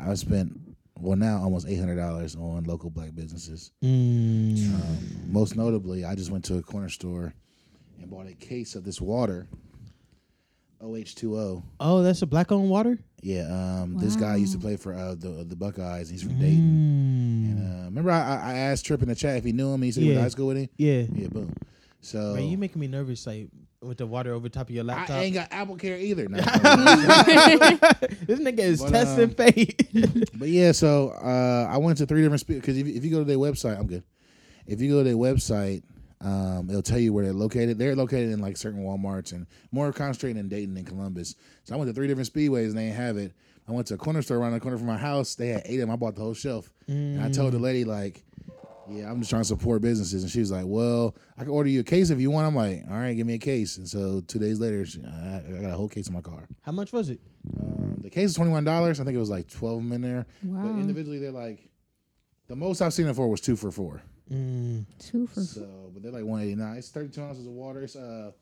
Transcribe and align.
I've 0.00 0.18
spent 0.18 0.58
well 0.98 1.16
now 1.16 1.38
almost 1.42 1.66
eight 1.68 1.78
hundred 1.78 1.96
dollars 1.96 2.34
on 2.36 2.64
local 2.64 2.90
black 2.90 3.14
businesses. 3.14 3.70
Mm. 3.82 4.74
Um, 4.74 4.98
most 5.32 5.56
notably, 5.56 6.04
I 6.04 6.14
just 6.14 6.30
went 6.30 6.44
to 6.46 6.56
a 6.58 6.62
corner 6.62 6.88
store 6.88 7.34
and 8.00 8.10
bought 8.10 8.26
a 8.28 8.34
case 8.34 8.74
of 8.74 8.84
this 8.84 9.00
water, 9.00 9.48
OH2O. 10.82 11.62
Oh, 11.80 12.02
that's 12.02 12.22
a 12.22 12.26
black 12.26 12.52
owned 12.52 12.70
water. 12.70 12.98
Yeah, 13.20 13.48
um, 13.82 13.98
this 13.98 14.14
guy 14.14 14.36
used 14.36 14.52
to 14.52 14.58
play 14.60 14.76
for 14.76 14.94
uh, 14.94 15.14
the 15.16 15.44
the 15.48 15.56
Buckeyes. 15.56 16.08
He's 16.08 16.22
from 16.22 16.38
Dayton. 16.38 16.58
And, 16.60 17.58
Mm. 17.58 17.80
uh, 17.82 17.84
remember, 17.86 18.10
I, 18.12 18.20
I 18.20 18.50
I 18.50 18.54
asked 18.54 18.84
Trip 18.86 19.02
in 19.02 19.08
the 19.08 19.14
chat 19.16 19.36
if 19.38 19.44
he 19.44 19.52
knew 19.52 19.72
him. 19.74 19.82
He 19.82 19.90
said 19.90 20.02
he 20.04 20.08
went 20.10 20.18
to 20.18 20.22
high 20.22 20.28
school 20.28 20.46
with 20.48 20.56
him. 20.58 20.68
Yeah. 20.76 21.02
Yeah, 21.12 21.28
boom. 21.28 21.52
So 22.00 22.34
Man, 22.34 22.44
you 22.44 22.56
making 22.58 22.80
me 22.80 22.86
nervous, 22.86 23.26
like 23.26 23.48
with 23.82 23.98
the 23.98 24.06
water 24.06 24.32
over 24.32 24.48
top 24.48 24.68
of 24.68 24.74
your 24.74 24.84
laptop. 24.84 25.16
I 25.16 25.22
ain't 25.24 25.34
got 25.34 25.48
Apple 25.52 25.76
Care 25.76 25.96
either. 25.98 26.28
No. 26.28 26.36
this 26.42 28.40
nigga 28.40 28.58
is 28.58 28.82
But, 28.82 28.90
testing 28.90 29.24
um, 29.24 29.30
fate. 29.30 29.88
But 30.38 30.48
yeah, 30.48 30.72
so 30.72 31.10
uh, 31.10 31.68
I 31.70 31.76
went 31.78 31.98
to 31.98 32.06
three 32.06 32.22
different 32.22 32.46
because 32.46 32.76
if, 32.76 32.86
you- 32.86 32.94
if 32.94 33.04
you 33.04 33.10
go 33.10 33.18
to 33.18 33.24
their 33.24 33.36
website, 33.38 33.78
I'm 33.78 33.86
good. 33.86 34.02
If 34.66 34.80
you 34.80 34.90
go 34.90 34.98
to 34.98 35.04
their 35.04 35.16
website, 35.16 35.82
um, 36.20 36.68
it'll 36.68 36.82
tell 36.82 36.98
you 36.98 37.12
where 37.12 37.24
they're 37.24 37.32
located. 37.32 37.78
They're 37.78 37.94
located 37.96 38.30
in 38.30 38.40
like 38.40 38.56
certain 38.56 38.84
WalMarts 38.84 39.32
and 39.32 39.46
more 39.70 39.92
concentrated 39.92 40.36
in 40.38 40.48
Dayton 40.48 40.76
and 40.76 40.86
Columbus. 40.86 41.36
So 41.64 41.74
I 41.74 41.78
went 41.78 41.88
to 41.88 41.94
three 41.94 42.06
different 42.08 42.32
speedways 42.32 42.68
and 42.68 42.78
they 42.78 42.88
have 42.88 43.16
it. 43.16 43.32
I 43.68 43.72
went 43.72 43.86
to 43.88 43.94
a 43.94 43.98
corner 43.98 44.22
store 44.22 44.38
around 44.38 44.52
the 44.52 44.60
corner 44.60 44.78
from 44.78 44.86
my 44.86 44.96
house. 44.98 45.34
They 45.36 45.48
had 45.48 45.62
eight 45.66 45.74
of 45.76 45.80
them. 45.82 45.90
I 45.90 45.96
bought 45.96 46.16
the 46.16 46.22
whole 46.22 46.34
shelf. 46.34 46.70
And 46.88 47.20
I 47.22 47.30
told 47.30 47.52
the 47.52 47.58
lady 47.58 47.84
like, 47.84 48.24
"Yeah, 48.90 49.10
I'm 49.10 49.18
just 49.18 49.30
trying 49.30 49.42
to 49.42 49.48
support 49.48 49.82
businesses." 49.82 50.22
And 50.22 50.30
she 50.30 50.40
was 50.40 50.50
like, 50.50 50.64
"Well, 50.66 51.14
I 51.36 51.42
can 51.42 51.50
order 51.50 51.68
you 51.68 51.80
a 51.80 51.84
case 51.84 52.10
if 52.10 52.20
you 52.20 52.30
want." 52.30 52.46
I'm 52.46 52.54
like, 52.54 52.84
"All 52.90 52.96
right, 52.96 53.14
give 53.14 53.26
me 53.26 53.34
a 53.34 53.38
case." 53.38 53.76
And 53.76 53.88
so 53.88 54.20
two 54.26 54.38
days 54.38 54.60
later, 54.60 54.84
she, 54.86 55.02
I, 55.04 55.42
I 55.56 55.60
got 55.60 55.70
a 55.70 55.76
whole 55.76 55.88
case 55.88 56.08
in 56.08 56.14
my 56.14 56.20
car. 56.20 56.48
How 56.62 56.72
much 56.72 56.92
was 56.92 57.10
it? 57.10 57.20
Um, 57.60 57.96
the 58.02 58.10
case 58.10 58.30
is 58.30 58.36
twenty 58.36 58.50
one 58.50 58.64
dollars. 58.64 59.00
I 59.00 59.04
think 59.04 59.16
it 59.16 59.20
was 59.20 59.30
like 59.30 59.48
twelve 59.48 59.78
of 59.78 59.82
them 59.84 59.92
in 59.92 60.02
there. 60.02 60.26
Wow. 60.42 60.62
But 60.62 60.80
individually, 60.80 61.18
they're 61.18 61.30
like 61.30 61.68
the 62.48 62.56
most 62.56 62.80
I've 62.80 62.92
seen 62.94 63.06
it 63.06 63.14
for 63.14 63.28
was 63.28 63.40
two 63.40 63.56
for 63.56 63.70
four. 63.70 64.02
Mm. 64.32 64.84
Two 64.98 65.26
for 65.26 65.40
So, 65.40 65.90
but 65.92 66.02
they're 66.02 66.12
like 66.12 66.24
one 66.24 66.42
eighty 66.42 66.54
nine. 66.54 66.76
It's 66.76 66.90
thirty 66.90 67.08
two 67.08 67.22
ounces 67.22 67.46
of 67.46 67.52
water. 67.52 67.82
It's 67.82 67.96
uh, 67.96 68.32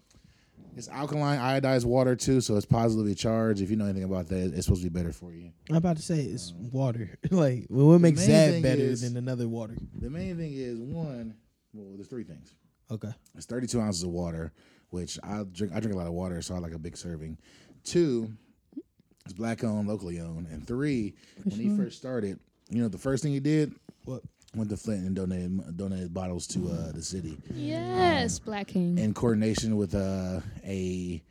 it's 0.76 0.88
alkaline 0.88 1.38
iodized 1.38 1.84
water 1.86 2.14
too, 2.14 2.40
so 2.40 2.56
it's 2.56 2.66
positively 2.66 3.14
charged. 3.14 3.60
If 3.62 3.70
you 3.70 3.76
know 3.76 3.84
anything 3.86 4.04
about 4.04 4.28
that, 4.28 4.52
it's 4.54 4.66
supposed 4.66 4.82
to 4.84 4.90
be 4.90 4.98
better 4.98 5.12
for 5.12 5.32
you. 5.32 5.50
I'm 5.70 5.76
about 5.76 5.96
to 5.96 6.02
say 6.02 6.20
it's 6.20 6.52
water. 6.72 7.18
like, 7.30 7.66
well, 7.70 7.86
what 7.88 8.00
makes 8.00 8.26
that 8.26 8.62
better 8.62 8.80
is- 8.82 9.00
than 9.02 9.16
another 9.16 9.48
water? 9.48 9.74
The 9.98 10.10
main 10.10 10.36
thing 10.36 10.52
is 10.54 10.78
one. 10.78 11.34
Well, 11.72 11.94
there's 11.96 12.08
three 12.08 12.24
things. 12.24 12.54
Okay. 12.90 13.10
It's 13.34 13.46
32 13.46 13.80
ounces 13.80 14.02
of 14.02 14.10
water, 14.10 14.52
which 14.90 15.18
I 15.22 15.44
drink. 15.50 15.72
I 15.74 15.80
drink 15.80 15.94
a 15.94 15.98
lot 15.98 16.06
of 16.06 16.12
water, 16.12 16.40
so 16.42 16.54
I 16.54 16.58
like 16.58 16.72
a 16.72 16.78
big 16.78 16.96
serving. 16.96 17.38
Two, 17.84 18.32
it's 19.24 19.32
black 19.34 19.64
owned, 19.64 19.88
locally 19.88 20.20
owned, 20.20 20.46
and 20.48 20.66
three, 20.66 21.14
when 21.44 21.58
he 21.58 21.76
first 21.76 21.98
started, 21.98 22.38
you 22.70 22.80
know, 22.82 22.88
the 22.88 22.98
first 22.98 23.22
thing 23.22 23.32
he 23.32 23.40
did 23.40 23.74
What? 24.04 24.22
Went 24.56 24.70
to 24.70 24.76
Flint 24.76 25.04
and 25.06 25.14
donated 25.14 25.76
donated 25.76 26.12
bottles 26.14 26.46
to 26.48 26.68
uh, 26.68 26.92
the 26.92 27.02
city 27.02 27.36
yes, 27.54 28.38
Black 28.38 28.68
King. 28.68 28.98
in 28.98 29.14
coordination 29.14 29.76
with 29.76 29.94
uh, 29.94 30.40
a 30.64 31.22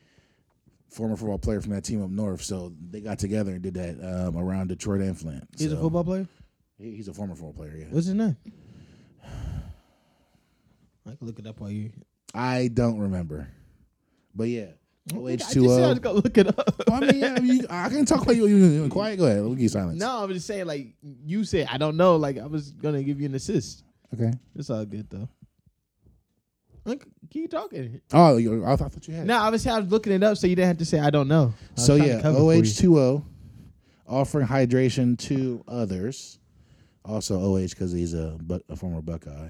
former 0.90 1.16
football 1.18 1.38
player 1.40 1.60
from 1.62 1.72
that 1.74 1.84
team 1.84 2.02
up 2.04 2.10
north. 2.10 2.42
So 2.44 2.72
they 2.92 3.02
got 3.02 3.20
together 3.20 3.52
and 3.54 3.62
did 3.62 3.74
that 3.74 4.28
um, 4.28 4.38
around 4.38 4.68
Detroit 4.68 5.02
and 5.02 5.18
Flint. 5.18 5.46
He's 5.58 5.72
a 5.74 5.78
football 5.78 6.04
player. 6.04 6.28
he- 6.78 6.96
He's 6.96 7.08
a 7.08 7.14
former 7.14 7.36
football 7.36 7.54
player. 7.54 7.76
Yeah, 7.78 7.86
What's 7.90 8.06
his 8.06 8.16
name? 8.16 8.38
I 11.08 11.16
can 11.16 11.28
look 11.28 11.40
it 11.40 11.48
up 11.48 11.60
while 11.60 11.70
you. 11.72 11.92
I 12.34 12.68
don't 12.74 13.00
remember, 13.00 13.48
but 14.34 14.46
yeah, 14.50 14.68
OH 15.14 15.28
I 15.28 15.36
just 15.36 15.54
two 15.54 15.68
said 15.68 15.84
I 15.84 15.86
O. 15.86 15.90
was 15.90 16.00
gonna 16.00 16.16
look 16.20 16.38
it 16.38 16.48
up. 16.48 16.82
I 16.92 17.00
mean, 17.02 17.16
yeah, 17.16 17.40
you, 17.40 17.66
I 17.70 17.90
can 17.90 18.06
talk 18.06 18.24
about 18.24 18.36
you. 18.36 18.48
you, 18.48 18.56
you 18.58 18.90
quiet. 18.90 19.18
Go 19.18 19.26
ahead. 19.26 19.42
Let 19.42 19.52
me 19.52 19.58
give 19.58 19.70
silence. 19.72 20.00
no, 20.00 20.10
I 20.22 20.26
was 20.26 20.38
just 20.38 20.48
saying 20.48 20.66
like 20.66 20.94
you 21.24 21.44
said. 21.44 21.68
I 21.72 21.78
don't 21.78 21.96
know. 21.98 22.16
Like 22.16 22.40
I 22.40 22.48
was 22.48 22.72
gonna 22.72 23.04
give 23.04 23.20
you 23.20 23.28
an 23.28 23.36
assist. 23.36 23.84
Okay. 24.14 24.32
It's 24.56 24.70
all 24.70 24.84
good 24.86 25.08
though. 25.10 25.30
Look, 26.86 27.06
keep 27.32 27.50
talking. 27.50 28.00
Oh, 28.14 28.38
you, 28.38 28.64
I 28.66 28.76
thought 28.76 29.08
you 29.08 29.14
had. 29.16 29.24
it. 29.24 29.28
No, 29.28 29.38
I 29.40 29.50
was, 29.50 29.66
I 29.66 29.80
was 29.80 29.90
looking 29.92 30.14
it 30.14 30.22
up 30.24 30.38
so 30.38 30.46
you 30.48 30.56
didn't 30.56 30.68
have 30.68 30.78
to 30.78 30.86
say 30.86 31.00
I 31.00 31.10
don't 31.10 31.28
know. 31.28 31.54
I 31.54 31.72
was 31.76 31.86
So 31.86 31.98
trying 31.98 32.10
to 32.10 32.16
yeah, 32.16 32.22
cover 32.22 32.38
for 32.40 32.54
you. 32.54 32.62
OH 32.62 32.74
two 32.76 33.00
O, 33.00 33.26
offering 34.08 34.48
hydration 34.48 35.18
to 35.28 35.64
others. 35.68 36.38
Also 37.04 37.40
OH 37.40 37.68
because 37.70 37.92
he's 37.92 38.14
a 38.14 38.38
buck, 38.42 38.62
a 38.70 38.76
former 38.76 39.02
Buckeye. 39.02 39.50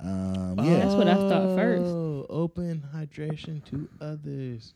Um, 0.00 0.56
yeah. 0.62 0.78
That's 0.78 0.94
what 0.94 1.08
I 1.08 1.14
thought 1.14 1.56
first. 1.56 1.84
Oh, 1.84 2.26
Open 2.28 2.82
hydration 2.94 3.64
to 3.66 3.88
others. 4.00 4.74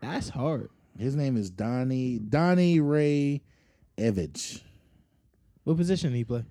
That's 0.00 0.28
hard. 0.28 0.70
His 0.98 1.16
name 1.16 1.36
is 1.36 1.50
Donnie 1.50 2.18
Donnie 2.18 2.80
Ray 2.80 3.42
Evich. 3.98 4.62
What 5.64 5.76
position 5.76 6.12
did 6.12 6.18
he 6.18 6.24
play? 6.24 6.44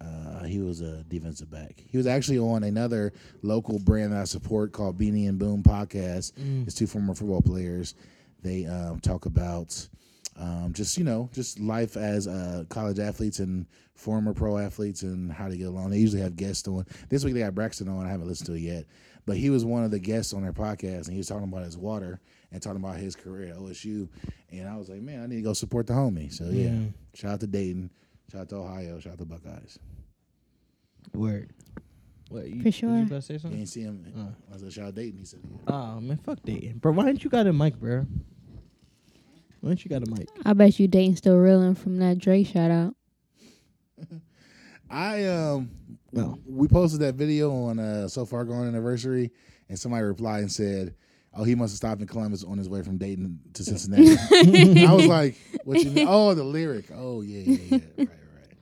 Uh, 0.00 0.44
he 0.44 0.58
was 0.60 0.80
a 0.80 1.04
defensive 1.04 1.50
back. 1.50 1.82
He 1.86 1.96
was 1.96 2.06
actually 2.06 2.38
on 2.38 2.64
another 2.64 3.12
local 3.42 3.78
brand 3.78 4.12
that 4.12 4.20
I 4.20 4.24
support 4.24 4.72
called 4.72 4.98
Beanie 4.98 5.28
and 5.28 5.38
Boom 5.38 5.62
podcast. 5.62 6.32
Mm. 6.32 6.66
It's 6.66 6.74
two 6.74 6.86
former 6.86 7.14
football 7.14 7.42
players. 7.42 7.94
They 8.42 8.66
um, 8.66 8.98
talk 8.98 9.26
about 9.26 9.88
um, 10.36 10.72
just 10.72 10.96
you 10.98 11.04
know 11.04 11.28
just 11.32 11.60
life 11.60 11.96
as 11.96 12.26
uh, 12.26 12.64
college 12.68 12.98
athletes 12.98 13.38
and 13.38 13.66
former 13.94 14.32
pro 14.34 14.58
athletes 14.58 15.02
and 15.02 15.30
how 15.32 15.48
to 15.48 15.56
get 15.56 15.66
along. 15.68 15.90
They 15.90 15.98
usually 15.98 16.22
have 16.22 16.36
guests 16.36 16.66
on. 16.66 16.86
This 17.08 17.24
week 17.24 17.34
they 17.34 17.40
got 17.40 17.54
Braxton 17.54 17.88
on. 17.88 18.06
I 18.06 18.10
haven't 18.10 18.26
listened 18.28 18.46
to 18.46 18.54
it 18.54 18.60
yet, 18.60 18.84
but 19.26 19.36
he 19.36 19.50
was 19.50 19.64
one 19.64 19.84
of 19.84 19.90
the 19.90 19.98
guests 19.98 20.32
on 20.32 20.42
their 20.42 20.52
podcast 20.52 21.04
and 21.04 21.12
he 21.12 21.18
was 21.18 21.28
talking 21.28 21.44
about 21.44 21.64
his 21.64 21.76
water 21.76 22.20
and 22.50 22.60
talking 22.62 22.82
about 22.82 22.96
his 22.96 23.14
career 23.14 23.50
at 23.50 23.56
OSU. 23.58 24.08
And 24.50 24.68
I 24.68 24.76
was 24.76 24.88
like, 24.88 25.00
man, 25.02 25.22
I 25.22 25.26
need 25.26 25.36
to 25.36 25.42
go 25.42 25.52
support 25.52 25.86
the 25.86 25.92
homie. 25.92 26.32
So 26.32 26.44
yeah, 26.46 26.68
Mm. 26.70 26.92
shout 27.14 27.32
out 27.32 27.40
to 27.40 27.46
Dayton, 27.46 27.90
shout 28.32 28.40
out 28.42 28.48
to 28.48 28.56
Ohio, 28.56 28.98
shout 28.98 29.12
out 29.12 29.18
to 29.18 29.24
Buckeyes. 29.26 29.78
Word. 31.14 31.50
What, 32.30 32.46
you, 32.48 32.60
For 32.60 32.64
was 32.68 32.74
sure. 32.74 32.90
You 32.96 33.02
about 33.02 33.08
to 33.16 33.22
say 33.22 33.34
You 33.34 33.38
something? 33.40 33.60
ain't 33.60 33.68
see 33.68 33.82
him. 33.82 34.06
Uh. 34.50 34.54
I 34.54 34.58
said, 34.58 34.72
shout 34.72 34.86
out 34.88 34.94
Dayton. 34.94 35.18
He 35.18 35.24
said, 35.26 35.40
yeah. 35.44 35.58
Oh 35.74 36.00
man, 36.00 36.16
fuck 36.16 36.42
Dayton, 36.42 36.78
bro. 36.78 36.92
Why 36.92 37.08
ain't 37.08 37.22
you 37.22 37.30
got 37.30 37.46
a 37.46 37.52
mic, 37.52 37.76
bro? 37.78 38.06
Why 39.62 39.70
ain't 39.70 39.84
you 39.84 39.88
got 39.88 40.06
a 40.06 40.10
mic? 40.10 40.28
I 40.44 40.52
bet 40.54 40.78
you 40.78 40.88
Dayton 40.88 41.16
still 41.16 41.36
reeling 41.38 41.74
from 41.76 41.96
that 41.98 42.18
Dre 42.18 42.42
shout 42.42 42.70
out. 42.70 42.94
I 44.90 45.24
um 45.24 45.70
No. 46.12 46.38
we 46.46 46.68
posted 46.68 47.00
that 47.00 47.14
video 47.14 47.50
on 47.52 47.78
uh 47.78 48.08
so 48.08 48.26
far 48.26 48.44
gone 48.44 48.66
anniversary 48.66 49.30
and 49.68 49.78
somebody 49.78 50.04
replied 50.04 50.40
and 50.40 50.52
said, 50.52 50.94
Oh, 51.34 51.44
he 51.44 51.54
must 51.54 51.72
have 51.72 51.76
stopped 51.78 52.00
in 52.02 52.06
Columbus 52.06 52.44
on 52.44 52.58
his 52.58 52.68
way 52.68 52.82
from 52.82 52.98
Dayton 52.98 53.38
to 53.54 53.64
Cincinnati. 53.64 54.16
I 54.86 54.92
was 54.92 55.06
like, 55.06 55.36
What 55.64 55.82
you 55.82 55.90
mean? 55.92 56.06
Oh, 56.10 56.34
the 56.34 56.44
lyric. 56.44 56.86
Oh 56.94 57.20
yeah, 57.22 57.42
yeah, 57.46 57.58
yeah. 57.70 57.78
Right, 57.98 58.08
right. 58.08 58.56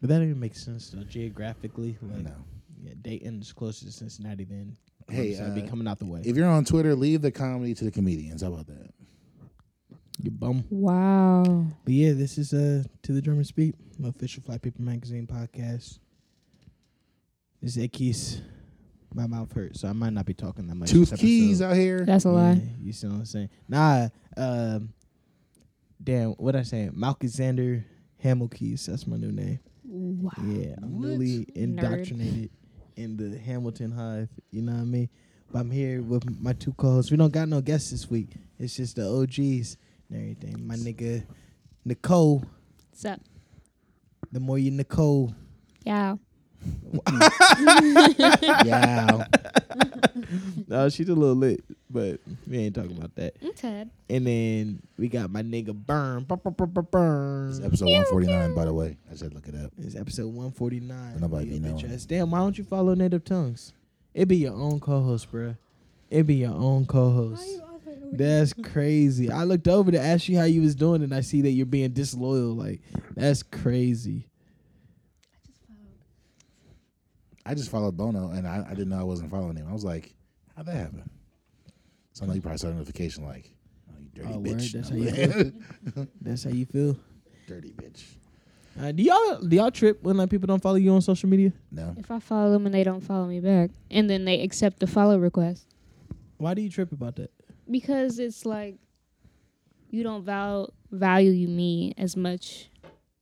But 0.00 0.10
that 0.10 0.22
even 0.22 0.38
makes 0.40 0.64
sense 0.64 0.90
though, 0.90 1.02
geographically. 1.02 1.98
Like, 2.00 2.22
No. 2.24 2.32
yeah, 2.82 2.92
Dayton 3.02 3.40
is 3.42 3.52
closer 3.52 3.84
to 3.84 3.92
Cincinnati 3.92 4.44
than. 4.44 4.76
Hey, 5.08 5.34
Columbus. 5.34 5.40
I'd 5.40 5.54
be 5.54 5.62
uh, 5.62 5.70
coming 5.70 5.88
out 5.88 5.98
the 5.98 6.06
way. 6.06 6.22
If 6.24 6.36
you're 6.36 6.48
on 6.48 6.64
Twitter, 6.64 6.94
leave 6.94 7.20
the 7.20 7.30
comedy 7.32 7.74
to 7.74 7.84
the 7.84 7.90
comedians. 7.90 8.40
How 8.40 8.48
about 8.48 8.68
that? 8.68 8.90
You 10.22 10.30
bum. 10.30 10.64
Wow. 10.70 11.66
But 11.84 11.92
yeah, 11.92 12.12
this 12.12 12.38
is 12.38 12.52
uh 12.52 12.84
to 13.02 13.12
the 13.12 13.20
Drummer's 13.20 13.50
Beat, 13.50 13.74
my 13.98 14.08
official 14.08 14.42
Fly 14.42 14.58
Paper 14.58 14.80
Magazine 14.82 15.26
podcast. 15.26 15.98
This 17.60 17.76
is 17.76 17.88
EhKees. 17.88 18.40
My 19.14 19.26
mouth 19.28 19.52
hurts, 19.52 19.80
so 19.80 19.88
I 19.88 19.92
might 19.92 20.12
not 20.12 20.26
be 20.26 20.34
talking 20.34 20.66
that 20.66 20.74
much. 20.74 20.90
Tooth 20.90 21.10
this 21.10 21.20
keys 21.20 21.62
out 21.62 21.76
here. 21.76 22.04
That's 22.04 22.24
a 22.24 22.30
lie. 22.30 22.60
You 22.82 22.92
see 22.92 23.06
what 23.06 23.14
I'm 23.16 23.24
saying? 23.24 23.48
Nah, 23.68 24.08
um, 24.36 24.92
damn, 26.02 26.30
what 26.32 26.56
I 26.56 26.62
say? 26.62 26.90
Malkizander 26.92 27.84
Hamel 28.18 28.48
Keys. 28.48 28.86
That's 28.86 29.06
my 29.06 29.16
new 29.16 29.30
name. 29.30 29.60
Wow. 29.84 30.32
Yeah, 30.44 30.74
I'm 30.82 30.98
What? 30.98 31.08
newly 31.10 31.46
Nerd. 31.46 31.50
indoctrinated 31.56 32.50
in 32.96 33.16
the 33.16 33.38
Hamilton 33.38 33.92
Hive. 33.92 34.28
You 34.50 34.62
know 34.62 34.72
what 34.72 34.80
I 34.80 34.84
mean? 34.84 35.08
But 35.52 35.60
I'm 35.60 35.70
here 35.70 36.02
with 36.02 36.24
my 36.40 36.52
two 36.52 36.72
co-hosts. 36.72 37.12
We 37.12 37.16
don't 37.16 37.32
got 37.32 37.48
no 37.48 37.60
guests 37.60 37.90
this 37.92 38.10
week. 38.10 38.30
It's 38.58 38.74
just 38.76 38.96
the 38.96 39.06
OGs 39.08 39.76
and 40.10 40.18
everything. 40.20 40.66
My 40.66 40.76
nigga 40.76 41.24
Nichole. 41.86 42.44
What's 42.90 43.04
up? 43.04 43.20
The 44.32 44.40
more 44.40 44.58
you 44.58 44.70
Nichole, 44.72 45.34
Yeah. 45.84 46.16
yeah. 48.64 49.26
no, 50.66 50.88
she's 50.88 51.08
a 51.08 51.14
little 51.14 51.34
lit, 51.34 51.62
but 51.90 52.20
we 52.48 52.58
ain't 52.58 52.74
talking 52.74 52.96
about 52.96 53.14
that. 53.16 53.34
I'm 53.42 53.52
Ted. 53.52 53.90
And 54.08 54.26
then 54.26 54.82
we 54.96 55.08
got 55.08 55.30
my 55.30 55.42
nigga 55.42 55.74
Bern. 55.74 56.24
Bern, 56.24 56.38
burn, 56.42 56.52
burn, 56.54 56.70
burn, 56.70 56.86
burn. 56.90 57.50
It's 57.50 57.60
episode 57.60 57.86
149, 57.86 58.54
by 58.54 58.64
the 58.64 58.72
way. 58.72 58.96
I 59.10 59.14
said 59.14 59.34
look 59.34 59.46
it 59.48 59.54
up. 59.54 59.72
It's 59.78 59.94
episode 59.96 60.26
149. 60.26 61.20
Nobody 61.20 61.46
You 61.46 61.52
be 61.60 61.68
knowing. 61.68 61.98
Damn, 62.06 62.30
why 62.30 62.38
don't 62.38 62.56
you 62.58 62.64
follow 62.64 62.94
Native 62.94 63.24
Tongues? 63.24 63.72
It 64.14 64.26
be 64.26 64.36
your 64.36 64.54
own 64.54 64.80
co-host, 64.80 65.30
bruh. 65.32 65.56
It 66.10 66.24
be 66.26 66.36
your 66.36 66.54
own 66.54 66.86
co-host. 66.86 67.60
That's 68.18 68.52
crazy. 68.52 69.30
I 69.30 69.44
looked 69.44 69.68
over 69.68 69.90
to 69.90 70.00
ask 70.00 70.28
you 70.28 70.38
how 70.38 70.44
you 70.44 70.62
was 70.62 70.74
doing, 70.74 71.02
and 71.02 71.14
I 71.14 71.20
see 71.20 71.42
that 71.42 71.50
you're 71.50 71.66
being 71.66 71.90
disloyal. 71.92 72.54
Like 72.54 72.80
that's 73.14 73.42
crazy. 73.42 74.28
I 77.46 77.54
just 77.54 77.70
followed 77.70 77.96
Bono 77.96 78.30
and 78.30 78.46
I, 78.48 78.64
I 78.66 78.70
didn't 78.70 78.88
know 78.88 78.98
I 79.00 79.02
wasn't 79.02 79.30
following 79.30 79.56
him. 79.56 79.66
I 79.68 79.72
was 79.72 79.84
like, 79.84 80.14
how'd 80.56 80.66
that 80.66 80.76
happen? 80.76 81.08
So 82.14 82.24
I 82.24 82.28
know 82.28 82.34
you 82.34 82.40
probably 82.40 82.58
saw 82.58 82.68
a 82.68 82.72
notification 82.72 83.24
like, 83.26 83.50
oh, 83.90 84.00
you 84.00 84.08
Dirty 84.14 84.34
Oh, 84.34 84.38
word? 84.38 84.46
bitch. 84.46 84.72
That's 84.72 84.88
how 84.88 84.96
you 84.96 85.10
man. 85.10 86.08
That's 86.22 86.44
how 86.44 86.50
you 86.50 86.64
feel. 86.64 86.96
Dirty 87.46 87.72
bitch. 87.72 88.02
Uh, 88.80 88.90
do 88.92 89.02
y'all 89.02 89.38
do 89.40 89.54
y'all 89.56 89.70
trip 89.70 90.02
when 90.02 90.16
like 90.16 90.30
people 90.30 90.46
don't 90.46 90.62
follow 90.62 90.76
you 90.76 90.90
on 90.92 91.02
social 91.02 91.28
media? 91.28 91.52
No. 91.70 91.94
If 91.98 92.10
I 92.10 92.18
follow 92.18 92.50
them 92.50 92.64
and 92.66 92.74
they 92.74 92.82
don't 92.82 93.02
follow 93.02 93.26
me 93.26 93.40
back, 93.40 93.70
and 93.90 94.08
then 94.08 94.24
they 94.24 94.40
accept 94.40 94.80
the 94.80 94.86
follow 94.86 95.18
request, 95.18 95.66
Why 96.38 96.54
do 96.54 96.62
you 96.62 96.70
trip 96.70 96.92
about 96.92 97.16
that? 97.16 97.30
Because 97.70 98.18
it's 98.18 98.44
like 98.44 98.76
you 99.90 100.02
don't 100.02 100.24
val- 100.24 100.72
value 100.90 101.48
me 101.48 101.94
as 101.96 102.16
much 102.16 102.68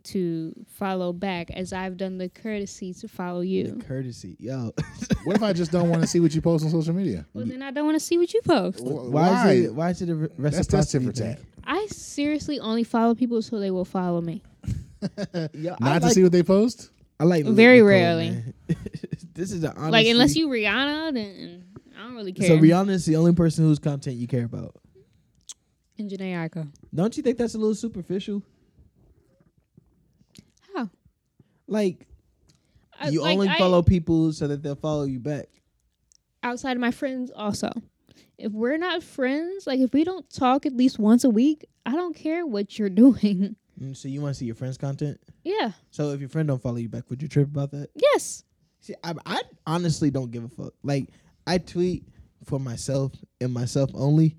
to 0.05 0.53
follow 0.67 1.13
back 1.13 1.51
as 1.53 1.73
I've 1.73 1.97
done 1.97 2.19
the 2.19 2.29
courtesy 2.29 2.93
to 2.95 3.09
follow 3.09 3.41
you. 3.41 3.75
The 3.77 3.85
courtesy, 3.85 4.37
yo. 4.39 4.73
What 5.25 5.37
if 5.37 5.43
I 5.45 5.53
just 5.53 5.71
don't 5.71 5.89
want 5.89 6.03
to 6.03 6.09
see 6.09 6.19
what 6.19 6.35
you 6.35 6.41
post 6.41 6.65
on 6.65 6.71
social 6.73 6.93
media? 6.93 7.25
Well, 7.33 7.47
then 7.47 7.63
I 7.63 7.71
don't 7.71 7.85
want 7.85 7.95
to 7.95 8.05
see 8.05 8.19
what 8.19 8.35
you 8.35 8.41
post. 8.43 8.81
Wh- 8.81 9.13
why, 9.13 9.53
is 9.53 9.65
it? 9.67 9.75
Why 9.75 9.91
is 9.91 10.03
it 10.03 10.09
a 10.09 10.15
re- 10.17 10.29
That's 10.37 10.67
that's 10.67 10.73
reciprocity 10.73 11.07
for 11.07 11.13
tat. 11.13 11.39
I 11.65 11.87
seriously 11.87 12.59
only 12.59 12.83
follow 12.83 13.15
people 13.15 13.41
so 13.41 13.61
they 13.61 13.71
will 13.71 13.85
follow 13.85 14.21
me. 14.21 14.43
Yo, 15.55 15.77
I 15.81 15.85
Not 15.85 15.99
to 16.01 16.07
like, 16.07 16.15
see 16.15 16.23
what 16.25 16.33
they 16.33 16.43
post. 16.43 16.91
I 17.21 17.25
like 17.25 17.45
Very 17.45 17.79
Nichole, 17.79 17.89
rarely. 17.89 18.43
this 19.35 19.53
is 19.53 19.61
the 19.61 19.73
honest. 19.77 19.93
like 19.93 20.09
unless 20.09 20.35
you 20.35 20.49
Rihanna, 20.49 21.15
then 21.15 21.65
I 21.72 21.72
don't 22.13 22.19
really 22.19 22.33
care. 22.33 22.47
So 22.49 22.59
Rihanna 22.59 22.91
is 22.91 23.07
the 23.07 23.17
only 23.17 23.33
person 23.35 23.65
whose 23.65 23.79
content 23.79 24.17
you 24.17 24.27
care 24.27 24.45
about. 24.45 24.77
and 25.99 26.11
Jhené 26.11 26.33
Aiko. 26.35 26.69
Don't 26.95 27.17
you 27.17 27.23
think 27.23 27.39
that's 27.39 27.55
a 27.55 27.59
little 27.59 27.75
superficial? 27.75 28.43
How? 30.75 30.89
Like 31.67 32.07
I- 32.99 33.09
you 33.11 33.23
like, 33.23 33.35
only 33.35 33.49
I- 33.49 33.59
follow 33.59 33.83
people 33.83 34.33
so 34.33 34.49
that 34.49 34.63
they'll 34.63 34.75
follow 34.75 35.05
you 35.05 35.19
back. 35.21 35.47
outside 36.43 36.73
of 36.77 36.81
my 36.81 36.91
friends 36.91 37.31
also. 37.35 37.71
If 38.39 38.51
we're 38.53 38.77
not 38.79 39.03
friends, 39.05 39.67
like 39.67 39.79
if 39.81 39.93
we 39.93 40.03
don't 40.05 40.29
talk 40.31 40.67
at 40.67 40.75
least 40.75 40.99
once 40.99 41.23
a 41.23 41.31
week, 41.31 41.65
I 41.87 41.93
don't 41.93 42.17
care 42.17 42.45
what 42.47 42.79
you're 42.79 42.91
doing. 43.05 43.55
Mm, 43.81 43.97
so 43.97 44.09
you 44.09 44.21
want 44.21 44.35
to 44.35 44.39
see 44.39 44.47
your 44.47 44.55
friend's 44.57 44.77
content? 44.79 45.21
yeah. 45.45 45.73
So 45.91 46.11
if 46.11 46.21
your 46.21 46.29
friend 46.29 46.49
don't 46.49 46.61
follow 46.63 46.77
you 46.77 46.89
back, 46.89 47.09
would 47.11 47.23
you 47.23 47.29
trip 47.29 47.49
about 47.49 47.71
that? 47.73 47.91
Yes. 47.95 48.45
See, 48.81 48.95
I, 49.05 49.15
I 49.25 49.43
honestly 49.67 50.11
don't 50.11 50.31
give 50.33 50.43
a 50.45 50.49
fuck. 50.49 50.75
Like 50.83 51.09
I 51.47 51.59
tweet 51.59 52.05
for 52.45 52.59
myself 52.59 53.13
and 53.41 53.53
myself 53.53 53.91
only, 53.95 54.37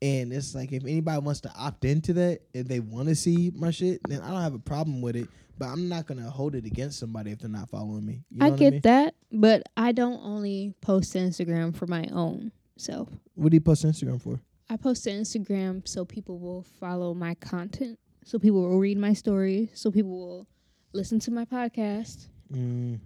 and 0.00 0.32
it's 0.32 0.54
like 0.54 0.72
if 0.72 0.84
anybody 0.84 1.18
wants 1.20 1.40
to 1.42 1.52
opt 1.56 1.84
into 1.84 2.12
that, 2.14 2.40
if 2.54 2.66
they 2.66 2.80
want 2.80 3.08
to 3.08 3.14
see 3.14 3.52
my 3.54 3.70
shit, 3.70 4.00
then 4.08 4.20
I 4.20 4.30
don't 4.30 4.42
have 4.42 4.54
a 4.54 4.58
problem 4.58 5.00
with 5.00 5.16
it. 5.16 5.28
But 5.58 5.66
I'm 5.66 5.88
not 5.88 6.06
gonna 6.06 6.28
hold 6.28 6.54
it 6.54 6.64
against 6.66 6.98
somebody 6.98 7.30
if 7.30 7.38
they're 7.38 7.50
not 7.50 7.70
following 7.70 8.04
me. 8.04 8.24
You 8.30 8.38
know 8.38 8.46
I 8.46 8.50
get 8.50 8.66
I 8.66 8.70
mean? 8.70 8.80
that, 8.80 9.14
but 9.30 9.62
I 9.76 9.92
don't 9.92 10.20
only 10.22 10.74
post 10.80 11.12
to 11.12 11.18
Instagram 11.18 11.76
for 11.76 11.86
my 11.86 12.08
own 12.12 12.52
self. 12.76 13.08
What 13.34 13.50
do 13.50 13.56
you 13.56 13.60
post 13.60 13.84
Instagram 13.84 14.20
for? 14.20 14.40
I 14.68 14.76
post 14.76 15.04
to 15.04 15.10
Instagram 15.10 15.86
so 15.86 16.04
people 16.04 16.38
will 16.38 16.62
follow 16.80 17.14
my 17.14 17.34
content. 17.34 17.98
So 18.24 18.38
people 18.38 18.62
will 18.62 18.78
read 18.78 18.98
my 18.98 19.12
stories. 19.12 19.70
So 19.74 19.90
people 19.90 20.18
will 20.18 20.46
listen 20.92 21.20
to 21.20 21.30
my 21.30 21.44
podcast. 21.44 22.28
Mm, 22.52 23.00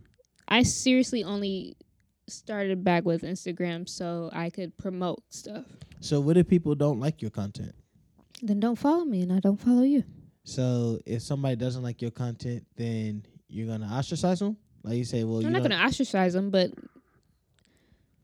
I 0.48 0.62
seriously 0.62 1.24
only 1.24 1.76
started 2.28 2.82
back 2.84 3.04
with 3.04 3.22
Instagram 3.22 3.88
so 3.88 4.30
I 4.32 4.50
could 4.50 4.76
promote 4.78 5.22
stuff. 5.30 5.64
so 6.00 6.20
what 6.20 6.36
if 6.36 6.48
people 6.48 6.74
don't 6.74 7.00
like 7.00 7.22
your 7.22 7.30
content? 7.30 7.74
Then 8.42 8.60
don't 8.60 8.76
follow 8.76 9.04
me 9.04 9.22
and 9.22 9.32
I 9.32 9.40
don't 9.40 9.56
follow 9.58 9.82
you. 9.82 10.04
So 10.44 11.00
if 11.06 11.22
somebody 11.22 11.56
doesn't 11.56 11.82
like 11.82 12.02
your 12.02 12.10
content, 12.10 12.66
then 12.76 13.24
you're 13.48 13.66
gonna 13.66 13.86
ostracize 13.86 14.40
them. 14.40 14.56
Like 14.82 14.98
you 14.98 15.04
say, 15.04 15.24
well, 15.24 15.40
you 15.40 15.46
I'm 15.46 15.52
not 15.52 15.62
don't- 15.62 15.70
going 15.70 15.80
to 15.80 15.84
ostracize 15.86 16.32
them, 16.34 16.50
but 16.50 16.70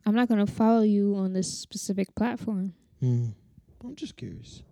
I'm 0.07 0.15
not 0.15 0.29
going 0.29 0.45
to 0.45 0.53
follow 0.53 0.83
you 0.83 1.17
on 1.17 1.33
this 1.33 1.53
specific 1.53 2.15
platform. 2.15 2.73
Hmm. 3.01 3.27
I'm 3.83 3.97
just 3.97 4.17
curious. 4.17 4.63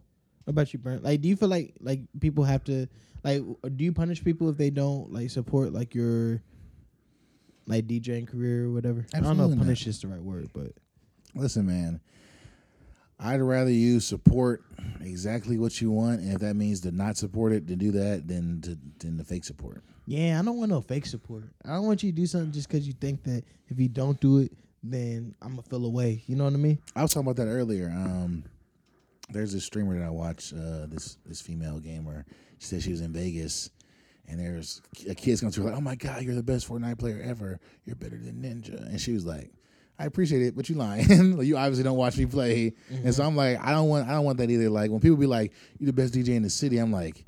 What 0.44 0.52
about 0.52 0.72
you, 0.72 0.78
Bern? 0.78 1.02
Like, 1.02 1.20
do 1.20 1.28
you 1.28 1.34
feel 1.36 1.48
like 1.48 1.74
like 1.80 2.00
people 2.20 2.44
have 2.44 2.62
to 2.64 2.86
like? 3.24 3.42
Do 3.76 3.84
you 3.84 3.92
punish 3.92 4.22
people 4.22 4.48
if 4.50 4.56
they 4.56 4.70
don't 4.70 5.12
like 5.12 5.30
support 5.30 5.72
like 5.72 5.94
your 5.94 6.42
like 7.66 7.86
DJing 7.86 8.26
career 8.28 8.66
or 8.66 8.70
whatever? 8.72 9.06
I 9.14 9.20
don't 9.20 9.24
know 9.36 9.44
Absolutely 9.44 9.52
if 9.52 9.58
not. 9.58 9.64
punish 9.64 9.86
is 9.86 10.00
the 10.00 10.08
right 10.08 10.22
word, 10.22 10.50
but 10.54 10.72
Listen, 11.34 11.66
man. 11.66 12.00
I'd 13.22 13.40
rather 13.42 13.70
you 13.70 14.00
support 14.00 14.64
exactly 15.02 15.58
what 15.58 15.80
you 15.80 15.90
want, 15.90 16.20
and 16.20 16.32
if 16.32 16.40
that 16.40 16.54
means 16.56 16.80
to 16.80 16.90
not 16.90 17.16
support 17.18 17.52
it, 17.52 17.66
to 17.68 17.76
do 17.76 17.90
that, 17.92 18.26
than 18.26 18.62
to 18.62 18.78
than 18.98 19.16
the 19.18 19.24
fake 19.24 19.44
support. 19.44 19.82
yeah, 20.06 20.40
I 20.40 20.44
don't 20.44 20.56
want 20.56 20.70
no 20.70 20.80
fake 20.80 21.04
support. 21.06 21.44
I 21.64 21.74
don't 21.74 21.84
want 21.86 22.02
you 22.02 22.10
to 22.12 22.16
do 22.16 22.26
something 22.26 22.50
just 22.50 22.68
because 22.68 22.86
you 22.86 22.94
think 22.94 23.22
that 23.24 23.44
if 23.68 23.78
you 23.78 23.88
don't 23.88 24.18
do 24.20 24.38
it, 24.38 24.52
then 24.82 25.34
I'm 25.42 25.50
gonna 25.50 25.62
feel 25.62 25.84
away. 25.84 26.22
You 26.26 26.36
know 26.36 26.44
what 26.44 26.54
I 26.54 26.56
mean? 26.56 26.78
I 26.96 27.02
was 27.02 27.12
talking 27.12 27.28
about 27.28 27.36
that 27.44 27.50
earlier. 27.50 27.90
Um, 27.94 28.42
there's 29.28 29.52
this 29.52 29.64
streamer 29.66 29.98
that 29.98 30.04
I 30.06 30.10
watch. 30.10 30.54
Uh, 30.54 30.86
this 30.86 31.18
this 31.26 31.42
female 31.42 31.78
gamer. 31.78 32.24
She 32.58 32.66
said 32.68 32.82
she 32.82 32.90
was 32.90 33.02
in 33.02 33.12
Vegas, 33.12 33.68
and 34.30 34.38
there's 34.40 34.80
a 35.08 35.14
kid's 35.14 35.40
going 35.40 35.52
to 35.52 35.62
her 35.62 35.70
like, 35.70 35.76
"Oh 35.78 35.80
my 35.82 35.94
god, 35.96 36.22
you're 36.22 36.34
the 36.34 36.42
best 36.42 36.68
Fortnite 36.68 36.98
player 36.98 37.20
ever. 37.24 37.58
You're 37.84 37.96
better 37.96 38.16
than 38.16 38.36
Ninja." 38.42 38.80
And 38.88 39.00
she 39.00 39.12
was 39.12 39.26
like, 39.26 39.50
"I 39.98 40.06
appreciate 40.06 40.42
it, 40.42 40.56
but 40.56 40.68
you 40.68 40.76
lying. 40.76 41.06
Like, 41.36 41.46
you 41.46 41.56
obviously 41.56 41.84
don't 41.84 41.96
watch 41.98 42.16
me 42.16 42.26
play." 42.26 42.72
And 42.90 43.14
so 43.14 43.24
I'm 43.24 43.36
like, 43.36 43.58
I 43.64 43.72
don't 43.72 43.88
want 43.88 44.08
I 44.08 44.12
don't 44.12 44.24
want 44.24 44.38
that 44.38 44.50
either. 44.50 44.70
Like 44.70 44.90
when 44.90 45.00
people 45.00 45.16
be 45.16 45.26
like, 45.26 45.52
"You're 45.78 45.86
the 45.88 45.92
best 45.92 46.14
DJ 46.14 46.28
in 46.36 46.42
the 46.42 46.50
city," 46.50 46.78
I'm 46.78 46.92
like. 46.92 47.24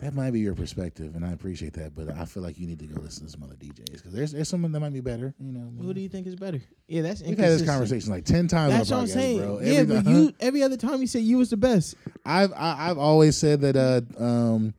That 0.00 0.12
might 0.12 0.32
be 0.32 0.40
your 0.40 0.54
perspective, 0.54 1.14
and 1.16 1.24
I 1.24 1.32
appreciate 1.32 1.72
that. 1.72 1.94
But 1.94 2.10
I 2.14 2.26
feel 2.26 2.42
like 2.42 2.58
you 2.58 2.66
need 2.66 2.78
to 2.80 2.84
go 2.84 3.00
listen 3.00 3.24
to 3.24 3.32
some 3.32 3.42
other 3.42 3.54
DJs 3.54 3.92
because 3.94 4.12
there's 4.12 4.30
there's 4.32 4.46
someone 4.46 4.70
that 4.72 4.80
might 4.80 4.92
be 4.92 5.00
better. 5.00 5.32
You 5.40 5.52
know, 5.52 5.72
Who 5.80 5.94
do 5.94 6.02
you 6.02 6.10
think 6.10 6.26
is 6.26 6.36
better? 6.36 6.60
Yeah, 6.86 7.00
that's 7.00 7.22
we've 7.22 7.38
had 7.38 7.48
this 7.52 7.64
conversation 7.66 8.10
like 8.12 8.26
ten 8.26 8.46
times. 8.46 8.74
That's 8.74 8.92
on 8.92 8.98
what 8.98 9.02
I'm 9.04 9.08
saying. 9.08 9.38
bro. 9.38 9.60
yeah, 9.62 9.72
Every 9.78 9.96
but 9.96 10.04
time- 10.04 10.14
you 10.14 10.32
every 10.38 10.62
other 10.62 10.76
time 10.76 11.00
you 11.00 11.06
said 11.06 11.22
you 11.22 11.38
was 11.38 11.48
the 11.48 11.56
best. 11.56 11.94
I've 12.26 12.52
I, 12.52 12.90
I've 12.90 12.98
always 12.98 13.38
said 13.38 13.62
that 13.62 13.74
uh 13.74 14.22
um 14.22 14.74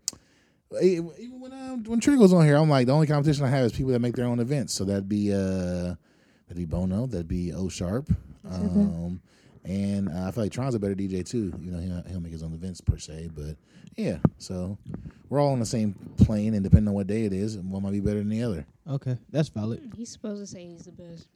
even 0.81 1.39
when 1.39 1.53
um, 1.53 1.83
when 1.85 1.99
Trigger 1.99 2.19
goes 2.19 2.33
on 2.33 2.45
here, 2.45 2.57
I'm 2.57 2.69
like 2.69 2.87
the 2.87 2.93
only 2.93 3.07
competition 3.07 3.45
I 3.45 3.49
have 3.49 3.65
is 3.65 3.71
people 3.71 3.91
that 3.91 3.99
make 3.99 4.15
their 4.15 4.25
own 4.25 4.39
events. 4.39 4.73
So 4.73 4.83
that'd 4.85 5.07
be 5.09 5.33
uh 5.33 5.95
that'd 6.47 6.57
be 6.57 6.65
Bono, 6.65 7.05
that'd 7.05 7.27
be 7.27 7.53
O 7.53 7.69
Sharp, 7.69 8.09
um, 8.49 9.21
and 9.63 10.09
uh, 10.09 10.27
I 10.27 10.31
feel 10.31 10.43
like 10.43 10.51
Tron's 10.51 10.75
a 10.75 10.79
better 10.79 10.95
DJ 10.95 11.27
too. 11.27 11.53
You 11.59 11.71
know, 11.71 11.79
he'll, 11.79 12.03
he'll 12.11 12.19
make 12.19 12.31
his 12.31 12.43
own 12.43 12.53
events 12.53 12.81
per 12.81 12.97
se, 12.97 13.29
but 13.35 13.55
yeah. 13.95 14.17
So 14.37 14.77
we're 15.29 15.39
all 15.39 15.53
on 15.53 15.59
the 15.59 15.65
same 15.65 15.93
plane, 16.17 16.53
and 16.53 16.63
depending 16.63 16.89
on 16.89 16.93
what 16.93 17.07
day 17.07 17.23
it 17.23 17.33
is, 17.33 17.57
one 17.57 17.83
might 17.83 17.91
be 17.91 17.99
better 17.99 18.19
than 18.19 18.29
the 18.29 18.43
other. 18.43 18.65
Okay, 18.89 19.17
that's 19.29 19.49
valid. 19.49 19.93
He's 19.95 20.09
supposed 20.09 20.41
to 20.41 20.47
say 20.47 20.65
he's 20.65 20.85
the 20.85 20.91
best. 20.91 21.27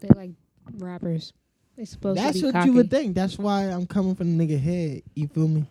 They 0.00 0.08
like 0.14 0.32
rappers. 0.78 1.32
They 1.76 1.84
supposed 1.86 2.18
That's 2.18 2.36
to 2.36 2.40
be 2.40 2.46
what 2.46 2.52
cocky. 2.52 2.68
you 2.68 2.74
would 2.74 2.90
think. 2.90 3.14
That's 3.14 3.38
why 3.38 3.62
I'm 3.64 3.86
coming 3.86 4.14
from 4.14 4.36
the 4.36 4.46
nigga 4.46 4.60
head. 4.60 5.02
You 5.14 5.28
feel 5.28 5.48
me? 5.48 5.64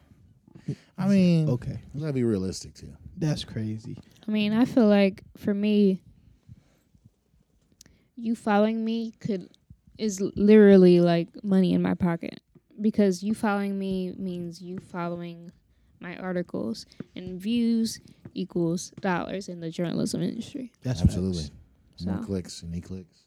I 1.00 1.08
mean, 1.08 1.50
Okay, 1.50 1.79
we 1.94 2.01
gotta 2.01 2.13
be 2.13 2.24
realistic 2.24 2.74
too. 2.74 2.94
that's 3.18 3.44
crazy. 3.44 3.98
I 4.27 4.32
mean, 4.32 4.53
I 4.53 4.65
feel 4.65 4.88
like 4.88 5.24
for 5.38 5.53
me, 5.53 6.03
you 8.15 8.36
following 8.36 8.84
me 8.84 9.13
could 9.20 9.50
is 9.98 10.22
literally 10.22 11.00
like 11.01 11.27
money 11.44 11.74
in 11.74 11.82
my 11.82 11.94
pocket 11.94 12.39
because 12.82 13.24
you 13.24 13.34
following 13.34 13.77
me 13.77 14.13
means 14.18 14.62
you 14.62 14.77
following 14.79 15.51
my 16.00 16.15
articles 16.18 16.86
and 17.15 17.39
views 17.39 18.00
equals 18.34 18.91
dollars 19.01 19.50
in 19.50 19.60
the 19.60 19.70
journalism 19.70 20.22
industry. 20.22 20.72
That's 20.84 21.01
Absolutely, 21.01 21.44
facts. 21.44 22.06
more 22.06 22.18
So- 22.20 22.24
clicks, 22.25 22.63
any 22.63 22.82
clicks. 22.82 23.25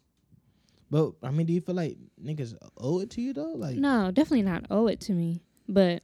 But 0.90 1.12
I 1.22 1.30
mean, 1.30 1.46
do 1.46 1.54
you 1.54 1.60
feel 1.62 1.74
like 1.74 1.96
niggas 2.22 2.54
owe 2.76 3.00
it 3.00 3.08
to 3.10 3.22
you 3.22 3.32
though? 3.32 3.52
Like, 3.54 3.76
No, 3.76 4.10
definitely 4.10 4.42
not 4.42 4.66
owe 4.70 4.86
it 4.88 5.00
to 5.02 5.12
me, 5.12 5.40
but 5.68 6.02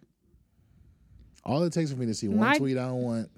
All 1.45 1.63
it 1.65 1.73
takes 1.73 1.91
for 1.91 1.97
me 1.99 2.07
to 2.07 2.15
see 2.15 2.29
one 2.29 2.39
My- 2.39 2.59
tweet 2.59 2.77
I 2.79 2.87
don't 2.87 3.03
want, 3.03 3.31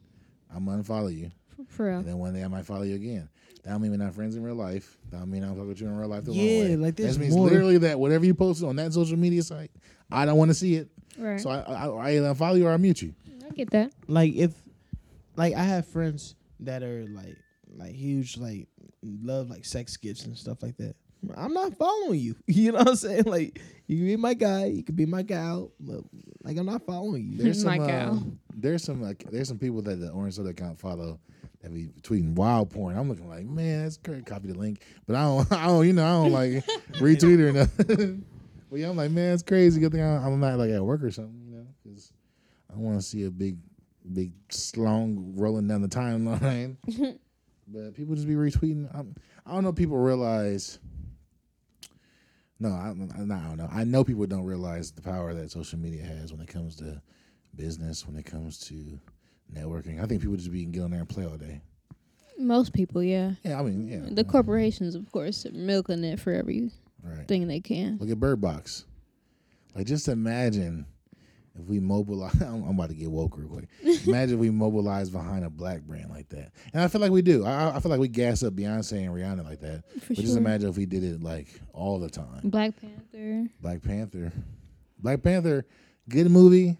I'm 0.54 0.64
gonna 0.66 0.82
unfollow 0.82 1.16
you. 1.16 1.30
for, 1.56 1.64
for 1.68 1.86
real. 1.86 1.98
And 1.98 2.08
then 2.08 2.18
one 2.18 2.34
day 2.34 2.42
I 2.42 2.48
might 2.48 2.64
follow 2.66 2.82
you 2.82 2.94
again. 2.96 3.28
That 3.62 3.70
don't 3.72 3.82
mean 3.82 3.90
we're 3.90 3.98
not 3.98 4.14
friends 4.14 4.36
in 4.36 4.42
real 4.42 4.54
life. 4.54 4.96
That 5.10 5.18
don't 5.18 5.30
mean 5.30 5.44
I 5.44 5.48
don't 5.48 5.56
talk 5.58 5.66
with 5.68 5.80
you 5.80 5.86
in 5.86 5.96
real 5.96 6.08
life 6.08 6.24
the 6.24 6.30
long 6.32 6.40
Yeah, 6.40 6.60
way. 6.62 6.76
like, 6.76 6.96
there's 6.96 7.16
that 7.18 7.20
means 7.22 7.34
more- 7.36 7.48
literally 7.48 7.78
that 7.78 8.00
whatever 8.00 8.24
you 8.24 8.34
posted 8.34 8.66
on 8.68 8.76
that 8.76 8.92
social 8.92 9.18
media 9.18 9.42
site, 9.42 9.70
I 10.10 10.24
don't 10.24 10.38
want 10.38 10.50
to 10.50 10.54
see 10.54 10.76
it. 10.76 10.88
Right. 11.18 11.40
So 11.40 11.50
I, 11.50 11.60
I, 11.60 11.86
I 11.88 12.10
either 12.16 12.34
unfollow 12.34 12.56
you 12.58 12.66
or 12.66 12.72
I 12.72 12.76
mute 12.78 13.02
you. 13.02 13.14
I 13.46 13.50
get 13.50 13.70
that. 13.70 13.92
like 14.08 14.34
if, 14.34 14.52
like 15.36 15.54
I 15.54 15.62
have 15.62 15.86
friends 15.86 16.34
that 16.60 16.82
are 16.82 17.04
like, 17.10 17.36
like 17.76 17.92
huge, 17.94 18.38
like 18.38 18.66
love 19.02 19.50
like 19.50 19.64
sex 19.64 19.96
gifts 19.96 20.24
and 20.24 20.36
stuff 20.36 20.62
like 20.62 20.76
that. 20.78 20.94
I'm 21.36 21.52
not 21.52 21.76
following 21.76 22.20
you. 22.20 22.36
You 22.46 22.72
know 22.72 22.78
what 22.78 22.88
I'm 22.88 22.96
saying? 22.96 23.24
Like 23.24 23.60
you 23.86 23.96
can 23.98 24.06
be 24.06 24.16
my 24.16 24.34
guy, 24.34 24.66
you 24.66 24.82
can 24.82 24.94
be 24.94 25.06
my 25.06 25.22
gal, 25.22 25.72
but 25.80 26.00
like 26.44 26.56
I'm 26.56 26.66
not 26.66 26.84
following 26.86 27.32
you. 27.32 27.38
There's 27.38 27.64
My 27.64 27.76
some 27.76 27.86
gal. 27.86 28.10
um, 28.10 28.38
there's 28.54 28.84
some 28.84 29.02
like 29.02 29.24
there's 29.30 29.48
some 29.48 29.58
people 29.58 29.82
that 29.82 29.96
the 29.96 30.10
Orange 30.10 30.34
Soda 30.34 30.50
account 30.50 30.78
follow 30.78 31.18
that 31.62 31.74
be 31.74 31.88
tweeting 32.02 32.34
wild 32.34 32.70
porn. 32.70 32.96
I'm 32.96 33.08
looking 33.08 33.28
like, 33.28 33.44
man, 33.44 33.82
that's 33.82 33.98
great. 33.98 34.24
Copy 34.24 34.48
the 34.48 34.58
link, 34.58 34.82
but 35.06 35.14
I 35.16 35.22
don't, 35.22 35.52
I 35.52 35.66
don't, 35.66 35.86
you 35.86 35.92
know, 35.92 36.04
I 36.06 36.22
don't 36.22 36.32
like 36.32 36.64
retweet 37.00 37.38
or 37.40 37.52
nothing. 37.52 38.24
but 38.70 38.78
yeah, 38.78 38.88
I'm 38.88 38.96
like, 38.96 39.10
man, 39.10 39.34
it's 39.34 39.42
crazy. 39.42 39.80
Good 39.80 39.92
thing 39.92 40.02
I'm 40.02 40.40
not 40.40 40.58
like 40.58 40.70
at 40.70 40.82
work 40.82 41.02
or 41.02 41.10
something, 41.10 41.38
you 41.46 41.56
know, 41.56 41.66
because 41.84 42.12
I 42.72 42.76
want 42.78 42.98
to 42.98 43.02
see 43.06 43.24
a 43.24 43.30
big, 43.30 43.58
big 44.12 44.32
slong 44.48 45.34
rolling 45.36 45.68
down 45.68 45.82
the 45.82 45.88
timeline. 45.88 46.76
but 47.68 47.94
people 47.94 48.14
just 48.14 48.26
be 48.28 48.34
retweeting. 48.34 48.88
I'm, 48.94 49.14
I 49.44 49.52
don't 49.52 49.62
know. 49.64 49.70
if 49.70 49.76
People 49.76 49.98
realize 49.98 50.78
No, 52.60 52.68
I, 52.68 52.90
I, 52.90 52.92
don't 52.92 53.56
know. 53.56 53.68
I 53.72 53.84
know 53.84 54.04
people 54.04 54.26
don't 54.26 54.44
realize 54.44 54.92
the 54.92 55.00
power 55.00 55.32
that 55.32 55.50
social 55.50 55.78
media 55.78 56.04
has 56.04 56.30
when 56.30 56.42
it 56.42 56.48
comes 56.48 56.76
to 56.76 57.00
business, 57.56 58.06
when 58.06 58.16
it 58.16 58.26
comes 58.26 58.58
to 58.68 59.00
networking. 59.52 60.02
I 60.02 60.06
think 60.06 60.20
people 60.20 60.36
just 60.36 60.52
be 60.52 60.66
get 60.66 60.82
on 60.82 60.90
there 60.90 61.00
and 61.00 61.08
play 61.08 61.24
all 61.24 61.38
day. 61.38 61.62
Most 62.38 62.74
people, 62.74 63.02
yeah. 63.02 63.32
Yeah, 63.44 63.58
I 63.58 63.62
mean, 63.62 63.88
yeah. 63.88 64.14
The 64.14 64.24
corporations, 64.24 64.94
of 64.94 65.10
course, 65.10 65.46
are 65.46 65.52
milking 65.52 66.04
it 66.04 66.20
for 66.20 66.32
everything 66.32 66.70
right. 67.02 67.26
they 67.26 67.60
can. 67.60 67.96
Look 67.98 68.10
at 68.10 68.20
Bird 68.20 68.40
Box. 68.42 68.84
Like, 69.74 69.86
just 69.86 70.08
imagine 70.08 70.86
if 71.58 71.64
we 71.66 71.80
mobilize. 71.80 72.34
I'm, 72.42 72.62
I'm 72.64 72.70
about 72.70 72.90
to 72.90 72.94
get 72.94 73.10
woke 73.10 73.36
real 73.36 73.48
quick. 73.48 73.68
imagine 74.06 74.34
if 74.34 74.40
we 74.40 74.50
mobilize 74.50 75.10
behind 75.10 75.44
a 75.44 75.50
black 75.50 75.82
brand 75.82 76.10
like 76.10 76.28
that. 76.30 76.52
And 76.72 76.82
I 76.82 76.88
feel 76.88 77.00
like 77.00 77.10
we 77.12 77.22
do. 77.22 77.44
I, 77.44 77.76
I 77.76 77.80
feel 77.80 77.90
like 77.90 78.00
we 78.00 78.08
gas 78.08 78.42
up 78.42 78.54
Beyonce 78.54 78.92
and 79.04 79.14
Rihanna 79.14 79.44
like 79.44 79.60
that. 79.60 79.84
For 80.00 80.08
But 80.08 80.16
sure. 80.16 80.24
just 80.24 80.36
imagine 80.36 80.68
if 80.68 80.76
we 80.76 80.86
did 80.86 81.02
it 81.04 81.22
like 81.22 81.48
all 81.72 81.98
the 81.98 82.08
time. 82.10 82.40
Black 82.44 82.72
Panther. 82.80 83.48
Black 83.60 83.82
Panther. 83.82 84.32
Black 84.98 85.22
Panther, 85.22 85.64
good 86.10 86.30
movie, 86.30 86.76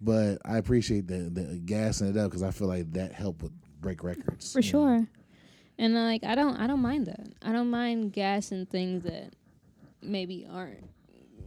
but 0.00 0.38
I 0.44 0.58
appreciate 0.58 1.06
the, 1.06 1.30
the 1.30 1.58
gassing 1.64 2.08
it 2.08 2.16
up 2.18 2.30
because 2.30 2.42
I 2.42 2.50
feel 2.50 2.68
like 2.68 2.92
that 2.92 3.12
helped 3.12 3.42
with 3.42 3.52
break 3.80 4.04
records. 4.04 4.52
For 4.52 4.60
you 4.60 4.64
know? 4.64 4.70
sure. 4.70 5.08
And 5.78 5.96
uh, 5.96 6.00
like 6.00 6.24
I 6.24 6.34
don't 6.34 6.56
I 6.56 6.66
don't 6.66 6.82
mind 6.82 7.06
that. 7.06 7.26
I 7.42 7.52
don't 7.52 7.70
mind 7.70 8.12
gassing 8.12 8.66
things 8.66 9.04
that 9.04 9.32
maybe 10.02 10.46
aren't 10.50 10.84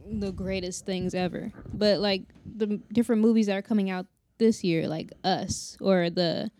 the 0.05 0.31
greatest 0.31 0.85
things 0.85 1.13
ever. 1.15 1.51
But 1.74 2.00
like 2.00 2.24
the 2.45 2.65
m- 2.67 2.83
different 2.91 3.21
movies 3.21 3.47
that 3.47 3.57
are 3.57 3.62
coming 3.62 3.89
out 3.89 4.05
this 4.38 4.63
year, 4.63 4.88
like 4.88 5.12
Us 5.24 5.77
or 5.81 6.09
the 6.09 6.51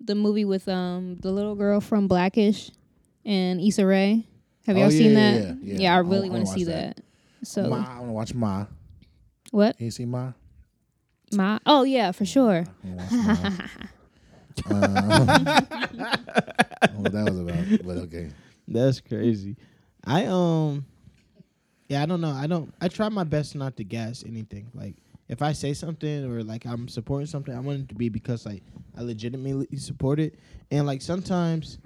the 0.00 0.14
movie 0.14 0.44
with 0.44 0.68
um 0.68 1.16
the 1.20 1.30
little 1.32 1.54
girl 1.54 1.80
from 1.80 2.06
Blackish 2.08 2.70
and 3.24 3.60
Issa 3.60 3.84
Rae. 3.86 4.26
Have 4.66 4.76
Oh, 4.76 4.80
y'all 4.80 4.90
yeah, 4.92 4.98
seen 4.98 5.12
yeah, 5.14 5.32
that? 5.38 5.56
yeah, 5.62 5.78
yeah. 5.80 5.92
I 5.92 5.96
I 5.96 5.98
really 6.00 6.30
wanna 6.30 6.46
see 6.46 6.64
that. 6.64 6.96
that. 6.96 7.04
So 7.46 7.68
Ma, 7.68 7.76
I 7.88 7.98
want 8.00 8.08
to 8.08 8.12
watch 8.12 8.34
Ma. 8.34 8.66
what? 9.50 9.76
Can 9.76 9.86
you 9.86 9.90
see 9.90 10.04
Ma? 10.04 10.32
Ma? 11.32 11.58
oh 11.66 11.82
yeah, 11.84 12.12
for 12.12 12.24
sure. 12.24 12.64
I 12.66 12.86
wanna 12.86 12.96
watch 12.96 13.12
Ma. 13.12 13.50
um, 14.70 15.46
I 15.48 16.86
don't 16.86 16.94
know 16.94 17.00
what 17.00 17.12
that 17.12 17.24
was 17.24 17.38
about, 17.38 17.86
but 17.86 17.96
okay. 18.04 18.30
That's 18.66 19.00
crazy. 19.00 19.56
I 20.04 20.26
um 20.26 20.84
yeah, 21.88 22.02
I 22.02 22.06
don't 22.06 22.20
know. 22.20 22.32
I 22.32 22.46
don't 22.46 22.72
I 22.80 22.88
try 22.88 23.08
my 23.08 23.24
best 23.24 23.54
not 23.56 23.76
to 23.78 23.84
gas 23.84 24.22
anything. 24.26 24.70
Like 24.74 24.96
if 25.28 25.42
I 25.42 25.52
say 25.52 25.72
something 25.72 26.24
or 26.30 26.42
like 26.42 26.66
I'm 26.66 26.86
supporting 26.86 27.26
something, 27.26 27.54
I 27.54 27.60
want 27.60 27.80
it 27.80 27.88
to 27.88 27.94
be 27.94 28.08
because 28.10 28.44
like 28.44 28.62
I 28.96 29.02
legitimately 29.02 29.76
support 29.78 30.20
it. 30.20 30.38
And 30.70 30.86
like 30.86 31.00
sometimes 31.00 31.78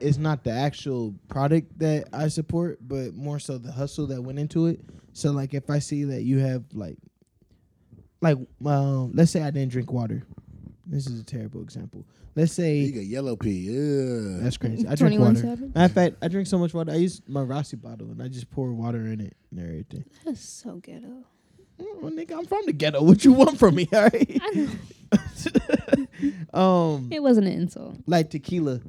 it's 0.00 0.18
not 0.18 0.44
the 0.44 0.50
actual 0.50 1.14
product 1.28 1.78
that 1.78 2.08
I 2.12 2.28
support, 2.28 2.78
but 2.86 3.14
more 3.14 3.38
so 3.38 3.56
the 3.56 3.72
hustle 3.72 4.06
that 4.08 4.20
went 4.20 4.38
into 4.38 4.66
it. 4.66 4.80
So 5.12 5.30
like 5.30 5.54
if 5.54 5.70
I 5.70 5.78
see 5.78 6.04
that 6.04 6.22
you 6.22 6.38
have 6.38 6.64
like 6.72 6.98
like 8.20 8.38
um 8.64 9.12
let's 9.14 9.30
say 9.30 9.42
I 9.42 9.50
didn't 9.50 9.70
drink 9.70 9.92
water. 9.92 10.26
This 10.88 11.06
is 11.08 11.20
a 11.20 11.24
terrible 11.24 11.62
example. 11.62 12.06
Let's 12.36 12.52
say 12.52 12.76
You 12.78 12.92
got 12.92 13.04
yellow 13.06 13.34
pea. 13.36 13.50
Yeah. 13.50 14.38
that's 14.42 14.56
crazy. 14.56 14.86
I 14.86 14.94
drink 14.94 15.18
water. 15.20 15.36
Savage? 15.36 15.74
Matter 15.74 15.84
of 15.86 15.92
fact, 15.92 16.16
I 16.22 16.28
drink 16.28 16.46
so 16.46 16.58
much 16.58 16.72
water. 16.74 16.92
I 16.92 16.96
use 16.96 17.20
my 17.26 17.40
Rossi 17.42 17.76
bottle 17.76 18.10
and 18.10 18.22
I 18.22 18.28
just 18.28 18.50
pour 18.50 18.72
water 18.72 19.06
in 19.06 19.20
it 19.20 19.36
and 19.50 19.60
everything. 19.60 20.04
That's 20.24 20.40
so 20.40 20.76
ghetto. 20.76 21.24
Oh, 21.80 22.00
nigga, 22.04 22.32
I'm 22.38 22.46
from 22.46 22.64
the 22.66 22.72
ghetto. 22.72 23.02
What 23.02 23.24
you 23.24 23.32
want 23.32 23.58
from 23.58 23.74
me? 23.74 23.88
All 23.92 24.02
right. 24.02 24.40
I 24.42 24.50
know. 24.54 24.68
um, 26.60 27.08
It 27.12 27.22
wasn't 27.22 27.46
an 27.46 27.52
insult. 27.52 27.96
like 28.06 28.30
tequila. 28.30 28.80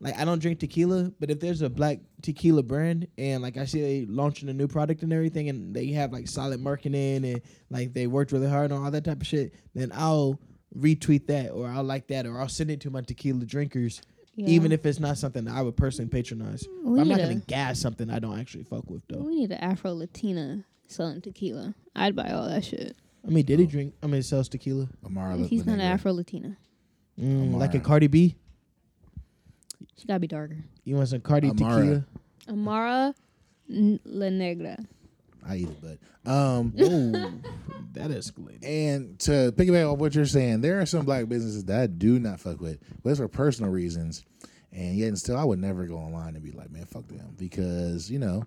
Like 0.00 0.18
I 0.18 0.24
don't 0.26 0.40
drink 0.40 0.58
tequila, 0.60 1.12
but 1.18 1.30
if 1.30 1.40
there's 1.40 1.62
a 1.62 1.70
black 1.70 2.00
tequila 2.20 2.62
brand 2.62 3.06
and 3.16 3.42
like 3.42 3.56
I 3.56 3.64
see 3.64 3.80
they 3.80 4.06
launching 4.06 4.48
a 4.50 4.52
new 4.52 4.68
product 4.68 5.02
and 5.02 5.12
everything, 5.12 5.48
and 5.48 5.74
they 5.74 5.88
have 5.92 6.12
like 6.12 6.28
solid 6.28 6.60
marketing 6.60 7.24
and 7.24 7.40
like 7.70 7.94
they 7.94 8.06
worked 8.06 8.32
really 8.32 8.48
hard 8.48 8.70
on 8.72 8.84
all 8.84 8.90
that 8.90 9.04
type 9.04 9.20
of 9.22 9.26
shit, 9.26 9.54
then 9.74 9.92
I'll 9.94 10.38
retweet 10.76 11.26
that 11.28 11.50
or 11.50 11.68
I'll 11.68 11.84
like 11.84 12.06
that 12.08 12.26
or 12.26 12.40
I'll 12.40 12.48
send 12.48 12.70
it 12.70 12.80
to 12.82 12.90
my 12.90 13.00
tequila 13.00 13.44
drinkers, 13.44 14.00
Yeah. 14.34 14.48
even 14.48 14.72
if 14.72 14.84
it's 14.86 14.98
not 15.00 15.18
something 15.18 15.44
that 15.44 15.54
I 15.54 15.62
would 15.62 15.76
personally 15.76 16.08
patronize. 16.10 16.66
we 16.82 17.00
I'm 17.00 17.08
not 17.08 17.18
gonna 17.18 17.36
gas 17.36 17.78
something 17.78 18.10
I 18.10 18.18
don't 18.18 18.38
actually 18.38 18.64
fuck 18.64 18.88
with 18.90 19.02
though. 19.08 19.20
We 19.22 19.36
need 19.36 19.52
an 19.52 19.58
Afro 19.58 19.92
Latina 19.94 20.64
selling 20.88 21.20
tequila. 21.20 21.74
I'd 21.94 22.16
buy 22.16 22.30
all 22.30 22.48
that 22.48 22.64
shit. 22.64 22.96
I 23.26 23.30
mean, 23.30 23.44
did 23.46 23.58
he 23.58 23.66
drink? 23.66 23.94
I 24.02 24.06
mean, 24.06 24.16
it 24.16 24.24
sells 24.24 24.48
tequila. 24.48 24.88
Amara 25.06 25.36
He's 25.38 25.64
not 25.64 25.74
an 25.74 25.80
Afro 25.80 26.12
Latina. 26.12 26.56
Mm, 27.20 27.54
like 27.54 27.74
a 27.74 27.80
Cardi 27.80 28.06
B. 28.08 28.34
She 29.96 30.06
gotta 30.06 30.20
be 30.20 30.26
darker. 30.26 30.58
You 30.84 30.96
want 30.96 31.08
some 31.08 31.20
Cardi 31.20 31.48
Amara. 31.50 31.80
tequila? 31.82 32.04
Amara 32.48 33.14
N- 33.70 34.00
La 34.04 34.28
Negra. 34.28 34.76
I 35.46 35.56
eat 35.56 35.68
it, 35.68 35.80
but 35.80 36.30
um, 36.30 36.72
Ooh, 36.80 37.12
that 37.92 38.10
escalated. 38.10 38.64
And 38.64 39.18
to 39.20 39.52
piggyback 39.56 39.92
off 39.92 39.98
what 39.98 40.14
you're 40.14 40.24
saying, 40.26 40.60
there 40.60 40.80
are 40.80 40.86
some 40.86 41.04
black 41.04 41.28
businesses 41.28 41.64
that 41.64 41.80
I 41.80 41.86
do 41.86 42.18
not 42.18 42.40
fuck 42.40 42.60
with, 42.60 42.78
but 43.02 43.10
it's 43.10 43.18
for 43.18 43.28
personal 43.28 43.70
reasons. 43.70 44.24
And 44.72 44.96
yet, 44.96 45.08
and 45.08 45.18
still, 45.18 45.36
I 45.36 45.44
would 45.44 45.60
never 45.60 45.84
go 45.86 45.96
online 45.96 46.34
and 46.34 46.42
be 46.42 46.50
like, 46.50 46.70
man, 46.70 46.86
fuck 46.86 47.06
them, 47.08 47.34
because 47.38 48.10
you 48.10 48.18
know, 48.18 48.44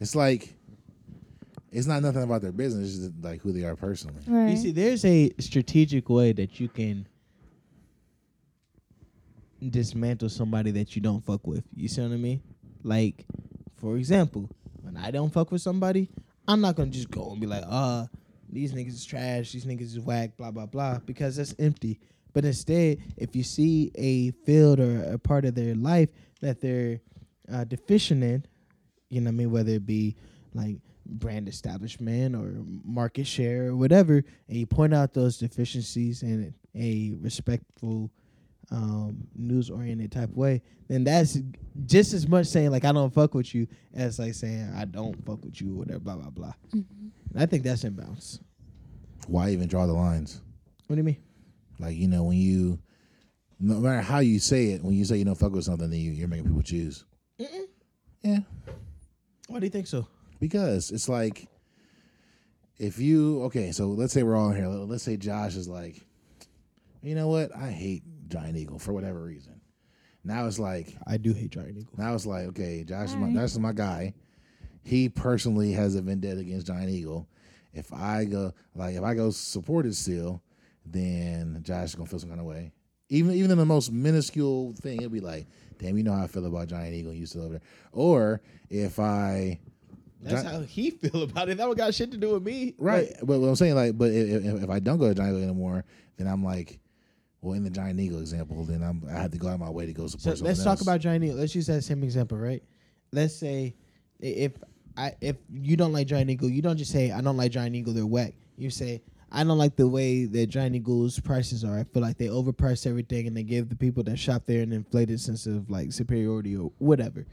it's 0.00 0.14
like 0.14 0.54
it's 1.72 1.86
not 1.86 2.02
nothing 2.02 2.22
about 2.22 2.42
their 2.42 2.52
business, 2.52 2.88
it's 2.90 2.98
just 3.06 3.12
like 3.22 3.40
who 3.40 3.52
they 3.52 3.64
are 3.64 3.76
personally. 3.76 4.20
Right. 4.26 4.50
You 4.50 4.56
see, 4.56 4.72
there's 4.72 5.04
a 5.04 5.30
strategic 5.38 6.08
way 6.08 6.32
that 6.32 6.58
you 6.58 6.68
can 6.68 7.06
dismantle 9.68 10.28
somebody 10.28 10.70
that 10.72 10.96
you 10.96 11.02
don't 11.02 11.24
fuck 11.24 11.46
with. 11.46 11.64
You 11.74 11.88
see 11.88 12.02
what 12.02 12.12
I 12.12 12.16
mean? 12.16 12.42
Like, 12.82 13.24
for 13.76 13.96
example, 13.96 14.48
when 14.82 14.96
I 14.96 15.10
don't 15.10 15.32
fuck 15.32 15.52
with 15.52 15.62
somebody, 15.62 16.08
I'm 16.50 16.60
not 16.60 16.74
gonna 16.74 16.90
just 16.90 17.10
go 17.10 17.30
and 17.30 17.40
be 17.40 17.46
like, 17.46 17.64
uh, 17.66 18.06
these 18.48 18.72
niggas 18.72 18.88
is 18.88 19.04
trash, 19.04 19.52
these 19.52 19.64
niggas 19.64 19.82
is 19.82 20.00
whack, 20.00 20.36
blah 20.36 20.50
blah 20.50 20.66
blah, 20.66 20.98
because 21.06 21.36
that's 21.36 21.54
empty. 21.58 22.00
But 22.32 22.44
instead, 22.44 22.98
if 23.16 23.36
you 23.36 23.42
see 23.42 23.90
a 23.94 24.32
field 24.44 24.80
or 24.80 25.02
a 25.04 25.18
part 25.18 25.44
of 25.44 25.54
their 25.54 25.74
life 25.74 26.10
that 26.40 26.60
they're 26.60 27.00
uh, 27.52 27.64
deficient 27.64 28.22
in, 28.22 28.44
you 29.10 29.20
know 29.20 29.28
what 29.28 29.34
I 29.34 29.36
mean, 29.36 29.50
whether 29.50 29.72
it 29.72 29.86
be 29.86 30.16
like 30.54 30.76
brand 31.06 31.48
establishment 31.48 32.34
or 32.34 32.52
market 32.84 33.26
share 33.26 33.68
or 33.68 33.76
whatever, 33.76 34.24
and 34.48 34.56
you 34.56 34.66
point 34.66 34.94
out 34.94 35.12
those 35.12 35.38
deficiencies 35.38 36.22
in 36.22 36.54
a 36.74 37.14
respectful, 37.20 38.10
um, 38.70 39.16
news 39.34 39.68
oriented 39.70 40.12
type 40.12 40.30
way, 40.30 40.62
then 40.88 41.04
that's 41.04 41.38
just 41.86 42.12
as 42.12 42.28
much 42.28 42.46
saying 42.46 42.70
like 42.70 42.84
I 42.84 42.92
don't 42.92 43.12
fuck 43.12 43.34
with 43.34 43.54
you 43.54 43.66
as 43.94 44.18
like 44.18 44.34
saying 44.34 44.72
I 44.76 44.84
don't 44.84 45.24
fuck 45.24 45.44
with 45.44 45.60
you 45.60 45.74
or 45.74 45.78
whatever, 45.78 46.00
blah 46.00 46.16
blah 46.16 46.30
blah. 46.30 46.52
And 46.72 47.12
I 47.36 47.46
think 47.46 47.62
that's 47.64 47.84
inbounds. 47.84 48.40
Why 49.26 49.50
even 49.50 49.68
draw 49.68 49.86
the 49.86 49.92
lines? 49.92 50.40
What 50.86 50.96
do 50.96 51.00
you 51.00 51.04
mean? 51.04 51.22
Like 51.78 51.96
you 51.96 52.08
know, 52.08 52.24
when 52.24 52.36
you, 52.38 52.78
no 53.58 53.74
matter 53.80 54.00
how 54.02 54.18
you 54.18 54.38
say 54.38 54.72
it, 54.72 54.82
when 54.84 54.94
you 54.94 55.04
say 55.04 55.16
you 55.16 55.24
don't 55.24 55.34
fuck 55.34 55.52
with 55.52 55.64
something, 55.64 55.88
then 55.90 55.98
you, 56.00 56.10
you're 56.12 56.28
making 56.28 56.46
people 56.46 56.62
choose. 56.62 57.04
Yeah, 58.22 58.40
Why 59.48 59.58
do 59.60 59.66
you 59.66 59.70
think 59.70 59.86
so? 59.86 60.06
because 60.40 60.90
it's 60.90 61.08
like 61.08 61.46
if 62.78 62.98
you 62.98 63.42
okay 63.42 63.72
so 63.72 63.88
let's 63.88 64.12
say 64.12 64.22
we're 64.22 64.36
all 64.36 64.50
here 64.52 64.66
let's 64.68 65.02
say 65.02 65.16
josh 65.18 65.54
is 65.54 65.68
like 65.68 66.00
you 67.02 67.14
know 67.14 67.28
what 67.28 67.54
i 67.56 67.70
hate 67.70 68.02
giant 68.28 68.56
eagle 68.56 68.78
for 68.78 68.92
whatever 68.92 69.22
reason 69.22 69.60
now 70.22 70.46
it's 70.46 70.58
like 70.58 70.94
I 71.06 71.16
do 71.16 71.32
hate 71.32 71.50
Giant 71.50 71.78
Eagle. 71.78 71.94
now 71.96 72.14
it's 72.14 72.26
like 72.26 72.46
okay 72.48 72.84
josh 72.84 73.08
is 73.08 73.16
my 73.16 73.22
Alright. 73.22 73.36
that's 73.36 73.58
my 73.58 73.72
guy 73.72 74.14
he 74.82 75.08
personally 75.08 75.72
has 75.72 75.94
a 75.94 76.02
vendetta 76.02 76.40
against 76.40 76.66
giant 76.66 76.90
eagle 76.90 77.26
if 77.72 77.92
i 77.92 78.24
go 78.24 78.52
like 78.74 78.94
if 78.96 79.02
i 79.02 79.14
go 79.14 79.30
support 79.30 79.86
it 79.86 79.94
still 79.94 80.42
then 80.86 81.58
josh 81.62 81.84
is 81.90 81.94
gonna 81.94 82.08
feel 82.08 82.18
some 82.18 82.28
kind 82.28 82.40
of 82.40 82.46
way 82.46 82.72
even 83.08 83.32
even 83.34 83.50
in 83.50 83.58
the 83.58 83.64
most 83.64 83.90
minuscule 83.92 84.72
thing 84.74 84.98
it'd 84.98 85.12
be 85.12 85.20
like 85.20 85.46
damn 85.78 85.96
you 85.96 86.02
know 86.04 86.12
how 86.12 86.24
i 86.24 86.26
feel 86.26 86.44
about 86.46 86.68
giant 86.68 86.94
eagle 86.94 87.12
you 87.14 87.26
still 87.26 87.42
over 87.42 87.52
there 87.54 87.62
or 87.92 88.40
if 88.68 88.98
i 89.00 89.58
That's 90.22 90.42
Gi- 90.42 90.48
how 90.48 90.60
he 90.60 90.90
feel 91.02 91.22
about 91.22 91.48
it. 91.48 91.56
That 91.56 91.64
don't 91.64 91.76
got 91.78 91.94
shit 91.94 92.10
to 92.12 92.18
do 92.18 92.34
with 92.34 92.42
me. 92.42 92.74
Right, 92.76 93.08
Like, 93.08 93.20
but 93.22 93.38
what 93.40 93.48
I'm 93.48 93.56
saying, 93.56 93.74
like, 93.74 93.96
but 93.96 94.10
if, 94.10 94.44
if, 94.44 94.62
if 94.64 94.70
I 94.70 94.78
don't 94.78 94.98
go 94.98 95.08
to 95.08 95.14
Giant 95.14 95.32
Eagle 95.34 95.44
anymore, 95.48 95.84
then 96.18 96.26
I'm 96.26 96.44
like, 96.44 96.78
well, 97.42 97.54
in 97.54 97.64
the 97.64 97.70
Giant 97.70 97.98
Eagle 97.98 98.20
example, 98.20 98.64
then 98.64 98.82
I'm 98.82 99.02
I 99.08 99.20
have 99.22 99.30
to 99.32 99.38
go 99.38 99.48
out 99.48 99.54
of 99.54 99.60
my 99.60 99.70
way 99.70 99.86
to 99.86 99.92
go 99.92 100.06
support. 100.06 100.38
So 100.38 100.44
let's 100.44 100.62
something 100.62 100.64
talk 100.64 100.82
about 100.82 101.00
Giant 101.00 101.24
Eagle. 101.24 101.36
Let's 101.36 101.54
use 101.54 101.66
that 101.68 101.82
same 101.82 102.02
example, 102.02 102.36
right? 102.38 102.62
Let's 103.12 103.34
say 103.34 103.74
if 104.18 104.52
I 104.96 105.14
if 105.20 105.36
you 105.50 105.76
don't 105.76 105.92
like 105.92 106.06
Giant 106.06 106.28
Eagle, 106.30 106.50
you 106.50 106.60
don't 106.62 106.76
just 106.76 106.92
say 106.92 107.10
I 107.12 107.20
don't 107.20 107.36
like 107.36 107.52
Giant 107.52 107.74
Eagle. 107.74 107.94
They're 107.94 108.06
whack. 108.06 108.34
You 108.56 108.68
say 108.70 109.02
I 109.32 109.44
don't 109.44 109.58
like 109.58 109.76
the 109.76 109.88
way 109.88 110.26
that 110.26 110.46
Giant 110.48 110.74
Eagle's 110.76 111.18
prices 111.20 111.64
are. 111.64 111.78
I 111.78 111.84
feel 111.84 112.02
like 112.02 112.18
they 112.18 112.26
overprice 112.26 112.86
everything 112.86 113.26
and 113.26 113.36
they 113.36 113.42
give 113.44 113.68
the 113.68 113.76
people 113.76 114.02
that 114.04 114.18
shop 114.18 114.42
there 114.46 114.62
an 114.62 114.72
inflated 114.72 115.20
sense 115.20 115.46
of 115.46 115.70
like 115.70 115.92
superiority 115.92 116.56
or 116.56 116.72
whatever. 116.78 117.26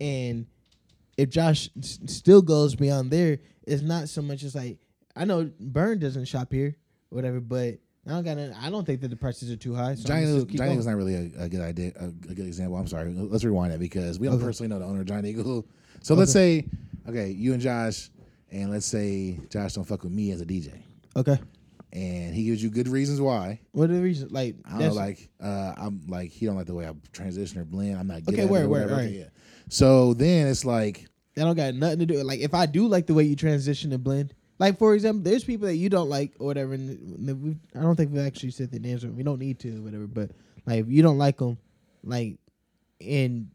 And 0.00 0.46
if 1.16 1.30
Josh 1.30 1.68
s- 1.78 1.98
still 2.06 2.42
goes 2.42 2.74
beyond 2.74 3.10
there, 3.10 3.38
it's 3.66 3.82
not 3.82 4.08
so 4.08 4.22
much 4.22 4.42
as 4.44 4.54
like 4.54 4.78
I 5.16 5.24
know 5.24 5.50
Bern 5.58 5.98
doesn't 5.98 6.26
shop 6.26 6.52
here, 6.52 6.76
or 7.10 7.16
whatever, 7.16 7.40
but. 7.40 7.78
I 8.06 8.10
don't 8.10 8.24
got. 8.24 8.36
I 8.60 8.68
don't 8.70 8.84
think 8.84 9.00
that 9.02 9.08
the 9.08 9.16
prices 9.16 9.50
are 9.50 9.56
too 9.56 9.74
high. 9.74 9.94
So 9.94 10.08
Giant 10.08 10.28
Eagle, 10.28 10.44
Giant 10.46 10.72
Eagle's 10.72 10.86
not 10.86 10.96
really 10.96 11.14
a, 11.14 11.44
a 11.44 11.48
good 11.48 11.60
idea, 11.60 11.92
a, 12.00 12.06
a 12.06 12.34
good 12.34 12.46
example. 12.46 12.76
I'm 12.76 12.88
sorry. 12.88 13.12
Let's 13.14 13.44
rewind 13.44 13.72
that 13.72 13.78
because 13.78 14.18
we 14.18 14.26
don't 14.26 14.36
Okay. 14.36 14.44
personally 14.44 14.68
know 14.70 14.78
the 14.80 14.86
owner 14.86 15.00
of 15.02 15.06
Giant 15.06 15.26
Eagle. 15.26 15.66
So 16.02 16.14
let's 16.14 16.32
say 16.32 16.66
okay, 17.08 17.30
you 17.30 17.52
and 17.52 17.62
Josh, 17.62 18.10
and 18.50 18.70
let's 18.72 18.86
say 18.86 19.38
Josh 19.50 19.74
don't 19.74 19.84
fuck 19.84 20.02
with 20.02 20.12
me 20.12 20.32
as 20.32 20.40
a 20.40 20.44
DJ, 20.46 20.82
Okay. 21.14 21.38
and 21.92 22.34
he 22.34 22.44
gives 22.44 22.60
you 22.60 22.70
good 22.70 22.88
reasons 22.88 23.20
why. 23.20 23.60
What 23.70 23.88
are 23.88 23.94
the 23.94 24.02
reasons? 24.02 24.32
Like, 24.32 24.56
I 24.64 24.70
don't 24.78 24.88
know, 24.88 24.92
like 24.94 25.28
uh, 25.40 25.74
I'm 25.76 26.02
like 26.08 26.30
he 26.30 26.44
don't 26.46 26.56
like 26.56 26.66
the 26.66 26.74
way 26.74 26.88
I 26.88 26.92
transition 27.12 27.60
or 27.60 27.64
blend. 27.64 27.96
I'm 27.96 28.08
not 28.08 28.24
good 28.24 28.34
Okay, 28.34 28.42
it 28.42 28.50
or 28.50 28.68
word, 28.68 28.90
right. 28.90 29.10
Yeah. 29.10 29.24
So 29.68 30.12
then 30.14 30.48
it's 30.48 30.64
like 30.64 31.06
that 31.36 31.44
don't 31.44 31.56
got 31.56 31.74
nothing 31.74 32.00
to 32.00 32.06
do. 32.06 32.22
Like, 32.24 32.40
if 32.40 32.52
I 32.52 32.66
do 32.66 32.88
like 32.88 33.06
the 33.06 33.14
way 33.14 33.22
you 33.22 33.36
transition 33.36 33.92
and 33.92 34.02
blend, 34.02 34.34
like 34.62 34.78
for 34.78 34.94
example, 34.94 35.22
there's 35.28 35.42
people 35.44 35.66
that 35.66 35.74
you 35.76 35.88
don't 35.88 36.08
like 36.08 36.32
or 36.38 36.46
whatever. 36.46 36.74
And 36.74 37.42
we, 37.42 37.56
I 37.76 37.82
don't 37.82 37.96
think 37.96 38.12
we 38.12 38.20
actually 38.20 38.52
said 38.52 38.70
the 38.70 38.78
names. 38.78 39.04
We 39.04 39.24
don't 39.24 39.40
need 39.40 39.58
to, 39.60 39.78
or 39.78 39.82
whatever. 39.82 40.06
But 40.06 40.30
like, 40.66 40.78
if 40.80 40.88
you 40.88 41.02
don't 41.02 41.18
like 41.18 41.38
them, 41.38 41.58
like, 42.04 42.38
and 43.00 43.48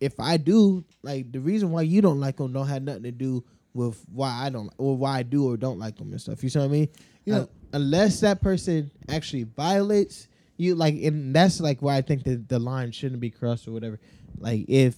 if 0.00 0.18
I 0.18 0.38
do, 0.38 0.82
like, 1.02 1.30
the 1.30 1.40
reason 1.40 1.70
why 1.70 1.82
you 1.82 2.00
don't 2.00 2.20
like 2.20 2.36
them 2.38 2.52
don't 2.52 2.66
have 2.68 2.82
nothing 2.82 3.02
to 3.04 3.12
do 3.12 3.44
with 3.74 4.02
why 4.10 4.30
I 4.46 4.48
don't 4.48 4.70
or 4.78 4.96
why 4.96 5.18
I 5.18 5.22
do 5.22 5.50
or 5.50 5.56
don't 5.58 5.78
like 5.78 5.96
them 5.98 6.10
and 6.12 6.20
stuff. 6.20 6.42
You 6.42 6.48
see 6.48 6.58
what 6.58 6.64
I 6.64 6.68
mean? 6.68 6.88
You 7.26 7.32
know- 7.34 7.40
Uh, 7.42 7.46
unless 7.74 8.20
that 8.20 8.40
person 8.40 8.90
actually 9.10 9.42
violates 9.42 10.28
you, 10.56 10.74
like, 10.74 10.94
and 11.02 11.36
that's 11.36 11.60
like 11.60 11.82
why 11.82 11.96
I 11.96 12.00
think 12.00 12.24
that 12.24 12.48
the 12.48 12.58
line 12.58 12.90
shouldn't 12.92 13.20
be 13.20 13.28
crossed 13.30 13.68
or 13.68 13.72
whatever. 13.72 14.00
Like, 14.38 14.64
if 14.68 14.96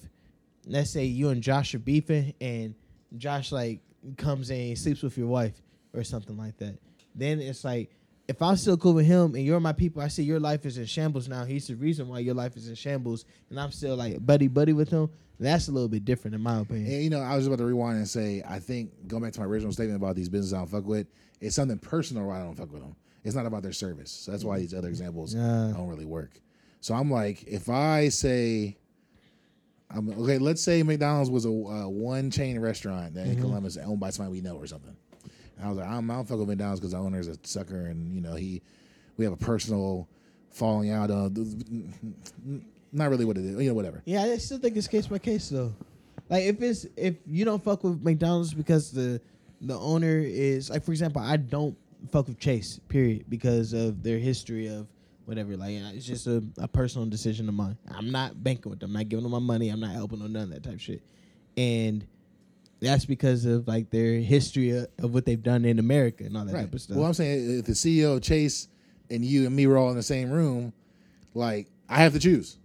let's 0.67 0.91
say 0.91 1.07
you 1.07 1.31
and 1.31 1.43
Josh 1.43 1.75
are 1.75 1.81
beefing 1.81 2.35
and 2.41 2.77
Josh 3.17 3.51
like 3.51 3.81
comes 4.17 4.51
in 4.51 4.69
and 4.69 4.79
sleeps 4.79 5.03
with 5.03 5.17
your 5.19 5.27
wife 5.29 5.61
or 5.95 6.05
something 6.05 6.37
like 6.37 6.57
that, 6.59 6.79
then 7.15 7.41
it's 7.41 7.65
like 7.65 7.91
if 8.29 8.43
I'm 8.43 8.57
still 8.57 8.77
cool 8.77 8.93
with 8.93 9.07
him 9.07 9.35
and 9.35 9.43
you're 9.45 9.59
my 9.59 9.73
people, 9.73 10.03
I 10.03 10.09
see 10.09 10.23
your 10.23 10.39
life 10.41 10.67
is 10.67 10.77
in 10.77 10.85
shambles 10.85 11.29
now. 11.29 11.45
He's 11.45 11.67
the 11.69 11.77
reason 11.77 12.09
why 12.09 12.19
your 12.19 12.35
life 12.35 12.57
is 12.57 12.69
in 12.69 12.75
shambles, 12.75 13.25
and 13.49 13.59
I'm 13.59 13.73
still 13.73 13.97
like 13.97 14.25
buddy 14.25 14.49
buddy 14.49 14.73
with 14.75 14.91
him. 14.91 15.09
That's 15.41 15.69
a 15.69 15.73
little 15.73 15.89
bit 15.89 16.05
different 16.05 16.35
in 16.35 16.41
my 16.43 16.59
opinion. 16.61 16.93
And, 16.93 17.03
you 17.05 17.11
know, 17.11 17.21
I 17.21 17.37
was 17.37 17.47
about 17.47 17.59
to 17.59 17.65
rewind 17.65 17.97
and 17.99 18.09
say, 18.09 18.43
I 18.47 18.59
think 18.59 19.07
going 19.07 19.23
back 19.23 19.33
to 19.35 19.41
my 19.41 19.47
original 19.47 19.73
statement 19.73 19.97
about 20.03 20.17
these 20.17 20.29
businesses 20.29 20.53
I 20.53 20.59
don't 20.59 20.67
fuck 20.67 20.85
with, 20.85 21.07
it's 21.41 21.55
something 21.55 21.79
personal 21.79 22.27
why 22.27 22.41
I 22.41 22.43
don't 22.43 22.57
fuck 22.57 22.73
with 22.73 22.83
them. 22.83 22.97
It's 23.25 23.37
not 23.37 23.47
about 23.47 23.63
their 23.63 23.73
service. 23.73 24.11
So 24.11 24.33
that's 24.33 24.43
why 24.45 24.59
these 24.59 24.75
other 24.75 24.89
examples 24.89 25.35
Yeah. 25.35 25.73
don't 25.77 25.87
really 25.89 26.05
work. 26.05 26.41
So 26.81 26.95
I'm 26.95 27.11
like, 27.11 27.45
if 27.45 27.69
I 27.69 28.09
say, 28.09 28.79
I'm, 29.91 30.11
okay, 30.23 30.39
let's 30.39 30.63
say 30.63 30.83
McDonald's 30.83 31.31
was 31.31 31.47
a 31.47 31.49
uh, 31.49 31.89
one 31.89 32.31
chain 32.31 32.59
restaurant 32.59 33.15
that 33.15 33.27
in 33.27 33.41
Columbus 33.41 33.77
owned 33.79 34.01
by 34.01 34.11
somebody 34.11 34.41
we 34.41 34.41
know 34.43 34.57
or 34.57 34.67
something. 34.67 34.95
And 35.57 35.67
I 35.67 35.69
was 35.69 35.79
like, 35.79 35.89
I'm, 35.89 36.11
I 36.11 36.15
don't 36.15 36.29
fuck 36.29 36.39
with 36.39 36.49
McDonald's 36.49 36.81
because 36.81 36.93
the 36.93 36.99
owner 36.99 37.19
is 37.19 37.29
a 37.29 37.37
sucker 37.43 37.87
and, 37.87 38.15
you 38.15 38.21
know, 38.21 38.35
he, 38.35 38.63
we 39.17 39.25
have 39.25 39.33
a 39.33 39.39
personal 39.39 40.09
falling 40.51 40.91
out. 40.91 41.11
Uh, 41.11 41.31
not 42.93 43.11
really 43.11 43.25
what 43.25 43.37
it 43.39 43.45
is, 43.45 43.61
you 43.61 43.69
know, 43.69 43.75
whatever. 43.75 44.03
Yeah, 44.05 44.23
I 44.23 44.37
still 44.39 44.59
think 44.59 44.77
it's 44.77 44.89
case 44.89 45.07
by 45.07 45.19
case 45.19 45.49
though. 45.49 45.75
Like 46.29 46.45
if 46.45 46.61
it's 46.61 46.87
if 46.97 47.17
you 47.27 47.45
don't 47.45 47.63
fuck 47.63 47.85
with 47.85 48.03
McDonald's 48.03 48.53
because 48.53 48.91
the 48.91 49.21
the 49.61 49.79
owner 49.79 50.19
is 50.19 50.71
like 50.71 50.85
for 50.85 50.93
example, 50.93 51.23
I 51.23 51.37
don't 51.37 51.77
fuck 52.11 52.29
with 52.29 52.39
Chase, 52.39 52.79
period, 52.89 53.25
because 53.29 53.73
of 53.73 54.03
their 54.03 54.19
history 54.19 54.69
of 54.69 54.87
whatever. 55.29 55.57
Like 55.57 55.77
uh, 55.77 55.91
it's 55.95 56.07
just 56.07 56.27
a, 56.27 56.43
a 56.57 56.67
personal 56.67 57.07
decision 57.07 57.49
of 57.49 57.55
mine. 57.55 57.77
I'm 57.95 58.11
not 58.11 58.43
banking 58.43 58.71
with 58.71 58.81
them. 58.81 58.91
I'm 58.91 58.95
not 58.95 59.09
giving 59.09 59.23
them 59.23 59.33
my 59.33 59.39
money. 59.39 59.69
I'm 59.69 59.81
not 59.81 59.93
helping 59.93 60.21
them 60.21 60.33
none 60.33 60.45
of 60.45 60.51
that 60.51 60.65
type 60.65 60.75
of 60.75 60.81
shit. 60.81 61.03
And 61.57 62.07
that's 62.81 63.05
because 63.05 63.45
of 63.45 63.69
like 63.69 63.91
their 63.91 64.15
history 64.15 64.71
of, 64.71 64.89
of 64.99 65.13
what 65.13 65.27
they've 65.27 65.43
done 65.43 65.65
in 65.65 65.79
America 65.79 66.25
and 66.25 66.37
all 66.37 66.47
that 66.47 66.53
type 66.53 66.73
of 66.73 66.81
stuff. 66.81 66.97
Well, 66.97 67.07
I'm 67.07 67.15
saying 67.15 67.57
uh, 67.57 67.59
if 67.59 67.67
the 67.67 67.73
CEO 67.73 68.17
of 68.17 68.23
Chase 68.23 68.69
and 69.11 69.25
you 69.25 69.47
and 69.47 69.55
me 69.55 69.67
were 69.67 69.77
all 69.77 69.91
in 69.91 69.97
the 69.97 70.03
same 70.03 70.31
room, 70.31 70.73
like 71.35 71.69
I 71.89 71.99
have 71.99 72.15
to 72.15 72.19
choose 72.19 72.57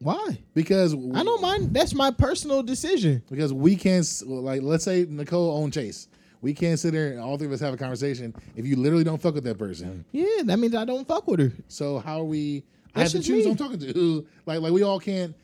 Why? 0.00 0.38
because 0.54 0.94
I 0.94 1.22
don't 1.22 1.40
mind. 1.40 1.72
That's 1.72 1.94
my 1.94 2.10
personal 2.10 2.62
decision. 2.62 3.22
because 3.30 3.52
we 3.52 3.76
can't 3.76 4.06
like 4.26 4.62
let's 4.62 4.84
say 4.84 5.06
Nichole 5.06 5.58
owned 5.58 5.72
Chase. 5.72 6.08
We 6.44 6.52
can't 6.52 6.78
sit 6.78 6.92
there 6.92 7.12
and 7.12 7.20
all 7.20 7.38
three 7.38 7.46
of 7.46 7.52
us 7.54 7.60
have 7.60 7.72
a 7.72 7.78
conversation 7.78 8.34
if 8.54 8.66
you 8.66 8.76
literally 8.76 9.02
don't 9.02 9.20
fuck 9.20 9.34
with 9.34 9.44
that 9.44 9.56
person. 9.56 10.04
Yeah, 10.12 10.42
that 10.44 10.58
means 10.58 10.74
I 10.74 10.84
don't 10.84 11.08
fuck 11.08 11.26
with 11.26 11.40
her. 11.40 11.52
So 11.68 12.00
how 12.00 12.20
are 12.20 12.24
we? 12.24 12.64
I 12.94 13.00
That's 13.00 13.14
have 13.14 13.22
to 13.22 13.26
just 13.26 13.28
choose. 13.28 13.36
me. 13.38 13.44
Who 13.44 13.50
I'm 13.52 13.56
talking 13.56 13.78
to 13.80 13.92
who 13.98 14.26
like 14.44 14.60
like 14.60 14.72
we 14.72 14.82
all 14.82 15.00
can't 15.00 15.34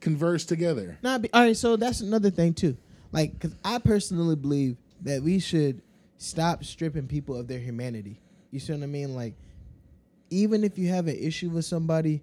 converse 0.00 0.46
together. 0.46 0.96
Nah, 1.02 1.18
be, 1.18 1.30
all 1.34 1.42
right. 1.42 1.56
So 1.56 1.76
that's 1.76 2.00
another 2.00 2.30
thing 2.30 2.54
too. 2.54 2.74
Like, 3.12 3.34
because 3.34 3.54
I 3.64 3.78
personally 3.80 4.34
believe 4.34 4.78
that 5.02 5.22
we 5.22 5.40
should 5.40 5.82
stop 6.16 6.64
stripping 6.64 7.06
people 7.06 7.38
of 7.38 7.48
their 7.48 7.58
humanity. 7.58 8.22
You 8.50 8.58
see 8.58 8.72
what 8.72 8.82
I 8.82 8.86
mean? 8.86 9.14
Like, 9.14 9.34
even 10.30 10.64
if 10.64 10.78
you 10.78 10.88
have 10.88 11.06
an 11.06 11.16
issue 11.16 11.50
with 11.50 11.66
somebody, 11.66 12.22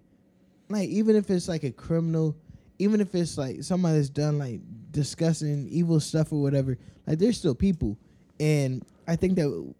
like 0.69 0.89
even 0.89 1.15
if 1.15 1.29
it's 1.29 1.47
like 1.47 1.63
a 1.63 1.71
criminal, 1.71 2.35
even 2.79 2.99
if 2.99 3.13
it's 3.13 3.37
like 3.37 3.61
somebody 3.61 3.97
that's 3.97 4.09
done 4.09 4.39
like 4.39 4.59
disgusting, 4.89 5.67
evil 5.69 5.99
stuff 5.99 6.33
or 6.33 6.41
whatever, 6.41 6.79
like 7.05 7.19
they're 7.19 7.31
still 7.31 7.53
people, 7.53 7.95
and 8.39 8.85
I 9.07 9.15
think 9.15 9.35
that 9.35 9.73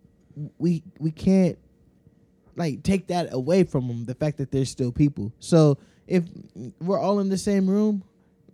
we 0.57 0.83
we 0.99 1.11
can't 1.11 1.57
like 2.55 2.83
take 2.83 3.07
that 3.07 3.33
away 3.33 3.63
from 3.63 3.87
them. 3.87 4.05
The 4.05 4.15
fact 4.15 4.37
that 4.37 4.51
they're 4.51 4.65
still 4.65 4.91
people. 4.91 5.31
So 5.39 5.77
if 6.07 6.23
we're 6.79 6.99
all 6.99 7.19
in 7.19 7.29
the 7.29 7.37
same 7.37 7.69
room, 7.69 8.03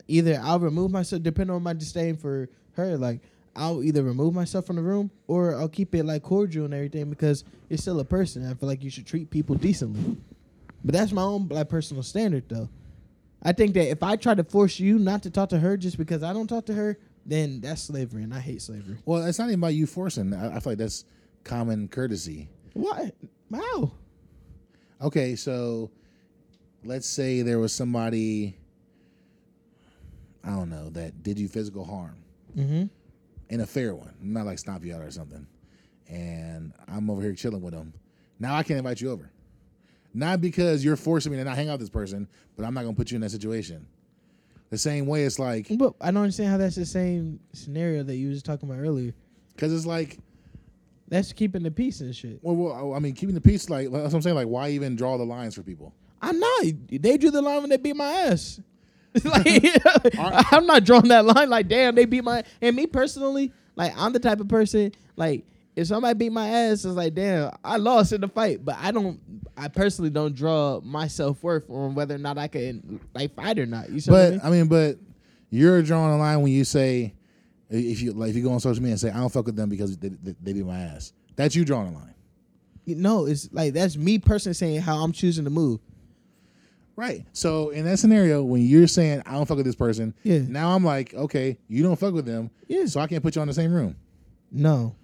either 0.07 0.39
I'll 0.43 0.59
remove 0.59 0.91
myself, 0.91 1.23
depending 1.23 1.55
on 1.55 1.63
my 1.63 1.73
disdain 1.73 2.17
for 2.17 2.49
her, 2.73 2.97
like. 2.97 3.21
I'll 3.55 3.83
either 3.83 4.03
remove 4.03 4.33
myself 4.33 4.65
from 4.67 4.77
the 4.77 4.81
room 4.81 5.11
or 5.27 5.55
I'll 5.55 5.67
keep 5.67 5.93
it 5.93 6.05
like 6.05 6.23
cordial 6.23 6.63
and 6.63 6.73
everything 6.73 7.09
because 7.09 7.43
it's 7.69 7.81
still 7.81 7.99
a 7.99 8.05
person. 8.05 8.49
I 8.49 8.53
feel 8.53 8.69
like 8.69 8.83
you 8.83 8.89
should 8.89 9.05
treat 9.05 9.29
people 9.29 9.55
decently. 9.55 10.15
But 10.83 10.93
that's 10.93 11.11
my 11.11 11.23
own 11.23 11.47
like 11.49 11.67
personal 11.67 12.03
standard 12.03 12.47
though. 12.47 12.69
I 13.41 13.51
think 13.51 13.73
that 13.73 13.89
if 13.89 14.03
I 14.03 14.15
try 14.15 14.33
to 14.33 14.43
force 14.43 14.79
you 14.79 14.99
not 14.99 15.23
to 15.23 15.29
talk 15.29 15.49
to 15.49 15.59
her 15.59 15.77
just 15.77 15.97
because 15.97 16.23
I 16.23 16.31
don't 16.31 16.47
talk 16.47 16.65
to 16.67 16.73
her, 16.73 16.97
then 17.29 17.61
that's 17.61 17.83
slavery 17.83 18.23
and 18.23 18.33
I 18.33 18.39
hate 18.39 18.61
slavery. 18.61 18.97
Well, 19.05 19.25
it's 19.25 19.39
not 19.39 19.45
even 19.49 19.59
about 19.59 19.73
you 19.73 19.85
forcing. 19.87 20.33
I, 20.33 20.57
I 20.57 20.59
feel 20.59 20.71
like 20.71 20.77
that's 20.79 21.05
common 21.43 21.87
courtesy. 21.87 22.49
What? 22.73 23.15
Wow. 23.49 23.91
Okay, 25.01 25.35
so 25.35 25.91
let's 26.83 27.07
say 27.07 27.41
there 27.41 27.59
was 27.59 27.73
somebody 27.73 28.57
I 30.43 30.51
don't 30.51 30.69
know 30.69 30.89
that 30.91 31.21
did 31.23 31.37
you 31.37 31.47
physical 31.47 31.83
harm. 31.85 32.15
Mm-hmm. 32.57 32.85
in 33.49 33.61
a 33.61 33.65
fair 33.67 33.93
one, 33.93 34.15
not 34.19 34.47
like 34.47 34.57
stomp 34.57 34.83
you 34.83 34.95
out 34.95 35.01
or 35.01 35.11
something. 35.11 35.45
And 36.07 36.73
I'm 36.87 37.07
over 37.11 37.21
here 37.21 37.33
chilling 37.33 37.61
with 37.61 37.75
them. 37.75 37.93
Now 38.39 38.55
I 38.55 38.63
can't 38.63 38.79
invite 38.79 39.01
you 39.01 39.11
over. 39.11 39.29
Not 40.15 40.41
because 40.41 40.83
you're 40.83 40.95
forcing 40.95 41.31
me 41.31 41.37
to 41.37 41.43
not 41.43 41.55
hang 41.55 41.69
out 41.69 41.73
with 41.73 41.81
this 41.81 41.89
person, 41.91 42.27
but 42.57 42.65
I'm 42.65 42.73
not 42.73 42.81
gonna 42.81 42.95
put 42.95 43.11
you 43.11 43.15
in 43.15 43.21
that 43.21 43.29
situation. 43.29 43.85
The 44.69 44.77
same 44.77 45.07
way 45.07 45.23
it's 45.23 45.39
like, 45.39 45.67
But 45.71 45.93
I 45.99 46.11
don't 46.11 46.23
understand 46.23 46.49
how 46.51 46.57
that's 46.57 46.75
the 46.75 46.85
same 46.85 47.39
scenario 47.53 48.03
that 48.03 48.15
you 48.15 48.29
was 48.29 48.43
talking 48.43 48.69
about 48.69 48.81
earlier. 48.81 49.13
because 49.55 49.73
it's 49.73 49.85
like, 49.85 50.19
That's 51.07 51.33
keeping 51.33 51.63
the 51.63 51.71
peace 51.71 52.01
and 52.01 52.15
shit. 52.15 52.39
well, 52.43 52.55
well, 52.55 52.93
I 52.93 52.99
mean, 52.99 53.13
keeping 53.13 53.35
the 53.35 53.41
peace. 53.41 53.69
Like 53.69 53.91
that's 53.91 54.03
what 54.05 54.13
I'm 54.15 54.21
saying. 54.21 54.35
Like, 54.35 54.47
why 54.47 54.69
even 54.69 54.95
draw 54.95 55.17
the 55.17 55.25
lines 55.25 55.55
for 55.55 55.63
people? 55.63 55.93
I'm 56.21 56.39
not. 56.39 56.63
They 56.89 57.17
drew 57.17 57.31
the 57.31 57.41
line 57.41 57.61
when 57.61 57.69
they 57.69 57.77
beat 57.77 57.95
my 57.95 58.11
ass. 58.11 58.59
like, 59.23 59.47
I'm 60.19 60.65
not 60.67 60.83
drawing 60.83 61.07
that 61.07 61.25
line. 61.25 61.49
Like, 61.49 61.67
damn, 61.67 61.95
they 61.95 62.05
beat 62.05 62.23
my. 62.23 62.43
And 62.61 62.75
me 62.75 62.85
personally, 62.85 63.51
like, 63.75 63.93
I'm 63.97 64.13
the 64.13 64.19
type 64.19 64.39
of 64.39 64.47
person. 64.49 64.91
Like, 65.15 65.45
if 65.75 65.87
somebody 65.87 66.17
beat 66.17 66.31
my 66.31 66.47
ass, 66.49 66.83
it's 66.85 66.95
like, 66.95 67.13
damn, 67.13 67.51
I 67.63 67.77
lost 67.77 68.11
in 68.11 68.21
the 68.21 68.27
fight. 68.27 68.63
But 68.65 68.77
I 68.79 68.91
don't. 68.91 69.19
I 69.55 69.67
personally 69.67 70.09
don't 70.09 70.33
draw 70.35 70.81
my 70.81 71.07
self 71.07 71.41
worth 71.43 71.69
on 71.69 71.95
whether 71.95 72.15
or 72.15 72.19
not 72.19 72.37
I 72.37 72.47
can 72.47 72.99
like 73.13 73.35
fight 73.35 73.59
or 73.59 73.65
not. 73.65 73.89
You 73.89 73.99
see 73.99 74.11
what 74.11 74.19
I 74.19 74.23
But 74.23 74.31
mean? 74.31 74.41
I 74.43 74.49
mean, 74.49 74.67
but 74.67 74.97
you're 75.49 75.81
drawing 75.81 76.13
a 76.13 76.17
line 76.17 76.41
when 76.41 76.51
you 76.51 76.63
say, 76.63 77.13
if 77.69 78.01
you 78.01 78.13
like, 78.13 78.29
if 78.31 78.35
you 78.35 78.43
go 78.43 78.51
on 78.51 78.59
social 78.59 78.81
media 78.81 78.93
and 78.93 78.99
say, 78.99 79.09
I 79.11 79.17
don't 79.17 79.29
fuck 79.31 79.45
with 79.45 79.55
them 79.55 79.69
because 79.69 79.97
they, 79.97 80.09
they, 80.09 80.35
they 80.41 80.53
beat 80.53 80.65
my 80.65 80.79
ass. 80.79 81.13
That's 81.35 81.55
you 81.55 81.63
drawing 81.65 81.93
a 81.93 81.97
line, 81.97 82.13
No, 82.85 83.25
it's 83.25 83.49
like 83.53 83.73
that's 83.73 83.95
me 83.97 84.19
personally 84.19 84.53
saying 84.55 84.81
how 84.81 84.97
I'm 85.03 85.11
choosing 85.13 85.43
to 85.45 85.49
move. 85.49 85.79
right? 86.95 87.25
So 87.33 87.69
in 87.69 87.85
that 87.85 87.97
scenario, 87.99 88.43
when 88.43 88.61
you're 88.61 88.87
saying 88.87 89.23
I 89.25 89.33
don't 89.33 89.45
fuck 89.45 89.57
with 89.57 89.65
this 89.65 89.75
person, 89.75 90.13
Yeah. 90.23 90.39
now 90.47 90.75
I'm 90.75 90.83
like, 90.83 91.13
okay, 91.13 91.57
you 91.67 91.81
don't 91.83 91.97
fuck 91.97 92.13
with 92.13 92.25
them, 92.25 92.49
Yeah. 92.67 92.85
so 92.87 92.99
I 92.99 93.07
can't 93.07 93.23
put 93.23 93.35
you 93.35 93.41
on 93.41 93.47
the 93.47 93.53
same 93.53 93.71
room. 93.73 93.95
No, 94.51 94.95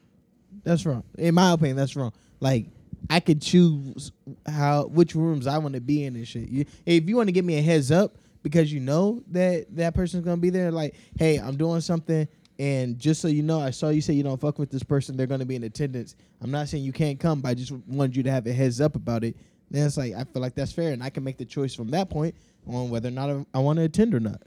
that's 0.66 0.86
wrong. 0.86 1.04
In 1.18 1.36
my 1.36 1.52
opinion, 1.52 1.78
that's 1.78 1.96
wrong. 1.96 2.12
Like 2.42 2.66
I 3.10 3.20
could 3.20 3.42
choose 3.42 4.12
how 4.46 4.88
which 4.88 5.16
rooms 5.16 5.48
I 5.48 5.58
want 5.60 5.76
to 5.76 5.82
be 5.82 6.04
in 6.04 6.16
and 6.16 6.28
shit. 6.28 6.50
You, 6.50 6.66
if 6.86 7.08
you 7.08 7.16
want 7.16 7.30
to 7.30 7.34
give 7.34 7.46
me 7.46 7.58
a 7.58 7.62
heads 7.62 7.92
up 7.92 8.18
because 8.44 8.74
you 8.74 8.80
know 8.80 9.24
that 9.32 9.68
that 9.76 9.94
person's 9.96 10.26
gonna 10.26 10.38
be 10.38 10.50
there, 10.50 10.72
like, 10.72 10.96
hey, 11.18 11.38
I'm 11.38 11.56
doing 11.56 11.82
something, 11.82 12.28
and 12.60 12.98
just 13.00 13.22
so 13.22 13.28
you 13.28 13.44
know, 13.44 13.60
I 13.62 13.70
saw 13.70 13.90
you 13.90 14.02
say 14.02 14.14
you 14.14 14.24
don't 14.24 14.42
fuck 14.42 14.60
with 14.60 14.72
this 14.72 14.84
person. 14.84 15.16
They're 15.16 15.28
gonna 15.28 15.46
be 15.46 15.56
in 15.56 15.64
attendance. 15.64 16.16
I'm 16.42 16.52
not 16.52 16.68
saying 16.68 16.84
you 16.84 16.94
can't 16.94 17.20
come, 17.20 17.42
but 17.42 17.50
I 17.50 17.54
just 17.54 17.72
wanted 17.72 18.16
you 18.16 18.24
to 18.24 18.32
have 18.32 18.48
a 18.48 18.54
heads 18.54 18.82
up 18.82 18.96
about 18.96 19.24
it. 19.24 19.38
Then 19.70 19.86
it's 19.86 19.98
like 19.98 20.14
I 20.14 20.24
feel 20.24 20.42
like 20.42 20.56
that's 20.56 20.72
fair, 20.72 20.92
and 20.92 21.04
I 21.04 21.10
can 21.10 21.24
make 21.24 21.38
the 21.38 21.46
choice 21.46 21.76
from 21.76 21.90
that 21.92 22.10
point 22.10 22.36
on 22.68 22.90
whether 22.90 23.08
or 23.10 23.12
not 23.12 23.30
I, 23.30 23.46
I 23.54 23.60
want 23.60 23.78
to 23.78 23.84
attend 23.84 24.14
or 24.16 24.20
not. 24.20 24.42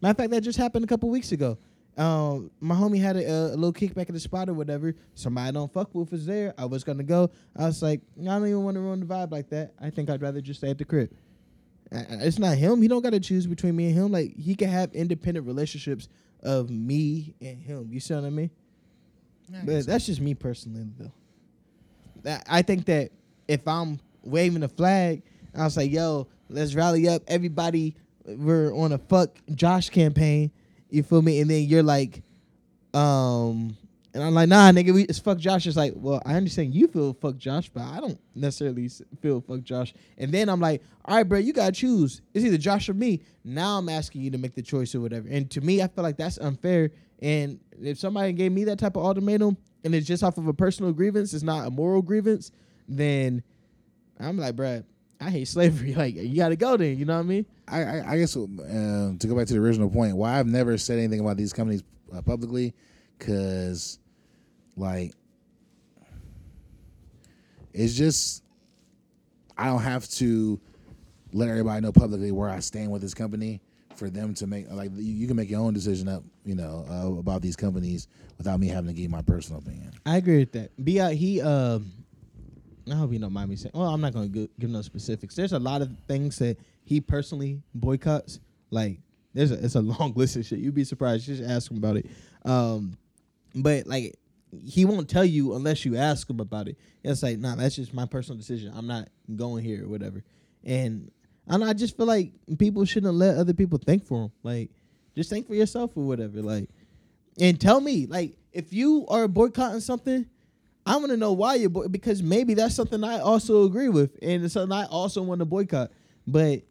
Matter 0.00 0.10
of 0.12 0.16
fact, 0.16 0.30
that 0.30 0.42
just 0.42 0.58
happened 0.58 0.84
a 0.84 0.88
couple 0.88 1.08
weeks 1.08 1.32
ago. 1.32 1.58
Um, 1.98 2.50
my 2.60 2.76
homie 2.76 3.00
had 3.00 3.16
a, 3.16 3.28
a 3.28 3.56
little 3.56 3.72
kickback 3.72 4.02
at 4.08 4.12
the 4.12 4.20
spot 4.20 4.48
or 4.48 4.54
whatever. 4.54 4.94
Somebody 5.14 5.48
I 5.48 5.50
don't 5.50 5.72
fuck 5.72 5.92
with 5.94 6.12
was 6.12 6.24
there. 6.26 6.54
I 6.56 6.64
was 6.64 6.84
gonna 6.84 7.02
go. 7.02 7.30
I 7.56 7.64
was 7.66 7.82
like, 7.82 8.00
I 8.20 8.24
don't 8.24 8.46
even 8.46 8.62
want 8.62 8.76
to 8.76 8.80
ruin 8.80 9.00
the 9.00 9.06
vibe 9.06 9.32
like 9.32 9.50
that. 9.50 9.72
I 9.82 9.90
think 9.90 10.08
I'd 10.08 10.22
rather 10.22 10.40
just 10.40 10.60
stay 10.60 10.70
at 10.70 10.78
the 10.78 10.84
crib. 10.84 11.10
Uh, 11.92 12.02
It's 12.20 12.38
not 12.38 12.56
him. 12.56 12.80
He 12.80 12.86
don't 12.88 13.02
got 13.02 13.10
to 13.10 13.20
choose 13.20 13.46
between 13.48 13.74
me 13.74 13.86
and 13.86 13.94
him. 13.94 14.12
Like 14.12 14.36
he 14.36 14.54
can 14.54 14.68
have 14.68 14.92
independent 14.94 15.44
relationships 15.46 16.08
of 16.42 16.70
me 16.70 17.34
and 17.40 17.58
him. 17.60 17.88
You 17.90 17.98
see 17.98 18.14
what 18.14 18.24
I 18.24 18.30
mean? 18.30 18.50
But 19.64 19.86
that's 19.86 20.06
just 20.06 20.20
me 20.20 20.34
personally, 20.34 20.86
though. 20.98 22.38
I 22.48 22.62
think 22.62 22.84
that 22.86 23.10
if 23.48 23.66
I'm 23.66 23.98
waving 24.22 24.62
a 24.62 24.68
flag, 24.68 25.22
I 25.54 25.64
was 25.64 25.76
like, 25.76 25.90
"Yo, 25.90 26.28
let's 26.48 26.74
rally 26.74 27.08
up, 27.08 27.22
everybody. 27.26 27.96
We're 28.24 28.72
on 28.74 28.92
a 28.92 28.98
fuck 28.98 29.36
Josh 29.54 29.88
campaign." 29.90 30.52
You 30.90 31.02
feel 31.02 31.22
me? 31.22 31.40
And 31.40 31.50
then 31.50 31.64
you're 31.64 31.82
like, 31.82 32.22
um, 32.94 33.76
and 34.14 34.22
I'm 34.22 34.34
like, 34.34 34.48
"Nah, 34.48 34.72
nigga, 34.72 34.92
we, 34.92 35.02
it's 35.02 35.18
fuck 35.18 35.38
Josh." 35.38 35.66
It's 35.66 35.76
like, 35.76 35.92
well, 35.94 36.22
I 36.24 36.34
understand 36.34 36.74
you 36.74 36.88
feel 36.88 37.12
fuck 37.14 37.36
Josh, 37.36 37.68
but 37.68 37.82
I 37.82 38.00
don't 38.00 38.18
necessarily 38.34 38.88
feel 39.20 39.40
fuck 39.40 39.62
Josh. 39.62 39.92
And 40.16 40.32
then 40.32 40.48
I'm 40.48 40.60
like, 40.60 40.82
"All 41.04 41.16
right, 41.16 41.22
bro, 41.28 41.38
you 41.38 41.52
gotta 41.52 41.72
choose. 41.72 42.22
It's 42.34 42.44
either 42.44 42.58
Josh 42.58 42.88
or 42.88 42.94
me." 42.94 43.20
Now 43.44 43.78
I'm 43.78 43.88
asking 43.88 44.22
you 44.22 44.30
to 44.30 44.38
make 44.38 44.54
the 44.54 44.62
choice 44.62 44.94
or 44.94 45.00
whatever. 45.00 45.28
And 45.28 45.50
to 45.50 45.60
me, 45.60 45.82
I 45.82 45.88
feel 45.88 46.02
like 46.02 46.16
that's 46.16 46.38
unfair. 46.38 46.90
And 47.20 47.60
if 47.80 47.98
somebody 47.98 48.32
gave 48.32 48.52
me 48.52 48.64
that 48.64 48.78
type 48.78 48.96
of 48.96 49.04
ultimatum 49.04 49.56
and 49.84 49.94
it's 49.94 50.06
just 50.06 50.22
off 50.22 50.38
of 50.38 50.46
a 50.46 50.54
personal 50.54 50.92
grievance, 50.92 51.34
it's 51.34 51.42
not 51.42 51.66
a 51.66 51.70
moral 51.70 52.02
grievance, 52.02 52.50
then 52.88 53.42
I'm 54.18 54.38
like, 54.38 54.56
bruh, 54.56 54.84
I 55.20 55.30
hate 55.30 55.48
slavery. 55.48 55.94
Like, 55.96 56.14
you 56.14 56.36
got 56.36 56.50
to 56.50 56.56
go 56.56 56.76
then. 56.76 56.98
You 56.98 57.04
know 57.04 57.14
what 57.14 57.20
I 57.20 57.24
mean? 57.24 57.46
I, 57.66 57.82
I, 57.82 58.12
I 58.12 58.18
guess 58.18 58.36
uh, 58.36 58.40
to 58.40 59.26
go 59.26 59.36
back 59.36 59.46
to 59.48 59.54
the 59.54 59.60
original 59.60 59.90
point, 59.90 60.16
why 60.16 60.38
I've 60.38 60.46
never 60.46 60.78
said 60.78 60.98
anything 60.98 61.20
about 61.20 61.36
these 61.36 61.52
companies 61.52 61.82
uh, 62.14 62.22
publicly, 62.22 62.74
because 63.18 63.98
like 64.76 65.12
it's 67.72 67.94
just 67.94 68.42
I 69.56 69.66
don't 69.66 69.82
have 69.82 70.08
to 70.10 70.60
let 71.32 71.48
everybody 71.48 71.80
know 71.80 71.92
publicly 71.92 72.32
where 72.32 72.48
I 72.48 72.60
stand 72.60 72.90
with 72.90 73.02
this 73.02 73.14
company 73.14 73.60
for 73.96 74.08
them 74.08 74.32
to 74.34 74.46
make 74.46 74.70
like 74.70 74.90
you, 74.94 75.12
you 75.12 75.26
can 75.26 75.36
make 75.36 75.50
your 75.50 75.60
own 75.60 75.74
decision 75.74 76.08
up, 76.08 76.22
you 76.44 76.54
know, 76.54 76.86
uh, 76.88 77.18
about 77.18 77.42
these 77.42 77.56
companies 77.56 78.06
without 78.38 78.60
me 78.60 78.68
having 78.68 78.86
to 78.86 78.94
give 78.94 79.10
my 79.10 79.22
personal 79.22 79.60
opinion. 79.60 79.92
I 80.06 80.16
agree 80.16 80.38
with 80.38 80.52
that. 80.52 80.70
Bi 80.78 81.14
he 81.14 81.40
um 81.42 81.90
I 82.92 82.96
hope 82.96 83.12
you 83.12 83.18
don't 83.18 83.32
mind 83.32 83.50
me 83.50 83.56
saying. 83.56 83.72
Well, 83.74 83.88
I'm 83.88 84.00
not 84.00 84.12
going 84.12 84.32
to 84.32 84.48
give 84.58 84.70
no 84.70 84.82
specifics. 84.82 85.34
There's 85.34 85.52
a 85.52 85.58
lot 85.58 85.82
of 85.82 85.90
things 86.06 86.38
that 86.38 86.58
he 86.84 87.00
personally 87.00 87.62
boycotts. 87.74 88.40
Like 88.70 89.00
there's 89.34 89.50
a 89.50 89.64
it's 89.64 89.74
a 89.74 89.80
long 89.98 90.12
list 90.14 90.36
of 90.36 90.46
shit. 90.46 90.58
You'd 90.58 90.74
be 90.74 90.84
surprised. 90.84 91.26
Just 91.26 91.42
ask 91.42 91.70
him 91.70 91.78
about 91.78 91.96
it. 91.96 92.06
Um, 92.44 92.96
but 93.54 93.86
like 93.86 94.16
he 94.64 94.84
won't 94.84 95.08
tell 95.08 95.24
you 95.24 95.54
unless 95.54 95.84
you 95.84 95.96
ask 95.96 96.28
him 96.28 96.40
about 96.40 96.68
it. 96.68 96.76
It's 97.04 97.22
like, 97.22 97.38
nah, 97.38 97.54
that's 97.54 97.76
just 97.76 97.92
my 97.92 98.06
personal 98.06 98.38
decision. 98.38 98.72
I'm 98.74 98.86
not 98.86 99.08
going 99.34 99.64
here 99.64 99.84
or 99.84 99.88
whatever. 99.88 100.24
And 100.64 101.10
and 101.46 101.64
I 101.64 101.72
just 101.72 101.96
feel 101.96 102.06
like 102.06 102.32
people 102.58 102.84
shouldn't 102.84 103.14
let 103.14 103.36
other 103.36 103.54
people 103.54 103.78
think 103.78 104.06
for 104.06 104.22
them. 104.22 104.32
Like, 104.42 104.70
just 105.14 105.30
think 105.30 105.46
for 105.46 105.54
yourself 105.54 105.96
or 105.96 106.04
whatever. 106.04 106.42
Like, 106.42 106.68
and 107.40 107.58
tell 107.58 107.80
me, 107.80 108.06
like, 108.06 108.34
if 108.52 108.72
you 108.72 109.06
are 109.08 109.26
boycotting 109.28 109.80
something, 109.80 110.26
I 110.88 110.96
want 110.96 111.10
to 111.10 111.16
know 111.16 111.32
why 111.32 111.54
you're 111.56 111.70
boy- 111.70 111.88
because 111.88 112.22
maybe 112.22 112.54
that's 112.54 112.74
something 112.74 113.02
I 113.04 113.18
also 113.20 113.64
agree 113.64 113.88
with, 113.88 114.16
and 114.22 114.44
it's 114.44 114.54
something 114.54 114.72
I 114.76 114.84
also 114.86 115.22
want 115.22 115.40
to 115.40 115.44
boycott. 115.44 115.90
But 116.26 116.62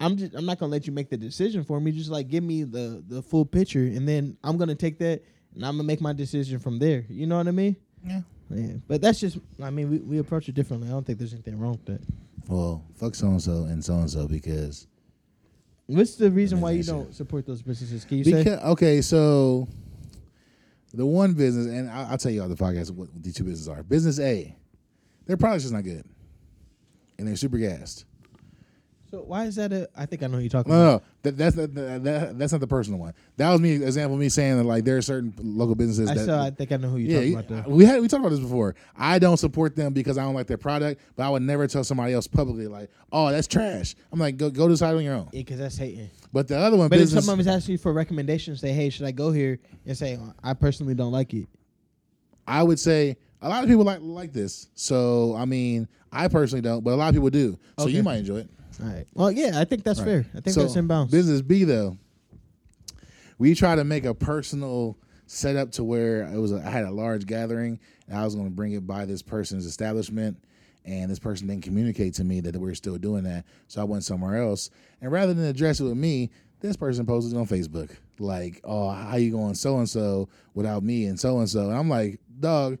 I'm 0.00 0.16
just 0.16 0.34
I'm 0.34 0.44
not 0.46 0.58
gonna 0.58 0.72
let 0.72 0.86
you 0.86 0.92
make 0.92 1.10
the 1.10 1.16
decision 1.16 1.64
for 1.64 1.80
me. 1.80 1.92
Just 1.92 2.10
like 2.10 2.28
give 2.28 2.44
me 2.44 2.62
the 2.64 3.02
the 3.06 3.22
full 3.22 3.44
picture, 3.44 3.80
and 3.84 4.06
then 4.08 4.36
I'm 4.44 4.56
gonna 4.56 4.74
take 4.74 4.98
that 4.98 5.22
and 5.54 5.64
I'm 5.64 5.74
gonna 5.76 5.84
make 5.84 6.00
my 6.00 6.12
decision 6.12 6.58
from 6.58 6.78
there. 6.78 7.04
You 7.08 7.26
know 7.26 7.36
what 7.38 7.48
I 7.48 7.52
mean? 7.52 7.76
Yeah. 8.06 8.20
Yeah. 8.50 8.72
But 8.86 9.00
that's 9.00 9.18
just 9.20 9.38
I 9.62 9.70
mean 9.70 9.90
we, 9.90 9.98
we 9.98 10.18
approach 10.18 10.48
it 10.48 10.54
differently. 10.54 10.88
I 10.88 10.92
don't 10.92 11.04
think 11.06 11.18
there's 11.18 11.32
anything 11.32 11.58
wrong 11.58 11.72
with 11.72 11.86
that. 11.86 12.00
Well, 12.48 12.84
fuck 12.94 13.14
so 13.14 13.26
and 13.28 13.42
so 13.42 13.64
and 13.64 13.84
so 13.84 13.94
and 13.94 14.10
so 14.10 14.28
because 14.28 14.86
What's 15.88 16.16
the 16.16 16.30
reason 16.32 16.60
why 16.60 16.72
you 16.72 16.82
don't 16.82 17.14
support 17.14 17.46
those 17.46 17.62
businesses? 17.62 18.04
Can 18.04 18.18
you 18.18 18.24
say? 18.24 18.56
Okay, 18.56 19.00
so 19.00 19.68
the 20.96 21.06
one 21.06 21.34
business, 21.34 21.66
and 21.66 21.90
I, 21.90 22.10
I'll 22.10 22.18
tell 22.18 22.32
you 22.32 22.42
on 22.42 22.48
the 22.48 22.56
podcast 22.56 22.90
what 22.90 23.08
the 23.22 23.32
two 23.32 23.44
businesses 23.44 23.68
are. 23.68 23.82
Business 23.82 24.18
A, 24.18 24.56
their 25.26 25.36
product's 25.36 25.64
just 25.64 25.74
not 25.74 25.84
good, 25.84 26.04
and 27.18 27.28
they're 27.28 27.36
super 27.36 27.58
gassed. 27.58 28.04
So 29.16 29.22
why 29.22 29.44
is 29.44 29.56
that 29.56 29.72
a? 29.72 29.88
I 29.96 30.04
think 30.04 30.22
I 30.22 30.26
know 30.26 30.34
who 30.36 30.42
you're 30.42 30.50
talking 30.50 30.70
No, 30.72 30.78
about. 30.96 31.02
no, 31.02 31.06
that, 31.22 31.36
that's 31.38 31.56
not, 31.56 31.74
that, 31.74 32.04
that, 32.04 32.38
that's 32.38 32.52
not 32.52 32.60
the 32.60 32.66
personal 32.66 32.98
one. 32.98 33.14
That 33.38 33.50
was 33.50 33.62
me 33.62 33.72
example 33.76 34.14
of 34.14 34.20
me 34.20 34.28
saying 34.28 34.58
that 34.58 34.64
like 34.64 34.84
there 34.84 34.98
are 34.98 35.02
certain 35.02 35.32
local 35.38 35.74
businesses 35.74 36.10
I 36.10 36.14
that 36.14 36.26
saw. 36.26 36.44
I 36.44 36.50
think 36.50 36.70
I 36.70 36.76
know 36.76 36.88
who 36.88 36.98
you're 36.98 37.22
yeah, 37.22 37.32
talking 37.36 37.48
you- 37.48 37.54
about. 37.56 37.66
Though. 37.68 37.74
we 37.74 37.84
had 37.86 38.02
we 38.02 38.08
talked 38.08 38.20
about 38.20 38.28
this 38.30 38.40
before. 38.40 38.74
I 38.94 39.18
don't 39.18 39.38
support 39.38 39.74
them 39.74 39.94
because 39.94 40.18
I 40.18 40.22
don't 40.24 40.34
like 40.34 40.48
their 40.48 40.58
product, 40.58 41.00
but 41.16 41.24
I 41.24 41.30
would 41.30 41.40
never 41.42 41.66
tell 41.66 41.82
somebody 41.82 42.12
else 42.12 42.26
publicly 42.26 42.66
like, 42.66 42.90
"Oh, 43.10 43.30
that's 43.30 43.46
trash." 43.46 43.94
I'm 44.12 44.18
like, 44.20 44.36
"Go 44.36 44.50
go 44.50 44.68
decide 44.68 44.94
on 44.94 45.02
your 45.02 45.14
own." 45.14 45.28
Yeah, 45.32 45.40
because 45.40 45.58
that's 45.60 45.78
hating. 45.78 46.10
But 46.30 46.48
the 46.48 46.58
other 46.58 46.76
one, 46.76 46.88
But 46.88 46.96
if 46.98 47.04
business, 47.04 47.24
someone 47.24 47.38
was 47.38 47.46
asking 47.46 47.72
you 47.72 47.78
for 47.78 47.94
recommendations, 47.94 48.60
say, 48.60 48.72
"Hey, 48.72 48.90
should 48.90 49.06
I 49.06 49.12
go 49.12 49.32
here?" 49.32 49.58
and 49.86 49.96
say, 49.96 50.18
"I 50.44 50.52
personally 50.52 50.94
don't 50.94 51.12
like 51.12 51.32
it." 51.32 51.46
I 52.46 52.62
would 52.62 52.78
say 52.78 53.16
a 53.40 53.48
lot 53.48 53.64
of 53.64 53.70
people 53.70 53.84
like 53.84 54.00
like 54.02 54.34
this. 54.34 54.68
So 54.74 55.34
I 55.36 55.46
mean, 55.46 55.88
I 56.12 56.28
personally 56.28 56.60
don't, 56.62 56.84
but 56.84 56.92
a 56.92 56.96
lot 56.96 57.08
of 57.08 57.14
people 57.14 57.30
do. 57.30 57.58
So 57.78 57.84
Okay. 57.86 57.94
you 57.94 58.02
might 58.02 58.18
enjoy 58.18 58.38
it. 58.40 58.50
All 58.82 58.88
right. 58.88 59.06
Well, 59.14 59.30
yeah, 59.32 59.52
I 59.58 59.64
think 59.64 59.84
that's 59.84 59.98
Right. 60.00 60.04
fair. 60.06 60.26
I 60.34 60.40
think 60.40 60.54
So, 60.54 60.62
that's 60.62 60.76
in 60.76 60.86
bounds. 60.86 61.10
Business 61.12 61.40
B 61.42 61.64
though, 61.64 61.96
we 63.38 63.54
try 63.54 63.74
to 63.74 63.84
make 63.84 64.04
a 64.04 64.14
personal 64.14 64.96
setup 65.26 65.72
to 65.72 65.84
where 65.84 66.22
it 66.22 66.38
was. 66.38 66.52
A, 66.52 66.56
I 66.64 66.70
had 66.70 66.84
a 66.84 66.90
large 66.90 67.26
gathering, 67.26 67.78
and 68.08 68.18
I 68.18 68.24
was 68.24 68.34
going 68.34 68.46
to 68.46 68.54
bring 68.54 68.72
it 68.72 68.86
by 68.86 69.04
this 69.04 69.22
person's 69.22 69.66
establishment, 69.66 70.38
and 70.84 71.10
this 71.10 71.18
person 71.18 71.46
didn't 71.48 71.64
communicate 71.64 72.14
to 72.14 72.24
me 72.24 72.40
that 72.40 72.54
we 72.54 72.60
were 72.60 72.74
still 72.74 72.96
doing 72.98 73.24
that. 73.24 73.44
So 73.68 73.80
I 73.80 73.84
went 73.84 74.04
somewhere 74.04 74.40
else, 74.42 74.70
and 75.00 75.10
rather 75.10 75.34
than 75.34 75.44
address 75.44 75.80
it 75.80 75.84
with 75.84 75.96
me, 75.96 76.30
this 76.60 76.76
person 76.76 77.04
posted 77.06 77.34
it 77.34 77.38
on 77.38 77.46
Facebook 77.46 77.90
like, 78.18 78.60
"Oh, 78.64 78.90
how 78.90 79.16
you 79.16 79.30
going 79.32 79.54
so 79.54 79.78
and 79.78 79.88
so 79.88 80.28
without 80.54 80.82
me 80.82 81.06
and 81.06 81.18
so 81.20 81.38
and 81.38 81.48
so," 81.48 81.68
and 81.68 81.76
I'm 81.76 81.88
like, 81.88 82.20
"Dog." 82.40 82.78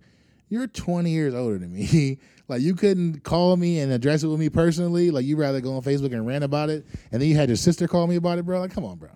You're 0.48 0.68
20 0.68 1.10
years 1.10 1.34
older 1.34 1.58
than 1.58 1.72
me. 1.72 2.18
like 2.48 2.62
you 2.62 2.74
couldn't 2.74 3.24
call 3.24 3.56
me 3.56 3.80
and 3.80 3.92
address 3.92 4.22
it 4.22 4.28
with 4.28 4.38
me 4.38 4.48
personally. 4.48 5.10
Like 5.10 5.24
you 5.24 5.36
rather 5.36 5.60
go 5.60 5.74
on 5.74 5.82
Facebook 5.82 6.12
and 6.12 6.26
rant 6.26 6.44
about 6.44 6.70
it, 6.70 6.86
and 7.10 7.20
then 7.20 7.28
you 7.28 7.34
had 7.34 7.48
your 7.48 7.56
sister 7.56 7.88
call 7.88 8.06
me 8.06 8.16
about 8.16 8.38
it, 8.38 8.44
bro. 8.44 8.60
Like, 8.60 8.72
come 8.72 8.84
on, 8.84 8.96
bro. 8.96 9.10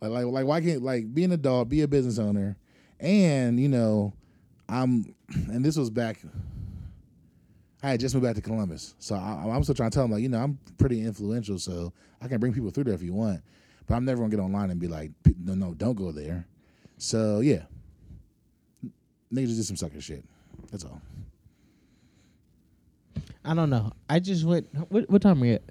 Like, 0.00 0.10
like, 0.10 0.24
like, 0.26 0.46
why 0.46 0.60
can't 0.60 0.82
like 0.82 1.12
be 1.12 1.24
an 1.24 1.32
adult, 1.32 1.68
be 1.68 1.82
a 1.82 1.88
business 1.88 2.18
owner, 2.18 2.56
and 2.98 3.60
you 3.60 3.68
know, 3.68 4.14
I'm, 4.68 5.14
and 5.28 5.64
this 5.64 5.76
was 5.76 5.90
back. 5.90 6.20
I 7.82 7.90
had 7.90 8.00
just 8.00 8.14
moved 8.14 8.24
back 8.24 8.36
to 8.36 8.42
Columbus, 8.42 8.94
so 8.98 9.14
I, 9.14 9.46
I'm 9.46 9.62
still 9.62 9.74
trying 9.74 9.90
to 9.90 9.94
tell 9.94 10.04
them 10.04 10.12
like, 10.12 10.22
you 10.22 10.28
know, 10.28 10.38
I'm 10.38 10.58
pretty 10.78 11.02
influential, 11.02 11.58
so 11.58 11.92
I 12.20 12.28
can 12.28 12.38
bring 12.38 12.52
people 12.52 12.70
through 12.70 12.84
there 12.84 12.94
if 12.94 13.02
you 13.02 13.14
want, 13.14 13.42
but 13.86 13.94
I'm 13.94 14.04
never 14.04 14.18
gonna 14.18 14.30
get 14.30 14.40
online 14.40 14.70
and 14.70 14.80
be 14.80 14.88
like, 14.88 15.10
no, 15.42 15.54
no, 15.54 15.74
don't 15.74 15.96
go 15.96 16.12
there. 16.12 16.46
So 16.96 17.40
yeah, 17.40 17.62
niggas 19.32 19.46
just 19.46 19.56
did 19.56 19.64
some 19.64 19.76
sucker 19.76 20.00
shit. 20.00 20.24
That's 20.70 20.84
all. 20.84 21.00
I 23.44 23.54
don't 23.54 23.70
know. 23.70 23.92
I 24.08 24.18
just 24.18 24.44
went. 24.44 24.68
What, 24.90 25.08
what 25.08 25.22
time 25.22 25.38
are 25.38 25.42
we 25.42 25.52
at? 25.52 25.62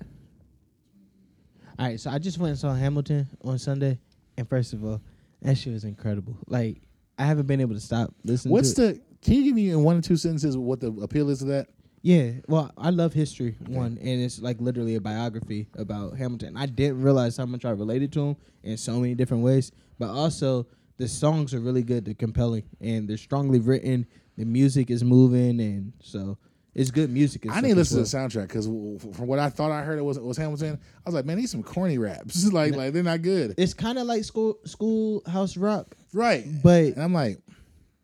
All 1.78 1.86
right, 1.86 2.00
so 2.00 2.10
I 2.10 2.20
just 2.20 2.38
went 2.38 2.50
and 2.52 2.60
saw 2.60 2.74
Hamilton 2.74 3.28
on 3.44 3.58
Sunday, 3.58 4.00
and 4.38 4.50
first 4.50 4.74
of 4.74 4.84
all, 4.84 5.02
that 5.42 5.58
shit 5.58 5.72
was 5.72 5.86
incredible. 5.86 6.38
Like 6.48 6.82
I 7.18 7.26
haven't 7.26 7.48
been 7.48 7.62
able 7.62 7.76
to 7.76 7.82
stop 7.82 8.14
listening. 8.24 8.52
What's 8.52 8.74
to 8.74 8.90
it. 8.90 8.94
the? 8.96 9.02
Can 9.22 9.34
you 9.36 9.44
give 9.44 9.56
me 9.56 9.70
in 9.70 9.84
one 9.84 9.98
or 9.98 10.02
two 10.02 10.18
sentences 10.18 10.58
what 10.58 10.80
the 10.80 10.92
appeal 11.02 11.30
is 11.30 11.40
to 11.40 11.46
that? 11.46 11.68
Yeah, 12.02 12.32
well, 12.48 12.72
I 12.78 12.92
love 12.92 13.14
history 13.14 13.56
one, 13.68 13.98
and 14.02 14.22
it's 14.22 14.42
like 14.42 14.62
literally 14.62 14.96
a 14.96 15.02
biography 15.02 15.68
about 15.78 16.18
Hamilton. 16.18 16.56
I 16.56 16.66
didn't 16.66 17.02
realize 17.02 17.36
how 17.36 17.46
much 17.46 17.66
I 17.66 17.72
related 17.72 18.14
to 18.14 18.30
him 18.30 18.38
in 18.64 18.78
so 18.78 19.00
many 19.00 19.16
different 19.16 19.44
ways, 19.44 19.72
but 19.98 20.10
also 20.10 20.66
the 20.98 21.10
songs 21.10 21.54
are 21.54 21.60
really 21.60 21.84
good, 21.84 22.06
they're 22.06 22.14
compelling, 22.14 22.64
and 22.80 23.10
they're 23.10 23.18
strongly 23.18 23.60
written. 23.60 24.06
The 24.38 24.46
music 24.46 24.90
is 24.90 25.04
moving, 25.04 25.60
and 25.60 25.92
so 26.02 26.38
it's 26.80 26.92
good 26.92 27.10
music. 27.10 27.46
I 27.52 27.60
need 27.60 27.72
to 27.72 27.76
listen 27.76 27.98
well. 27.98 28.06
to 28.06 28.12
the 28.12 28.18
soundtrack 28.18 28.48
because 28.48 28.66
from 28.66 29.28
what 29.28 29.38
I 29.38 29.50
thought 29.50 29.70
I 29.70 29.82
heard 29.82 30.00
it 30.00 30.02
was 30.02 30.18
was 30.18 30.38
Hamilton. 30.38 30.80
I 31.06 31.10
was 31.10 31.14
like, 31.14 31.26
man, 31.26 31.36
these 31.36 31.52
some 31.52 31.62
corny 31.62 31.98
raps. 31.98 32.46
like, 32.54 32.74
like 32.74 32.94
they're 32.94 33.04
not 33.04 33.22
good. 33.22 33.54
It's 33.58 33.74
kind 33.74 34.00
of 34.00 34.08
like 34.08 34.24
school 34.24 34.58
schoolhouse 34.64 35.58
rock, 35.58 35.98
right. 36.14 36.46
but 36.64 36.84
And 36.84 37.04
I'm 37.04 37.14
like, 37.14 37.40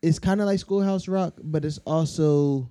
it's 0.02 0.20
kind 0.20 0.42
of 0.42 0.48
like 0.48 0.60
schoolhouse 0.60 1.08
rock, 1.08 1.36
but 1.42 1.64
it's 1.64 1.78
also 1.86 2.70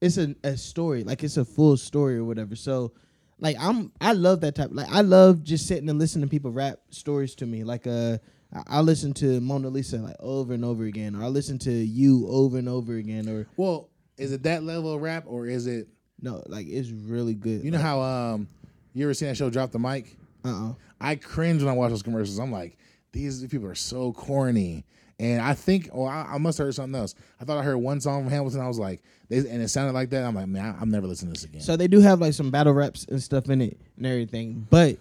it's 0.00 0.16
a, 0.16 0.34
a 0.42 0.56
story, 0.56 1.04
like 1.04 1.22
it's 1.22 1.36
a 1.36 1.44
full 1.44 1.76
story 1.76 2.16
or 2.16 2.24
whatever. 2.24 2.56
So, 2.56 2.92
like 3.38 3.56
I'm 3.60 3.92
I 4.00 4.14
love 4.14 4.40
that 4.40 4.54
type. 4.54 4.70
Like 4.72 4.88
I 4.90 5.02
love 5.02 5.42
just 5.44 5.66
sitting 5.68 5.90
and 5.90 5.98
listening 5.98 6.26
to 6.26 6.30
people 6.30 6.50
rap 6.50 6.78
stories 6.88 7.34
to 7.36 7.46
me. 7.46 7.62
Like 7.62 7.86
uh, 7.86 8.16
I- 8.54 8.78
I 8.78 8.80
listen 8.80 9.12
to 9.14 9.38
Mona 9.42 9.68
Lisa 9.68 9.98
like 9.98 10.16
over 10.18 10.54
and 10.54 10.64
over 10.64 10.84
again, 10.84 11.14
or 11.14 11.22
I 11.24 11.28
listen 11.28 11.58
to 11.60 11.70
you 11.70 12.26
over 12.26 12.56
and 12.56 12.70
over 12.70 12.94
again, 12.96 13.28
or 13.28 13.46
well, 13.58 13.90
is 14.22 14.32
it 14.32 14.44
that 14.44 14.62
level 14.62 14.94
of 14.94 15.02
rap 15.02 15.24
or 15.26 15.46
is 15.46 15.66
it? 15.66 15.88
no, 16.22 16.42
like 16.46 16.66
it's 16.68 16.90
really 16.90 17.34
good. 17.34 17.64
You 17.64 17.72
know 17.72 17.78
how 17.78 18.00
um, 18.00 18.48
you 18.94 19.04
ever 19.04 19.12
seen 19.12 19.28
that 19.28 19.36
show 19.36 19.50
Drop 19.50 19.72
the 19.72 19.78
Mic? 19.78 20.16
Uh 20.44 20.68
uh 20.68 20.72
I 21.00 21.16
cringe 21.16 21.62
when 21.62 21.72
I 21.72 21.76
watch 21.76 21.90
those 21.90 22.02
commercials. 22.02 22.38
I'm 22.38 22.52
like, 22.52 22.78
these 23.10 23.44
people 23.48 23.66
are 23.66 23.74
so 23.74 24.12
corny. 24.12 24.84
And 25.18 25.42
I 25.42 25.54
think, 25.54 25.88
or 25.92 26.08
I, 26.08 26.34
I 26.34 26.38
must 26.38 26.58
have 26.58 26.66
heard 26.66 26.74
something 26.74 26.98
else. 26.98 27.14
I 27.40 27.44
thought 27.44 27.58
I 27.58 27.62
heard 27.62 27.76
one 27.76 28.00
song 28.00 28.22
from 28.22 28.30
Hamilton. 28.32 28.60
I 28.60 28.68
was 28.68 28.78
like, 28.78 29.02
they, 29.28 29.38
and 29.38 29.62
it 29.62 29.68
sounded 29.68 29.92
like 29.92 30.10
that. 30.10 30.24
I'm 30.24 30.34
like, 30.34 30.46
man, 30.46 30.64
I, 30.64 30.80
I'm 30.80 30.90
never 30.90 31.06
listening 31.06 31.34
to 31.34 31.40
this 31.40 31.48
again. 31.48 31.60
So 31.60 31.76
they 31.76 31.88
do 31.88 32.00
have 32.00 32.20
like 32.20 32.34
some 32.34 32.50
battle 32.50 32.72
raps 32.72 33.04
and 33.04 33.22
stuff 33.22 33.48
in 33.50 33.60
it 33.60 33.78
and 33.96 34.06
everything. 34.06 34.66
But 34.70 34.98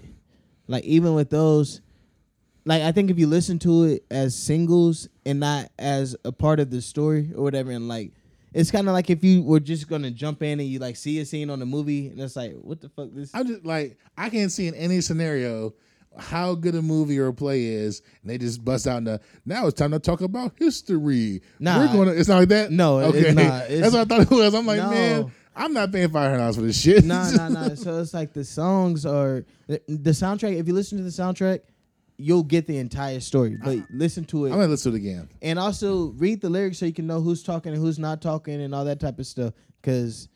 like 0.68 0.84
even 0.84 1.14
with 1.14 1.30
those, 1.30 1.82
like 2.66 2.82
I 2.82 2.92
think 2.92 3.12
if 3.12 3.20
you 3.20 3.28
listen 3.28 3.60
to 3.60 3.84
it 3.84 4.06
as 4.10 4.36
singles 4.36 5.08
and 5.26 5.40
not 5.40 5.70
as 5.78 6.16
a 6.26 6.32
part 6.32 6.60
of 6.60 6.72
the 6.72 6.82
story 6.82 7.32
or 7.36 7.44
whatever, 7.44 7.72
and 7.72 7.88
like 7.88 8.12
it's 8.54 8.72
kind 8.72 8.88
of 8.88 8.94
like 8.94 9.10
if 9.10 9.24
you 9.24 9.44
were 9.44 9.60
just 9.60 9.88
gonna 9.88 10.12
jump 10.12 10.42
in 10.44 10.60
and 10.60 10.68
you 10.68 10.80
like 10.80 10.96
see 10.96 11.20
a 11.20 11.26
scene 11.26 11.50
on 11.50 11.60
the 11.60 11.66
movie 11.66 12.08
and 12.10 12.20
it's 12.20 12.36
like, 12.36 12.54
what 12.54 12.82
the 12.82 12.90
fuck 12.90 13.10
this? 13.14 13.32
I'm 13.34 13.48
just 13.48 13.66
like 13.66 13.98
I 14.18 14.30
can't 14.30 14.52
see 14.52 14.68
in 14.68 14.76
any 14.76 15.02
scenario 15.02 15.74
how 16.18 16.56
good 16.56 16.76
a 16.76 16.82
movie 16.82 17.18
or 17.20 17.28
a 17.28 17.34
play 17.34 17.64
is, 17.64 18.02
and 18.22 18.30
they 18.30 18.38
just 18.38 18.64
bust 18.66 18.86
out 18.86 19.04
the 19.06 19.22
now 19.46 19.68
it's 19.68 19.80
time 19.80 19.92
to 19.92 20.00
talk 20.00 20.20
about 20.22 20.52
history. 20.58 21.42
Nah. 21.60 21.80
We're 21.80 21.94
gonna. 21.94 22.12
It's 22.12 22.28
not 22.28 22.40
like 22.40 22.50
that. 22.50 22.70
No, 22.72 23.00
okay. 23.00 23.20
it's 23.28 23.36
not. 23.36 23.64
It's- 23.72 23.80
That's 23.82 23.94
what 23.94 24.02
I 24.02 24.06
thought 24.26 24.32
it 24.32 24.36
was. 24.36 24.54
I'm 24.54 24.66
like, 24.66 24.80
No. 24.80 24.90
man, 24.90 25.32
I'm 25.56 25.72
not 25.74 25.90
paying 25.92 26.10
five 26.10 26.26
hundred 26.32 26.40
dollars 26.40 26.56
for 26.58 26.64
this 26.64 26.80
shit. 26.82 27.06
nah, 27.06 27.30
nah, 27.32 27.48
nah. 27.48 27.76
So 27.76 28.00
it's 28.00 28.14
like 28.14 28.34
the 28.34 28.44
songs 28.44 29.06
are 29.06 29.46
the, 29.68 29.82
the 29.88 30.10
soundtrack. 30.12 30.58
If 30.60 30.68
you 30.68 30.74
listen 30.74 30.98
to 30.98 31.04
the 31.06 31.10
soundtrack, 31.12 31.62
you'll 32.22 32.44
get 32.44 32.68
the 32.68 32.78
entire 32.78 33.20
story. 33.20 33.58
But 33.64 33.80
listen 33.90 34.24
to 34.26 34.46
it. 34.46 34.50
I'm 34.50 34.56
gonna 34.58 34.68
listen 34.68 34.92
to 34.92 34.98
it 34.98 35.02
again. 35.02 35.30
and 35.42 35.58
also 35.60 36.08
read 36.18 36.42
the 36.42 36.50
lyrics 36.50 36.78
so 36.78 36.86
you 36.86 36.94
can 36.94 37.08
know 37.08 37.22
who's 37.22 37.44
talking 37.44 37.74
and 37.74 37.82
who's 37.82 38.00
not 38.00 38.22
talking 38.22 38.62
and 38.62 38.74
all 38.74 38.86
that 38.86 39.00
type 39.00 39.20
of 39.20 39.26
stuff. 39.26 39.54
Because 39.82 40.30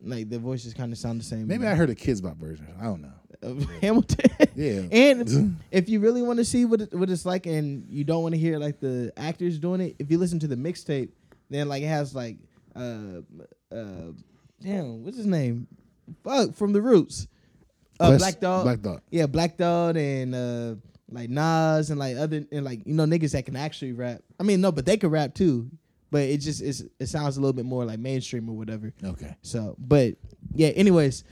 like 0.00 0.28
the 0.28 0.38
voices 0.38 0.74
kind 0.74 0.92
of 0.92 0.98
sound 0.98 1.20
the 1.20 1.24
same. 1.24 1.46
Maybe 1.46 1.66
I 1.66 1.74
heard 1.74 1.90
a 1.90 1.94
Kidz 1.94 2.22
Bop 2.22 2.36
version. 2.36 2.68
I 2.80 2.84
don't 2.84 3.02
know. 3.02 3.12
of 3.42 3.68
Hamilton. 3.80 4.30
Yeah. 4.54 4.82
and 4.90 5.60
if 5.70 5.88
you 5.88 6.00
really 6.00 6.22
want 6.22 6.38
to 6.38 6.44
see 6.44 6.64
what 6.64 6.82
it, 6.82 6.94
what 6.94 7.10
it's 7.10 7.26
like, 7.26 7.46
and 7.46 7.86
you 7.88 8.04
don't 8.04 8.22
want 8.22 8.34
to 8.34 8.40
hear 8.40 8.58
like 8.58 8.80
the 8.80 9.12
actors 9.16 9.58
doing 9.58 9.80
it, 9.80 9.96
if 9.98 10.10
you 10.10 10.18
listen 10.18 10.38
to 10.40 10.46
the 10.46 10.56
mixtape, 10.56 11.10
then 11.50 11.68
like 11.68 11.82
it 11.82 11.88
has 11.88 12.14
like 12.14 12.38
uh 12.74 13.20
uh 13.72 14.12
damn 14.62 15.04
what's 15.04 15.16
his 15.16 15.26
name? 15.26 15.66
Fuck 16.22 16.54
from 16.54 16.72
the 16.72 16.80
Roots. 16.82 17.28
Uh, 18.00 18.16
Black 18.18 18.40
Thought. 18.40 18.64
Black 18.64 18.80
Thought. 18.80 19.02
Yeah, 19.10 19.26
Black 19.26 19.56
Thought 19.56 19.96
and 19.96 20.34
uh 20.34 20.74
like 21.10 21.30
Nas 21.30 21.90
and 21.90 21.98
like 21.98 22.16
other 22.16 22.44
and 22.50 22.64
like 22.64 22.86
you 22.86 22.94
know 22.94 23.04
niggas 23.04 23.32
that 23.32 23.44
can 23.46 23.56
actually 23.56 23.92
rap. 23.92 24.20
I 24.38 24.42
mean 24.42 24.60
no, 24.60 24.72
but 24.72 24.86
they 24.86 24.96
can 24.96 25.10
rap 25.10 25.34
too. 25.34 25.70
But 26.10 26.22
it 26.22 26.38
just 26.38 26.62
it's, 26.62 26.82
it 27.00 27.06
sounds 27.06 27.36
a 27.36 27.40
little 27.40 27.52
bit 27.52 27.64
more 27.64 27.84
like 27.84 27.98
mainstream 27.98 28.48
or 28.48 28.56
whatever. 28.56 28.92
Okay. 29.02 29.34
So, 29.42 29.74
but 29.78 30.14
yeah. 30.54 30.68
Anyways, 30.68 31.24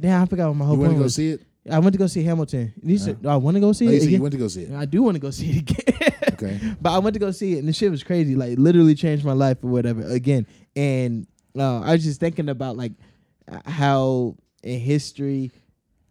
damn, 0.00 0.22
I 0.22 0.26
forgot 0.26 0.48
what 0.48 0.54
my 0.56 0.64
whole 0.64 0.76
You 0.76 0.82
point 0.82 0.92
to 0.92 0.98
go 0.98 1.02
was. 1.04 1.14
see 1.16 1.30
it? 1.30 1.42
I 1.70 1.78
went 1.80 1.92
to 1.92 1.98
go 1.98 2.06
see 2.06 2.22
Hamilton. 2.22 2.72
You 2.82 2.96
said, 2.98 3.26
I 3.26 3.36
want 3.36 3.56
to 3.56 3.60
go 3.60 3.72
see 3.72 3.86
Oh, 3.86 3.90
it 3.90 3.94
you 3.94 3.98
again. 4.02 4.12
you 4.12 4.22
went 4.22 4.32
to 4.32 4.38
go 4.38 4.48
see 4.48 4.62
it. 4.62 4.72
I 4.72 4.84
do 4.86 5.02
want 5.02 5.16
to 5.16 5.20
go 5.20 5.30
see 5.30 5.50
it 5.50 5.70
again. 5.70 6.10
Okay. 6.42 6.58
but 6.80 6.90
I 6.92 6.98
went 7.00 7.12
to 7.14 7.20
go 7.20 7.32
see 7.32 7.56
it, 7.56 7.58
and 7.58 7.68
the 7.68 7.72
shit 7.74 7.90
was 7.90 8.02
crazy. 8.02 8.34
Like, 8.34 8.58
literally 8.58 8.94
changed 8.94 9.26
my 9.26 9.34
life 9.34 9.58
or 9.62 9.66
whatever 9.68 10.00
again. 10.06 10.46
And 10.74 11.26
uh, 11.58 11.80
I 11.80 11.92
was 11.92 12.02
just 12.04 12.18
thinking 12.18 12.48
about 12.48 12.78
like 12.78 12.92
how 13.66 14.36
in 14.62 14.80
history, 14.80 15.50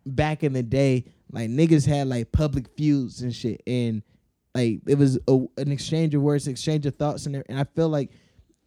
back 0.06 0.44
in 0.44 0.54
the 0.54 0.62
day, 0.62 1.06
like 1.32 1.50
niggas 1.50 1.86
had 1.86 2.08
like 2.08 2.32
public 2.32 2.68
feuds 2.76 3.22
and 3.22 3.34
shit, 3.34 3.62
and 3.68 4.02
like 4.56 4.82
it 4.88 4.98
was 4.98 5.18
a, 5.28 5.40
an 5.58 5.72
exchange 5.72 6.16
of 6.16 6.22
words, 6.22 6.48
exchange 6.48 6.86
of 6.86 6.96
thoughts, 6.96 7.26
and 7.26 7.44
and 7.48 7.60
I 7.60 7.64
feel 7.64 7.90
like 7.90 8.12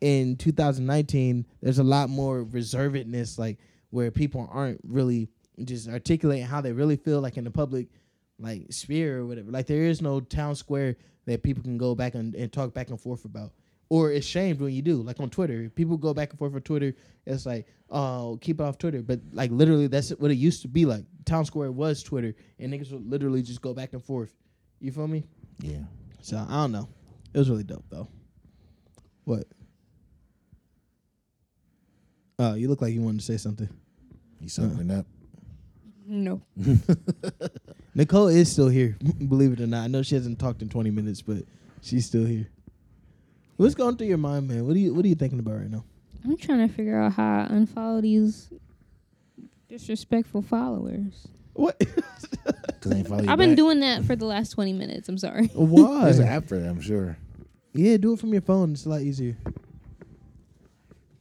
in 0.01 0.37
2019, 0.37 1.47
there's 1.61 1.79
a 1.79 1.85
lot 1.85 2.11
more 2.11 2.45
reservedness, 2.45 3.39
like 3.39 3.59
where 3.91 4.11
people 4.11 4.49
aren't 4.53 4.81
really 4.85 5.29
just 5.65 5.89
articulating 5.89 6.47
how 6.47 6.61
they 6.61 6.73
really 6.73 6.97
feel, 6.97 7.21
like 7.21 7.37
in 7.37 7.45
the 7.45 7.51
public 7.51 7.89
like 8.39 8.73
sphere 8.73 9.21
or 9.21 9.27
whatever. 9.27 9.51
Like 9.51 9.67
there 9.67 9.85
is 9.85 10.03
no 10.03 10.21
town 10.21 10.55
square 10.55 10.97
that 11.27 11.43
people 11.43 11.63
can 11.63 11.79
go 11.79 11.95
back 11.95 12.15
and, 12.15 12.35
and 12.35 12.53
talk 12.53 12.75
back 12.75 12.91
and 12.91 13.01
forth 13.01 13.25
about. 13.25 13.53
Or 13.93 14.11
it's 14.11 14.27
shamed 14.27 14.59
when 14.59 14.73
you 14.73 14.81
do. 14.81 15.03
Like 15.03 15.21
on 15.21 15.29
Twitter, 15.29 15.69
people 15.69 15.99
go 15.99 16.15
back 16.15 16.31
and 16.31 16.39
forth 16.39 16.55
on 16.55 16.63
Twitter. 16.63 16.95
It's 17.27 17.45
like, 17.45 17.67
oh, 17.91 18.39
keep 18.41 18.59
it 18.59 18.63
off 18.63 18.79
Twitter. 18.79 19.03
But 19.03 19.21
like 19.33 19.51
literally, 19.51 19.87
that's 19.87 20.09
what 20.13 20.31
it 20.31 20.37
used 20.37 20.63
to 20.63 20.69
be 20.69 20.87
like. 20.87 21.05
Town 21.27 21.45
square 21.45 21.71
was 21.71 22.03
Twitter, 22.03 22.35
and 22.59 22.73
niggas 22.73 22.91
would 22.91 23.07
literally 23.07 23.43
just 23.43 23.61
go 23.61 23.75
back 23.75 23.93
and 23.93 24.03
forth. 24.03 24.33
You 24.81 24.93
feel 24.93 25.07
me? 25.07 25.25
Yeah. 25.61 25.83
So 26.23 26.39
I 26.39 26.55
don't 26.55 26.73
know. 26.73 26.89
It 27.35 27.39
was 27.39 27.51
really 27.51 27.65
dope 27.65 27.85
though. 27.91 28.09
What? 29.25 29.45
Oh, 32.39 32.55
you 32.55 32.69
look 32.69 32.81
like 32.81 32.95
you 32.95 33.03
wanted 33.03 33.21
to 33.21 33.27
say 33.27 33.37
something. 33.37 33.69
You 34.41 34.49
something 34.49 34.91
up. 34.91 35.05
No. 36.07 36.41
Nichole 37.95 38.35
is 38.35 38.51
still 38.51 38.69
here, 38.69 38.97
believe 39.29 39.53
it 39.53 39.61
or 39.61 39.67
not. 39.67 39.85
I 39.85 39.89
know 39.89 40.03
she 40.03 40.15
hasn't 40.15 40.39
talked 40.39 40.63
in 40.63 40.71
20 40.71 40.91
minutes, 40.91 41.21
but 41.21 41.45
she's 41.83 42.07
still 42.07 42.25
here. 42.25 42.49
What's 43.63 43.77
going 43.77 43.97
through 43.97 44.09
your 44.09 44.19
mind, 44.19 44.49
man? 44.49 44.67
What 44.67 44.75
are 44.75 44.79
you 44.81 44.93
What 44.93 45.05
are 45.05 45.09
you 45.09 45.15
thinking 45.15 45.39
about 45.39 45.55
right 45.55 45.71
now? 45.71 45.85
I'm 46.25 46.37
trying 46.37 46.67
to 46.67 46.75
figure 46.75 47.01
out 47.01 47.13
how 47.13 47.43
I 47.43 47.53
unfollow 47.53 48.03
these 48.03 48.53
disrespectful 49.69 50.43
followers. 50.43 51.29
What? 51.53 51.79
Cause 52.81 52.93
they 52.93 53.05
follow 53.05 53.23
you 53.23 53.31
I've 53.31 53.39
been 53.39 53.51
back. 53.51 53.57
doing 53.57 53.79
that 53.79 54.03
for 54.03 54.17
the 54.17 54.25
last 54.25 54.51
20 54.51 54.73
minutes. 54.73 55.09
I'm 55.09 55.17
sorry. 55.17 55.47
Why? 55.55 56.07
There's 56.07 56.19
an 56.19 56.27
app 56.27 56.49
for 56.49 56.59
that, 56.59 56.69
I'm 56.69 56.81
sure. 56.81 57.17
Yeah, 57.73 57.99
do 57.99 58.15
it 58.15 58.19
from 58.19 58.33
your 58.33 58.43
phone. 58.43 58.73
It's 58.73 58.85
a 58.85 58.89
lot 58.89 59.03
easier. 59.03 59.37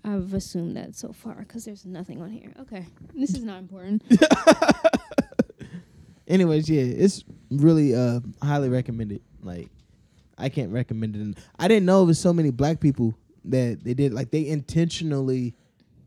I've 0.04 0.34
assumed 0.34 0.76
that 0.78 0.96
so 0.96 1.14
far 1.14 1.36
because 1.36 1.66
there's 1.66 1.86
nothing 1.86 2.24
on 2.24 2.32
here. 2.32 2.54
Okay. 2.62 2.88
This 3.14 3.36
is 3.36 3.44
not 3.44 3.60
important. 3.60 4.02
Anyways, 6.28 6.68
yeah, 6.68 6.82
it's 6.82 7.24
really 7.52 7.94
uh 7.94 8.22
highly 8.42 8.70
recommended. 8.70 9.22
Like, 9.44 9.70
I 10.42 10.50
can't 10.50 10.72
recommend 10.72 11.16
it. 11.16 11.38
I 11.58 11.68
didn't 11.68 11.86
know 11.86 12.04
it 12.04 12.08
was 12.08 12.20
so 12.20 12.34
many 12.34 12.52
black 12.52 12.80
people 12.80 13.16
that 13.46 13.84
they 13.84 13.94
did. 13.94 14.14
Like, 14.14 14.32
they 14.32 14.48
intentionally 14.48 15.56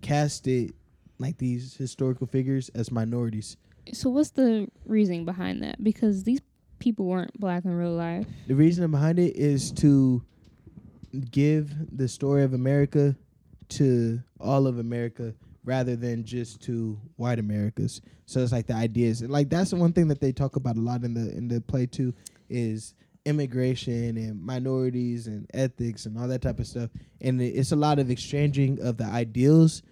casted 0.03 0.75
like 1.18 1.38
these 1.38 1.75
historical 1.77 2.27
figures 2.27 2.68
as 2.70 2.90
minorities. 2.90 3.57
So, 3.92 4.11
what's 4.11 4.31
the 4.31 4.68
reasoning 4.85 5.25
behind 5.25 5.62
that? 5.62 5.83
Because 5.83 6.25
these 6.25 6.40
people 6.79 7.07
weren't 7.07 7.38
black 7.38 7.64
in 7.64 7.75
real 7.75 7.94
life. 7.94 8.27
The 8.47 8.55
reason 8.55 8.90
behind 8.90 9.18
it 9.18 9.37
is 9.37 9.73
to 9.73 10.23
give 11.31 11.73
the 11.97 12.09
story 12.09 12.42
of 12.42 12.55
America 12.55 13.16
to 13.70 14.20
all 14.40 14.66
of 14.66 14.79
America 14.79 15.35
rather 15.64 15.97
than 15.97 16.25
just 16.25 16.61
to 16.62 16.99
white 17.16 17.38
Americas. 17.38 18.01
So 18.27 18.40
it's 18.40 18.53
like 18.53 18.66
the 18.66 18.75
ideas, 18.75 19.23
like 19.23 19.49
that's 19.49 19.70
the 19.70 19.77
one 19.77 19.92
thing 19.92 20.09
that 20.09 20.20
they 20.20 20.33
talk 20.33 20.57
about 20.57 20.77
a 20.77 20.81
lot 20.81 21.05
in 21.05 21.14
the 21.14 21.35
in 21.37 21.49
the 21.49 21.61
play 21.61 21.87
too 21.87 22.12
is 22.49 22.94
immigration 23.25 24.17
and 24.17 24.41
minorities 24.43 25.27
and 25.27 25.47
ethics 25.55 26.07
and 26.07 26.19
all 26.19 26.29
that 26.29 26.43
type 26.43 26.59
of 26.59 26.67
stuff. 26.67 26.91
And 27.21 27.41
it's 27.41 27.73
a 27.73 27.77
lot 27.77 27.99
of 27.99 28.11
exchanging 28.11 28.81
of 28.81 28.97
the 28.97 29.05
ideals 29.05 29.83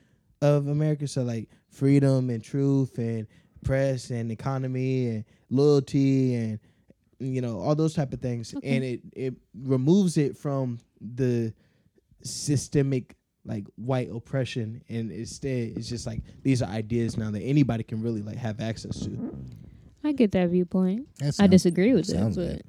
of 0.41 0.69
America. 0.69 1.07
So 1.09 1.23
like 1.23 1.49
freedom 1.71 2.31
and 2.31 2.43
truth 2.43 2.99
and 2.99 3.27
press 3.65 4.11
and 4.11 4.31
economy 4.33 5.09
and 5.09 5.25
loyalty 5.51 6.35
and 6.35 6.59
you 7.21 7.41
know 7.41 7.61
all 7.61 7.77
those 7.77 7.95
type 7.95 8.13
of 8.13 8.21
things 8.21 8.53
Okay. 8.57 8.75
and 8.75 8.85
it 8.85 9.01
it 9.13 9.35
removes 9.55 10.17
it 10.17 10.37
from 10.37 10.81
the 11.01 11.55
systemic 12.23 13.15
like 13.45 13.65
white 13.77 14.09
oppression 14.13 14.83
and 14.89 15.13
instead 15.13 15.77
it's 15.77 15.89
just 15.89 16.07
like 16.07 16.23
these 16.43 16.63
are 16.63 16.69
ideas 16.71 17.17
now 17.17 17.31
that 17.31 17.41
anybody 17.41 17.85
can 17.85 18.03
really 18.03 18.23
like 18.23 18.37
have 18.37 18.61
access 18.61 18.99
to 19.01 19.37
I 20.05 20.11
get 20.11 20.33
that 20.33 20.49
viewpoint. 20.49 21.07
That 21.21 21.37
I 21.39 21.47
disagree 21.47 21.95
with 21.95 22.11
it, 22.11 22.19
but 22.21 22.35
good. 22.35 22.63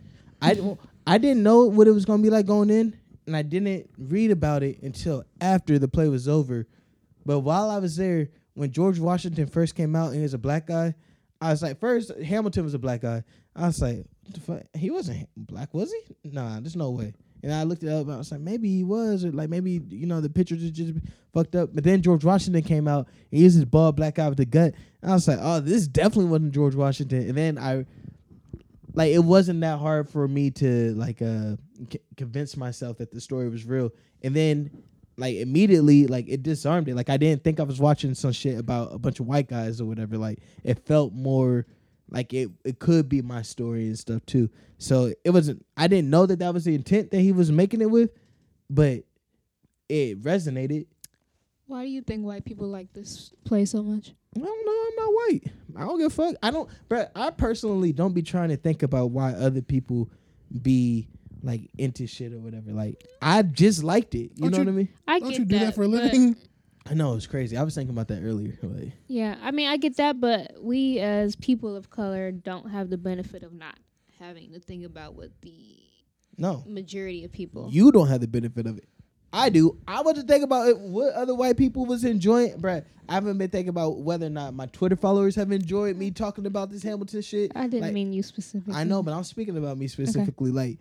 I 0.44 0.78
i 1.08 1.18
didn't 1.18 1.44
know 1.44 1.66
what 1.66 1.88
it 1.88 1.92
was 1.92 2.06
going 2.06 2.20
to 2.20 2.24
be 2.24 2.30
like 2.30 2.46
going 2.46 2.70
in 2.70 2.98
and 3.26 3.36
i 3.36 3.42
didn't 3.42 3.90
read 3.98 4.32
about 4.32 4.64
it 4.64 4.82
until 4.82 5.24
after 5.42 5.80
the 5.80 5.88
play 5.88 6.08
was 6.08 6.28
over 6.28 6.68
but 7.26 7.40
while 7.40 7.70
i 7.70 7.78
was 7.78 7.96
there 7.96 8.30
when 8.54 8.72
george 8.72 9.00
washington 9.00 9.48
first 9.48 9.76
came 9.76 9.96
out 9.96 10.08
and 10.08 10.18
he 10.18 10.22
was 10.22 10.34
a 10.34 10.40
black 10.40 10.68
guy 10.68 10.94
i 11.42 11.50
was 11.50 11.62
like 11.62 11.80
first 11.80 12.12
hamilton 12.22 12.64
was 12.64 12.74
a 12.74 12.80
black 12.80 13.02
guy 13.02 13.24
i 13.56 13.68
was 13.68 13.82
like 13.82 14.06
what 14.24 14.34
the 14.34 14.40
fuck? 14.40 14.62
he 14.74 14.90
wasn't 14.90 15.28
black 15.36 15.74
was 15.74 15.92
he 15.92 16.30
nah 16.30 16.60
there's 16.60 16.76
no 16.76 16.92
way 16.92 17.14
and 17.44 17.54
I 17.54 17.64
looked 17.64 17.84
it 17.84 17.90
up. 17.90 18.06
And 18.06 18.14
I 18.14 18.18
was 18.18 18.32
like, 18.32 18.40
maybe 18.40 18.70
he 18.70 18.84
was, 18.84 19.26
or 19.26 19.32
like 19.32 19.50
maybe 19.50 19.82
you 19.90 20.08
know 20.08 20.22
the 20.22 20.30
pictures 20.30 20.64
are 20.64 20.72
just 20.72 20.94
fucked 21.34 21.56
up. 21.56 21.72
But 21.74 21.84
then 21.84 22.02
George 22.02 22.24
Washington 22.24 22.64
came 22.64 22.88
out. 22.88 23.08
He 23.30 23.44
was 23.44 23.56
this 23.56 23.66
bald 23.66 23.98
black 23.98 24.16
guy 24.16 24.30
with 24.30 24.38
the 24.38 24.46
gut. 24.46 24.74
And 25.02 25.12
I 25.12 25.14
was 25.14 25.28
like, 25.28 25.40
oh, 25.42 25.60
this 25.60 25.88
definitely 25.88 26.26
wasn't 26.26 26.54
George 26.54 26.74
Washington. 26.74 27.28
And 27.28 27.38
then 27.38 27.58
I, 27.58 27.86
like, 28.94 29.12
it 29.12 29.20
wasn't 29.24 29.62
that 29.62 29.80
hard 29.80 30.10
for 30.10 30.28
me 30.28 30.52
to 30.52 30.94
like 30.96 31.22
uh 31.22 31.56
c- 31.92 32.00
convince 32.18 32.56
myself 32.58 32.98
that 32.98 33.12
the 33.12 33.22
story 33.22 33.50
was 33.50 33.66
real. 33.66 33.92
And 34.22 34.36
then, 34.36 34.72
like, 35.18 35.36
immediately, 35.36 36.08
like, 36.08 36.26
it 36.30 36.44
disarmed 36.44 36.88
it. 36.88 36.96
Like, 36.96 37.10
I 37.10 37.18
didn't 37.18 37.44
think 37.44 37.60
I 37.60 37.64
was 37.64 37.80
watching 37.80 38.14
some 38.16 38.32
shit 38.32 38.58
about 38.58 38.94
a 38.94 38.98
bunch 38.98 39.20
of 39.20 39.28
white 39.28 39.48
guys 39.48 39.82
or 39.82 39.86
whatever. 39.86 40.18
Like, 40.18 40.40
it 40.64 40.86
felt 40.86 41.14
more 41.14 41.66
like 42.10 42.34
it 42.34 42.50
it 42.64 42.80
could 42.80 43.10
be 43.10 43.22
my 43.22 43.42
story 43.42 43.88
and 43.88 43.98
stuff 43.98 44.26
too. 44.26 44.50
So 44.78 45.12
it 45.24 45.32
wasn't. 45.32 45.66
I 45.78 45.88
didn't 45.88 46.10
know 46.10 46.26
that 46.26 46.40
that 46.40 46.54
was 46.54 46.64
the 46.66 46.76
intent 46.76 47.12
that 47.12 47.20
he 47.22 47.32
was 47.32 47.52
making 47.52 47.82
it 47.82 47.90
with, 47.90 48.12
but 48.70 49.04
it 49.90 50.22
resonated. 50.22 50.86
why 51.68 51.84
do 51.84 51.90
you 51.90 52.02
think 52.02 52.24
white 52.26 52.46
people 52.46 52.68
like 52.68 52.92
this 52.94 53.32
play 53.46 53.66
so 53.66 53.82
much? 53.84 54.14
I 54.36 54.40
don't 54.40 54.66
know. 54.66 54.84
I'm 54.88 54.96
not 54.96 55.14
white. 55.14 55.44
I 55.78 55.82
don't 55.82 55.98
give 55.98 56.08
a 56.08 56.10
fuck. 56.10 56.36
I 56.44 56.52
don't. 56.52 56.70
But 56.90 57.12
I 57.16 57.30
personally 57.32 57.92
don't 57.94 58.14
be 58.14 58.22
trying 58.22 58.50
to 58.50 58.58
think 58.58 58.84
about 58.84 59.12
why 59.12 59.32
other 59.34 59.62
people 59.62 60.10
be 60.62 61.08
like 61.42 61.70
into 61.78 62.08
shit 62.08 62.32
or 62.34 62.40
whatever. 62.40 62.72
Like 62.72 63.04
I 63.22 63.42
just 63.42 63.84
liked 63.84 64.16
it. 64.16 64.32
You 64.36 64.50
Don't 64.50 64.52
know 64.52 64.58
you- 64.60 64.66
what 64.66 64.72
I 64.72 64.76
mean? 64.76 64.90
I 65.08 65.20
Don't 65.20 65.30
get 65.30 65.40
you 65.40 65.46
do 65.46 65.60
that, 65.60 65.76
for 65.76 65.84
a 65.84 65.88
living? 65.88 66.36
I 66.90 66.94
know 66.96 67.16
it's 67.16 67.28
crazy. 67.28 67.56
I 67.58 67.64
was 67.64 67.76
thinking 67.76 67.96
about 67.96 68.10
that 68.10 68.22
earlier. 68.24 68.58
Like, 68.62 68.92
Yeah, 69.08 69.38
I 69.42 69.52
mean, 69.52 69.68
I 69.70 69.78
get 69.78 69.96
that, 69.98 70.20
but 70.20 70.54
we 70.62 71.00
as 71.00 71.36
people 71.38 71.76
of 71.78 71.90
color 71.90 72.32
don't 72.32 72.70
have 72.72 72.90
the 72.90 72.98
benefit 72.98 73.42
of 73.44 73.54
not 73.54 73.80
having 74.20 74.52
to 74.52 74.60
think 74.60 74.84
about 74.86 75.16
what 75.16 75.30
the 75.42 75.78
No, 76.38 76.64
majority 76.68 77.24
of 77.24 77.32
people. 77.32 77.70
you 77.72 77.92
don't 77.92 78.08
have 78.10 78.20
the 78.22 78.28
benefit 78.28 78.68
of 78.68 78.78
it. 78.78 78.88
I 79.34 79.50
do. 79.50 79.78
I 79.88 80.02
want 80.02 80.18
to 80.18 80.24
think 80.24 80.44
about 80.44 80.70
it, 80.70 80.80
what 80.80 81.14
other 81.14 81.34
white 81.34 81.58
people 81.58 81.86
was 81.86 82.04
enjoying, 82.04 82.60
bruh. 82.62 82.86
I 83.10 83.16
haven't 83.16 83.38
been 83.38 83.50
thinking 83.50 83.70
about 83.70 83.98
whether 83.98 84.28
or 84.28 84.30
not 84.30 84.54
my 84.54 84.68
Twitter 84.68 84.96
followers 84.96 85.36
have 85.36 85.52
enjoyed 85.52 85.98
me 85.98 86.12
talking 86.12 86.46
about 86.46 86.70
this 86.70 86.84
Hamilton 86.84 87.22
shit. 87.22 87.52
I 87.56 87.64
didn't 87.64 87.82
Like, 87.82 87.94
mean 87.94 88.14
you 88.14 88.24
specifically. 88.24 88.74
I 88.74 88.86
know, 88.86 89.04
but 89.04 89.14
I'm 89.14 89.24
speaking 89.24 89.58
about 89.58 89.78
me 89.78 89.88
specifically. 89.88 90.52
Like, 90.52 90.78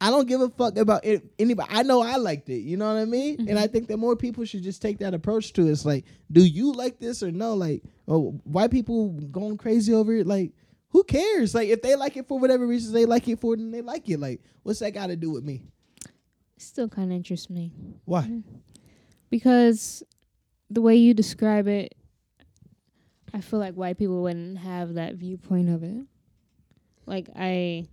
I 0.00 0.10
don't 0.10 0.26
give 0.26 0.40
a 0.40 0.48
fuck 0.50 0.76
about 0.76 1.04
it, 1.04 1.24
anybody. 1.38 1.68
I 1.72 1.84
know 1.84 2.02
I 2.02 2.16
liked 2.16 2.48
it. 2.48 2.58
You 2.58 2.76
know 2.76 2.92
what 2.92 3.00
I 3.00 3.04
mean? 3.04 3.36
And 3.38 3.48
mm-hmm. 3.50 3.58
I 3.58 3.68
think 3.68 3.86
that 3.88 3.96
more 3.98 4.16
people 4.16 4.44
should 4.44 4.64
just 4.64 4.82
take 4.82 4.98
that 4.98 5.14
approach 5.14 5.52
to 5.54 5.66
it. 5.66 5.70
It's 5.70 5.84
like, 5.84 6.04
do 6.30 6.44
you 6.44 6.72
like 6.72 6.98
this 6.98 7.22
or 7.22 7.30
no? 7.30 7.54
Like, 7.54 7.84
oh, 8.08 8.32
white 8.42 8.72
people 8.72 9.10
going 9.10 9.56
crazy 9.56 9.94
over 9.94 10.12
it. 10.12 10.26
Like, 10.26 10.52
who 10.88 11.04
cares? 11.04 11.54
Like, 11.54 11.68
if 11.68 11.82
they 11.82 11.94
like 11.94 12.16
it 12.16 12.26
for 12.26 12.38
whatever 12.38 12.66
reasons 12.66 12.92
they 12.92 13.06
like 13.06 13.28
it 13.28 13.40
for, 13.40 13.56
then 13.56 13.70
they 13.70 13.80
like 13.80 14.08
it. 14.08 14.18
Like, 14.18 14.42
what's 14.64 14.80
that 14.80 14.90
got 14.90 15.06
to 15.06 15.16
do 15.16 15.30
with 15.30 15.44
me? 15.44 15.62
Still 16.62 16.88
kind 16.88 17.10
of 17.10 17.16
interests 17.16 17.50
me 17.50 17.72
Why? 18.04 18.22
Mm. 18.22 18.42
because 19.30 20.02
the 20.70 20.80
way 20.80 20.96
you 20.96 21.12
describe 21.12 21.66
it, 21.66 21.94
I 23.34 23.40
feel 23.40 23.58
like 23.58 23.74
white 23.74 23.98
people 23.98 24.22
wouldn't 24.22 24.58
have 24.58 24.94
that 24.94 25.16
viewpoint 25.16 25.68
of 25.68 25.82
it. 25.82 26.06
Like 27.04 27.28
I, 27.36 27.86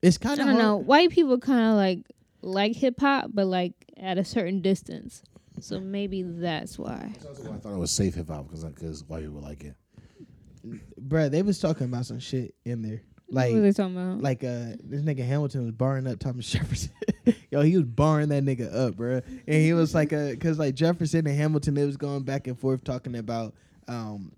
It's 0.00 0.16
kind 0.16 0.40
of 0.40 0.46
I 0.46 0.50
don't 0.50 0.58
know. 0.58 0.76
White 0.76 1.10
people 1.10 1.38
kind 1.38 1.70
of 1.70 1.74
like 1.74 2.06
like 2.40 2.76
hip 2.76 3.00
hop, 3.00 3.30
but 3.34 3.46
like 3.46 3.72
at 3.96 4.16
a 4.16 4.24
certain 4.24 4.60
distance. 4.62 5.22
So 5.60 5.80
maybe 5.80 6.22
that's 6.22 6.78
why. 6.78 7.10
That's 7.14 7.26
also 7.26 7.50
why 7.50 7.56
I 7.56 7.58
thought 7.58 7.72
it 7.72 7.78
was 7.78 7.90
safe 7.90 8.14
hip 8.14 8.28
hop 8.28 8.46
because 8.46 8.64
because 8.64 9.04
white 9.04 9.24
people 9.24 9.40
like 9.40 9.64
it. 9.64 9.74
Bruh, 11.00 11.30
they 11.30 11.42
was 11.42 11.58
talking 11.58 11.86
about 11.86 12.06
some 12.06 12.20
shit 12.20 12.54
in 12.64 12.82
there. 12.82 13.02
Like, 13.28 13.52
what 13.52 13.62
they 13.62 13.72
talking 13.72 13.96
about? 13.96 14.22
like 14.22 14.44
uh 14.44 14.76
this 14.84 15.02
nigga 15.02 15.26
Hamilton 15.26 15.64
was 15.64 15.72
barring 15.72 16.06
up 16.06 16.18
Thomas 16.18 16.50
Jefferson. 16.50 16.92
Yo, 17.50 17.62
he 17.62 17.76
was 17.76 17.86
barring 17.86 18.28
that 18.28 18.44
nigga 18.44 18.72
up, 18.74 18.96
bro. 18.96 19.20
And 19.46 19.62
he 19.62 19.72
was 19.72 19.94
like 19.94 20.12
uh 20.12 20.36
cause 20.36 20.58
like 20.58 20.74
Jefferson 20.74 21.26
and 21.26 21.36
Hamilton 21.36 21.74
they 21.74 21.84
was 21.84 21.96
going 21.96 22.22
back 22.22 22.46
and 22.46 22.58
forth 22.58 22.84
talking 22.84 23.16
about 23.16 23.54
um 23.88 24.32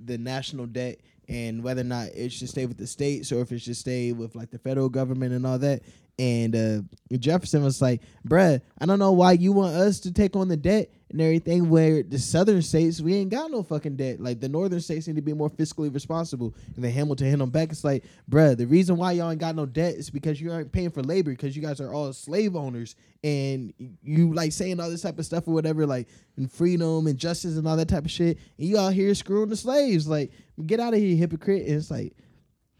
the 0.00 0.18
national 0.18 0.66
debt 0.66 0.98
and 1.28 1.62
whether 1.62 1.82
or 1.82 1.84
not 1.84 2.08
it 2.08 2.32
should 2.32 2.48
stay 2.48 2.66
with 2.66 2.78
the 2.78 2.86
states 2.86 3.30
or 3.32 3.40
if 3.42 3.52
it 3.52 3.60
should 3.60 3.76
stay 3.76 4.12
with 4.12 4.34
like 4.34 4.50
the 4.50 4.58
federal 4.58 4.88
government 4.88 5.32
and 5.32 5.46
all 5.46 5.58
that. 5.58 5.82
And 6.18 6.56
uh 6.56 7.16
Jefferson 7.18 7.62
was 7.62 7.82
like, 7.82 8.00
bruh, 8.26 8.60
I 8.78 8.86
don't 8.86 8.98
know 8.98 9.12
why 9.12 9.32
you 9.32 9.52
want 9.52 9.74
us 9.76 10.00
to 10.00 10.12
take 10.12 10.36
on 10.36 10.48
the 10.48 10.56
debt 10.56 10.90
and 11.12 11.20
everything 11.20 11.68
where 11.68 12.02
the 12.02 12.18
southern 12.18 12.62
states 12.62 13.00
we 13.00 13.14
ain't 13.14 13.30
got 13.30 13.50
no 13.50 13.62
fucking 13.62 13.96
debt. 13.96 14.20
Like 14.20 14.40
the 14.40 14.48
northern 14.48 14.80
states 14.80 15.06
need 15.06 15.16
to 15.16 15.22
be 15.22 15.32
more 15.32 15.50
fiscally 15.50 15.92
responsible. 15.92 16.54
And 16.74 16.84
then 16.84 16.90
Hamilton 16.90 17.28
hit 17.28 17.40
him 17.40 17.50
back. 17.50 17.70
It's 17.70 17.84
like, 17.84 18.04
bruh, 18.30 18.56
the 18.56 18.66
reason 18.66 18.96
why 18.96 19.12
y'all 19.12 19.30
ain't 19.30 19.40
got 19.40 19.54
no 19.54 19.66
debt 19.66 19.94
is 19.94 20.10
because 20.10 20.40
you 20.40 20.50
aren't 20.50 20.72
paying 20.72 20.90
for 20.90 21.02
labor 21.02 21.30
because 21.30 21.54
you 21.54 21.62
guys 21.62 21.80
are 21.80 21.92
all 21.92 22.12
slave 22.12 22.56
owners 22.56 22.96
and 23.22 23.72
you 24.02 24.32
like 24.32 24.52
saying 24.52 24.80
all 24.80 24.90
this 24.90 25.02
type 25.02 25.18
of 25.18 25.26
stuff 25.26 25.46
or 25.46 25.54
whatever, 25.54 25.86
like 25.86 26.08
and 26.36 26.50
freedom 26.50 27.06
and 27.06 27.18
justice 27.18 27.56
and 27.56 27.68
all 27.68 27.76
that 27.76 27.88
type 27.88 28.04
of 28.04 28.10
shit. 28.10 28.38
And 28.58 28.66
you 28.68 28.78
out 28.78 28.94
here 28.94 29.14
screwing 29.14 29.50
the 29.50 29.56
slaves. 29.56 30.08
Like, 30.08 30.32
get 30.66 30.80
out 30.80 30.94
of 30.94 31.00
here, 31.00 31.16
hypocrite. 31.16 31.66
And 31.66 31.76
it's 31.76 31.90
like, 31.90 32.16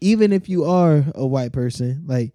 even 0.01 0.33
if 0.33 0.49
you 0.49 0.65
are 0.65 1.05
a 1.15 1.25
white 1.25 1.53
person, 1.53 2.03
like 2.07 2.33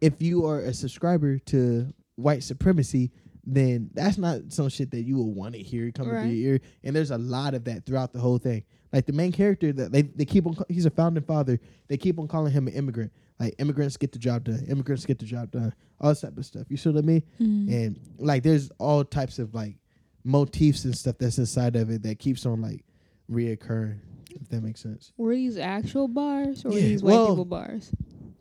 if 0.00 0.20
you 0.20 0.44
are 0.46 0.60
a 0.60 0.74
subscriber 0.74 1.38
to 1.38 1.92
white 2.16 2.42
supremacy, 2.42 3.10
then 3.46 3.90
that's 3.94 4.16
not 4.18 4.40
some 4.52 4.68
shit 4.68 4.90
that 4.92 5.02
you 5.02 5.16
will 5.16 5.32
want 5.32 5.54
to 5.54 5.62
hear 5.62 5.90
coming 5.92 6.12
Right. 6.12 6.22
through 6.22 6.30
your 6.32 6.52
ear. 6.54 6.60
And 6.82 6.94
there's 6.96 7.10
a 7.10 7.18
lot 7.18 7.54
of 7.54 7.64
that 7.64 7.84
throughout 7.86 8.12
the 8.12 8.18
whole 8.20 8.38
thing. 8.38 8.64
Like 8.92 9.06
the 9.06 9.12
main 9.12 9.32
character 9.32 9.72
that 9.72 9.92
they, 9.92 10.02
they 10.02 10.24
keep 10.24 10.46
on, 10.46 10.56
he's 10.68 10.86
a 10.86 10.90
founding 10.90 11.24
father. 11.24 11.58
They 11.88 11.96
keep 11.96 12.18
on 12.18 12.28
calling 12.28 12.52
him 12.52 12.68
an 12.68 12.74
immigrant. 12.74 13.12
Like 13.40 13.54
immigrants 13.58 13.96
get 13.96 14.12
the 14.12 14.18
job 14.18 14.44
done. 14.44 14.64
Immigrants 14.68 15.04
get 15.04 15.18
the 15.18 15.24
job 15.26 15.50
done. 15.50 15.74
All 16.00 16.10
this 16.10 16.20
type 16.20 16.36
of 16.38 16.46
stuff. 16.46 16.66
You 16.70 16.76
see 16.76 16.90
what 16.90 16.98
I 16.98 17.06
mean? 17.06 17.22
Mm. 17.40 17.72
And 17.72 18.00
like 18.18 18.42
there's 18.44 18.70
all 18.78 19.04
types 19.04 19.38
of 19.38 19.52
like 19.54 19.74
motifs 20.22 20.84
and 20.84 20.96
stuff 20.96 21.16
that's 21.18 21.38
inside 21.38 21.76
of 21.76 21.90
it 21.90 22.02
that 22.04 22.18
keeps 22.18 22.46
on 22.46 22.62
like 22.62 22.84
reoccurring. 23.30 23.98
If 24.30 24.48
that 24.48 24.62
makes 24.62 24.80
sense. 24.80 25.12
Were 25.16 25.34
these 25.34 25.58
actual 25.58 26.08
bars 26.08 26.64
or 26.64 26.70
were 26.70 26.74
these 26.76 27.02
white 27.02 27.12
well- 27.12 27.28
people 27.28 27.44
bars? 27.44 27.90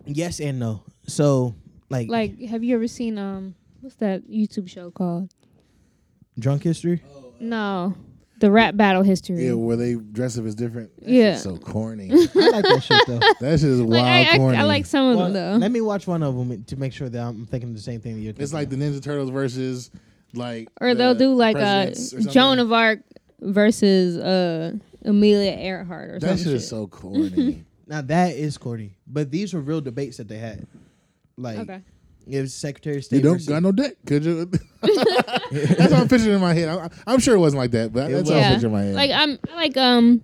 Yes 0.06 0.40
and 0.40 0.60
no. 0.60 0.84
So 1.08 1.56
like, 1.90 2.10
Like, 2.10 2.40
have 2.42 2.64
you 2.64 2.76
ever 2.76 2.88
seen 2.88 3.18
um, 3.18 3.56
what's 3.84 3.96
that 3.98 4.28
YouTube 4.30 4.70
show 4.70 4.90
called? 4.92 5.30
drunk 6.40 6.64
history. 6.64 7.04
No, 7.40 7.94
the 8.40 8.50
rap 8.50 8.76
battle 8.76 9.04
history. 9.04 9.46
Yeah, 9.46 9.54
where 9.54 9.76
they 9.76 9.94
dress 9.96 10.38
up 10.38 10.46
as 10.46 10.56
different. 10.56 10.90
That 11.02 11.10
Yeah. 11.10 11.32
shit's 11.34 11.44
so 11.44 11.58
corny. 11.58 12.10
I 12.12 12.16
like 12.50 12.64
that 12.66 12.82
shit 12.84 13.02
though. 13.08 13.20
that 13.40 13.60
shit 13.60 13.70
is 13.70 13.80
wild 13.80 13.92
like 13.92 14.04
I, 14.04 14.34
I, 14.34 14.38
corny. 14.38 14.58
I 14.58 14.64
like 14.64 14.86
some 14.88 15.10
of 15.10 15.18
Well, 15.18 15.26
them 15.32 15.34
though. 15.34 15.58
let 15.60 15.72
me 15.72 15.82
watch 15.82 16.08
one 16.08 16.24
of 16.24 16.36
them 16.36 16.64
to 16.64 16.76
make 16.76 16.92
sure 16.94 17.08
that 17.10 17.22
I'm 17.22 17.46
thinking 17.46 17.74
the 17.74 17.80
same 17.80 18.02
thing 18.02 18.16
that 18.16 18.22
you're 18.22 18.32
thinking. 18.32 18.44
It's 18.44 18.54
like 18.54 18.70
the 18.70 18.78
Ninja 18.78 19.02
Turtles 19.04 19.30
versus 19.30 19.92
like. 20.34 20.70
or 20.82 20.90
the 20.90 20.96
they'll 20.96 21.16
do 21.16 21.34
like 21.36 21.56
uh, 21.56 21.60
presidents 21.60 22.14
or 22.14 22.18
something. 22.18 22.32
Joan 22.34 22.60
of 22.60 22.74
Arc 22.74 23.00
versus 23.42 24.18
uh 24.18 24.74
Amelia 25.06 25.52
Earhart 25.52 26.10
or 26.10 26.20
something. 26.20 26.20
That 26.22 26.28
some 26.30 26.38
shit 26.38 26.46
shit. 26.46 26.54
is 26.56 26.68
so 26.68 26.88
corny. 26.88 27.66
now 27.88 28.02
that 28.02 28.36
is 28.36 28.58
corny, 28.58 28.96
but 29.06 29.30
these 29.30 29.54
were 29.54 29.62
real 29.62 29.82
debates 29.82 30.18
that 30.18 30.28
they 30.30 30.38
had. 30.40 30.66
Like 31.38 31.60
okay. 31.60 31.82
It 32.28 32.42
was 32.42 32.54
Secretary 32.54 32.98
of 32.98 33.06
State. 33.06 33.18
you 33.18 33.24
don't 33.24 33.34
versus- 33.34 33.48
got 33.50 33.64
no 33.64 33.72
dick, 33.72 33.98
could 34.06 34.24
you? 34.26 34.46
that's 34.82 35.92
what 35.92 35.94
I'm 35.94 36.08
picturing 36.08 36.36
in 36.36 36.42
my 36.42 36.54
head. 36.54 36.70
I, 36.70 36.90
I'm 37.06 37.20
sure 37.20 37.36
it 37.36 37.40
wasn't 37.40 37.60
like 37.60 37.72
that, 37.72 37.92
but 37.94 38.10
It 38.10 38.14
that's 38.14 38.30
what 38.30 38.36
was. 38.38 38.46
I'm 38.46 38.52
picturing 38.54 38.74
in 38.74 38.80
my 38.80 38.84
head. 38.86 38.96
Like 38.96 39.12
I'm 39.12 39.40
I 39.52 39.56
like 39.56 39.78
um 39.78 40.22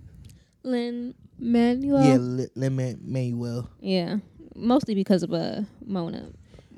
Lynn 0.62 1.14
Manuel. 1.38 2.04
yeah, 2.04 2.46
Lemon 2.54 3.00
Manuel. 3.02 3.70
Yeah. 3.80 4.16
Mostly 4.54 4.94
because 4.94 5.22
of 5.22 5.32
uh 5.32 5.62
Mona 5.84 6.30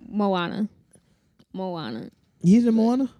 Moana. 0.09 0.69
Moana. 1.53 2.11
He's 2.43 2.67
in 2.67 2.75
Moana. 2.75 3.11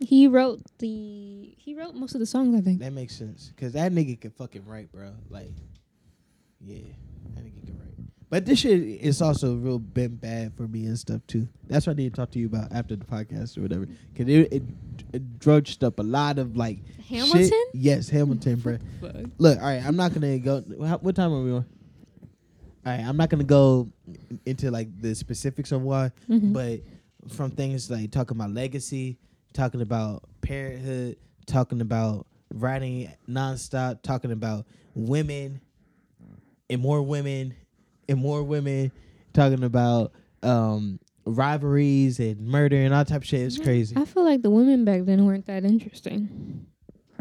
He 0.00 0.26
wrote 0.28 0.60
the 0.78 1.54
he 1.56 1.74
wrote 1.74 1.94
most 1.94 2.14
of 2.14 2.20
the 2.20 2.26
songs 2.26 2.54
I 2.58 2.60
think. 2.62 2.80
That 2.80 2.92
makes 2.92 3.16
sense 3.16 3.52
because 3.54 3.72
that 3.72 3.92
nigga 3.92 4.20
can 4.20 4.30
fucking 4.32 4.64
write, 4.66 4.92
bro. 4.92 5.12
Like, 5.30 5.52
yeah, 6.60 6.78
that 7.34 7.44
nigga 7.44 7.64
can 7.66 7.78
write. 7.78 7.93
But 8.34 8.46
this 8.46 8.58
shit 8.58 8.80
is 8.80 9.22
also 9.22 9.54
real 9.54 9.78
been 9.78 10.16
bad 10.16 10.54
for 10.56 10.66
me 10.66 10.86
and 10.86 10.98
stuff 10.98 11.20
too. 11.28 11.46
That's 11.68 11.86
what 11.86 11.92
I 11.92 11.96
need 11.98 12.12
to 12.12 12.20
talk 12.20 12.32
to 12.32 12.40
you 12.40 12.46
about 12.46 12.72
after 12.72 12.96
the 12.96 13.04
podcast 13.04 13.56
or 13.56 13.60
whatever. 13.62 13.86
Cause 13.86 14.26
it 14.26 14.52
it, 14.52 14.62
it 15.12 15.38
drudged 15.38 15.84
up 15.84 16.00
a 16.00 16.02
lot 16.02 16.40
of 16.40 16.56
like 16.56 16.80
Hamilton? 17.08 17.44
Shit. 17.48 17.68
Yes, 17.74 18.08
Hamilton, 18.08 18.56
bro. 18.56 18.78
Look, 19.38 19.60
all 19.60 19.64
right, 19.64 19.80
I'm 19.86 19.94
not 19.94 20.14
gonna 20.14 20.40
go. 20.40 20.62
What 20.62 21.14
time 21.14 21.32
are 21.32 21.42
we 21.44 21.52
on? 21.52 21.64
All 22.84 22.92
right, 22.92 23.02
I'm 23.06 23.16
not 23.16 23.30
gonna 23.30 23.44
go 23.44 23.88
into 24.44 24.68
like 24.72 24.88
the 25.00 25.14
specifics 25.14 25.70
on 25.70 25.84
why, 25.84 26.10
Mhm. 26.28 26.52
but 26.52 26.80
from 27.32 27.52
things 27.52 27.88
like 27.88 28.10
talking 28.10 28.36
about 28.36 28.50
legacy, 28.50 29.16
talking 29.52 29.80
about 29.80 30.24
parenthood, 30.40 31.18
talking 31.46 31.80
about 31.80 32.26
writing 32.52 33.12
nonstop, 33.30 34.02
talking 34.02 34.32
about 34.32 34.66
women 34.96 35.60
and 36.68 36.82
more 36.82 37.00
women 37.00 37.54
and 38.08 38.18
more 38.18 38.42
women, 38.42 38.92
talking 39.32 39.64
about 39.64 40.12
um 40.42 40.98
rivalries 41.26 42.20
and 42.20 42.40
murder 42.46 42.76
and 42.76 42.94
all 42.94 43.04
type 43.04 43.22
of 43.22 43.26
shit. 43.26 43.40
It's 43.40 43.58
crazy. 43.58 43.96
I 43.96 44.04
feel 44.04 44.24
like 44.24 44.42
the 44.42 44.50
women 44.50 44.84
back 44.84 45.04
then 45.04 45.24
weren't 45.24 45.46
that 45.46 45.64
interesting. 45.64 46.66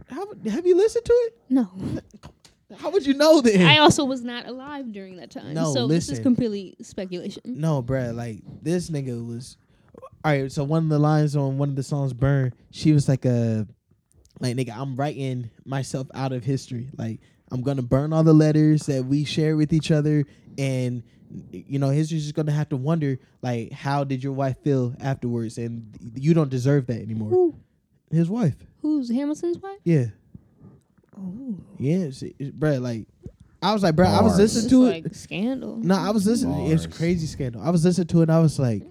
How, 0.09 0.25
have 0.49 0.65
you 0.65 0.75
listened 0.75 1.05
to 1.05 1.13
it? 1.13 1.37
No. 1.49 1.69
How 2.77 2.89
would 2.89 3.05
you 3.05 3.13
know 3.13 3.41
then? 3.41 3.65
I 3.65 3.77
also 3.77 4.03
was 4.03 4.23
not 4.23 4.47
alive 4.47 4.91
during 4.91 5.17
that 5.17 5.31
time. 5.31 5.53
No, 5.53 5.73
so 5.73 5.87
this 5.87 6.09
is 6.09 6.19
completely 6.19 6.75
speculation. 6.81 7.41
No, 7.45 7.83
bruh, 7.83 8.15
like 8.15 8.41
this 8.61 8.89
nigga 8.89 9.25
was. 9.25 9.57
All 10.25 10.31
right, 10.31 10.51
so 10.51 10.63
one 10.63 10.83
of 10.83 10.89
the 10.89 10.99
lines 10.99 11.35
on 11.35 11.57
one 11.57 11.69
of 11.69 11.75
the 11.75 11.83
songs, 11.83 12.13
"Burn," 12.13 12.53
she 12.71 12.93
was 12.93 13.07
like 13.07 13.25
a, 13.25 13.67
like 14.39 14.55
nigga, 14.55 14.75
I'm 14.75 14.95
writing 14.95 15.51
myself 15.65 16.07
out 16.13 16.31
of 16.31 16.43
history. 16.43 16.89
Like 16.97 17.19
I'm 17.51 17.61
gonna 17.61 17.81
burn 17.83 18.13
all 18.13 18.23
the 18.23 18.33
letters 18.33 18.87
that 18.87 19.05
we 19.05 19.23
share 19.25 19.55
with 19.55 19.73
each 19.73 19.91
other, 19.91 20.25
and 20.57 21.03
you 21.51 21.79
know, 21.79 21.89
history's 21.89 22.23
just 22.23 22.35
gonna 22.35 22.51
have 22.51 22.69
to 22.69 22.77
wonder, 22.77 23.17
like, 23.41 23.71
how 23.71 24.03
did 24.03 24.23
your 24.23 24.33
wife 24.33 24.57
feel 24.63 24.95
afterwards? 24.99 25.57
And 25.57 25.97
you 26.15 26.33
don't 26.33 26.49
deserve 26.49 26.85
that 26.87 27.01
anymore. 27.01 27.29
Who? 27.29 27.55
His 28.11 28.29
wife, 28.29 28.55
Who's 28.83 29.09
Hamilton's 29.09 29.57
wife? 29.57 29.79
yeah, 29.83 30.05
Oh. 31.17 31.57
yeah, 31.79 32.09
she, 32.11 32.33
bruh, 32.39 32.79
like, 32.81 33.07
I 33.61 33.73
was 33.73 33.81
like, 33.81 33.95
bruh, 33.95 34.05
I 34.07 34.21
was 34.21 34.37
listening 34.37 34.63
It's 34.65 34.71
to 34.71 34.83
like 34.83 35.05
it. 35.05 35.15
scandal. 35.15 35.77
No, 35.77 35.95
I 35.95 36.09
was 36.11 36.27
listening. 36.27 36.67
It's 36.71 36.85
crazy 36.85 37.25
scandal. 37.27 37.61
I 37.61 37.69
was 37.69 37.83
listening 37.85 38.07
to 38.07 38.19
it. 38.19 38.23
and 38.23 38.31
I 38.31 38.39
was 38.39 38.59
like, 38.59 38.83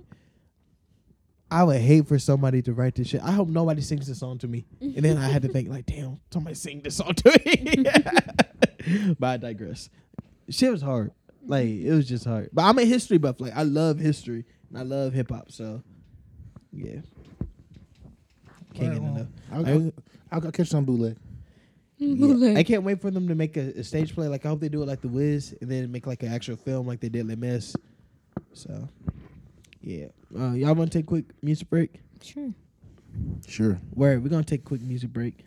I 1.50 1.62
would 1.64 1.80
hate 1.80 2.08
for 2.08 2.18
somebody 2.18 2.62
to 2.62 2.72
write 2.72 2.94
this 2.94 3.08
shit. 3.08 3.20
I 3.22 3.32
hope 3.32 3.48
nobody 3.48 3.82
sings 3.82 4.06
this 4.08 4.18
song 4.18 4.38
to 4.38 4.48
me. 4.48 4.64
And 4.80 5.04
then 5.04 5.18
I 5.18 5.28
had 5.28 5.42
to 5.42 5.48
think 5.48 5.68
like, 5.68 5.84
damn, 5.84 6.18
somebody 6.32 6.54
sing 6.54 6.80
this 6.82 6.96
song 6.96 7.12
to 7.14 7.40
me. 7.44 7.84
but 9.18 9.26
I 9.28 9.36
digress. 9.36 9.90
Shit 10.48 10.72
was 10.72 10.80
hard. 10.82 11.12
Like 11.46 11.68
it 11.68 11.92
was 11.92 12.08
just 12.08 12.24
hard. 12.24 12.50
But 12.52 12.62
I'm 12.62 12.78
a 12.78 12.84
history 12.84 13.18
buff. 13.18 13.40
Like 13.40 13.54
I 13.54 13.62
love 13.62 13.98
history 13.98 14.44
and 14.68 14.78
I 14.78 14.82
love 14.82 15.12
hip 15.12 15.30
hop. 15.30 15.50
So 15.50 15.82
yeah, 16.72 17.00
can't 18.74 18.92
get 18.94 19.02
enough. 19.02 19.26
I'll, 19.50 19.66
I'll, 19.66 19.92
I'll, 20.30 20.44
I'll 20.46 20.52
catch 20.52 20.68
some 20.68 20.84
bootleg. 20.84 21.16
Yeah. 21.98 22.58
I 22.58 22.64
can't 22.64 22.82
wait 22.82 23.00
for 23.00 23.10
them 23.10 23.28
to 23.28 23.34
make 23.34 23.56
a, 23.56 23.78
a, 23.78 23.84
stage 23.84 24.14
play. 24.14 24.26
Like 24.26 24.44
I 24.44 24.48
hope 24.48 24.60
they 24.60 24.68
do 24.68 24.82
it 24.82 24.86
like 24.86 25.02
the 25.02 25.08
Wiz, 25.08 25.54
and 25.60 25.70
then 25.70 25.90
make 25.92 26.06
like 26.06 26.22
an 26.24 26.32
actual 26.32 26.56
film 26.56 26.86
like 26.86 27.00
they 27.00 27.08
did 27.08 27.26
Les 27.28 27.36
Mis. 27.36 27.76
So, 28.54 28.88
yeah, 29.80 30.06
uh, 30.36 30.52
y'all 30.52 30.74
want 30.74 30.90
to 30.90 30.98
take 30.98 31.04
a 31.04 31.08
quick 31.08 31.26
music 31.42 31.70
break? 31.70 32.00
Sure. 32.20 32.52
Sure. 33.46 33.80
Where 33.94 34.18
we're 34.18 34.30
gonna 34.30 34.42
take 34.42 34.60
a 34.60 34.64
quick 34.64 34.80
music 34.80 35.12
break. 35.12 35.44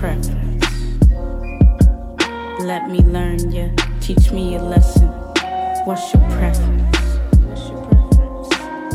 preference. 0.00 0.28
Let 2.60 2.88
me 2.88 3.00
learn 3.00 3.52
you, 3.52 3.70
teach 4.00 4.32
me 4.32 4.56
a 4.56 4.62
lesson. 4.62 5.08
What's 5.84 6.14
your 6.14 6.22
preference? 6.30 6.96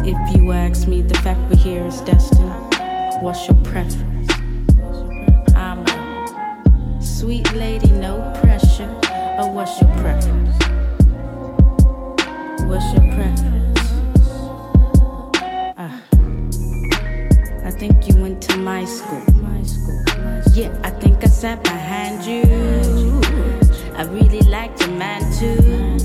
If 0.03 0.35
you 0.35 0.51
ask 0.51 0.87
me, 0.87 1.03
the 1.03 1.17
fact 1.23 1.39
we're 1.47 1.57
here 1.57 1.85
is 1.85 2.01
destined. 2.01 2.49
What's 3.21 3.47
your 3.47 3.57
preference? 3.63 4.31
I'm 5.55 5.85
a 5.85 6.97
sweet 6.99 7.53
lady, 7.53 7.91
no 7.91 8.33
pressure. 8.41 8.89
Or 9.39 9.51
what's 9.51 9.79
your 9.79 9.91
preference? 10.01 10.55
What's 12.65 12.89
your 12.93 13.05
preference? 13.13 13.79
Uh, 15.77 15.99
I 17.63 17.71
think 17.71 18.07
you 18.07 18.19
went 18.19 18.41
to 18.43 18.57
my 18.57 18.85
school. 18.85 19.44
Yeah, 20.53 20.71
I 20.83 20.89
think 20.89 21.23
I 21.23 21.27
sat 21.27 21.63
behind 21.63 22.25
you. 22.25 22.43
I 23.95 24.03
really 24.03 24.41
liked 24.41 24.81
your 24.81 24.91
man 24.91 25.21
too. 25.33 25.97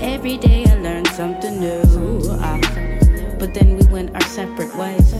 Every 0.00 0.36
day 0.36 0.64
I 0.66 0.74
learned 0.76 1.08
something 1.08 1.60
new. 1.60 2.20
Uh, 2.30 2.60
but 3.38 3.54
then 3.54 3.76
we 3.76 3.86
went 3.92 4.14
our 4.14 4.22
separate 4.22 4.74
ways. 4.76 5.14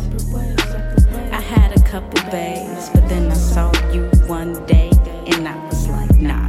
I 1.32 1.40
had 1.40 1.72
a 1.76 1.82
couple 1.82 2.22
bays, 2.30 2.90
but 2.90 3.08
then 3.08 3.30
I 3.30 3.34
saw 3.34 3.72
you 3.92 4.06
one 4.26 4.64
day 4.66 4.90
and 5.26 5.48
I 5.48 5.56
was 5.66 5.88
like, 5.88 6.14
nah. 6.20 6.48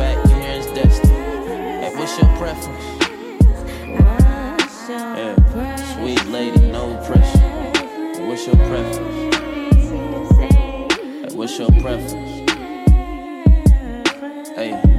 fact, 0.00 0.30
your 0.30 0.38
hair 0.38 0.58
is. 0.58 0.66
Hey, 0.98 1.92
what's 1.94 2.18
your 2.18 2.30
preference? 2.38 2.84
Yeah, 4.88 5.34
sweet 5.94 6.24
lady, 6.26 6.72
no 6.72 6.96
pressure. 7.06 7.38
Hey, 7.38 8.26
what's 8.26 8.46
your 8.46 8.56
preference? 8.56 9.34
Hey, 10.40 11.36
what's 11.36 11.58
your 11.58 11.70
preference? 11.82 12.14
Hey. 14.56 14.89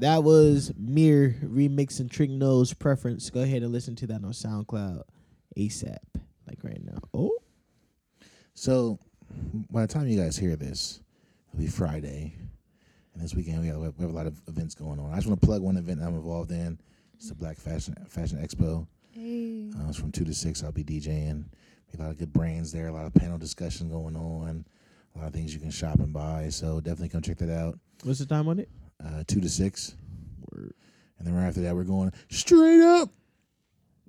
Mir 0.00 1.36
remixing 1.42 2.10
Trick 2.10 2.30
Nose 2.30 2.74
Preference. 2.74 3.30
Go 3.30 3.40
ahead 3.40 3.62
and 3.62 3.72
listen 3.72 3.96
to 3.96 4.06
that 4.08 4.24
on 4.24 4.32
SoundCloud 4.32 5.02
ASAP, 5.56 5.98
like 6.46 6.62
right 6.62 6.82
now. 6.84 6.98
Oh. 7.14 7.36
So 8.54 8.98
by 9.70 9.82
the 9.82 9.92
time 9.92 10.08
you 10.08 10.20
guys 10.20 10.36
hear 10.36 10.56
this, 10.56 11.00
it'll 11.48 11.60
be 11.60 11.68
Friday. 11.68 12.34
And 13.14 13.22
this 13.22 13.34
weekend 13.34 13.62
we 13.62 13.68
have, 13.68 13.78
we 13.78 13.84
have 13.84 14.10
a 14.10 14.16
lot 14.16 14.26
of 14.26 14.40
events 14.48 14.74
going 14.74 14.98
on. 14.98 15.12
I 15.12 15.16
just 15.16 15.26
want 15.26 15.40
to 15.40 15.46
plug 15.46 15.62
one 15.62 15.76
event 15.76 16.00
I'm 16.02 16.14
involved 16.14 16.50
in. 16.50 16.78
It's 17.14 17.30
the 17.30 17.34
Black 17.34 17.58
Fashion 17.58 17.94
Fashion 18.08 18.38
Expo. 18.38 18.86
Hey. 19.10 19.70
Uh, 19.74 19.88
it's 19.88 19.98
from 19.98 20.12
two 20.12 20.24
to 20.24 20.34
six. 20.34 20.62
I'll 20.62 20.72
be 20.72 20.84
DJing. 20.84 21.44
Be 21.90 21.98
a 21.98 22.02
lot 22.02 22.10
of 22.10 22.18
good 22.18 22.32
brands 22.32 22.72
there. 22.72 22.88
A 22.88 22.92
lot 22.92 23.06
of 23.06 23.14
panel 23.14 23.38
discussion 23.38 23.88
going 23.88 24.16
on. 24.16 24.66
A 25.14 25.18
lot 25.18 25.28
of 25.28 25.32
things 25.32 25.54
you 25.54 25.60
can 25.60 25.70
shop 25.70 26.00
and 26.00 26.12
buy. 26.12 26.50
So 26.50 26.80
definitely 26.80 27.08
come 27.08 27.22
check 27.22 27.38
that 27.38 27.50
out. 27.50 27.78
What's 28.02 28.18
the 28.18 28.26
time 28.26 28.48
on 28.48 28.58
it? 28.58 28.68
Uh, 29.04 29.24
two 29.26 29.40
to 29.40 29.48
six. 29.48 29.94
Word. 30.52 30.74
And 31.18 31.26
then 31.26 31.34
right 31.34 31.46
after 31.46 31.62
that, 31.62 31.74
we're 31.74 31.84
going 31.84 32.12
straight 32.30 32.80
up 32.82 33.10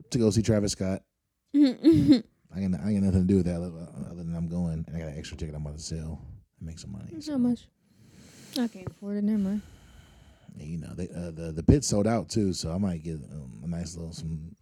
to 0.09 0.17
go 0.17 0.29
see 0.29 0.41
Travis 0.41 0.73
Scott. 0.73 1.01
I 1.55 2.61
got 2.61 2.79
I 2.79 2.93
got 2.93 3.03
nothing 3.03 3.21
to 3.21 3.27
do 3.27 3.37
with 3.37 3.45
that 3.45 3.57
other 3.57 4.15
than 4.23 4.35
I'm 4.35 4.47
going 4.47 4.85
and 4.87 4.95
I 4.95 4.99
got 4.99 5.09
an 5.09 5.17
extra 5.17 5.37
ticket 5.37 5.55
I'm 5.55 5.65
about 5.65 5.77
to 5.77 5.83
sell 5.83 6.21
and 6.59 6.67
make 6.67 6.79
some 6.79 6.91
money. 6.91 7.19
So. 7.19 7.33
How 7.33 7.37
much? 7.37 7.67
I 8.59 8.67
can't 8.67 8.87
afford 8.87 9.17
it. 9.17 9.23
Never 9.23 9.37
mind. 9.39 9.61
Yeah, 10.55 10.65
you 10.65 10.77
know, 10.77 10.93
they, 10.95 11.09
uh, 11.09 11.31
the 11.31 11.51
the 11.51 11.63
pit 11.63 11.83
sold 11.83 12.07
out 12.07 12.29
too, 12.29 12.53
so 12.53 12.71
I 12.71 12.77
might 12.77 13.03
get 13.03 13.15
um, 13.15 13.61
a 13.63 13.67
nice 13.67 13.95
little 13.95 14.13
some 14.13 14.55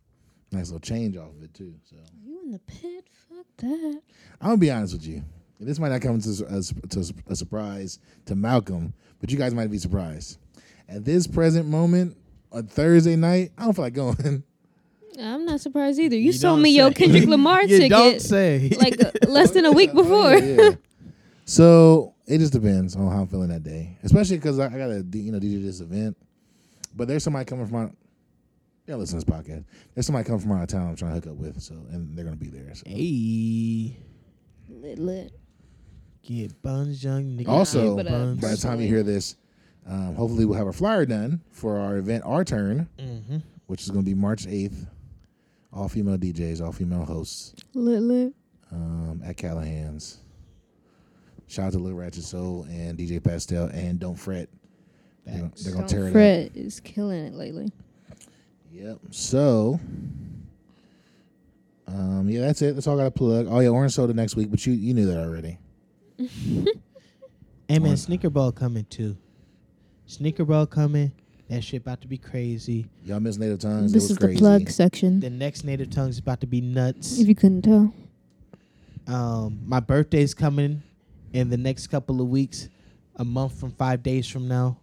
nice 0.52 0.68
little 0.70 0.80
change 0.80 1.16
off 1.16 1.30
of 1.30 1.44
it 1.44 1.54
too. 1.54 1.76
So 1.84 1.98
Are 1.98 2.02
you 2.24 2.42
in 2.44 2.52
the 2.52 2.60
pit? 2.60 3.06
Fuck 3.30 3.46
that. 3.58 4.02
I'm 4.42 4.48
gonna 4.48 4.58
be 4.58 4.72
honest 4.72 4.94
with 4.94 5.08
you. 5.08 5.24
This 5.60 5.80
might 5.80 5.90
not 5.90 6.02
come 6.02 6.18
as 6.18 6.42
a, 6.42 6.88
to 6.90 7.14
a 7.28 7.36
surprise 7.36 8.00
to 8.26 8.36
Malcolm, 8.36 8.94
but 9.20 9.32
you 9.32 9.38
guys 9.38 9.54
might 9.54 9.72
be 9.72 9.78
surprised. 9.78 10.38
At 10.90 11.06
this 11.06 11.28
present 11.28 11.68
moment, 11.68 12.18
on 12.52 12.68
Thursday 12.68 13.16
night, 13.16 13.52
I 13.58 13.66
don't 13.66 13.74
feel 13.74 13.86
like 13.86 13.94
going. 13.94 14.44
I'm 15.20 15.46
not 15.46 15.62
surprised 15.62 16.00
either. 16.00 16.16
You, 16.18 16.24
you 16.24 16.34
sold 16.34 16.60
me 16.60 16.72
say. 16.72 16.78
your 16.78 16.92
Kendrick 16.92 17.26
Lamar 17.28 17.64
you 17.64 17.78
ticket. 17.78 17.90
Don't 17.90 18.22
say 18.22 18.70
like 18.78 19.02
uh, 19.02 19.12
less 19.28 19.52
than 19.52 19.66
a 19.66 19.72
week 19.72 19.92
oh, 19.94 20.04
before. 20.04 20.34
Oh, 20.34 20.38
yeah, 20.38 20.62
yeah. 20.62 20.72
so 21.46 22.14
it 22.28 22.40
just 22.40 22.54
depends 22.54 22.96
on 22.96 23.10
how 23.10 23.22
I'm 23.22 23.28
feeling 23.28 23.50
that 23.50 23.64
day, 23.64 23.98
especially 24.04 24.38
because 24.38 24.60
I, 24.60 24.66
I 24.66 24.78
got 24.78 24.88
to 24.88 25.06
you 25.18 25.32
know 25.32 25.40
DJ 25.40 25.64
this 25.64 25.80
event. 25.80 26.18
But 26.96 27.08
there's 27.08 27.24
somebody 27.24 27.46
coming 27.46 27.66
from 27.66 27.78
out. 27.78 27.96
Yeah, 28.88 28.96
listen 28.96 29.20
to 29.20 29.26
this 29.26 29.36
podcast. 29.36 29.64
There's 29.94 30.06
somebody 30.06 30.26
coming 30.26 30.42
from 30.42 30.52
out 30.52 30.64
of 30.64 30.70
town 30.70 30.90
I'm 30.90 30.96
trying 30.96 31.12
to 31.12 31.16
hook 31.16 31.28
up 31.28 31.38
with, 31.38 31.62
so 31.62 31.76
and 31.92 32.18
they're 32.18 32.26
gonna 32.26 32.36
be 32.36 32.50
there. 32.50 32.74
So. 32.76 32.84
Hey, 32.86 33.98
lit 34.70 35.00
lit. 35.00 35.32
Get 36.26 36.60
buns, 36.64 37.04
young 37.04 37.38
nigga. 37.38 37.48
Also, 37.48 37.96
by 37.96 38.04
the 38.04 38.58
time 38.60 38.82
you 38.82 38.88
hear 38.88 39.04
this, 39.04 39.36
um, 39.88 40.16
hopefully 40.16 40.46
we'll 40.46 40.58
have 40.58 40.68
a 40.68 40.74
flyer 40.74 41.06
done 41.06 41.40
for 41.52 41.78
our 41.78 41.98
event, 41.98 42.24
Our 42.26 42.44
Turn, 42.44 42.90
mm-hmm. 42.98 43.38
which 43.68 43.84
is 43.84 43.92
going 43.92 44.04
to 44.04 44.10
be 44.10 44.16
March 44.16 44.48
8th. 44.48 44.88
All 45.72 45.88
female 45.88 46.18
DJs, 46.18 46.62
all 46.66 46.72
female 46.72 47.06
hosts. 47.06 47.54
Lit 47.74 48.02
lit. 48.02 48.34
Um, 48.72 49.22
at 49.24 49.38
Callahan's. 49.38 50.20
Shout 51.48 51.68
out 51.68 51.72
to 51.74 51.80
Little 51.80 51.98
Ratchet 52.00 52.24
Soul 52.24 52.66
and 52.70 52.98
DJ 52.98 53.24
Pastel 53.24 53.68
and 53.68 54.00
Don't 54.00 54.16
Fret. 54.16 54.50
They're, 55.26 55.38
gonna, 55.40 55.52
they're 55.64 55.74
gonna 55.74 55.88
tear 55.88 56.12
Fret 56.12 56.40
it 56.40 56.52
up. 56.52 56.56
is 56.58 56.80
killing 56.80 57.24
it 57.26 57.34
lately. 57.36 57.70
Yep. 58.72 59.00
So, 59.12 59.80
um, 61.88 61.96
Um, 61.98 62.30
yeah, 62.30 62.42
that's 62.42 62.62
it. 62.64 62.74
That's 62.74 62.88
all 62.88 63.00
I 63.00 63.04
got 63.04 63.14
to 63.14 63.18
plug. 63.20 63.48
Oh 63.50 63.60
yeah, 63.60 63.70
orange 63.70 63.94
soda 63.94 64.14
next 64.14 64.36
week, 64.36 64.50
but 64.50 64.66
you 64.66 64.74
you 64.74 64.94
knew 64.94 65.06
that 65.06 65.18
already. 65.20 65.60
Hey 66.18 67.80
man, 67.80 67.82
What? 67.92 68.00
sneaker 68.00 68.30
ball 68.30 68.52
coming 68.52 68.86
too. 68.86 69.18
Sneaker 70.06 70.46
ball 70.46 70.66
coming. 70.68 71.12
That 71.50 71.64
shit 71.64 71.82
about 71.82 72.02
to 72.02 72.08
be 72.08 72.18
crazy. 72.18 72.88
Y'all 73.04 73.20
miss 73.20 73.38
native 73.38 73.60
tongues. 73.60 73.92
this 73.92 74.04
it 74.06 74.06
was 74.06 74.12
is 74.12 74.18
crazy. 74.18 74.34
the 74.36 74.40
plug 74.40 74.70
section. 74.70 75.20
The 75.20 75.30
next 75.30 75.64
native 75.64 75.90
tongues 75.90 76.16
is 76.16 76.20
about 76.20 76.42
to 76.42 76.48
be 76.48 76.62
nuts. 76.62 77.20
If 77.20 77.28
you 77.28 77.36
couldn't 77.36 77.62
tell, 77.64 77.94
Um, 79.08 79.60
my 79.66 79.80
birthday's 79.80 80.34
coming 80.34 80.82
in 81.34 81.50
the 81.50 81.58
next 81.58 81.88
couple 81.88 82.22
of 82.22 82.28
weeks, 82.30 82.70
a 83.18 83.26
month 83.26 83.60
from 83.60 83.72
five 83.72 84.02
days 84.02 84.26
from 84.28 84.48
now. 84.48 84.80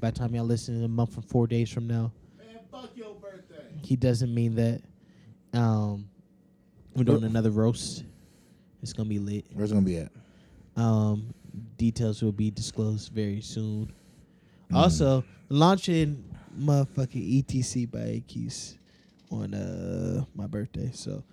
By 0.00 0.10
the 0.10 0.18
time 0.18 0.34
y'all 0.34 0.44
listen, 0.44 0.82
a 0.82 0.88
month 0.88 1.14
from 1.14 1.22
four 1.22 1.46
days 1.46 1.70
from 1.70 1.86
now. 1.86 2.10
Man, 2.36 2.58
fuck 2.70 2.90
your 2.96 3.14
birthday. 3.14 3.64
He 3.82 3.94
doesn't 3.96 4.34
mean 4.34 4.54
that. 4.56 4.82
Um, 5.52 6.08
we're 6.94 7.04
doing 7.04 7.22
another 7.24 7.50
roast. 7.50 8.04
It's 8.82 8.92
gonna 8.92 9.08
be 9.08 9.18
lit. 9.20 9.46
Where's 9.54 9.70
it 9.70 9.74
gonna 9.74 9.86
be 9.86 9.98
at? 9.98 10.10
Um, 10.78 11.34
details 11.76 12.22
will 12.22 12.32
be 12.32 12.50
disclosed 12.50 13.12
very 13.12 13.40
soon. 13.40 13.92
Mm. 14.70 14.76
Also, 14.76 15.24
launching 15.48 16.24
motherfucking 16.58 17.44
ETC 17.44 17.90
by 17.90 18.22
Keys 18.26 18.78
on 19.30 19.54
uh 19.54 20.24
my 20.34 20.46
birthday. 20.46 20.90
So, 20.92 21.24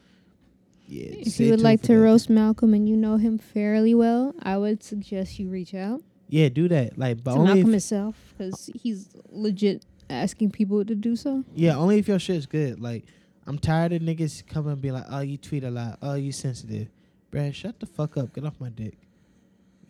yeah. 0.87 1.07
if 1.19 1.39
you 1.39 1.51
would 1.51 1.61
like 1.61 1.81
to 1.83 1.93
that. 1.93 1.99
roast 1.99 2.29
Malcolm 2.29 2.73
and 2.73 2.89
you 2.89 2.97
know 2.97 3.17
him 3.17 3.37
fairly 3.37 3.93
well, 3.93 4.33
I 4.41 4.57
would 4.57 4.83
suggest 4.83 5.39
you 5.39 5.49
reach 5.49 5.73
out 5.73 6.01
yeah, 6.29 6.49
do 6.49 6.67
that. 6.69 6.97
Like, 6.97 7.23
but 7.23 7.33
to 7.33 7.37
only 7.37 7.53
Malcolm 7.53 7.67
if, 7.67 7.71
himself 7.73 8.33
because 8.37 8.69
he's 8.73 9.09
legit 9.29 9.85
asking 10.09 10.51
people 10.51 10.83
to 10.85 10.95
do 10.95 11.15
so. 11.15 11.43
yeah, 11.53 11.75
only 11.75 11.99
if 11.99 12.07
your 12.07 12.19
shit's 12.19 12.45
good. 12.45 12.79
Like, 12.79 13.05
I'm 13.47 13.59
tired 13.59 13.93
of 13.93 14.01
niggas 14.01 14.45
coming 14.47 14.73
and 14.73 14.81
be 14.81 14.91
like, 14.91 15.05
"Oh, 15.09 15.19
you 15.19 15.37
tweet 15.37 15.63
a 15.63 15.71
lot. 15.71 15.99
Oh, 16.01 16.15
you 16.15 16.31
sensitive." 16.31 16.89
Bruh, 17.31 17.53
shut 17.53 17.79
the 17.79 17.85
fuck 17.85 18.17
up. 18.17 18.33
Get 18.33 18.45
off 18.45 18.59
my 18.59 18.69
dick. 18.69 18.97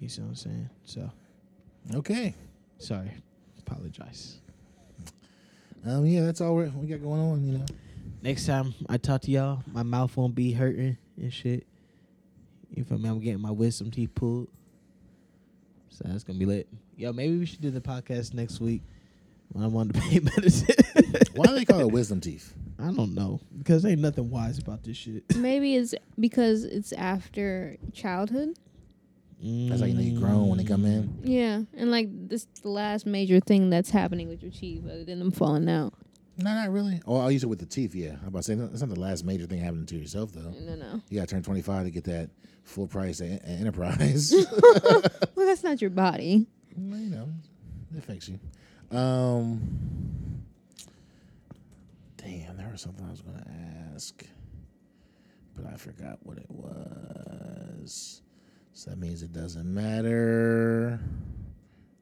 You 0.06 0.10
see 0.10 0.22
what 0.22 0.28
I'm 0.28 0.36
saying? 0.36 0.70
So, 0.84 1.10
Okay. 1.96 2.36
sorry. 2.78 3.10
Apologize. 3.58 4.38
Um, 5.84 6.06
yeah, 6.06 6.22
that's 6.22 6.42
all 6.42 6.54
we're, 6.56 6.70
we 6.70 6.86
got 6.86 7.02
going 7.02 7.20
on. 7.20 7.44
You 7.44 7.58
know. 7.58 7.66
Next 8.22 8.46
time 8.46 8.76
I 8.88 8.98
talk 8.98 9.22
to 9.22 9.32
y'all, 9.32 9.64
my 9.74 9.82
mouth 9.82 10.16
won't 10.16 10.36
be 10.36 10.52
hurting 10.52 10.96
and 11.20 11.34
shit. 11.34 11.66
You 12.70 12.84
feel 12.84 13.00
me? 13.00 13.10
I'm 13.10 13.20
getting 13.20 13.42
my 13.42 13.50
wisdom 13.50 13.90
teeth 13.90 14.14
pulled. 14.14 14.48
So 15.90 16.04
that's 16.08 16.24
gonna 16.24 16.38
be 16.38 16.46
lit. 16.46 16.68
Yo, 16.98 17.12
maybe 17.12 17.36
we 17.40 17.48
should 17.48 17.62
do 17.62 17.72
the 17.72 17.82
podcast 17.82 18.36
next 18.36 18.62
week 18.62 18.84
when 19.54 19.64
I'm 19.64 19.76
on 19.76 19.88
the 19.88 20.00
pain 20.00 20.24
medicine. 20.38 20.68
Why 21.34 21.48
do 21.48 21.56
they 21.56 21.66
call 21.66 21.80
it 21.80 21.90
wisdom 21.92 22.22
teeth? 22.22 22.54
I 22.78 22.92
don't 22.92 23.16
know. 23.16 23.40
Because 23.58 23.84
ain't 23.86 24.02
nothing 24.02 24.30
wise 24.30 24.60
about 24.60 24.84
this 24.84 24.98
shit. 24.98 25.36
Maybe 25.36 25.76
it's 25.76 25.96
because 26.20 26.64
it's 26.64 26.94
after 26.94 27.78
childhood. 27.92 28.56
That's 29.42 29.82
how 29.82 29.88
you 29.88 29.94
know 29.94 30.02
you're 30.02 30.20
grown 30.20 30.48
when 30.48 30.58
they 30.58 30.64
come 30.64 30.86
in. 30.86 31.20
Yeah, 31.24 31.62
and 31.74 31.92
like 31.92 32.08
this 32.30 32.42
is 32.44 32.62
the 32.62 32.70
last 32.70 33.06
major 33.06 33.40
thing 33.40 33.70
that's 33.70 33.90
happening 33.90 34.28
with 34.28 34.42
your 34.42 34.52
teeth, 34.52 34.84
other 34.86 35.04
than 35.04 35.20
them 35.20 35.32
falling 35.32 35.70
out. 35.70 35.94
No, 36.38 36.54
not 36.54 36.70
really. 36.72 37.02
Oh, 37.06 37.18
I'll 37.18 37.32
use 37.32 37.44
it 37.44 37.48
with 37.48 37.60
the 37.60 37.66
teeth. 37.66 37.96
Yeah, 37.96 38.16
I'm 38.22 38.28
about 38.28 38.40
to 38.40 38.44
say 38.44 38.56
that's 38.56 38.82
not 38.82 38.90
the 38.90 39.00
last 39.00 39.24
major 39.24 39.46
thing 39.46 39.60
happening 39.60 39.86
to 39.88 39.96
yourself 39.98 40.32
though. 40.34 40.52
No, 40.60 40.76
no. 40.76 41.02
You 41.10 41.20
got 41.20 41.28
to 41.30 41.36
turn 41.36 41.44
25 41.44 41.86
to 41.86 41.92
get 41.92 42.04
that 42.06 42.30
full 42.64 42.88
price 42.88 43.22
at, 43.22 43.32
at 43.44 43.48
Enterprise. 43.48 44.34
Well, 45.36 45.46
that's 45.46 45.64
not 45.64 45.82
your 45.82 45.90
body. 45.92 46.48
Well, 46.78 47.00
you 47.00 47.10
know, 47.10 47.28
it 47.94 48.00
affects 48.00 48.30
you. 48.30 48.40
Um, 48.98 50.44
damn, 52.18 52.56
there 52.58 52.70
was 52.72 52.82
something 52.82 53.06
I 53.06 53.12
was 53.12 53.22
going 53.22 53.38
to 53.38 53.50
ask, 53.94 54.24
but 55.56 55.66
I 55.66 55.76
forgot 55.76 56.20
what 56.24 56.38
it 56.38 56.50
was. 56.50 58.22
So 58.78 58.90
that 58.92 59.00
means 59.00 59.24
it 59.24 59.32
doesn't 59.32 59.74
matter. 59.74 61.00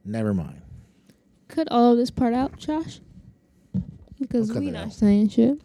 Never 0.04 0.34
mind. 0.34 0.60
Cut 1.48 1.68
all 1.70 1.92
of 1.92 1.98
this 2.00 2.10
part 2.10 2.34
out, 2.34 2.58
Josh. 2.58 3.00
Because 4.20 4.50
I'll 4.50 4.60
we 4.60 4.70
it 4.70 4.72
not 4.72 4.86
out. 4.88 4.94
saying 4.94 5.30
shit. 5.30 5.62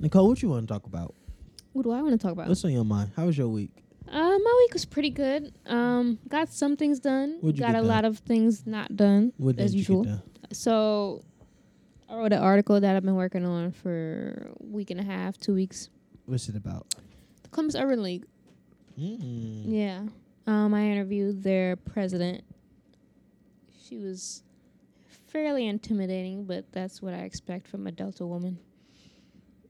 Nichole, 0.00 0.28
what 0.28 0.40
you 0.40 0.48
want 0.50 0.68
to 0.68 0.72
talk 0.72 0.86
about? 0.86 1.14
What 1.72 1.82
do 1.82 1.90
I 1.90 2.00
want 2.00 2.12
to 2.12 2.18
talk 2.18 2.30
about? 2.32 2.46
What's 2.46 2.64
on 2.64 2.70
your 2.70 2.84
mind? 2.84 3.10
How 3.16 3.26
was 3.26 3.36
your 3.36 3.48
week? 3.48 3.70
Uh, 4.08 4.18
my 4.38 4.56
week 4.60 4.72
was 4.72 4.84
pretty 4.84 5.10
good. 5.10 5.52
Um, 5.66 6.18
got 6.28 6.48
some 6.48 6.76
things 6.76 7.00
done. 7.00 7.38
What'd 7.40 7.58
you 7.58 7.64
got 7.64 7.72
get 7.72 7.78
a 7.78 7.78
done? 7.78 7.88
lot 7.88 8.04
of 8.04 8.18
things 8.18 8.64
not 8.66 8.94
done 8.96 9.32
What 9.36 9.58
as 9.58 9.72
did 9.72 9.78
you 9.78 9.82
get 9.84 9.88
usual. 9.88 10.04
done? 10.04 10.22
So, 10.52 11.24
I 12.08 12.14
wrote 12.16 12.32
an 12.32 12.38
article 12.42 12.78
that 12.80 12.94
I've 12.94 13.04
been 13.04 13.14
working 13.16 13.44
on 13.44 13.72
for 13.72 14.52
a 14.60 14.64
week 14.64 14.90
and 14.92 15.00
a 15.00 15.04
half, 15.04 15.38
two 15.38 15.54
weeks. 15.54 15.88
What's 16.26 16.48
it 16.48 16.54
about? 16.56 16.94
The 17.42 17.48
Columbus 17.48 17.74
Urban 17.74 18.02
League. 18.02 18.26
Mm. 18.98 19.62
Yeah. 19.66 20.02
Um, 20.46 20.74
I 20.74 20.82
interviewed 20.86 21.42
their 21.42 21.76
president. 21.76 22.42
She 23.84 23.98
was 23.98 24.42
fairly 25.28 25.66
intimidating, 25.66 26.44
but 26.44 26.70
that's 26.72 27.00
what 27.00 27.14
I 27.14 27.18
expect 27.18 27.68
from 27.68 27.86
a 27.86 27.92
Delta 27.92 28.26
woman. 28.26 28.58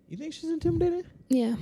You 0.09 0.16
think 0.16 0.33
she's 0.35 0.51
intimidating? 0.51 1.05
Yeah. 1.29 1.55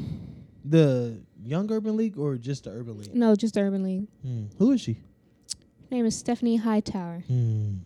The 0.65 1.19
Young 1.45 1.71
Urban 1.73 1.97
League 1.97 2.19
or 2.19 2.37
just 2.37 2.65
the 2.65 2.71
Urban 2.71 2.99
League? 2.99 3.15
No, 3.15 3.35
just 3.35 3.55
the 3.55 3.61
Urban 3.61 3.83
League. 3.83 4.07
Hmm. 4.23 4.45
Who 4.59 4.73
is 4.73 4.81
she? 4.81 4.95
Her 4.95 5.97
name 5.97 6.07
is 6.07 6.17
Stephanie 6.17 6.57
Hightower. 6.57 7.25
Hmm. 7.27 7.77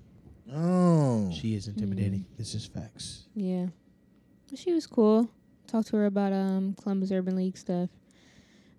Oh, 0.52 1.30
She 1.32 1.54
is 1.54 1.68
intimidating. 1.68 2.26
This 2.36 2.54
is 2.54 2.66
facts. 2.66 3.24
Yeah. 3.34 3.66
She 4.54 4.72
was 4.72 4.86
cool. 4.86 5.28
Talked 5.66 5.88
to 5.88 5.96
her 5.96 6.06
about 6.06 6.32
um 6.32 6.74
Columbus 6.80 7.10
Urban 7.10 7.34
League 7.34 7.56
stuff. 7.56 7.88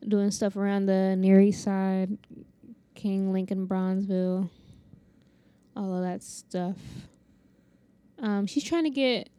Doing 0.08 0.32
stuff 0.32 0.56
around 0.56 0.86
the 0.86 1.16
Near 1.16 1.40
East 1.42 1.64
Side, 1.64 2.18
King, 2.94 3.34
Lincoln, 3.34 3.68
Bronzeville, 3.68 4.50
all 5.76 5.96
of 5.96 6.04
that 6.04 6.22
stuff. 6.22 6.78
Um, 8.20 8.46
she's 8.46 8.64
trying 8.64 8.84
to 8.84 8.90
get 8.92 9.30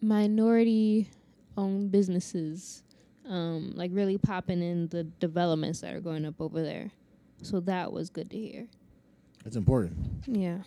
minority 0.00 1.08
owned 1.56 1.90
businesses 1.90 2.82
um 3.26 3.72
like 3.74 3.90
really 3.94 4.18
popping 4.18 4.60
in 4.62 4.86
the 4.88 5.04
developments 5.04 5.80
that 5.80 5.94
are 5.94 6.00
going 6.00 6.26
up 6.26 6.40
over 6.40 6.62
there. 6.62 6.90
So 7.42 7.60
that 7.60 7.90
was 7.92 8.10
good 8.10 8.30
to 8.30 8.38
hear. 8.38 8.66
that's 9.42 9.56
important. 9.56 9.96
Yeah. 10.26 10.58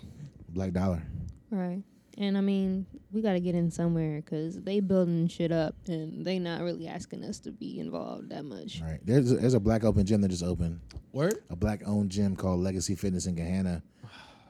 Black 0.50 0.72
dollar. 0.74 1.04
Right. 1.52 1.84
And 2.20 2.36
I 2.38 2.42
mean, 2.42 2.88
we 3.12 3.22
got 3.22 3.34
to 3.34 3.40
get 3.40 3.54
in 3.54 3.70
somewhere 3.70 4.22
because 4.22 4.60
they 4.62 4.80
building 4.80 5.28
shit 5.28 5.52
up 5.52 5.76
and 5.88 6.26
they 6.26 6.40
not 6.40 6.62
really 6.62 6.88
asking 6.88 7.24
us 7.24 7.40
to 7.42 7.52
be 7.52 7.80
involved 7.80 8.30
that 8.30 8.44
much. 8.44 8.82
All 8.82 8.88
right. 8.88 9.00
There's 9.06 9.32
a, 9.32 9.36
there's 9.36 9.54
a 9.54 9.60
black 9.60 9.84
open 9.84 10.04
gym 10.06 10.22
that 10.22 10.30
just 10.30 10.44
opened. 10.44 10.80
Word? 11.12 11.44
A 11.52 11.56
black 11.56 11.82
owned 11.86 12.10
gym 12.10 12.36
called 12.36 12.62
Legacy 12.62 12.96
Fitness 12.96 13.28
in 13.28 13.36
Gahanna. 13.36 13.84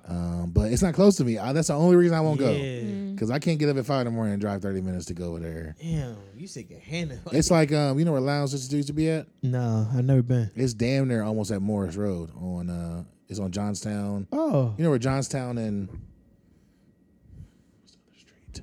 Um, 0.09 0.51
but 0.51 0.71
it's 0.71 0.81
not 0.81 0.93
close 0.93 1.17
to 1.17 1.25
me. 1.25 1.37
I, 1.37 1.51
that's 1.51 1.67
the 1.67 1.73
only 1.73 1.97
reason 1.97 2.15
I 2.15 2.21
won't 2.21 2.39
go. 2.39 2.49
Yeah. 2.49 2.79
Mm. 2.79 3.15
Because 3.15 3.29
I 3.29 3.39
can't 3.39 3.59
get 3.59 3.67
up 3.67 3.75
at 3.75 3.85
five 3.85 4.01
in 4.01 4.05
the 4.05 4.11
morning 4.11 4.33
and 4.35 4.41
drive 4.41 4.61
thirty 4.61 4.79
minutes 4.79 5.05
to 5.07 5.13
go 5.13 5.31
over 5.31 5.39
there. 5.39 5.75
Damn, 5.81 6.15
you 6.37 6.47
said 6.47 6.69
your 6.69 6.79
hand. 6.79 7.19
It's 7.33 7.51
like 7.51 7.73
um, 7.73 7.99
you 7.99 8.05
know 8.05 8.13
where 8.13 8.21
Lounge 8.21 8.53
used 8.53 8.87
to 8.87 8.93
be 8.93 9.09
at? 9.09 9.27
no, 9.43 9.85
I've 9.93 10.05
never 10.05 10.21
been. 10.21 10.49
It's 10.55 10.73
damn 10.73 11.09
near 11.09 11.23
almost 11.23 11.51
at 11.51 11.61
Morris 11.61 11.97
Road 11.97 12.29
on 12.39 12.69
uh, 12.69 13.03
it's 13.27 13.39
on 13.39 13.51
Johnstown. 13.51 14.27
Oh, 14.31 14.73
You 14.77 14.85
know 14.85 14.91
where 14.91 14.99
Johnstown 14.99 15.57
and 15.57 15.89
what's 15.89 17.91
the 17.91 17.97
other 18.07 18.17
street? 18.17 18.61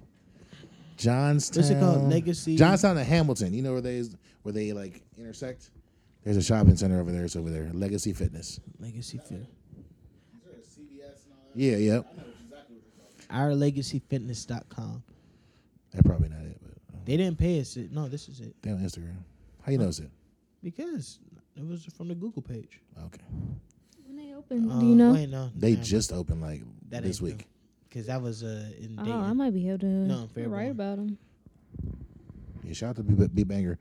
Johnstown. 1.04 1.62
what's 1.62 1.70
it 1.70 1.80
called? 1.80 2.08
Legacy. 2.10 2.56
Johnstown 2.56 2.96
and 2.96 3.06
Hamilton. 3.06 3.52
You 3.52 3.62
know 3.62 3.72
where 3.72 3.80
they 3.80 4.02
where 4.42 4.52
they 4.52 4.72
like 4.72 5.02
intersect? 5.18 5.70
There's 6.24 6.36
a 6.38 6.42
shopping 6.42 6.76
center 6.76 7.00
over 7.00 7.12
there. 7.12 7.24
It's 7.24 7.36
over 7.36 7.50
there. 7.50 7.70
Legacy 7.74 8.12
Fitness. 8.14 8.58
Legacy 8.78 9.18
Fit. 9.18 9.46
Yeah, 11.54 11.76
yeah. 11.76 12.00
OurLegacyFitness.com. 13.30 15.02
That's 15.92 16.06
probably 16.06 16.28
not 16.28 16.40
it, 16.40 16.58
but 16.62 16.72
uh, 16.94 16.98
They 17.04 17.16
didn't 17.16 17.38
pay 17.38 17.60
us. 17.60 17.76
It. 17.76 17.92
No, 17.92 18.08
this 18.08 18.28
is 18.28 18.40
it. 18.40 18.54
they 18.62 18.70
on 18.70 18.78
Instagram. 18.78 19.16
How 19.62 19.72
you 19.72 19.78
know 19.78 19.88
it's 19.88 19.98
it? 20.00 20.10
Because 20.62 21.18
it 21.56 21.66
was 21.66 21.84
from 21.96 22.08
the 22.08 22.14
Google 22.14 22.42
page. 22.42 22.80
Okay. 23.06 23.20
When 24.06 24.16
they 24.16 24.34
opened, 24.34 24.70
Uh, 24.70 24.78
do 24.80 24.86
you 24.86 24.94
know? 24.96 25.12
Wait, 25.12 25.28
no. 25.28 25.50
They 25.56 25.72
never. 25.72 25.82
just 25.84 26.12
opened 26.12 26.42
like 26.42 26.62
That 26.90 27.02
this 27.04 27.16
ain't 27.18 27.22
week. 27.22 27.46
Because 27.94 28.08
that 28.08 28.20
was 28.20 28.42
uh, 28.42 28.70
in 28.80 28.98
Oh, 28.98 29.20
I 29.20 29.32
might 29.34 29.52
be 29.54 29.68
able 29.68 29.78
to 29.78 29.86
No, 29.86 30.26
fair 30.34 30.48
write 30.48 30.64
born. 30.64 30.70
about 30.72 30.98
him. 30.98 31.18
Yeah, 32.64 32.72
shout 32.72 32.90
out 32.90 32.96
to 32.96 33.02
B, 33.04 33.26
B 33.32 33.44
Banger. 33.44 33.78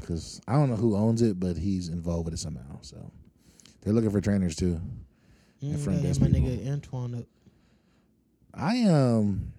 Because 0.00 0.40
I 0.48 0.54
don't 0.54 0.70
know 0.70 0.76
who 0.76 0.96
owns 0.96 1.20
it, 1.20 1.38
but 1.38 1.56
he's 1.58 1.90
involved 1.90 2.24
with 2.24 2.34
it 2.34 2.38
somehow. 2.38 2.78
So 2.80 3.10
they're 3.82 3.92
looking 3.92 4.10
for 4.10 4.22
trainers 4.22 4.56
too. 4.56 4.80
Mm, 5.62 5.78
front 5.78 5.98
gotta 5.98 6.08
desk 6.08 6.20
my 6.22 6.28
people. 6.28 6.48
nigga 6.48 6.72
Antoine 6.72 7.14
up. 7.16 7.24
I 8.54 8.84
um, 8.84 9.52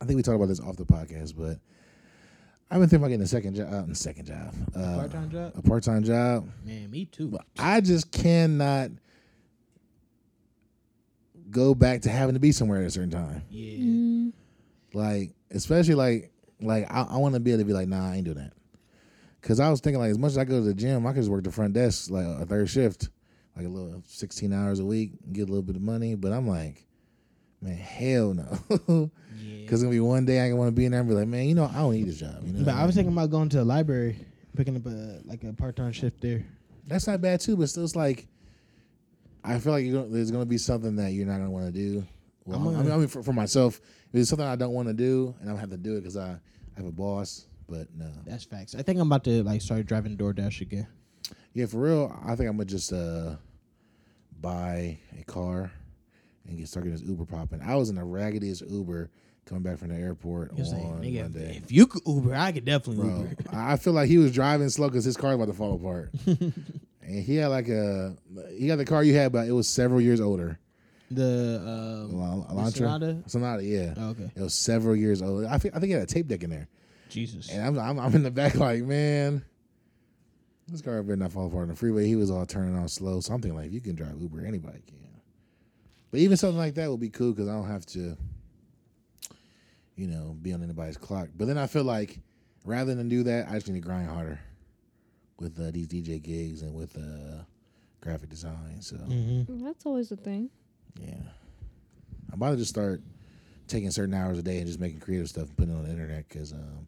I 0.00 0.04
think 0.04 0.16
we 0.16 0.22
talked 0.22 0.36
about 0.36 0.46
this 0.46 0.60
off 0.60 0.76
the 0.76 0.84
podcast, 0.84 1.34
but 1.36 1.58
I've 2.70 2.78
been 2.78 2.88
thinking 2.88 2.98
about 2.98 3.08
getting 3.08 3.22
a 3.22 3.26
second 3.26 3.56
job. 3.56 3.90
Uh, 3.90 3.94
second 3.94 4.26
job, 4.26 4.54
uh, 4.76 4.94
Part 4.96 5.10
time 5.10 5.30
job? 5.30 5.52
a 5.56 5.62
part 5.62 5.82
time 5.82 6.04
job. 6.04 6.48
Man, 6.64 6.88
me 6.90 7.06
too. 7.06 7.26
But 7.28 7.46
I 7.58 7.80
just 7.80 8.12
cannot 8.12 8.90
go 11.52 11.74
back 11.74 12.02
to 12.02 12.10
having 12.10 12.34
to 12.34 12.40
be 12.40 12.50
somewhere 12.50 12.80
at 12.80 12.86
a 12.86 12.90
certain 12.90 13.10
time. 13.10 13.42
Yeah. 13.50 13.78
Mm. 13.78 14.32
Like, 14.94 15.34
especially 15.50 15.94
like, 15.94 16.32
like 16.60 16.90
I, 16.90 17.02
I 17.10 17.16
want 17.18 17.34
to 17.34 17.40
be 17.40 17.52
able 17.52 17.60
to 17.62 17.64
be 17.66 17.72
like, 17.72 17.88
nah, 17.88 18.10
I 18.10 18.16
ain't 18.16 18.24
doing 18.24 18.38
that. 18.38 18.52
Cause 19.42 19.58
I 19.58 19.70
was 19.70 19.80
thinking 19.80 20.00
like 20.00 20.10
as 20.10 20.18
much 20.18 20.30
as 20.32 20.38
I 20.38 20.44
go 20.44 20.60
to 20.60 20.64
the 20.64 20.74
gym, 20.74 21.04
I 21.06 21.10
could 21.12 21.18
just 21.20 21.30
work 21.30 21.42
the 21.42 21.50
front 21.50 21.74
desk 21.74 22.10
like 22.10 22.24
a 22.24 22.46
third 22.46 22.70
shift, 22.70 23.08
like 23.56 23.66
a 23.66 23.68
little 23.68 24.00
sixteen 24.06 24.52
hours 24.52 24.78
a 24.78 24.84
week, 24.84 25.14
get 25.32 25.42
a 25.42 25.46
little 25.46 25.64
bit 25.64 25.74
of 25.74 25.82
money. 25.82 26.14
But 26.14 26.32
I'm 26.32 26.46
like, 26.46 26.86
man, 27.60 27.76
hell 27.76 28.34
no. 28.34 29.10
Yeah. 29.44 29.66
Cause 29.66 29.74
it's 29.80 29.82
gonna 29.82 29.90
be 29.90 29.98
one 29.98 30.24
day 30.26 30.38
I 30.40 30.48
gonna 30.48 30.60
want 30.60 30.68
to 30.68 30.72
be 30.72 30.84
in 30.84 30.92
there 30.92 31.00
and 31.00 31.08
be 31.08 31.16
like, 31.16 31.26
man, 31.26 31.48
you 31.48 31.56
know, 31.56 31.64
I 31.64 31.78
don't 31.78 31.92
need 31.92 32.06
this 32.06 32.20
job. 32.20 32.44
You 32.44 32.52
know, 32.52 32.64
But 32.64 32.74
I 32.74 32.86
was 32.86 32.94
thinking 32.94 33.12
about 33.12 33.30
going 33.30 33.48
to 33.48 33.56
the 33.56 33.64
library, 33.64 34.16
picking 34.56 34.76
up 34.76 34.86
a 34.86 35.20
like 35.24 35.42
a 35.42 35.52
part 35.52 35.74
time 35.74 35.90
shift 35.90 36.20
there. 36.20 36.44
that's 36.86 37.08
not 37.08 37.20
bad 37.20 37.40
too. 37.40 37.56
But 37.56 37.68
still, 37.68 37.82
it's 37.82 37.96
like, 37.96 38.28
I 39.44 39.58
feel 39.58 39.72
like 39.72 39.84
you're 39.84 40.02
gonna, 40.02 40.14
there's 40.14 40.30
gonna 40.30 40.46
be 40.46 40.58
something 40.58 40.96
that 40.96 41.12
you're 41.12 41.26
not 41.26 41.38
gonna 41.38 41.50
want 41.50 41.66
to 41.66 41.72
do. 41.72 42.06
Well, 42.44 42.58
I'm 42.58 42.68
I 42.68 42.82
mean, 42.82 42.92
I 42.92 42.96
mean 42.96 43.08
for, 43.08 43.22
for 43.22 43.32
myself, 43.32 43.80
if 44.12 44.20
it's 44.20 44.30
something 44.30 44.46
I 44.46 44.56
don't 44.56 44.72
want 44.72 44.88
to 44.88 44.94
do, 44.94 45.34
and 45.40 45.48
I'm 45.48 45.56
gonna 45.56 45.60
have 45.60 45.70
to 45.70 45.76
do 45.76 45.96
it 45.96 46.00
because 46.00 46.16
I, 46.16 46.30
I 46.30 46.38
have 46.76 46.86
a 46.86 46.92
boss. 46.92 47.46
But 47.68 47.88
no, 47.96 48.10
That's 48.26 48.44
facts. 48.44 48.74
I 48.74 48.82
think 48.82 49.00
I'm 49.00 49.06
about 49.06 49.24
to 49.24 49.42
like 49.42 49.62
start 49.62 49.86
driving 49.86 50.16
DoorDash 50.16 50.60
again. 50.60 50.86
Yeah, 51.54 51.66
for 51.66 51.78
real, 51.78 52.20
I 52.24 52.36
think 52.36 52.48
I'm 52.48 52.56
gonna 52.56 52.66
just 52.66 52.92
uh 52.92 53.36
buy 54.40 54.98
a 55.18 55.24
car 55.24 55.72
and 56.46 56.58
get 56.58 56.68
started 56.68 56.92
this 56.92 57.02
Uber 57.02 57.24
popping. 57.24 57.62
I 57.62 57.76
was 57.76 57.88
in 57.88 57.96
the 57.96 58.04
raggediest 58.04 58.62
Uber 58.68 59.10
coming 59.46 59.62
back 59.62 59.78
from 59.78 59.88
the 59.88 59.96
airport 59.96 60.56
like, 60.56 60.72
on 60.72 61.00
nigga, 61.02 61.22
Monday. 61.22 61.60
if 61.62 61.72
you 61.72 61.86
could 61.86 62.02
Uber, 62.06 62.34
I 62.34 62.52
could 62.52 62.64
definitely 62.64 63.08
Bro, 63.08 63.18
Uber. 63.18 63.36
I 63.52 63.72
I 63.72 63.76
feel 63.76 63.92
like 63.92 64.08
he 64.08 64.18
was 64.18 64.32
driving 64.32 64.68
slow 64.68 64.88
because 64.88 65.04
his 65.04 65.16
car 65.16 65.36
was 65.36 65.42
about 65.44 65.52
to 65.52 65.56
fall 65.56 65.74
apart. 65.74 66.10
and 66.26 67.24
he 67.24 67.36
had 67.36 67.48
like 67.48 67.68
a 67.68 68.16
he 68.56 68.66
got 68.66 68.76
the 68.76 68.84
car 68.84 69.02
you 69.02 69.14
had, 69.14 69.32
but 69.32 69.46
it 69.46 69.52
was 69.52 69.68
several 69.68 70.00
years 70.00 70.20
older. 70.20 70.58
The 71.10 71.60
um, 72.10 72.14
Elan- 72.14 72.40
the 72.48 72.54
Elantra, 72.54 72.72
Sonata? 72.72 73.22
Sonata, 73.26 73.64
yeah. 73.64 73.94
Oh, 73.96 74.10
okay. 74.10 74.30
It 74.34 74.40
was 74.40 74.54
several 74.54 74.96
years 74.96 75.20
old. 75.20 75.44
I 75.44 75.58
think 75.58 75.74
I 75.76 75.78
think 75.78 75.88
he 75.88 75.92
had 75.92 76.02
a 76.02 76.06
tape 76.06 76.26
deck 76.28 76.42
in 76.42 76.50
there, 76.50 76.68
Jesus. 77.10 77.50
and 77.50 77.62
I'm 77.62 77.78
I'm, 77.78 77.98
I'm 77.98 78.14
in 78.14 78.22
the 78.22 78.30
back 78.30 78.54
like, 78.54 78.82
man, 78.82 79.44
this 80.68 80.80
car 80.80 81.02
better 81.02 81.16
not 81.16 81.32
fall 81.32 81.46
apart 81.48 81.62
on 81.62 81.68
the 81.68 81.76
freeway. 81.76 82.06
He 82.06 82.16
was 82.16 82.30
all 82.30 82.46
turning 82.46 82.76
on 82.76 82.88
slow. 82.88 83.20
Something 83.20 83.54
like 83.54 83.72
you 83.72 83.80
can 83.80 83.94
drive 83.94 84.16
Uber, 84.20 84.44
anybody 84.46 84.80
can. 84.86 85.02
But 86.12 86.20
even 86.20 86.36
something 86.36 86.58
like 86.58 86.74
that 86.74 86.90
would 86.90 87.00
be 87.00 87.08
cool 87.08 87.32
because 87.32 87.48
I 87.48 87.52
don't 87.52 87.68
have 87.68 87.86
to, 87.86 88.16
you 89.96 90.06
know, 90.06 90.36
be 90.40 90.52
on 90.52 90.62
anybody's 90.62 90.98
clock. 90.98 91.28
But 91.34 91.46
then 91.48 91.56
I 91.56 91.66
feel 91.66 91.84
like 91.84 92.18
rather 92.66 92.94
than 92.94 93.08
do 93.08 93.22
that, 93.22 93.48
I 93.48 93.54
just 93.54 93.66
need 93.68 93.80
to 93.80 93.86
grind 93.86 94.10
harder 94.10 94.38
with 95.40 95.58
uh, 95.58 95.70
these 95.70 95.88
DJ 95.88 96.22
gigs 96.22 96.60
and 96.60 96.74
with 96.74 96.96
uh, 96.98 97.44
graphic 98.02 98.28
design. 98.28 98.80
So 98.82 98.96
hmm 98.96 99.42
That's 99.64 99.86
always 99.86 100.12
a 100.12 100.16
thing. 100.16 100.50
yeah, 101.00 101.14
I'm 102.30 102.34
about 102.34 102.50
to 102.50 102.56
just 102.58 102.70
start 102.70 103.00
taking 103.68 103.90
certain 103.90 104.12
hours 104.14 104.36
a 104.38 104.42
day 104.42 104.58
and 104.58 104.66
just 104.66 104.80
making 104.80 105.00
creative 105.00 105.28
stuff 105.28 105.48
and 105.48 105.56
putting 105.56 105.72
it 105.74 105.78
on 105.78 105.84
the 105.84 105.90
internet 105.90 106.28
because 106.28 106.52
um, 106.52 106.86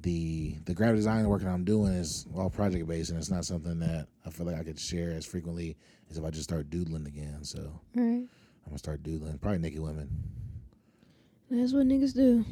the 0.00 0.54
the 0.64 0.72
graphic 0.72 0.96
design 0.96 1.28
work 1.28 1.42
that 1.42 1.48
I'm 1.50 1.64
doing 1.64 1.92
is 1.92 2.24
all 2.34 2.48
project 2.48 2.86
based 2.86 3.10
and 3.10 3.18
it's 3.18 3.30
not 3.30 3.44
something 3.44 3.78
that 3.80 4.06
I 4.24 4.30
feel 4.30 4.46
like 4.46 4.56
I 4.58 4.62
could 4.64 4.78
share 4.78 5.10
as 5.10 5.26
frequently 5.26 5.76
as 6.10 6.16
if 6.16 6.24
I 6.24 6.30
just 6.30 6.44
start 6.44 6.70
doodling 6.70 7.06
again. 7.06 7.44
So 7.44 7.58
All 7.60 8.02
right. 8.02 8.24
I'm 8.64 8.66
gonna 8.70 8.78
start 8.78 9.02
doodling, 9.02 9.36
probably 9.38 9.58
naked 9.58 9.80
women. 9.80 10.08
That's 11.50 11.72
what 11.72 11.86
niggas 11.86 12.14
do. 12.14 12.44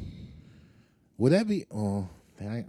Would 1.18 1.33
that 1.33 1.47
be? 1.49 1.64
Oh, 1.72 2.09
I, 2.41 2.64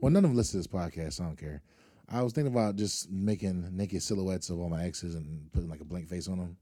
well, 0.00 0.12
none 0.12 0.24
of 0.24 0.30
them 0.30 0.36
listen 0.36 0.52
to 0.52 0.56
this 0.58 0.66
podcast. 0.66 1.14
So 1.14 1.24
I 1.24 1.26
don't 1.28 1.36
care. 1.38 1.62
I 2.10 2.22
was 2.22 2.32
thinking 2.32 2.52
about 2.52 2.76
just 2.76 3.10
making 3.10 3.68
naked 3.76 4.02
silhouettes 4.02 4.48
of 4.50 4.58
all 4.58 4.68
my 4.70 4.84
exes 4.84 5.14
and 5.14 5.50
putting 5.52 5.68
like 5.68 5.80
a 5.80 5.84
blank 5.84 6.08
face 6.08 6.26
on 6.28 6.38
them. 6.38 6.56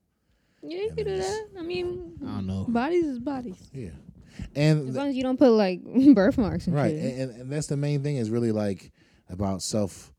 Yeah, 0.62 0.78
you 0.78 0.88
And 0.88 0.96
can 0.96 1.06
do 1.06 1.16
just- 1.16 1.28
that. 1.54 1.60
I 1.60 1.62
mean, 1.62 2.12
I 2.22 2.26
don't 2.26 2.46
know. 2.46 2.64
bodies 2.68 3.04
is 3.04 3.18
bodies. 3.20 3.70
Yeah, 3.72 3.90
and 4.56 4.88
As 4.88 4.96
long 4.96 5.08
as 5.08 5.14
you 5.16 5.22
don't 5.22 5.38
put 5.38 5.50
like 5.50 5.82
birthmarks 6.14 6.66
and 6.66 6.74
right, 6.74 6.90
shit. 6.90 7.04
and, 7.04 7.30
and, 7.30 7.40
and 7.42 7.52
that's 7.52 7.68
the 7.68 7.76
main 7.76 8.02
thing 8.02 8.16
is 8.16 8.30
really 8.30 8.52
like 8.52 8.90
about 9.28 9.62
self 9.62 10.12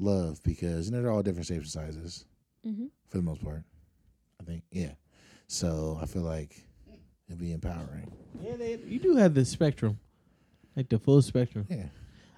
love 0.00 0.42
because 0.42 0.86
you 0.86 0.92
know 0.92 1.02
they're 1.02 1.10
all 1.12 1.22
different 1.22 1.46
shapes 1.46 1.74
and 1.74 1.84
sizes 1.86 2.24
hmm 2.64 2.86
for 3.08 3.18
the 3.18 3.22
most 3.22 3.44
part. 3.44 3.62
I 4.40 4.44
think, 4.44 4.64
yeah. 4.72 4.92
So 5.46 5.98
I 6.02 6.06
feel 6.06 6.22
like 6.22 6.56
it'd 7.28 7.38
be 7.38 7.52
empowering. 7.52 8.10
Yeah, 8.40 8.56
they, 8.56 8.76
you 8.84 8.98
do 8.98 9.14
have 9.16 9.34
the 9.34 9.44
spectrum, 9.44 10.00
like 10.74 10.88
the 10.88 10.98
full 10.98 11.22
spectrum. 11.22 11.66
Yeah, 11.70 11.86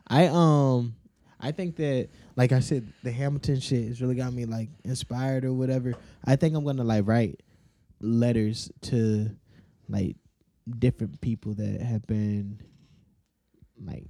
I 0.07 0.27
um, 0.27 0.95
I 1.41 1.53
think 1.53 1.77
that 1.77 2.09
like 2.37 2.53
I 2.53 2.61
said, 2.61 2.93
the 3.03 3.13
Hamilton 3.13 3.61
shit 3.61 3.89
has 3.89 4.01
really 4.01 4.15
got 4.15 4.33
me 4.33 4.47
like 4.47 4.69
inspired 4.85 5.45
or 5.45 5.53
whatever. 5.53 5.95
I 6.25 6.37
think 6.37 6.57
I'm 6.57 6.65
gonna 6.65 6.85
like 6.85 7.07
write 7.07 7.43
letters 8.01 8.71
to 8.83 9.31
like 9.89 10.17
different 10.79 11.21
people 11.21 11.55
that 11.55 11.81
have 11.81 12.07
been 12.07 12.61
like 13.83 14.07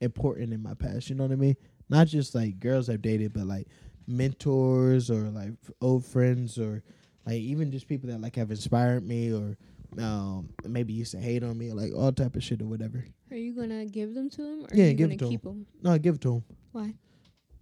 important 0.00 0.52
in 0.52 0.62
my 0.62 0.74
past. 0.74 1.08
You 1.08 1.16
know 1.16 1.24
what 1.24 1.32
I 1.32 1.36
mean? 1.36 1.56
Not 1.88 2.06
just 2.06 2.34
like 2.34 2.60
girls 2.60 2.88
I've 2.88 3.02
dated, 3.02 3.32
but 3.32 3.46
like 3.46 3.68
mentors 4.06 5.10
or 5.10 5.30
like 5.30 5.50
old 5.80 6.04
friends 6.04 6.58
or 6.58 6.82
like 7.26 7.36
even 7.36 7.70
just 7.70 7.88
people 7.88 8.10
that 8.10 8.20
like 8.20 8.36
have 8.36 8.50
inspired 8.50 9.06
me 9.06 9.32
or 9.32 9.56
um 9.96 10.50
maybe 10.66 10.92
used 10.92 11.12
to 11.12 11.18
hate 11.18 11.42
on 11.42 11.56
me 11.56 11.72
like 11.72 11.92
all 11.94 12.12
type 12.12 12.36
of 12.36 12.42
shit 12.44 12.60
or 12.62 12.66
whatever. 12.66 13.04
Are 13.30 13.36
you 13.36 13.54
gonna 13.54 13.86
give 13.86 14.14
them 14.14 14.28
to 14.30 14.42
him? 14.42 14.64
Or 14.64 14.68
Yeah, 14.74 14.84
are 14.84 14.88
you 14.88 14.94
give 14.94 15.06
gonna 15.08 15.14
it 15.14 15.18
to 15.20 15.24
him. 15.26 15.30
keep 15.30 15.42
them? 15.42 15.66
No, 15.82 15.92
I 15.92 15.98
give 15.98 16.16
it 16.16 16.20
to 16.22 16.34
him. 16.36 16.44
Why? 16.72 16.94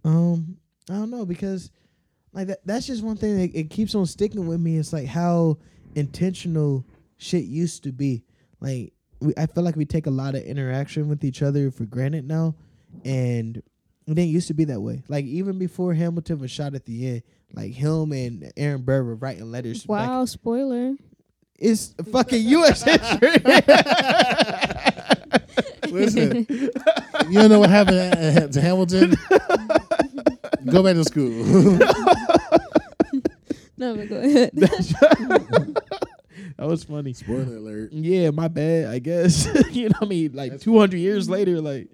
Um, 0.03 0.57
I 0.89 0.93
don't 0.93 1.09
know 1.09 1.25
because 1.25 1.71
like 2.33 2.47
that 2.47 2.59
that's 2.65 2.85
just 2.87 3.03
one 3.03 3.17
thing 3.17 3.37
that 3.37 3.57
it 3.57 3.69
keeps 3.69 3.95
on 3.95 4.05
sticking 4.05 4.45
with 4.47 4.59
me. 4.59 4.77
It's 4.77 4.93
like 4.93 5.07
how 5.07 5.57
intentional 5.95 6.85
shit 7.17 7.45
used 7.45 7.83
to 7.83 7.91
be. 7.91 8.23
Like 8.59 8.93
we, 9.19 9.33
I 9.37 9.45
feel 9.47 9.63
like 9.63 9.75
we 9.75 9.85
take 9.85 10.05
a 10.07 10.11
lot 10.11 10.35
of 10.35 10.43
interaction 10.43 11.09
with 11.09 11.23
each 11.23 11.41
other 11.41 11.71
for 11.71 11.85
granted 11.85 12.27
now, 12.27 12.55
and 13.03 13.57
it 13.57 13.63
didn't 14.13 14.27
used 14.29 14.47
to 14.49 14.53
be 14.53 14.65
that 14.65 14.79
way. 14.81 15.03
Like 15.07 15.25
even 15.25 15.57
before 15.57 15.93
Hamilton 15.93 16.39
was 16.39 16.51
shot 16.51 16.75
at 16.75 16.85
the 16.85 17.07
end, 17.07 17.23
like 17.53 17.71
him 17.73 18.11
and 18.11 18.51
Aaron 18.55 18.83
Burr 18.83 19.03
were 19.03 19.15
writing 19.15 19.51
letters. 19.51 19.85
back- 19.85 20.07
Wow, 20.07 20.25
spoiler. 20.25 20.95
It's 21.57 21.93
fucking 22.11 22.41
U.S. 22.49 22.83
history. 22.83 23.31
Listen, 25.91 26.45
you 26.49 27.39
don't 27.39 27.49
know 27.49 27.59
what 27.59 27.69
happened 27.69 27.97
at- 27.97 28.51
to 28.53 28.61
Hamilton? 28.61 29.15
Go 30.69 30.83
back 30.83 30.95
to 30.95 31.03
school. 31.05 31.79
No, 33.79 33.95
but 33.95 34.09
go 34.09 34.15
ahead. 34.17 34.49
that 34.55 35.83
was 36.57 36.83
funny. 36.83 37.13
Spoiler 37.13 37.57
alert. 37.57 37.93
Yeah, 37.93 38.31
my 38.31 38.47
bad. 38.47 38.87
I 38.87 38.97
guess 38.97 39.45
you 39.69 39.89
know. 39.89 39.93
what 39.99 40.07
I 40.07 40.09
mean, 40.09 40.33
like 40.33 40.49
That's 40.53 40.63
two 40.63 40.79
hundred 40.79 40.97
years 40.97 41.29
later, 41.29 41.61
like 41.61 41.87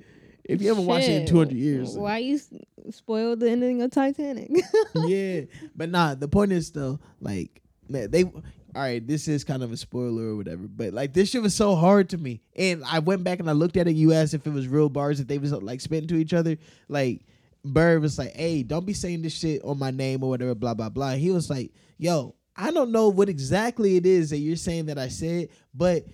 if 0.45 0.61
you 0.61 0.69
haven't 0.69 0.85
watched 0.85 1.09
it 1.09 1.21
in 1.23 1.27
two 1.27 1.37
hundred 1.39 1.57
years, 1.57 1.97
Why 1.97 2.19
you 2.19 2.35
s- 2.35 2.47
spoiled 2.91 3.41
the 3.41 3.49
ending 3.51 3.81
of 3.81 3.91
Titanic? 3.91 4.49
yeah. 4.95 5.41
But 5.75 5.89
nah, 5.89 6.15
the 6.15 6.29
point 6.29 6.53
is 6.53 6.71
though, 6.71 6.99
like 7.19 7.61
man, 7.89 8.09
they. 8.09 8.31
All 8.75 8.81
right, 8.81 9.05
this 9.05 9.27
is 9.27 9.43
kind 9.43 9.61
of 9.61 9.71
a 9.71 9.77
spoiler 9.77 10.29
or 10.29 10.35
whatever, 10.35 10.63
but 10.67 10.93
like 10.93 11.13
this 11.13 11.29
shit 11.29 11.43
was 11.43 11.53
so 11.53 11.75
hard 11.75 12.09
to 12.09 12.17
me, 12.17 12.41
and 12.55 12.83
I 12.85 12.99
went 12.99 13.23
back 13.23 13.39
and 13.39 13.47
I 13.47 13.53
looked 13.53 13.77
at 13.77 13.87
it. 13.87 13.95
You 13.95 14.13
asked 14.13 14.33
if 14.33 14.47
it 14.47 14.53
was 14.53 14.67
real 14.67 14.89
bars 14.89 15.19
that 15.19 15.27
they 15.27 15.37
was 15.37 15.51
like 15.51 15.79
spitting 15.79 16.07
to 16.07 16.15
each 16.15 16.33
other. 16.33 16.57
Like 16.87 17.21
Burr 17.63 17.99
was 17.99 18.17
like, 18.17 18.35
"Hey, 18.35 18.63
don't 18.63 18.85
be 18.85 18.93
saying 18.93 19.21
this 19.21 19.37
shit 19.37 19.63
on 19.63 19.77
my 19.77 19.91
name 19.91 20.23
or 20.23 20.29
whatever." 20.29 20.55
Blah 20.55 20.73
blah 20.73 20.89
blah. 20.89 21.11
He 21.11 21.29
was 21.29 21.51
like, 21.51 21.71
"Yo, 21.99 22.33
I 22.55 22.71
don't 22.71 22.91
know 22.91 23.09
what 23.09 23.29
exactly 23.29 23.95
it 23.95 24.07
is 24.07 24.31
that 24.31 24.37
you're 24.37 24.55
saying 24.55 24.87
that 24.87 24.97
I 24.97 25.07
said, 25.07 25.49
but 25.75 26.05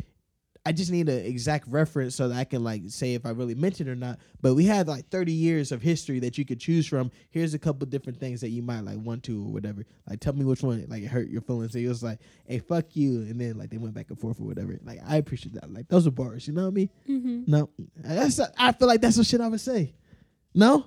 I 0.65 0.71
just 0.73 0.91
need 0.91 1.07
an 1.09 1.25
exact 1.25 1.67
reference 1.67 2.15
so 2.15 2.27
that 2.27 2.37
I 2.37 2.43
can 2.43 2.63
like 2.63 2.83
say 2.87 3.13
if 3.13 3.25
I 3.25 3.29
really 3.29 3.55
meant 3.55 3.79
it 3.81 3.87
or 3.87 3.95
not. 3.95 4.19
But 4.41 4.55
we 4.55 4.65
had 4.65 4.87
like 4.87 5.07
30 5.09 5.31
years 5.31 5.71
of 5.71 5.81
history 5.81 6.19
that 6.19 6.37
you 6.37 6.45
could 6.45 6.59
choose 6.59 6.85
from. 6.85 7.11
Here's 7.31 7.53
a 7.53 7.59
couple 7.59 7.87
different 7.87 8.19
things 8.19 8.41
that 8.41 8.49
you 8.49 8.61
might 8.61 8.81
like 8.81 8.97
want 8.97 9.23
to 9.23 9.41
or 9.41 9.51
whatever. 9.51 9.85
Like 10.07 10.19
tell 10.19 10.33
me 10.33 10.43
which 10.45 10.61
one 10.61 10.85
like 10.89 11.01
it 11.03 11.07
hurt 11.07 11.29
your 11.29 11.41
feelings. 11.41 11.73
And 11.75 11.81
he 11.81 11.87
was 11.87 12.03
like, 12.03 12.19
"Hey, 12.45 12.59
fuck 12.59 12.95
you," 12.95 13.21
and 13.21 13.39
then 13.39 13.57
like 13.57 13.69
they 13.69 13.77
went 13.77 13.93
back 13.93 14.09
and 14.09 14.19
forth 14.19 14.39
or 14.39 14.43
whatever. 14.43 14.77
Like 14.83 14.99
I 15.07 15.15
appreciate 15.17 15.53
that. 15.53 15.73
Like 15.73 15.87
those 15.87 16.05
are 16.05 16.11
bars. 16.11 16.47
You 16.47 16.53
know 16.53 16.63
what 16.63 16.67
I 16.67 16.71
mean? 16.71 16.89
mm-hmm. 17.07 17.43
No, 17.47 17.69
that's 17.95 18.39
I 18.57 18.71
feel 18.73 18.87
like 18.87 19.01
that's 19.01 19.15
some 19.15 19.23
shit 19.23 19.41
I 19.41 19.47
would 19.47 19.61
say. 19.61 19.93
No, 20.53 20.85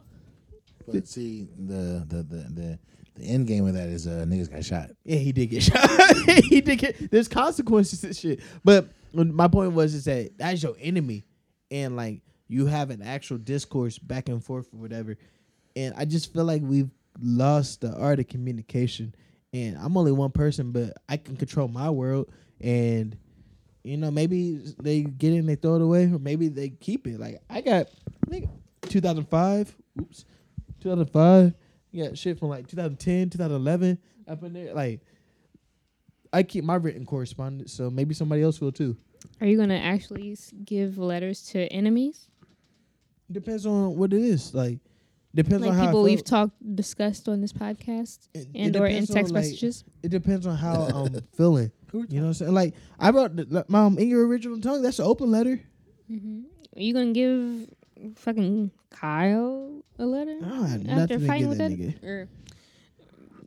But 0.87 1.07
see, 1.09 1.49
the 1.57 2.05
the 2.07 2.17
the 2.23 2.37
the, 2.51 2.79
the 3.17 3.25
end 3.25 3.47
game 3.47 3.67
of 3.67 3.75
that 3.75 3.89
is 3.89 4.07
uh, 4.07 4.25
niggas 4.29 4.51
got 4.51 4.65
shot. 4.65 4.91
Yeah, 5.05 5.19
he 5.19 5.33
did 5.33 5.47
get 5.47 5.63
shot. 5.65 5.89
he 6.45 6.61
did 6.61 6.77
get. 6.79 7.11
There's 7.11 7.29
consequences 7.29 8.01
to 8.03 8.13
shit. 8.13 8.41
But 8.65 8.89
my 9.15 9.49
point 9.49 9.73
was 9.73 9.95
is 9.95 10.05
that 10.07 10.39
that's 10.39 10.63
your 10.63 10.77
enemy, 10.81 11.25
and 11.71 11.97
like 11.97 12.23
you 12.49 12.67
have 12.67 12.91
an 12.91 13.03
actual 13.03 13.39
discourse 13.39 13.99
back 13.99 14.29
and 14.29 14.45
forth 14.45 14.69
or 14.73 14.79
whatever. 14.79 15.17
And 15.75 15.95
I 15.97 16.05
just 16.05 16.33
feel 16.33 16.45
like 16.45 16.63
we've 16.63 16.91
lost 17.21 17.81
the 17.81 17.97
art 17.97 18.19
of 18.19 18.29
communication. 18.29 19.15
And 19.55 19.77
I'm 19.79 19.97
only 19.97 20.13
one 20.13 20.31
person, 20.31 20.71
but 20.73 20.95
I 21.09 21.17
can 21.17 21.37
control 21.37 21.69
my 21.69 21.91
world. 21.91 22.31
And 22.61 23.17
you 23.85 23.97
know, 23.97 24.11
maybe 24.11 24.61
they 24.81 25.03
get 25.03 25.33
it 25.33 25.39
and 25.39 25.49
they 25.49 25.57
throw 25.57 25.77
it 25.77 25.83
away, 25.83 26.05
or 26.05 26.19
maybe 26.19 26.49
they 26.49 26.69
keep 26.71 27.07
it. 27.07 27.19
Like 27.19 27.41
I 27.51 27.61
got, 27.61 27.89
I 28.27 28.31
think 28.31 28.49
2005. 28.83 29.75
Oops, 30.01 30.25
2005. 30.81 31.55
Yeah, 31.91 32.15
shit 32.15 32.39
from 32.39 32.49
like 32.49 32.69
2010, 32.69 33.31
2011 33.31 33.99
up 34.29 34.43
in 34.43 34.53
there. 34.53 34.75
Like, 34.75 35.01
I 36.33 36.43
keep 36.43 36.65
my 36.65 36.77
written 36.77 37.05
correspondence, 37.05 37.73
so 37.73 37.91
maybe 37.91 38.15
somebody 38.15 38.43
else 38.43 38.61
will 38.61 38.73
too. 38.73 38.97
Are 39.41 39.47
you 39.47 39.57
gonna 39.59 39.77
actually 39.77 40.37
give 40.65 40.99
letters 40.99 41.43
to 41.51 41.67
enemies? 41.73 42.29
Depends 43.31 43.67
on 43.67 43.97
what 43.97 44.13
it 44.13 44.21
is. 44.23 44.55
Like 44.55 44.79
depends 45.35 45.63
like 45.63 45.73
on 45.73 45.77
how 45.79 45.87
people 45.87 46.03
we've 46.03 46.25
talked 46.25 46.55
discussed 46.77 47.29
on 47.29 47.41
this 47.41 47.53
podcast 47.53 48.29
It- 48.35 48.41
it 48.41 48.49
and 48.55 48.77
or 48.77 48.87
in 48.87 48.93
depends 49.07 49.11
on, 49.11 49.17
text 49.17 49.33
like, 49.33 49.45
messages. 49.45 49.85
It 50.03 50.09
depends 50.11 50.47
on 50.47 50.57
how 50.57 50.83
I'm 50.83 51.21
feeling. 51.37 51.71
You 51.93 52.01
know 52.09 52.23
what 52.23 52.27
I'm 52.29 52.35
saying? 52.35 52.55
Like 52.55 52.75
I 52.99 53.11
wrote 53.11 53.37
the, 53.37 53.47
like, 53.49 53.69
mom 53.71 53.99
in 53.99 54.09
your 54.09 54.27
original 54.27 54.61
tongue. 54.61 54.83
That's 54.83 54.99
an 54.99 55.05
open 55.07 55.31
letter. 55.31 55.61
hmm 56.09 56.43
Are 56.77 56.81
you 56.83 56.93
gonna 56.95 57.13
give 57.13 57.69
fucking 58.17 58.71
Kyle 58.91 59.83
a 59.99 60.05
letter 60.07 60.39
I 60.43 60.49
don't 60.49 60.63
have 60.69 60.81
after 60.81 60.95
nothing 60.97 61.21
to 61.21 61.27
fighting 61.27 61.41
give 61.43 61.49
with 61.51 61.59
that 61.59 61.71
that, 61.71 61.79
nigga. 61.79 62.05
or 62.05 62.29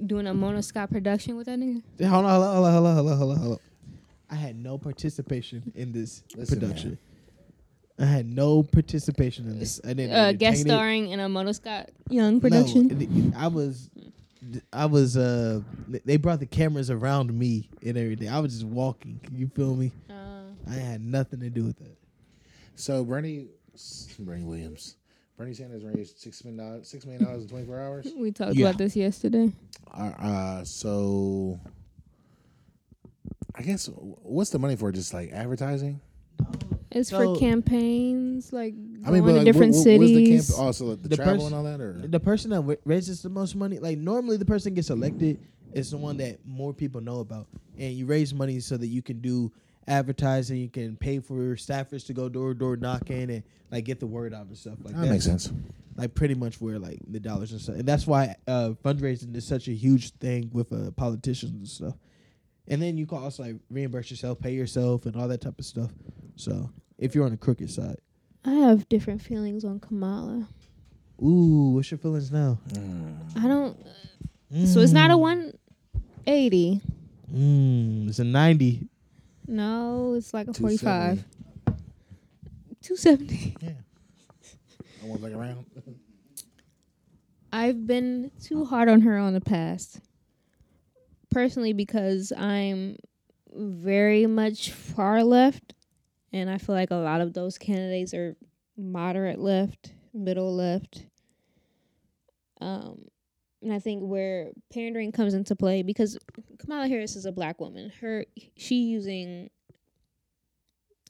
doing 0.05 0.27
a 0.27 0.33
monoscop 0.33 0.91
production 0.91 1.35
with 1.37 1.47
that 1.47 1.59
nigga? 1.59 1.81
Hold 2.07 2.25
on, 2.25 2.41
hold 2.41 2.43
on, 2.43 2.53
hold 2.53 2.65
on, 2.65 2.73
hold 2.73 2.87
on, 2.87 2.95
hold 2.95 3.07
on, 3.11 3.17
hold 3.17 3.31
on, 3.31 3.37
hold 3.37 3.51
on. 3.53 3.59
I 4.29 4.35
had 4.35 4.55
no 4.55 4.77
participation 4.77 5.71
in 5.75 5.91
this 5.91 6.23
Listen, 6.35 6.59
production. 6.59 6.97
I 7.99 8.05
had 8.05 8.25
no 8.25 8.63
participation 8.63 9.47
in 9.49 9.59
this. 9.59 9.79
I 9.85 9.93
didn't 9.93 10.11
Uh, 10.13 10.31
guest 10.33 10.61
entertain 10.61 10.67
it. 10.67 10.69
starring 10.69 11.07
in 11.11 11.19
a 11.19 11.27
monoscop 11.29 11.87
young 12.09 12.41
production. 12.41 12.87
No, 13.31 13.37
I 13.37 13.47
was, 13.47 13.89
I 14.73 14.85
was. 14.87 15.15
Uh, 15.15 15.61
they 16.03 16.17
brought 16.17 16.39
the 16.39 16.45
cameras 16.45 16.89
around 16.89 17.31
me 17.33 17.69
and 17.85 17.97
everything. 17.97 18.27
I 18.29 18.39
was 18.39 18.53
just 18.53 18.65
walking. 18.65 19.19
You 19.33 19.47
feel 19.47 19.75
me? 19.75 19.91
Uh, 20.09 20.13
I 20.69 20.73
had 20.73 21.01
nothing 21.05 21.39
to 21.41 21.49
do 21.49 21.63
with 21.63 21.77
that. 21.77 21.95
So 22.75 23.05
Bernie, 23.05 23.47
Bernie 24.19 24.43
Williams, 24.43 24.97
Bernie 25.37 25.53
Sanders 25.53 25.83
raised 25.83 26.17
six 26.19 26.43
million 26.45 26.63
dollars, 26.65 26.87
six 26.87 27.05
million 27.05 27.23
dollars 27.23 27.43
in 27.43 27.49
twenty 27.49 27.65
four 27.65 27.79
hours. 27.79 28.07
we 28.17 28.31
talked 28.31 28.55
Yeah. 28.55 28.67
about 28.67 28.77
this 28.77 28.95
yesterday. 28.95 29.51
Uh, 29.93 29.97
uh, 30.17 30.63
so 30.63 31.59
I 33.53 33.61
guess 33.61 33.89
what's 34.21 34.49
the 34.49 34.59
money 34.59 34.75
for? 34.75 34.91
Just 34.91 35.13
like 35.13 35.31
advertising? 35.31 35.99
It's 36.91 37.09
So- 37.09 37.33
for 37.35 37.39
campaigns, 37.39 38.53
like 38.53 38.73
I 38.73 38.77
mean, 38.77 39.01
going 39.03 39.21
but 39.23 39.27
to 39.31 39.33
like, 39.39 39.45
different 39.45 39.75
what, 39.75 39.85
what, 39.85 39.99
what's 39.99 40.11
the 40.11 40.25
cities. 40.25 40.49
camp? 40.51 40.59
Also, 40.59 40.85
like, 40.85 41.01
the, 41.03 41.09
The 41.09 41.15
travel 41.17 41.33
pers- 41.35 41.45
and 41.45 41.55
all 41.55 41.63
that, 41.63 41.81
or 41.81 41.93
The 42.07 42.19
person 42.19 42.51
that 42.51 42.61
wa- 42.61 42.75
raises 42.85 43.21
the 43.21 43.29
most 43.29 43.55
money, 43.55 43.79
like 43.79 43.97
normally 43.97 44.37
the 44.37 44.45
person 44.45 44.73
gets 44.73 44.89
elected, 44.89 45.39
is 45.73 45.91
the 45.91 45.97
one 45.97 46.15
that 46.17 46.39
more 46.45 46.73
people 46.73 47.01
know 47.01 47.19
about, 47.19 47.47
and 47.77 47.93
you 47.93 48.05
raise 48.05 48.33
money 48.33 48.61
so 48.61 48.77
that 48.77 48.87
you 48.87 49.01
can 49.01 49.19
do 49.19 49.51
advertising, 49.87 50.57
you 50.57 50.69
can 50.69 50.95
pay 50.97 51.19
for 51.19 51.55
staffers 51.55 52.05
to 52.07 52.13
go 52.13 52.29
door 52.29 52.53
to 52.53 52.59
door 52.59 52.75
knocking 52.77 53.29
and 53.31 53.43
like 53.71 53.85
get 53.85 53.99
the 53.99 54.07
word 54.07 54.33
out 54.33 54.47
and 54.47 54.57
stuff 54.57 54.77
like 54.83 54.93
that. 54.95 55.01
that 55.01 55.09
makes 55.09 55.25
sense. 55.25 55.51
Like 55.95 56.13
pretty 56.13 56.35
much 56.35 56.59
where 56.59 56.77
like 56.79 56.99
the 57.07 57.19
dollars 57.19 57.51
and 57.53 57.61
stuff, 57.61 57.75
and 57.75 57.85
that's 57.87 58.05
why 58.05 58.35
uh, 58.47 58.71
fundraising 58.83 59.35
is 59.35 59.47
such 59.47 59.67
a 59.69 59.73
huge 59.73 60.11
thing 60.15 60.49
with 60.51 60.73
uh, 60.73 60.91
politicians 60.91 61.53
and 61.53 61.67
stuff. 61.67 61.95
And 62.67 62.81
then 62.81 62.97
you 62.97 63.05
can 63.05 63.19
also 63.19 63.43
like 63.43 63.55
reimburse 63.69 64.09
yourself, 64.11 64.39
pay 64.39 64.51
yourself, 64.53 65.05
and 65.05 65.15
all 65.15 65.27
that 65.29 65.39
type 65.41 65.57
of 65.59 65.65
stuff. 65.65 65.91
So 66.35 66.69
if 66.97 67.15
you're 67.15 67.23
on 67.25 67.31
the 67.31 67.37
crooked 67.37 67.71
side, 67.71 67.97
I 68.43 68.51
have 68.51 68.89
different 68.89 69.21
feelings 69.21 69.63
on 69.63 69.79
Kamala. 69.79 70.47
ooh, 71.23 71.71
what's 71.75 71.89
your 71.91 71.97
feelings 71.97 72.31
now? 72.31 72.59
Mm. 72.73 73.43
I 73.43 73.47
don't. 73.47 73.77
So 74.67 74.81
it's 74.81 74.91
not 74.91 75.11
a 75.11 75.15
Mm. 75.15 75.53
180. 76.25 76.81
Mm, 77.33 78.07
it's 78.09 78.19
a 78.19 78.23
ninety. 78.23 78.87
No, 79.47 80.13
it's 80.15 80.33
like 80.33 80.47
a 80.47 80.53
270. 80.53 81.23
45. 81.23 81.25
270. 82.81 83.55
Yeah. 83.61 83.69
Almost 85.03 85.21
like 85.23 85.33
around. 85.33 85.65
I've 87.53 87.85
been 87.87 88.31
too 88.43 88.65
hard 88.65 88.89
on 88.89 89.01
her 89.01 89.17
on 89.17 89.33
the 89.33 89.41
past. 89.41 89.99
Personally, 91.31 91.73
because 91.73 92.33
I'm 92.35 92.97
very 93.53 94.25
much 94.25 94.71
far 94.71 95.23
left, 95.23 95.73
and 96.33 96.49
I 96.49 96.57
feel 96.57 96.75
like 96.75 96.91
a 96.91 96.95
lot 96.95 97.21
of 97.21 97.33
those 97.33 97.57
candidates 97.57 98.13
are 98.13 98.35
moderate 98.77 99.39
left, 99.39 99.93
middle 100.13 100.53
left. 100.53 101.05
Um, 102.61 103.05
and 103.65 103.73
I 103.73 103.79
think 103.79 104.03
where 104.03 104.51
pandering 104.71 105.11
comes 105.11 105.33
into 105.33 105.55
play 105.55 105.81
because 105.81 106.17
Kamala 106.59 106.87
Harris 106.87 107.15
is 107.15 107.25
a 107.25 107.31
black 107.31 107.59
woman. 107.59 107.91
Her 107.99 108.25
she 108.55 108.75
using 108.83 109.49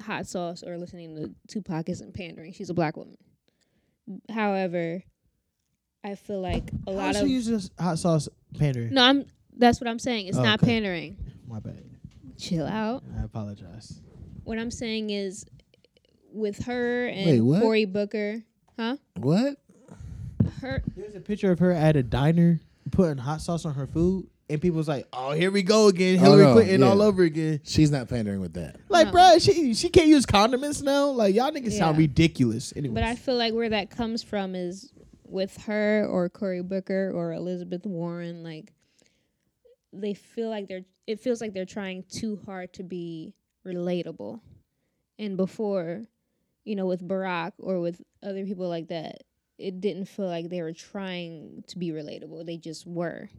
hot 0.01 0.25
sauce 0.25 0.63
or 0.65 0.77
listening 0.77 1.15
to 1.17 1.35
Tupac 1.49 1.89
isn't 1.89 2.13
pandering. 2.13 2.53
She's 2.53 2.69
a 2.69 2.73
black 2.73 2.95
woman. 2.95 3.17
However, 4.29 5.03
I 6.03 6.15
feel 6.15 6.39
like 6.41 6.71
a 6.87 6.91
How 6.91 6.97
lot 6.97 7.15
of 7.17 7.23
she 7.23 7.33
uses 7.33 7.71
hot 7.77 7.99
sauce 7.99 8.29
pandering? 8.57 8.93
no, 8.93 9.03
I'm. 9.03 9.25
That's 9.57 9.81
what 9.81 9.89
I'm 9.89 9.99
saying. 9.99 10.27
It's 10.27 10.37
Oh, 10.37 10.43
not 10.43 10.61
okay. 10.63 10.71
pandering. 10.73 11.17
My 11.47 11.59
bad. 11.59 11.83
Chill 12.37 12.65
out. 12.65 13.03
I 13.19 13.23
apologize. 13.23 14.01
What 14.43 14.59
I'm 14.59 14.71
saying 14.71 15.09
is, 15.09 15.45
with 16.31 16.65
her 16.65 17.07
and 17.07 17.45
Wait? 17.47 17.61
Cory 17.61 17.85
Booker, 17.85 18.43
huh? 18.77 18.95
What? 19.17 19.57
Her 20.61 20.81
There's 20.95 21.15
a 21.15 21.19
picture 21.19 21.51
of 21.51 21.59
her 21.59 21.71
at 21.71 21.95
a 21.95 22.03
diner 22.03 22.59
putting 22.91 23.17
hot 23.17 23.41
sauce 23.41 23.65
on 23.65 23.73
her 23.75 23.87
food, 23.87 24.27
and 24.49 24.61
people 24.61 24.77
was 24.77 24.87
like, 24.87 25.07
"Oh, 25.13 25.31
here 25.31 25.51
we 25.51 25.63
go 25.63 25.87
again, 25.87 26.17
Oh, 26.19 26.21
Hillary 26.23 26.43
no, 26.43 26.53
Clinton 26.53 26.81
yeah. 26.81 26.87
all 26.87 27.01
over 27.01 27.23
again." 27.23 27.61
She's 27.63 27.91
not 27.91 28.07
pandering 28.09 28.41
with 28.41 28.53
that. 28.53 28.77
Like, 28.89 29.07
No. 29.07 29.13
bruh, 29.13 29.41
she 29.41 29.73
she 29.73 29.89
can't 29.89 30.07
use 30.07 30.25
condiments 30.25 30.81
now. 30.81 31.09
Like, 31.09 31.33
y'all 31.35 31.51
niggas 31.51 31.73
sound 31.77 31.97
ridiculous. 31.97 32.73
Anyway, 32.75 32.93
But 32.95 33.03
I 33.03 33.15
feel 33.15 33.35
like 33.35 33.53
where 33.53 33.69
that 33.69 33.89
comes 33.89 34.21
from 34.23 34.55
is 34.55 34.91
with 35.27 35.57
her 35.63 36.05
or 36.09 36.29
Cory 36.29 36.61
Booker 36.61 37.11
or 37.13 37.33
Elizabeth 37.33 37.85
Warren, 37.85 38.43
like 38.43 38.71
they 39.91 40.13
feel 40.13 40.49
like 40.49 40.67
they're 40.67 40.85
it 41.07 41.19
feels 41.19 41.39
like 41.41 41.53
they're 41.53 41.65
trying 41.65 42.03
too 42.09 42.39
hard 42.45 42.73
to 42.73 42.83
be 42.83 43.33
relatable. 43.65 44.39
And 45.17 45.37
before, 45.37 46.03
you 46.65 46.75
know, 46.75 46.85
with 46.85 47.07
Barack 47.07 47.53
or 47.59 47.79
with 47.79 48.01
other 48.23 48.43
people 48.45 48.67
like 48.67 48.87
that, 48.89 49.23
it 49.57 49.81
didn't 49.81 50.05
feel 50.05 50.27
like 50.27 50.49
they 50.49 50.61
were 50.61 50.73
trying 50.73 51.63
to 51.67 51.77
be 51.77 51.91
relatable. 51.91 52.45
They 52.45 52.57
just 52.57 52.85
were. 52.85 53.29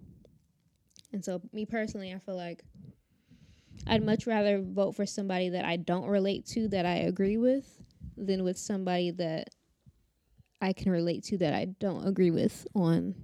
And 1.12 1.24
so 1.24 1.40
me 1.52 1.66
personally, 1.66 2.12
I 2.12 2.18
feel 2.18 2.36
like 2.36 2.62
I'd 3.86 4.02
much 4.02 4.26
rather 4.26 4.60
vote 4.60 4.96
for 4.96 5.06
somebody 5.06 5.50
that 5.50 5.64
I 5.64 5.76
don't 5.76 6.06
relate 6.06 6.46
to 6.48 6.68
that 6.68 6.86
I 6.86 6.96
agree 6.96 7.36
with 7.36 7.66
than 8.16 8.44
with 8.44 8.58
somebody 8.58 9.10
that 9.12 9.48
I 10.60 10.72
can 10.72 10.90
relate 10.90 11.24
to 11.24 11.38
that 11.38 11.52
I 11.52 11.66
don't 11.78 12.06
agree 12.06 12.30
with 12.30 12.66
on 12.74 13.14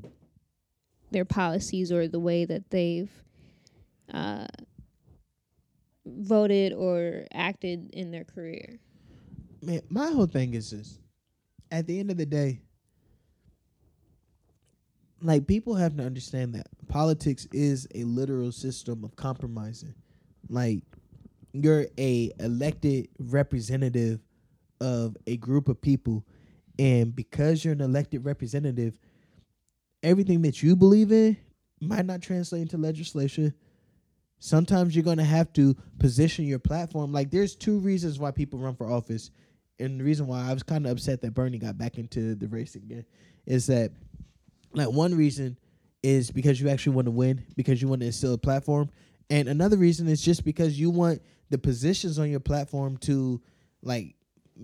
their 1.10 1.24
policies 1.24 1.90
or 1.90 2.08
the 2.08 2.20
way 2.20 2.44
that 2.44 2.70
they've 2.70 3.10
uh, 4.12 4.46
voted 6.04 6.72
or 6.72 7.24
acted 7.32 7.90
in 7.92 8.10
their 8.10 8.24
career. 8.24 8.78
man, 9.62 9.80
my 9.88 10.10
whole 10.10 10.26
thing 10.26 10.54
is 10.54 10.70
this: 10.70 10.98
at 11.70 11.86
the 11.86 11.98
end 11.98 12.10
of 12.10 12.16
the 12.16 12.26
day, 12.26 12.60
like 15.22 15.46
people 15.46 15.74
have 15.74 15.96
to 15.96 16.04
understand 16.04 16.54
that 16.54 16.66
politics 16.88 17.46
is 17.52 17.86
a 17.94 18.04
literal 18.04 18.52
system 18.52 19.04
of 19.04 19.16
compromising. 19.16 19.94
Like 20.48 20.82
you're 21.52 21.86
a 21.98 22.32
elected 22.40 23.08
representative 23.18 24.20
of 24.80 25.16
a 25.26 25.36
group 25.36 25.68
of 25.68 25.80
people, 25.80 26.26
and 26.78 27.14
because 27.14 27.64
you're 27.64 27.74
an 27.74 27.80
elected 27.80 28.24
representative, 28.24 28.94
everything 30.02 30.42
that 30.42 30.62
you 30.62 30.74
believe 30.76 31.12
in 31.12 31.36
might 31.80 32.06
not 32.06 32.22
translate 32.22 32.62
into 32.62 32.76
legislation. 32.76 33.54
Sometimes 34.38 34.96
you're 34.96 35.04
gonna 35.04 35.24
have 35.24 35.52
to 35.52 35.76
position 35.98 36.44
your 36.44 36.58
platform. 36.58 37.12
Like 37.12 37.30
there's 37.30 37.54
two 37.54 37.78
reasons 37.78 38.18
why 38.18 38.32
people 38.32 38.58
run 38.58 38.74
for 38.74 38.90
office 38.90 39.30
and 39.78 39.98
the 39.98 40.04
reason 40.04 40.26
why 40.26 40.48
I 40.48 40.52
was 40.52 40.62
kind 40.62 40.86
of 40.86 40.92
upset 40.92 41.20
that 41.22 41.34
Bernie 41.34 41.58
got 41.58 41.76
back 41.78 41.98
into 41.98 42.34
the 42.34 42.48
race 42.48 42.74
again 42.76 43.04
is 43.46 43.66
that 43.66 43.90
like 44.74 44.90
one 44.90 45.14
reason 45.14 45.56
is 46.02 46.30
because 46.30 46.60
you 46.60 46.68
actually 46.68 46.94
want 46.94 47.06
to 47.06 47.12
win 47.12 47.44
because 47.56 47.80
you 47.80 47.88
want 47.88 48.00
to 48.00 48.06
instill 48.06 48.34
a 48.34 48.38
platform 48.38 48.90
and 49.30 49.48
another 49.48 49.76
reason 49.76 50.08
is 50.08 50.20
just 50.20 50.44
because 50.44 50.78
you 50.78 50.90
want 50.90 51.22
the 51.50 51.58
positions 51.58 52.18
on 52.18 52.30
your 52.30 52.40
platform 52.40 52.96
to 52.98 53.40
like 53.82 54.14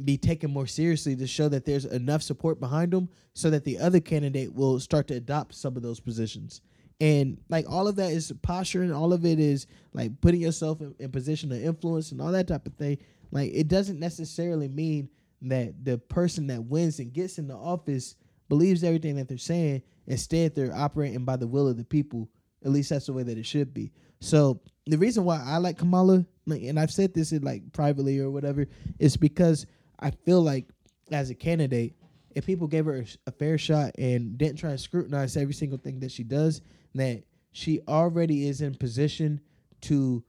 be 0.04 0.18
taken 0.18 0.50
more 0.50 0.66
seriously 0.66 1.16
to 1.16 1.26
show 1.26 1.48
that 1.48 1.64
there's 1.64 1.84
enough 1.84 2.22
support 2.22 2.60
behind 2.60 2.92
them 2.92 3.08
so 3.34 3.50
that 3.50 3.64
the 3.64 3.78
other 3.78 4.00
candidate 4.00 4.54
will 4.54 4.78
start 4.78 5.08
to 5.08 5.14
adopt 5.14 5.54
some 5.54 5.76
of 5.76 5.82
those 5.82 6.00
positions. 6.00 6.60
And 7.00 7.38
like 7.48 7.64
all 7.68 7.86
of 7.88 7.96
that 7.96 8.10
is 8.10 8.32
posturing 8.42 8.92
all 8.92 9.12
of 9.12 9.24
it 9.24 9.38
is 9.38 9.66
like 9.92 10.20
putting 10.20 10.40
yourself 10.40 10.80
in, 10.80 10.94
in 10.98 11.10
position 11.10 11.52
of 11.52 11.62
influence 11.62 12.12
and 12.12 12.20
all 12.20 12.32
that 12.32 12.48
type 12.48 12.66
of 12.66 12.74
thing. 12.74 12.98
Like 13.30 13.52
it 13.54 13.68
doesn't 13.68 14.00
necessarily 14.00 14.68
mean 14.68 15.08
that 15.42 15.84
the 15.84 15.98
person 15.98 16.48
that 16.48 16.64
wins 16.64 16.98
and 16.98 17.12
gets 17.12 17.38
in 17.38 17.46
the 17.46 17.56
office 17.56 18.16
believes 18.48 18.84
everything 18.84 19.16
that 19.16 19.28
they're 19.28 19.38
saying. 19.38 19.82
Instead, 20.06 20.54
they're 20.54 20.74
operating 20.74 21.24
by 21.24 21.36
the 21.36 21.46
will 21.46 21.68
of 21.68 21.76
the 21.76 21.84
people. 21.84 22.28
At 22.64 22.70
least 22.70 22.90
that's 22.90 23.06
the 23.06 23.12
way 23.12 23.22
that 23.22 23.38
it 23.38 23.46
should 23.46 23.72
be. 23.72 23.92
So 24.20 24.60
the 24.86 24.98
reason 24.98 25.24
why 25.24 25.42
I 25.44 25.58
like 25.58 25.78
Kamala, 25.78 26.24
and 26.46 26.80
I've 26.80 26.90
said 26.90 27.14
this 27.14 27.32
in 27.32 27.42
like 27.42 27.72
privately 27.72 28.18
or 28.18 28.30
whatever, 28.30 28.66
is 28.98 29.16
because 29.16 29.66
I 30.00 30.10
feel 30.10 30.42
like 30.42 30.68
as 31.10 31.30
a 31.30 31.34
candidate, 31.34 31.94
if 32.34 32.46
people 32.46 32.66
gave 32.66 32.86
her 32.86 32.96
a, 32.96 33.06
a 33.26 33.32
fair 33.32 33.58
shot 33.58 33.92
and 33.98 34.36
didn't 34.36 34.58
try 34.58 34.70
to 34.70 34.78
scrutinize 34.78 35.36
every 35.36 35.54
single 35.54 35.78
thing 35.78 36.00
that 36.00 36.10
she 36.10 36.24
does, 36.24 36.62
that 36.94 37.22
she 37.52 37.80
already 37.88 38.48
is 38.48 38.60
in 38.60 38.74
position 38.74 39.40
to 39.82 40.24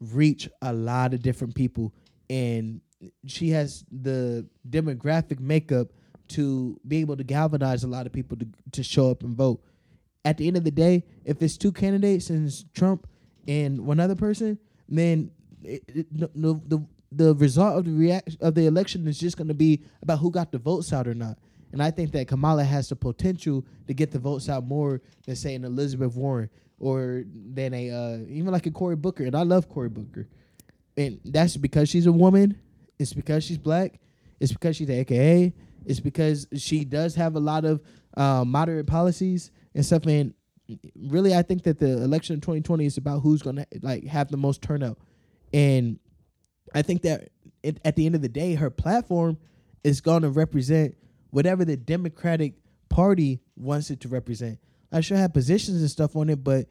reach 0.00 0.48
a 0.62 0.72
lot 0.72 1.14
of 1.14 1.22
different 1.22 1.54
people 1.54 1.92
and 2.30 2.80
she 3.26 3.50
has 3.50 3.84
the 3.90 4.46
demographic 4.68 5.40
makeup 5.40 5.88
to 6.30 6.80
be 6.86 6.98
able 6.98 7.16
to 7.16 7.24
galvanize 7.24 7.84
a 7.84 7.88
lot 7.88 8.06
of 8.06 8.12
people 8.12 8.36
to 8.36 8.46
to 8.72 8.82
show 8.82 9.10
up 9.10 9.22
and 9.22 9.36
vote. 9.36 9.62
At 10.24 10.36
the 10.36 10.46
end 10.46 10.56
of 10.56 10.64
the 10.64 10.70
day, 10.70 11.04
if 11.24 11.40
it's 11.42 11.56
two 11.56 11.72
candidates 11.72 12.30
and 12.30 12.52
Trump 12.74 13.06
and 13.46 13.86
one 13.86 14.00
other 14.00 14.14
person, 14.14 14.58
then 14.88 15.30
it, 15.62 15.82
it, 15.88 16.18
the, 16.18 16.30
the 16.34 16.60
the 16.66 16.86
the 17.10 17.34
result 17.34 17.78
of 17.78 17.84
the 17.86 17.92
react 17.92 18.36
of 18.40 18.54
the 18.54 18.66
election 18.66 19.06
is 19.08 19.18
just 19.18 19.36
going 19.36 19.48
to 19.48 19.54
be 19.54 19.82
about 20.02 20.18
who 20.18 20.30
got 20.30 20.52
the 20.52 20.58
votes 20.58 20.92
out 20.92 21.08
or 21.08 21.14
not. 21.14 21.38
And 21.72 21.82
I 21.82 21.90
think 21.90 22.12
that 22.12 22.28
Kamala 22.28 22.64
has 22.64 22.88
the 22.88 22.96
potential 22.96 23.64
to 23.86 23.94
get 23.94 24.10
the 24.10 24.18
votes 24.18 24.48
out 24.48 24.64
more 24.64 25.00
than 25.26 25.36
say 25.36 25.54
an 25.54 25.64
Elizabeth 25.64 26.14
Warren 26.14 26.48
or 26.78 27.24
than 27.26 27.74
a 27.74 27.90
uh, 27.90 28.18
even 28.28 28.52
like 28.52 28.66
a 28.66 28.70
Cory 28.70 28.96
Booker. 28.96 29.24
And 29.24 29.34
I 29.34 29.42
love 29.42 29.68
Cory 29.68 29.88
Booker, 29.88 30.28
and 30.96 31.20
that's 31.24 31.56
because 31.56 31.88
she's 31.88 32.06
a 32.06 32.12
woman. 32.12 32.58
It's 32.98 33.12
because 33.12 33.44
she's 33.44 33.58
black. 33.58 34.00
It's 34.40 34.52
because 34.52 34.76
she's 34.76 34.88
an 34.88 34.96
AKA. 34.96 35.52
It's 35.84 36.00
because 36.00 36.46
she 36.56 36.84
does 36.84 37.14
have 37.14 37.36
a 37.36 37.40
lot 37.40 37.64
of 37.64 37.80
uh, 38.16 38.44
moderate 38.44 38.86
policies 38.86 39.50
and 39.74 39.84
stuff. 39.84 40.06
And 40.06 40.34
really, 40.94 41.34
I 41.34 41.42
think 41.42 41.62
that 41.64 41.78
the 41.78 42.02
election 42.02 42.34
of 42.34 42.40
2020 42.42 42.84
is 42.84 42.96
about 42.96 43.20
who's 43.20 43.42
gonna 43.42 43.66
like 43.82 44.04
have 44.06 44.28
the 44.28 44.36
most 44.36 44.62
turnout. 44.62 44.98
And 45.52 45.98
I 46.74 46.82
think 46.82 47.02
that 47.02 47.30
it, 47.62 47.80
at 47.84 47.96
the 47.96 48.06
end 48.06 48.14
of 48.14 48.22
the 48.22 48.28
day, 48.28 48.54
her 48.54 48.70
platform 48.70 49.38
is 49.84 50.00
gonna 50.00 50.30
represent 50.30 50.94
whatever 51.30 51.64
the 51.64 51.76
Democratic 51.76 52.54
Party 52.88 53.40
wants 53.56 53.90
it 53.90 54.00
to 54.00 54.08
represent. 54.08 54.58
I 54.90 55.00
sure 55.00 55.16
have 55.16 55.32
positions 55.32 55.80
and 55.80 55.90
stuff 55.90 56.16
on 56.16 56.30
it, 56.30 56.42
but 56.42 56.66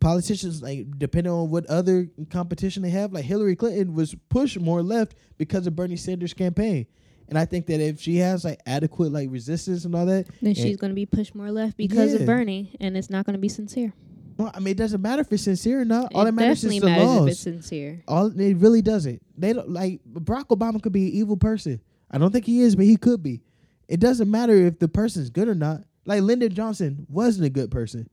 politicians 0.00 0.62
like 0.62 0.86
depending 0.98 1.32
on 1.32 1.50
what 1.50 1.66
other 1.66 2.08
competition 2.30 2.82
they 2.82 2.90
have, 2.90 3.12
like 3.12 3.24
Hillary 3.24 3.56
Clinton 3.56 3.94
was 3.94 4.14
pushed 4.28 4.60
more 4.60 4.82
left 4.82 5.14
because 5.38 5.66
of 5.66 5.76
Bernie 5.76 5.96
Sanders' 5.96 6.34
campaign. 6.34 6.86
And 7.28 7.38
I 7.38 7.44
think 7.46 7.66
that 7.66 7.80
if 7.80 8.00
she 8.00 8.16
has 8.18 8.44
like 8.44 8.60
adequate 8.66 9.12
like 9.12 9.30
resistance 9.30 9.84
and 9.84 9.94
all 9.94 10.06
that, 10.06 10.26
Then 10.42 10.54
she's 10.54 10.76
going 10.76 10.90
to 10.90 10.94
be 10.94 11.06
pushed 11.06 11.34
more 11.34 11.50
left 11.50 11.76
because 11.76 12.12
Yeah. 12.12 12.20
of 12.20 12.26
Bernie, 12.26 12.76
and 12.80 12.96
it's 12.96 13.08
not 13.10 13.24
going 13.24 13.34
to 13.34 13.40
be 13.40 13.48
sincere. 13.48 13.94
well, 14.38 14.50
I 14.54 14.58
mean, 14.60 14.72
it 14.72 14.76
doesn't 14.78 15.00
matter 15.00 15.20
if 15.22 15.32
it's 15.32 15.42
sincere 15.44 15.80
or 15.80 15.84
not. 15.84 16.12
All 16.14 16.22
it 16.22 16.24
that 16.26 16.32
matters 16.32 16.64
is 16.64 16.80
the 16.80 16.86
matters 16.86 17.04
laws. 17.06 17.26
if 17.26 17.30
it's 17.32 17.40
sincere. 17.40 18.02
All 18.08 18.26
it 18.38 18.56
really 18.56 18.82
doesn't. 18.82 19.22
They 19.38 19.52
don't 19.52 19.70
like 19.70 20.00
Barack 20.12 20.48
Obama 20.48 20.82
could 20.82 20.92
be 20.92 21.06
an 21.08 21.12
evil 21.12 21.36
person. 21.36 21.80
I 22.10 22.18
don't 22.18 22.32
think 22.32 22.44
he 22.44 22.60
is, 22.60 22.76
but 22.76 22.84
he 22.84 22.96
could 22.96 23.22
be. 23.22 23.42
It 23.88 24.00
doesn't 24.00 24.30
matter 24.30 24.54
if 24.54 24.78
the 24.78 24.88
person's 24.88 25.30
good 25.30 25.48
or 25.48 25.54
not. 25.54 25.84
Like 26.04 26.22
Lyndon 26.22 26.52
Johnson 26.52 27.06
wasn't 27.08 27.46
a 27.46 27.50
good 27.50 27.70
person. 27.70 28.08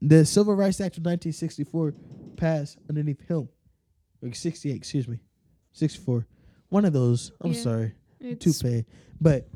The 0.00 0.24
Civil 0.24 0.54
Rights 0.54 0.80
Act 0.80 0.98
of 0.98 1.04
1964 1.04 1.94
passed 2.36 2.78
underneath 2.88 3.20
him. 3.28 3.48
Like 4.22 4.34
68, 4.36 4.74
excuse 4.76 5.08
me. 5.08 5.18
64. 5.72 6.26
One 6.68 6.84
of 6.84 6.92
those. 6.92 7.32
I'm 7.40 7.52
Yeah. 7.52 7.60
sorry. 7.60 7.92
It's, 8.20 8.44
Toupee. 8.60 8.84
But 9.20 9.48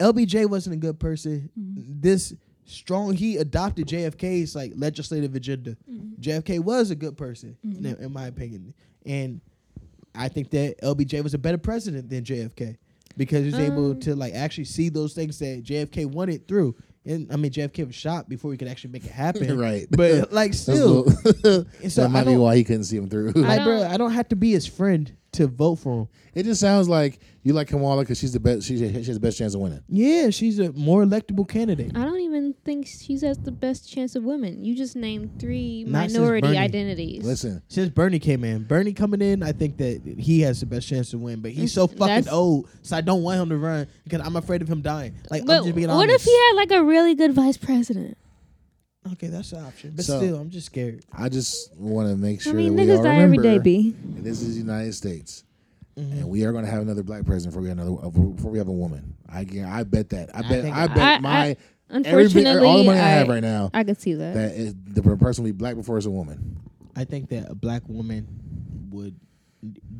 LBJ 0.00 0.46
wasn't 0.48 0.74
a 0.74 0.78
good 0.78 0.98
person. 0.98 1.50
Mhm. 1.58 2.00
This 2.02 2.34
strong 2.64 3.14
he 3.14 3.36
adopted 3.38 3.86
JFK's 3.86 4.54
like 4.54 4.72
legislative 4.76 5.34
agenda. 5.34 5.76
Mhm. 5.90 6.18
JFK 6.20 6.58
was 6.60 6.90
a 6.90 6.94
good 6.94 7.16
person, 7.16 7.56
Mhm. 7.66 7.78
in, 7.84 8.04
in 8.04 8.12
my 8.12 8.26
opinion, 8.26 8.74
and 9.06 9.40
I 10.14 10.28
think 10.28 10.50
that 10.50 10.76
LBJ 10.82 11.22
was 11.22 11.34
a 11.34 11.38
better 11.38 11.58
president 11.58 12.10
than 12.10 12.24
JFK 12.24 12.76
because 13.16 13.40
he 13.40 13.46
was 13.50 13.54
able 13.60 13.92
Um, 13.92 14.00
to 14.00 14.14
like 14.14 14.34
actually 14.34 14.64
see 14.64 14.88
those 14.88 15.14
things 15.14 15.38
that 15.38 15.62
JFK 15.62 16.04
wanted 16.06 16.46
through. 16.46 16.74
And 17.06 17.32
I 17.32 17.36
mean, 17.36 17.50
JFK 17.50 17.84
was 17.86 17.94
shot 17.94 18.28
before 18.28 18.52
he 18.52 18.58
could 18.58 18.68
actually 18.68 18.90
make 18.90 19.04
it 19.04 19.10
happen. 19.12 19.56
right. 19.58 19.86
But 19.90 20.32
like 20.32 20.52
still, 20.54 21.08
so 21.10 21.12
that 21.42 22.08
might 22.10 22.24
be 22.24 22.32
don't, 22.32 22.40
why 22.40 22.56
he 22.56 22.64
couldn't 22.64 22.84
see 22.84 22.96
him 22.98 23.08
through. 23.08 23.32
I 23.36 23.40
like, 23.40 23.64
bro, 23.64 23.78
don't- 23.80 23.90
I 23.90 23.96
don't 23.96 24.12
have 24.12 24.28
to 24.28 24.36
be 24.36 24.52
his 24.52 24.66
friend 24.66 25.10
to 25.38 25.46
vote 25.48 25.76
for 25.76 26.02
him. 26.02 26.08
it 26.34 26.44
just 26.44 26.60
sounds 26.60 26.88
like 26.88 27.18
you 27.42 27.52
like 27.54 27.68
Kamala 27.68 28.02
because 28.02 28.18
she's 28.18 28.32
the 28.32 28.40
best. 28.40 28.66
She, 28.66 28.76
she 28.76 28.92
has 28.92 29.06
the 29.14 29.18
best 29.20 29.38
chance 29.38 29.54
of 29.54 29.60
winning. 29.60 29.82
Yeah, 29.88 30.30
she's 30.30 30.58
a 30.58 30.70
more 30.72 31.02
electable 31.04 31.48
candidate. 31.48 31.92
I 31.96 32.04
don't 32.04 32.20
even 32.20 32.54
think 32.64 32.86
she 32.86 33.18
has 33.20 33.38
the 33.38 33.50
best 33.50 33.90
chance 33.90 34.14
of 34.14 34.24
women. 34.24 34.64
You 34.64 34.76
just 34.76 34.94
named 34.96 35.38
three 35.40 35.84
Not 35.86 36.02
since 36.10 36.14
minority 36.18 36.46
Bernie. 36.48 36.58
identities. 36.58 37.24
Listen, 37.24 37.62
Since 37.68 37.90
Bernie 37.90 38.18
came 38.18 38.44
in, 38.44 38.64
Bernie 38.64 38.92
coming 38.92 39.22
in, 39.22 39.42
I 39.42 39.52
think 39.52 39.78
that 39.78 40.02
he 40.18 40.40
has 40.42 40.60
the 40.60 40.66
best 40.66 40.86
chance 40.86 41.10
to 41.10 41.18
win. 41.18 41.40
But 41.40 41.52
he's 41.52 41.72
so 41.72 41.86
fucking 41.86 42.06
That's- 42.06 42.28
old, 42.32 42.68
so 42.82 42.96
I 42.96 43.00
don't 43.00 43.22
want 43.22 43.40
him 43.40 43.48
to 43.48 43.56
run 43.56 43.86
because 44.04 44.20
I'm 44.20 44.36
afraid 44.36 44.60
of 44.62 44.68
him 44.68 44.82
dying. 44.82 45.14
Like, 45.30 45.46
but 45.46 45.58
I'm 45.58 45.64
just 45.64 45.74
being 45.74 45.88
what 45.88 45.94
honest. 46.10 46.16
if 46.16 46.22
he 46.24 46.36
had 46.48 46.52
like 46.56 46.70
a 46.72 46.84
really 46.84 47.14
good 47.14 47.32
vice 47.32 47.56
president? 47.56 48.18
Okay, 49.12 49.28
that's 49.28 49.52
an 49.52 49.64
option. 49.64 49.92
But 49.96 50.04
So- 50.04 50.18
still, 50.18 50.36
I'm 50.38 50.50
just 50.50 50.66
scared. 50.66 51.04
I 51.12 51.28
just 51.28 51.74
want 51.76 52.08
to 52.08 52.16
make 52.16 52.40
sure 52.40 52.52
I 52.52 52.56
mean, 52.56 52.76
that 52.76 52.82
we 52.86 52.90
all 52.92 52.98
niggas 52.98 53.02
die 53.04 53.16
every 53.16 53.38
remember 53.38 53.42
day, 53.42 53.58
B. 53.58 53.90
that 54.14 54.24
this 54.24 54.42
is 54.42 54.54
the 54.54 54.60
United 54.60 54.92
States, 54.94 55.44
Mhm. 55.96 56.12
and 56.12 56.28
we 56.28 56.44
are 56.44 56.52
going 56.52 56.64
to 56.64 56.70
have 56.70 56.82
another 56.82 57.02
black 57.02 57.24
president 57.24 57.52
before 57.52 57.62
we 57.62 57.68
have 57.68 57.78
another 57.78 57.96
uh, 58.04 58.10
before 58.10 58.50
we 58.50 58.58
have 58.58 58.68
a 58.68 58.72
woman. 58.72 59.14
I 59.28 59.44
can, 59.44 59.64
I 59.64 59.84
bet 59.84 60.10
that. 60.10 60.34
I 60.34 60.40
I 60.40 60.42
bet. 60.42 60.62
think- 60.62 60.76
I, 60.76 60.86
bet 60.88 60.98
I- 60.98 61.18
my 61.20 61.30
I- 61.30 61.42
every 61.44 61.54
bit, 61.54 61.56
Unfortunately, 61.90 62.66
all 62.68 62.78
the 62.78 62.84
money 62.84 62.98
I, 63.00 63.04
I, 63.04 63.08
have 63.10 63.28
right 63.28 63.42
now 63.42 63.70
I 63.72 63.82
could 63.84 63.98
see 64.00 64.12
that. 64.14 64.34
that 64.34 64.52
is, 64.56 64.74
the 64.86 65.00
person 65.16 65.44
will 65.44 65.48
be 65.52 65.56
black 65.56 65.74
before 65.76 65.96
it's 65.96 66.06
a 66.06 66.10
woman. 66.10 66.58
I 66.94 67.04
think 67.04 67.30
that 67.30 67.50
a 67.50 67.54
black 67.54 67.88
woman 67.88 68.26
would 68.90 69.14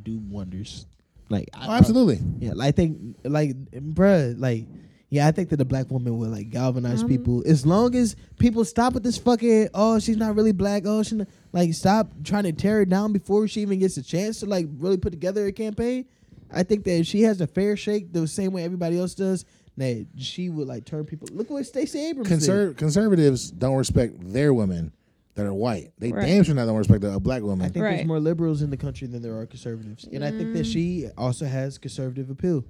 do 0.02 0.18
wonders. 0.18 0.86
Like, 1.30 1.48
I, 1.54 1.68
Oh, 1.68 1.72
absolutely. 1.72 2.20
Yeah, 2.40 2.52
I 2.60 2.72
think 2.72 3.16
like, 3.24 3.54
bruh, 3.72 4.38
like, 4.38 4.66
yeah, 5.10 5.26
I 5.26 5.32
think 5.32 5.48
that 5.50 5.60
a 5.60 5.64
black 5.64 5.90
woman 5.90 6.18
will 6.18 6.28
like 6.28 6.50
galvanize 6.50 7.02
Um, 7.02 7.08
people 7.08 7.42
as 7.46 7.64
long 7.64 7.94
as 7.94 8.14
people 8.38 8.64
stop 8.64 8.92
with 8.94 9.02
this 9.02 9.16
fucking. 9.18 9.68
Oh, 9.74 9.98
she's 9.98 10.16
not 10.16 10.34
really 10.36 10.52
black. 10.52 10.82
Oh, 10.86 11.02
she 11.02 11.16
not, 11.16 11.28
like 11.52 11.72
stop 11.74 12.12
trying 12.24 12.44
to 12.44 12.52
tear 12.52 12.76
her 12.76 12.84
down 12.84 13.12
before 13.12 13.48
she 13.48 13.62
even 13.62 13.78
gets 13.78 13.96
a 13.96 14.02
chance 14.02 14.40
to 14.40 14.46
like 14.46 14.66
really 14.78 14.96
put 14.98 15.10
together 15.10 15.46
a 15.46 15.52
campaign. 15.52 16.04
I 16.50 16.62
think 16.62 16.84
that 16.84 17.00
if 17.00 17.06
she 17.06 17.22
has 17.22 17.40
a 17.40 17.46
fair 17.46 17.76
shake 17.76 18.12
the 18.12 18.26
same 18.26 18.52
way 18.52 18.64
everybody 18.64 18.98
else 18.98 19.14
does, 19.14 19.44
that 19.76 20.06
she 20.16 20.48
would 20.50 20.66
like 20.66 20.84
turn 20.84 21.04
people. 21.04 21.28
Look 21.32 21.50
what 21.50 21.64
Stacey 21.66 22.00
Abrams 22.06 22.46
did. 22.46 22.76
Conservatives 22.76 23.50
don't 23.50 23.76
respect 23.76 24.14
their 24.32 24.52
women 24.52 24.92
that 25.36 25.46
are 25.46 25.54
white. 25.54 25.92
They 25.98 26.10
Right. 26.10 26.26
damn 26.26 26.42
sure 26.42 26.54
not 26.54 26.66
don't 26.66 26.76
respect 26.76 27.04
a, 27.04 27.20
black 27.20 27.42
woman. 27.42 27.64
I 27.64 27.68
think 27.68 27.84
Right. 27.84 27.96
there's 27.98 28.06
more 28.08 28.18
liberals 28.18 28.60
in 28.60 28.70
the 28.70 28.76
country 28.76 29.06
than 29.06 29.22
there 29.22 29.38
are 29.38 29.46
conservatives, 29.46 30.08
and 30.12 30.24
I 30.24 30.30
think 30.32 30.52
that 30.54 30.66
Mm. 30.66 30.72
she 30.72 31.06
also 31.16 31.44
has 31.46 31.78
conservative 31.78 32.28
appeal. 32.28 32.64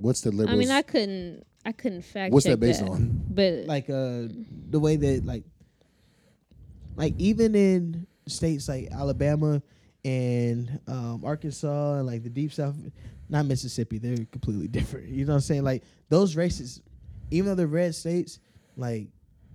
What's 0.00 0.20
the 0.20 0.30
liberals? 0.30 0.54
I 0.54 0.58
mean, 0.58 0.70
I 0.70 0.82
couldn't, 0.82 1.44
I 1.64 1.72
couldn't 1.72 2.02
fact. 2.02 2.32
what's 2.32 2.46
check 2.46 2.52
that 2.52 2.60
based 2.60 2.82
on? 2.82 3.22
But 3.28 3.66
like 3.66 3.90
uh 3.90 4.28
the 4.70 4.80
way 4.80 4.96
that 4.96 5.24
like 5.24 5.44
like 6.96 7.14
even 7.18 7.54
in 7.54 8.06
states 8.26 8.68
like 8.68 8.88
Alabama 8.92 9.62
and 10.04 10.80
um, 10.86 11.22
Arkansas 11.24 11.94
and 11.94 12.06
like 12.06 12.22
the 12.22 12.28
deep 12.28 12.52
south 12.52 12.76
not 13.28 13.46
Mississippi 13.46 13.98
they're 13.98 14.26
completely 14.30 14.68
different 14.78 15.08
you 15.08 15.24
know 15.24 15.32
what 15.32 15.36
I'm 15.36 15.40
saying 15.42 15.64
like 15.64 15.84
those 16.08 16.36
races 16.36 16.82
even 17.30 17.46
though 17.46 17.54
they're 17.54 17.66
red 17.66 17.94
states 17.94 18.38
like 18.76 19.08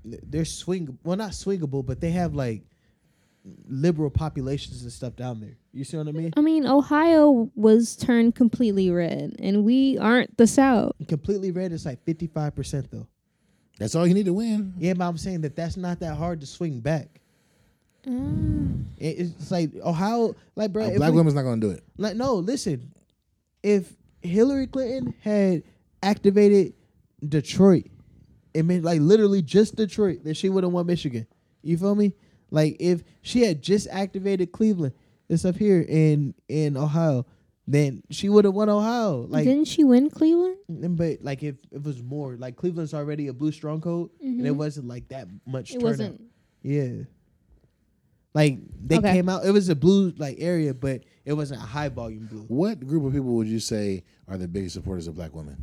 they're 0.03 0.45
swing 0.45 0.97
well 1.03 1.17
not 1.17 1.31
swingable 1.31 1.85
but 1.85 2.01
they 2.01 2.11
have 2.11 2.33
like 2.33 2.63
liberal 3.67 4.09
populations 4.09 4.83
and 4.83 4.91
stuff 4.91 5.15
down 5.17 5.41
there 5.41 5.57
you 5.73 5.83
see 5.83 5.97
what 5.97 6.07
I 6.07 6.11
mean 6.13 6.31
I 6.37 6.41
mean, 6.41 6.65
Ohio 6.65 7.51
was 7.55 7.95
turned 7.97 8.35
completely 8.35 8.89
red, 8.89 9.35
and 9.39 9.65
we 9.65 9.97
aren't 9.97 10.37
the 10.37 10.47
South. 10.47 10.93
completely 11.09 11.51
red 11.51 11.71
is 11.73 11.85
like 11.85 12.03
55% 12.05 12.89
though 12.89 13.05
That's 13.79 13.95
all 13.95 14.07
you 14.07 14.13
need 14.13 14.25
to 14.27 14.33
win. 14.33 14.73
yeah 14.79 14.93
but 14.93 15.05
I'm 15.07 15.17
saying 15.17 15.41
that 15.41 15.55
that's 15.57 15.75
not 15.77 15.99
that 15.99 16.15
hard 16.15 16.39
to 16.41 16.47
swing 16.47 16.79
back 16.79 17.19
Mm. 18.05 18.83
It's 18.97 19.49
like 19.49 19.71
Ohio, 19.81 20.35
like 20.57 20.73
bro. 20.73 20.85
A 20.87 20.97
black 20.97 21.11
we- 21.11 21.17
woman's 21.17 21.35
not 21.35 21.43
going 21.43 21.61
to 21.61 21.67
do 21.67 21.73
it. 21.73 21.83
like 21.97 22.17
no. 22.17 22.35
Listen, 22.35 22.91
if 23.63 23.93
Hillary 24.21 24.67
Clinton 24.67 25.13
had 25.21 25.63
activated 26.01 26.73
Detroit, 27.25 27.85
it 28.53 28.63
meant 28.65 28.83
like 28.83 28.99
literally 28.99 29.41
just 29.41 29.77
Detroit, 29.77 30.19
then 30.25 30.33
she 30.33 30.49
would 30.49 30.65
have 30.65 30.73
won 30.73 30.85
Michigan. 30.85 31.25
You 31.61 31.77
feel 31.77 31.95
me? 31.95 32.13
Like 32.53 32.77
if 32.79 33.03
she 33.23 33.41
had 33.41 33.63
just 33.63 33.87
activated 33.89 34.51
Cleveland, 34.51 34.93
this 35.27 35.43
up 35.43 35.55
here 35.57 35.81
in 35.81 36.35
in 36.47 36.77
Ohio, 36.77 37.25
then 37.67 38.03
she 38.11 38.29
would 38.29 38.45
have 38.45 38.53
won 38.53 38.69
Ohio. 38.69 39.25
Like, 39.27 39.45
Didn't 39.45 39.65
she 39.67 39.83
win 39.83 40.11
Cleveland? 40.11 40.57
mm, 40.71 40.95
but 40.95 41.23
like 41.23 41.41
if, 41.41 41.55
if 41.71 41.77
it 41.77 41.83
was 41.83 42.03
more 42.03 42.35
like 42.37 42.55
Cleveland's 42.55 42.93
already 42.93 43.27
a 43.27 43.33
blue 43.33 43.51
stronghold, 43.51 44.11
and 44.21 44.45
it 44.45 44.51
Mhm. 44.53 44.57
wasn't 44.57 44.87
like 44.87 45.07
that 45.07 45.27
much. 45.47 45.71
It 45.71 45.79
turnout. 45.79 45.83
wasn't. 45.89 46.21
Yeah. 46.61 46.91
Like 48.35 48.59
they 48.85 48.97
Okay. 48.97 49.13
came 49.13 49.29
out. 49.29 49.45
It 49.45 49.51
was 49.51 49.69
a 49.69 49.75
blue 49.75 50.13
like 50.17 50.37
area, 50.39 50.73
but 50.75 51.03
it 51.25 51.33
wasn't 51.33 51.59
a 51.61 51.65
high 51.65 51.89
volume 51.89 52.27
blue. 52.27 52.45
What 52.47 52.85
group 52.85 53.03
of 53.05 53.13
people 53.13 53.33
would 53.35 53.47
you 53.47 53.59
say 53.59 54.03
are 54.27 54.37
the 54.37 54.47
biggest 54.47 54.75
supporters 54.75 55.07
of 55.07 55.15
black 55.15 55.33
women? 55.35 55.57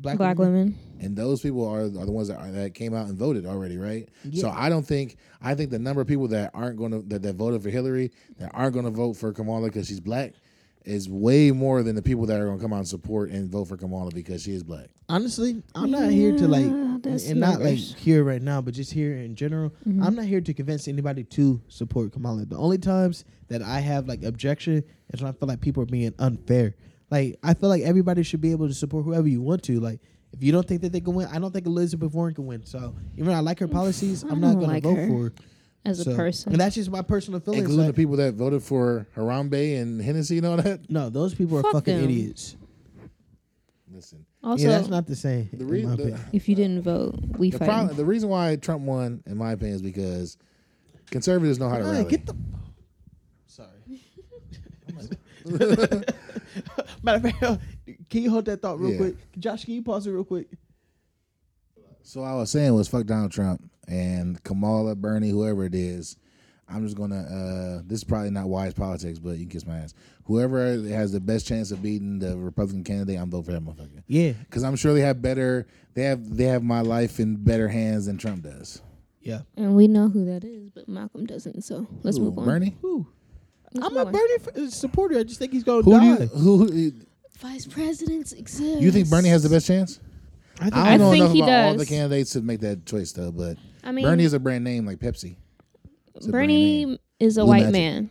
Black, 0.00 0.18
Black 0.18 0.38
women. 0.38 0.78
And 1.00 1.16
those 1.16 1.40
people 1.40 1.66
are, 1.66 1.82
are 1.82 1.88
the 1.88 2.10
ones 2.10 2.28
that, 2.28 2.38
are, 2.38 2.50
that 2.50 2.74
came 2.74 2.94
out 2.94 3.06
and 3.06 3.16
voted 3.16 3.46
already, 3.46 3.76
right? 3.78 4.08
So 4.34 4.50
I 4.50 4.68
don't 4.68 4.86
think 4.86 5.16
I 5.40 5.54
think 5.54 5.70
the 5.70 5.78
number 5.78 6.00
of 6.00 6.06
people 6.08 6.28
that 6.28 6.50
aren't 6.54 6.76
going 6.76 6.90
to 6.92 7.02
that, 7.08 7.22
that 7.22 7.36
voted 7.36 7.62
for 7.62 7.70
Hillary 7.70 8.10
that 8.38 8.50
aren't 8.54 8.72
going 8.74 8.84
to 8.84 8.90
vote 8.90 9.14
for 9.14 9.32
Kamala 9.32 9.68
because 9.68 9.86
she's 9.86 10.00
black 10.00 10.32
is 10.84 11.08
way 11.08 11.50
more 11.50 11.82
than 11.82 11.94
the 11.94 12.02
people 12.02 12.24
that 12.24 12.40
are 12.40 12.46
going 12.46 12.56
to 12.58 12.62
come 12.62 12.72
out 12.72 12.78
and 12.78 12.88
support 12.88 13.28
and 13.30 13.50
vote 13.50 13.66
for 13.66 13.76
Kamala 13.76 14.10
because 14.10 14.42
she 14.42 14.52
is 14.54 14.62
black. 14.62 14.86
Honestly, 15.08 15.62
I'm 15.74 15.90
not 15.90 16.10
here 16.10 16.36
to 16.38 16.48
like, 16.48 16.64
and 16.64 17.40
not 17.40 17.60
like 17.60 17.76
here 17.78 18.24
right 18.24 18.40
now, 18.40 18.60
but 18.62 18.72
just 18.74 18.92
here 18.92 19.16
in 19.18 19.34
general. 19.34 19.70
Mhm. 19.86 20.02
I'm 20.04 20.14
not 20.14 20.24
here 20.24 20.40
to 20.40 20.54
convince 20.54 20.88
anybody 20.88 21.24
to 21.24 21.60
support 21.68 22.12
Kamala. 22.12 22.46
The 22.46 22.56
only 22.56 22.78
times 22.78 23.24
that 23.48 23.60
I 23.62 23.80
have 23.80 24.08
like 24.08 24.22
objection 24.24 24.82
is 25.12 25.20
when 25.20 25.28
I 25.28 25.32
feel 25.32 25.48
like 25.48 25.60
people 25.60 25.82
are 25.82 25.86
being 25.86 26.14
unfair. 26.18 26.74
Like 27.10 27.38
I 27.42 27.54
feel 27.54 27.68
like 27.68 27.82
everybody 27.82 28.22
should 28.22 28.40
be 28.40 28.50
able 28.52 28.68
to 28.68 28.74
support 28.74 29.04
whoever 29.04 29.26
you 29.28 29.40
want 29.40 29.62
to. 29.64 29.80
Like 29.80 30.00
if 30.32 30.42
you 30.42 30.52
don't 30.52 30.66
think 30.66 30.82
that 30.82 30.92
they 30.92 31.00
can 31.00 31.14
win, 31.14 31.26
I 31.32 31.38
don't 31.38 31.52
think 31.52 31.66
Elizabeth 31.66 32.12
Warren 32.12 32.34
can 32.34 32.46
win. 32.46 32.64
So 32.66 32.94
even 33.14 33.26
though 33.28 33.34
I 33.34 33.40
like 33.40 33.58
her 33.60 33.68
policies, 33.80 34.24
I 34.24 34.28
I'm 34.28 34.40
not 34.40 34.52
don't 34.52 34.60
gonna 34.60 34.72
like 34.74 34.82
vote 34.82 34.96
her 34.96 35.06
for 35.08 35.22
her. 35.24 35.32
as 35.86 36.02
So- 36.04 36.12
a 36.12 36.14
person. 36.16 36.52
And 36.52 36.60
that's 36.60 36.74
just 36.74 36.90
my 36.90 37.02
personal 37.02 37.40
feelings. 37.40 37.62
including 37.62 37.86
like- 37.86 37.94
the 37.94 38.00
people 38.02 38.16
that 38.16 38.34
voted 38.34 38.62
for 38.62 39.06
Harambe 39.16 39.80
and 39.80 40.00
Hennessy 40.02 40.38
and 40.38 40.46
all 40.46 40.56
that. 40.58 40.90
no, 40.90 41.08
those 41.08 41.34
people 41.34 41.58
are 41.58 41.62
Fuck 41.62 41.72
fucking 41.72 41.94
them. 41.96 42.04
idiots. 42.04 42.56
Listen, 43.90 44.26
also, 44.44 44.62
yeah, 44.64 44.76
that's 44.76 44.88
not 44.88 45.06
the 45.06 45.16
same. 45.16 45.48
the 45.52 45.60
in 45.62 45.66
reason 45.68 45.90
my 45.90 45.96
the, 45.96 46.02
opinion. 46.02 46.24
if 46.32 46.46
you 46.48 46.54
didn't 46.54 46.82
vote, 46.82 47.14
we 47.38 47.50
the, 47.50 47.58
fight. 47.58 47.64
problem, 47.68 47.96
the 47.96 48.04
reason 48.04 48.28
why 48.28 48.54
Trump 48.56 48.82
won, 48.84 49.22
in 49.26 49.36
my 49.38 49.52
opinion, 49.52 49.74
is 49.76 49.82
because 49.82 50.36
conservatives 51.10 51.58
know 51.58 51.70
how 51.70 51.78
to 51.78 51.84
Hey, 51.84 51.90
rally. 51.90 52.04
get 52.04 52.26
the. 52.26 52.36
Sorry. 53.46 53.68
Matter 57.02 57.28
of 57.28 57.34
fact, 57.34 57.62
can 58.10 58.22
you 58.22 58.30
hold 58.30 58.44
that 58.46 58.62
thought 58.62 58.78
real 58.80 58.90
Yeah. 58.92 58.96
quick? 58.98 59.16
Josh, 59.38 59.64
can 59.64 59.74
you 59.74 59.82
pause 59.82 60.06
it 60.06 60.10
real 60.12 60.24
quick? 60.24 60.48
So 62.02 62.22
I 62.22 62.34
was 62.34 62.50
saying 62.50 62.74
was 62.74 62.88
fuck 62.88 63.06
Donald 63.06 63.32
Trump 63.32 63.70
and 63.86 64.42
Kamala, 64.42 64.94
Bernie, 64.96 65.30
whoever 65.30 65.64
it 65.64 65.74
is. 65.74 66.16
I'm 66.70 66.84
just 66.84 66.96
gonna. 66.96 67.16
uh 67.20 67.82
This 67.86 67.98
is 68.00 68.04
probably 68.04 68.30
not 68.30 68.48
wise 68.48 68.74
politics, 68.74 69.18
but 69.18 69.32
you 69.32 69.40
can 69.40 69.48
kiss 69.50 69.66
my 69.66 69.78
ass. 69.78 69.94
Whoever 70.24 70.66
has 70.88 71.12
the 71.12 71.20
best 71.20 71.46
chance 71.46 71.70
of 71.70 71.82
beating 71.82 72.18
the 72.18 72.36
Republican 72.36 72.84
candidate, 72.84 73.18
I'm 73.18 73.30
voting 73.30 73.44
for 73.46 73.52
that 73.52 73.64
motherfucker. 73.64 74.02
Yeah, 74.06 74.32
Because 74.32 74.64
I'm 74.64 74.76
sure 74.76 74.92
they 74.92 75.00
have 75.00 75.22
better. 75.22 75.66
They 75.94 76.02
have 76.04 76.36
they 76.36 76.44
have 76.44 76.62
my 76.62 76.82
life 76.82 77.20
in 77.20 77.36
better 77.36 77.68
hands 77.68 78.06
than 78.06 78.18
Trump 78.18 78.42
does. 78.42 78.82
yeah. 79.22 79.40
and 79.56 79.74
we 79.76 79.88
know 79.88 80.08
who 80.08 80.24
that 80.26 80.44
is, 80.44 80.68
but 80.70 80.88
Malcolm 80.88 81.24
doesn't. 81.26 81.62
So 81.62 81.86
let's 82.02 82.18
Who, 82.18 82.24
move 82.24 82.38
on. 82.38 82.44
Bernie. 82.44 82.76
Whew. 82.82 83.06
Let's 83.80 83.86
I'm 83.86 83.94
move 83.94 84.08
a. 84.08 84.12
Bernie 84.12 84.34
f- 84.34 84.56
uh, 84.56 84.70
supporter. 84.70 85.18
I 85.18 85.22
just 85.24 85.38
think 85.38 85.52
he's 85.52 85.64
gonna 85.64 85.82
Who 85.82 85.92
do 85.92 85.98
die. 86.00 86.06
you 86.22 86.26
who, 86.28 86.66
who 86.66 86.92
Vice 87.38 87.66
presidents 87.66 88.32
exist. 88.32 88.80
you 88.80 88.90
think 88.90 89.08
Bernie 89.10 89.28
has 89.28 89.42
the 89.42 89.48
best 89.48 89.66
chance? 89.66 90.00
I 90.60 90.64
think, 90.64 90.74
I 90.76 90.78
don't 90.78 90.86
I 90.88 90.96
know 90.96 91.10
think 91.12 91.22
enough 91.22 91.32
he 91.34 91.42
about 91.42 91.64
all 91.66 91.72
does. 91.74 91.82
the 91.82 91.94
candidates 91.94 92.30
to 92.32 92.40
make 92.42 92.60
that 92.60 92.84
choice 92.84 93.12
though, 93.12 93.30
but 93.30 93.56
I 93.84 93.92
mean, 93.92 94.04
Bernie 94.04 94.24
is 94.24 94.32
a 94.32 94.40
brand 94.40 94.64
name 94.64 94.84
like 94.86 94.98
Pepsi. 94.98 95.36
It's 96.16 96.26
a 96.26 96.30
brand 96.30 96.48
Bernie 96.48 96.98
is 97.20 97.36
a 97.36 97.42
Blue 97.42 97.48
white 97.50 97.60
Magic. 97.66 97.72
man. 97.72 98.10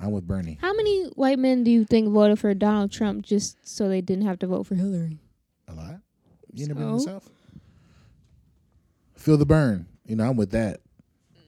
I'm 0.00 0.12
with 0.12 0.26
Bernie. 0.26 0.58
How 0.60 0.72
many 0.74 1.04
white 1.14 1.38
men 1.38 1.64
do 1.64 1.70
you 1.70 1.84
think 1.84 2.08
voted 2.12 2.38
for 2.38 2.54
Donald 2.54 2.92
Trump 2.92 3.24
just 3.24 3.56
so 3.68 3.88
they 3.88 4.00
didn't 4.00 4.26
have 4.26 4.38
to 4.40 4.46
vote 4.46 4.64
for 4.66 4.74
Hillary? 4.76 5.18
A 5.66 5.74
lot. 5.74 5.96
You 6.52 6.66
never 6.68 6.80
been 6.80 6.88
in 6.88 6.94
the 6.94 7.00
So? 7.00 7.06
South? 7.06 7.30
Feel 9.16 9.36
the 9.36 9.46
Bern. 9.46 9.86
You 10.06 10.16
know, 10.16 10.28
I'm 10.28 10.36
with 10.36 10.50
that. 10.52 10.80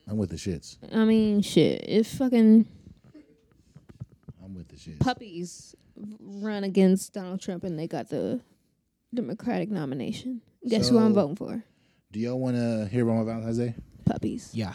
I'm 0.07 0.17
with 0.17 0.29
the 0.29 0.35
shits. 0.35 0.77
I 0.93 1.05
mean, 1.05 1.41
shit. 1.41 1.85
If 1.87 2.07
fucking 2.07 2.65
I'm 4.43 4.55
with 4.55 4.67
the 4.67 4.75
shits. 4.75 4.99
puppies 4.99 5.75
run 6.19 6.63
against 6.63 7.13
Donald 7.13 7.39
Trump 7.41 7.63
and 7.63 7.77
they 7.77 7.87
got 7.87 8.09
the 8.09 8.41
Democratic 9.13 9.69
nomination, 9.69 10.41
guess 10.67 10.89
who 10.89 10.97
I'm 10.97 11.11
So- 11.11 11.21
voting 11.21 11.35
for? 11.35 11.63
Do 12.11 12.19
y'all 12.19 12.39
want 12.39 12.57
to 12.57 12.87
hear 12.91 13.03
about 13.03 13.19
my 13.19 13.23
Valentine's 13.23 13.57
Day? 13.57 13.73
Puppies. 14.05 14.49
yeah. 14.53 14.73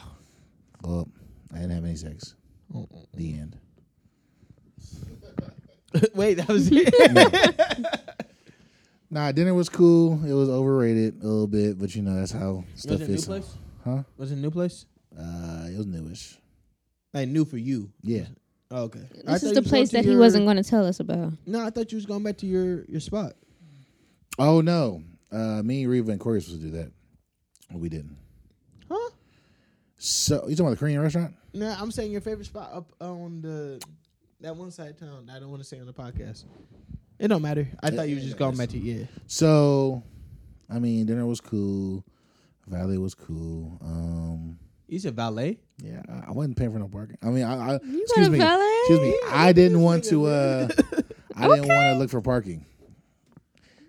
Well, 0.83 1.09
I 1.53 1.57
didn't 1.57 1.73
have 1.73 1.85
any 1.85 1.97
sex. 1.97 2.35
The 3.15 3.33
end. 3.35 3.59
Wait, 6.15 6.35
that 6.35 6.49
was 6.49 6.69
it. 6.73 7.87
Nah, 9.09 9.31
dinner 9.31 9.55
was 9.55 9.69
cool. 9.69 10.15
It 10.27 10.33
was 10.33 10.49
overrated 10.49 11.23
a 11.23 11.27
little 11.27 11.47
bit, 11.47 11.79
but 11.79 11.95
you 11.95 12.03
know 12.03 12.17
that's 12.17 12.33
how 12.33 12.65
stuff 12.75 13.01
is. 13.03 13.09
was 13.09 13.09
it 13.09 13.29
a 13.29 13.31
new 13.33 13.41
place? 13.41 13.55
Huh? 13.85 14.03
Was 14.19 14.33
it 14.33 14.35
a 14.35 14.39
new 14.39 14.51
place? 14.51 14.85
Uh, 15.19 15.67
it 15.69 15.77
was 15.77 15.87
newish. 15.87 16.37
Like 17.15 17.29
new 17.29 17.45
for 17.45 17.57
you. 17.59 17.91
Yeah. 18.03 18.27
Oh, 18.71 18.83
okay. 18.85 19.01
I 19.01 19.03
This 19.03 19.25
thought 19.25 19.35
is 19.37 19.43
you 19.45 19.55
the 19.55 19.61
was 19.63 19.69
place 19.71 19.93
going 19.93 19.99
that 19.99 20.03
to 20.03 20.09
he 20.09 20.13
your- 20.13 20.21
wasn't 20.21 20.45
going 20.45 20.57
to 20.57 20.63
tell 20.63 20.85
us 20.87 21.01
about. 21.01 21.33
No, 21.47 21.65
I 21.65 21.71
thought 21.71 21.93
you 21.93 21.97
was 21.97 22.07
going 22.07 22.23
back 22.23 22.37
to 22.39 22.47
your 22.47 22.85
your 22.87 23.01
spot. 23.01 23.33
Oh 24.39 24.61
no. 24.61 25.03
Uh, 25.33 25.63
me, 25.63 25.87
Reva, 25.87 26.13
and 26.13 26.21
Corey 26.21 26.37
were 26.37 26.41
supposed 26.41 26.61
to 26.63 26.67
do 26.71 26.77
that. 26.79 26.93
But 27.71 27.81
we 27.81 27.89
didn't. 27.89 28.17
Huh? 28.91 29.11
So 29.99 30.35
you 30.49 30.55
talking 30.55 30.61
about 30.67 30.71
the 30.71 30.77
Korean 30.77 31.01
restaurant? 31.01 31.35
No, 31.55 31.75
I'm 31.79 31.91
saying 31.91 32.13
your 32.13 32.21
favorite 32.21 32.45
spot 32.47 32.71
up 32.73 32.93
on 33.01 33.41
the 33.41 33.81
that 34.41 34.55
one 34.55 34.71
side 34.71 34.91
of 34.91 35.01
town. 35.01 35.31
I 35.35 35.39
don't 35.41 35.51
want 35.51 35.63
to 35.63 35.69
say 35.69 35.81
on 35.81 35.87
the 35.87 35.93
podcast. 35.93 36.45
It 37.19 37.29
don't 37.29 37.41
matter. 37.43 37.67
I 37.83 37.91
thought 37.91 38.09
you 38.09 38.17
was 38.17 38.25
just 38.25 38.37
going 38.37 38.57
back 38.57 38.69
to 38.71 38.79
yeah. 38.79 39.07
So, 39.27 40.03
I 40.71 40.79
mean, 40.79 41.07
dinner 41.07 41.25
was 41.25 41.41
cool. 41.41 42.05
Valley 42.67 42.99
was 42.99 43.15
cool. 43.15 43.79
Um, 43.81 44.59
You 44.89 44.99
said 45.01 45.17
valet. 45.17 45.59
yeah, 45.83 46.03
I, 46.09 46.29
I 46.29 46.31
wasn't 46.31 46.57
paying 46.57 46.73
for 46.73 46.79
no 46.79 46.89
parking. 46.89 47.19
I 47.23 47.27
mean, 47.27 47.45
I, 47.45 47.55
I 47.55 47.73
You 47.83 48.03
excuse 48.03 48.11
got 48.17 48.27
a 48.27 48.31
me, 48.31 48.39
valet? 48.39 48.77
excuse 48.81 49.01
me. 49.01 49.19
I 49.31 49.53
didn't 49.53 49.81
want 49.81 50.05
to. 50.05 50.27
Uh, 50.27 50.69
I 51.35 51.49
didn't 51.49 51.69
want 51.69 51.95
to 51.95 51.95
look 51.99 52.11
for 52.11 52.21
parking. 52.21 52.65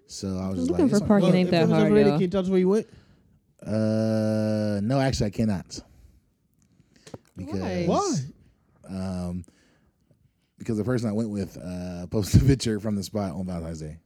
So 0.07 0.37
I 0.37 0.49
was 0.49 0.59
just 0.59 0.71
Looking 0.71 0.85
like, 0.85 0.91
for 0.91 0.97
it's 0.97 1.07
parking 1.07 1.27
Well, 1.29 1.35
ain't 1.37 1.51
that 1.51 1.63
it 1.63 1.65
was 1.65 1.71
hard, 1.71 1.85
overrated, 1.87 2.07
though. 2.07 2.15
Can 2.15 2.21
you 2.21 2.27
tell 2.29 2.41
us 2.41 2.49
where 2.49 2.59
you 2.59 2.69
went? 2.69 2.87
Uh, 3.61 4.79
no, 4.81 4.99
actually, 4.99 5.27
I 5.27 5.29
cannot. 5.31 5.79
Because 7.35 7.87
Why? 7.87 8.15
Um, 8.89 9.45
because 10.57 10.77
the 10.77 10.83
person 10.83 11.09
I 11.09 11.11
went 11.13 11.29
with 11.29 11.57
uh, 11.57 12.07
posted 12.11 12.41
a 12.41 12.45
picture 12.45 12.79
from 12.79 12.95
the 12.95 13.03
spot 13.03 13.33
on 13.33 13.45
Valentine's 13.45 13.81
Day. 13.81 13.97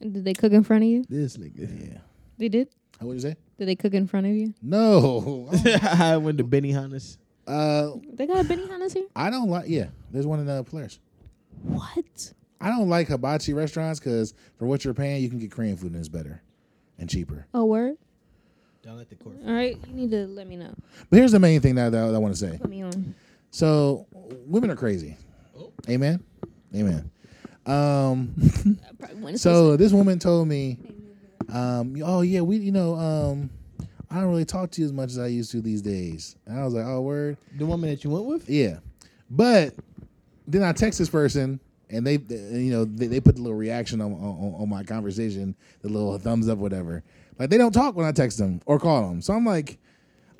Did 0.00 0.24
they 0.24 0.34
cook 0.34 0.52
in 0.52 0.62
front 0.64 0.84
of 0.84 0.90
you? 0.90 1.04
This 1.08 1.36
nigga. 1.36 1.92
Yeah. 1.92 1.98
They 2.36 2.48
did. 2.48 2.68
What 2.98 3.08
would 3.08 3.14
you 3.14 3.20
say? 3.20 3.36
Did 3.58 3.68
they 3.68 3.76
cook 3.76 3.94
in 3.94 4.06
front 4.06 4.26
of 4.26 4.32
you? 4.32 4.54
No. 4.62 5.48
I 5.82 6.16
went 6.16 6.38
to 6.38 6.44
Benihana's. 6.44 7.18
uh, 7.46 7.90
They 8.12 8.26
got 8.26 8.44
a 8.44 8.48
Benihana's 8.48 8.92
here. 8.92 9.06
I 9.14 9.30
don't 9.30 9.48
like. 9.48 9.68
Yeah, 9.68 9.86
there's 10.10 10.26
one 10.26 10.40
in 10.40 10.46
the 10.46 10.64
Polaris. 10.64 10.98
What? 11.62 12.32
I 12.60 12.70
don't 12.70 12.88
like 12.88 13.08
hibachi 13.08 13.52
restaurants 13.52 14.00
because 14.00 14.34
for 14.58 14.66
what 14.66 14.84
you're 14.84 14.94
paying, 14.94 15.22
you 15.22 15.28
can 15.28 15.38
get 15.38 15.50
Korean 15.52 15.76
food 15.76 15.92
and 15.92 15.96
it's 16.00 16.08
better 16.08 16.42
and 16.98 17.08
cheaper. 17.08 17.46
Oh, 17.54 17.64
word. 17.66 17.96
Don't 18.82 18.96
let 18.96 19.08
the 19.08 19.16
court. 19.16 19.36
All 19.46 19.52
right, 19.52 19.76
you 19.86 19.94
need 19.94 20.10
to 20.10 20.26
let 20.26 20.46
me 20.48 20.56
know. 20.56 20.72
But 21.10 21.18
here's 21.18 21.32
the 21.32 21.38
main 21.38 21.60
thing 21.60 21.74
that, 21.76 21.92
that 21.92 22.14
I 22.14 22.18
want 22.18 22.34
to 22.34 22.38
say. 22.40 22.58
Put 22.58 22.70
me 22.70 22.82
on. 22.82 23.14
So 23.50 24.06
women 24.46 24.70
are 24.70 24.76
crazy. 24.76 25.16
Amen. 25.88 26.22
Amen. 26.74 27.10
Um, 27.66 28.34
I 28.88 28.92
probably 28.98 29.16
wouldn't 29.22 29.40
so 29.40 29.76
this 29.76 29.92
woman 29.92 30.18
told 30.18 30.48
me, 30.48 30.78
um, 31.52 31.96
oh 32.04 32.20
yeah, 32.22 32.40
we, 32.40 32.56
you 32.58 32.72
know, 32.72 32.94
um, 32.96 33.50
I 34.10 34.16
don't 34.16 34.30
really 34.30 34.44
talk 34.44 34.70
to 34.72 34.80
you 34.80 34.86
as 34.86 34.92
much 34.92 35.10
as 35.10 35.18
I 35.18 35.26
used 35.28 35.50
to 35.52 35.60
these 35.60 35.82
days. 35.82 36.36
And 36.46 36.58
I 36.58 36.64
was 36.64 36.74
like, 36.74 36.86
oh 36.86 37.00
word, 37.02 37.36
The 37.56 37.66
woman 37.66 37.90
that 37.90 38.04
you 38.04 38.10
went 38.10 38.24
with? 38.26 38.48
yeah. 38.48 38.78
But 39.30 39.74
then 40.46 40.62
I 40.62 40.72
text 40.72 40.98
this 40.98 41.10
person, 41.10 41.60
and 41.90 42.06
they, 42.06 42.16
they- 42.16 42.60
you 42.60 42.70
know, 42.72 42.84
they, 42.86 43.06
they 43.06 43.20
put 43.20 43.36
the 43.36 43.42
little 43.42 43.58
reaction 43.58 44.00
on, 44.00 44.12
on 44.14 44.54
on 44.62 44.68
my 44.68 44.82
conversation, 44.84 45.54
the 45.82 45.88
little 45.88 46.16
thumbs 46.18 46.48
up, 46.48 46.58
whatever. 46.58 47.02
Like 47.38 47.50
they 47.50 47.58
don't 47.58 47.72
talk 47.72 47.94
when 47.96 48.06
I 48.06 48.12
text 48.12 48.38
them 48.38 48.60
or 48.66 48.78
call 48.80 49.08
them. 49.08 49.20
So 49.22 49.32
I'm 49.34 49.44
like, 49.44 49.78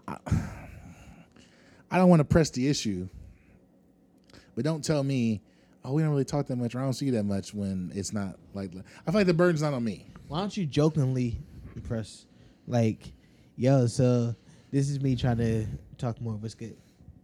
I, 0.07 0.17
I 1.91 1.97
don't 1.99 2.09
want 2.11 2.21
to 2.21 2.25
press 2.25 2.51
the 2.51 2.69
issue, 2.69 3.09
but 4.55 4.65
don't 4.65 4.85
tell 4.85 5.03
me, 5.03 5.41
oh, 5.85 5.93
we 5.95 6.03
don't 6.03 6.11
really 6.11 6.25
talk 6.25 6.47
that 6.49 6.57
much, 6.57 6.75
or 6.75 6.81
I 6.81 6.83
don't 6.83 6.93
see 6.95 7.07
you 7.07 7.13
that 7.13 7.25
much 7.25 7.55
when 7.55 7.93
it's 7.95 8.13
not 8.13 8.37
like. 8.55 8.73
I 9.07 9.11
feel 9.11 9.21
like 9.21 9.27
the 9.27 9.35
burden's 9.35 9.63
not 9.63 9.73
on 9.75 9.85
me. 9.85 10.07
Why 10.29 10.41
don't 10.41 10.57
you 10.57 10.67
jokingly 10.67 11.41
press 11.85 12.27
like, 12.67 13.13
yo, 13.57 13.87
so 13.87 14.35
this 14.71 14.91
is 14.91 15.01
me 15.01 15.17
trying 15.17 15.39
to 15.39 15.67
talk 15.97 16.21
more. 16.21 16.35
What's 16.35 16.55
good? 16.55 16.77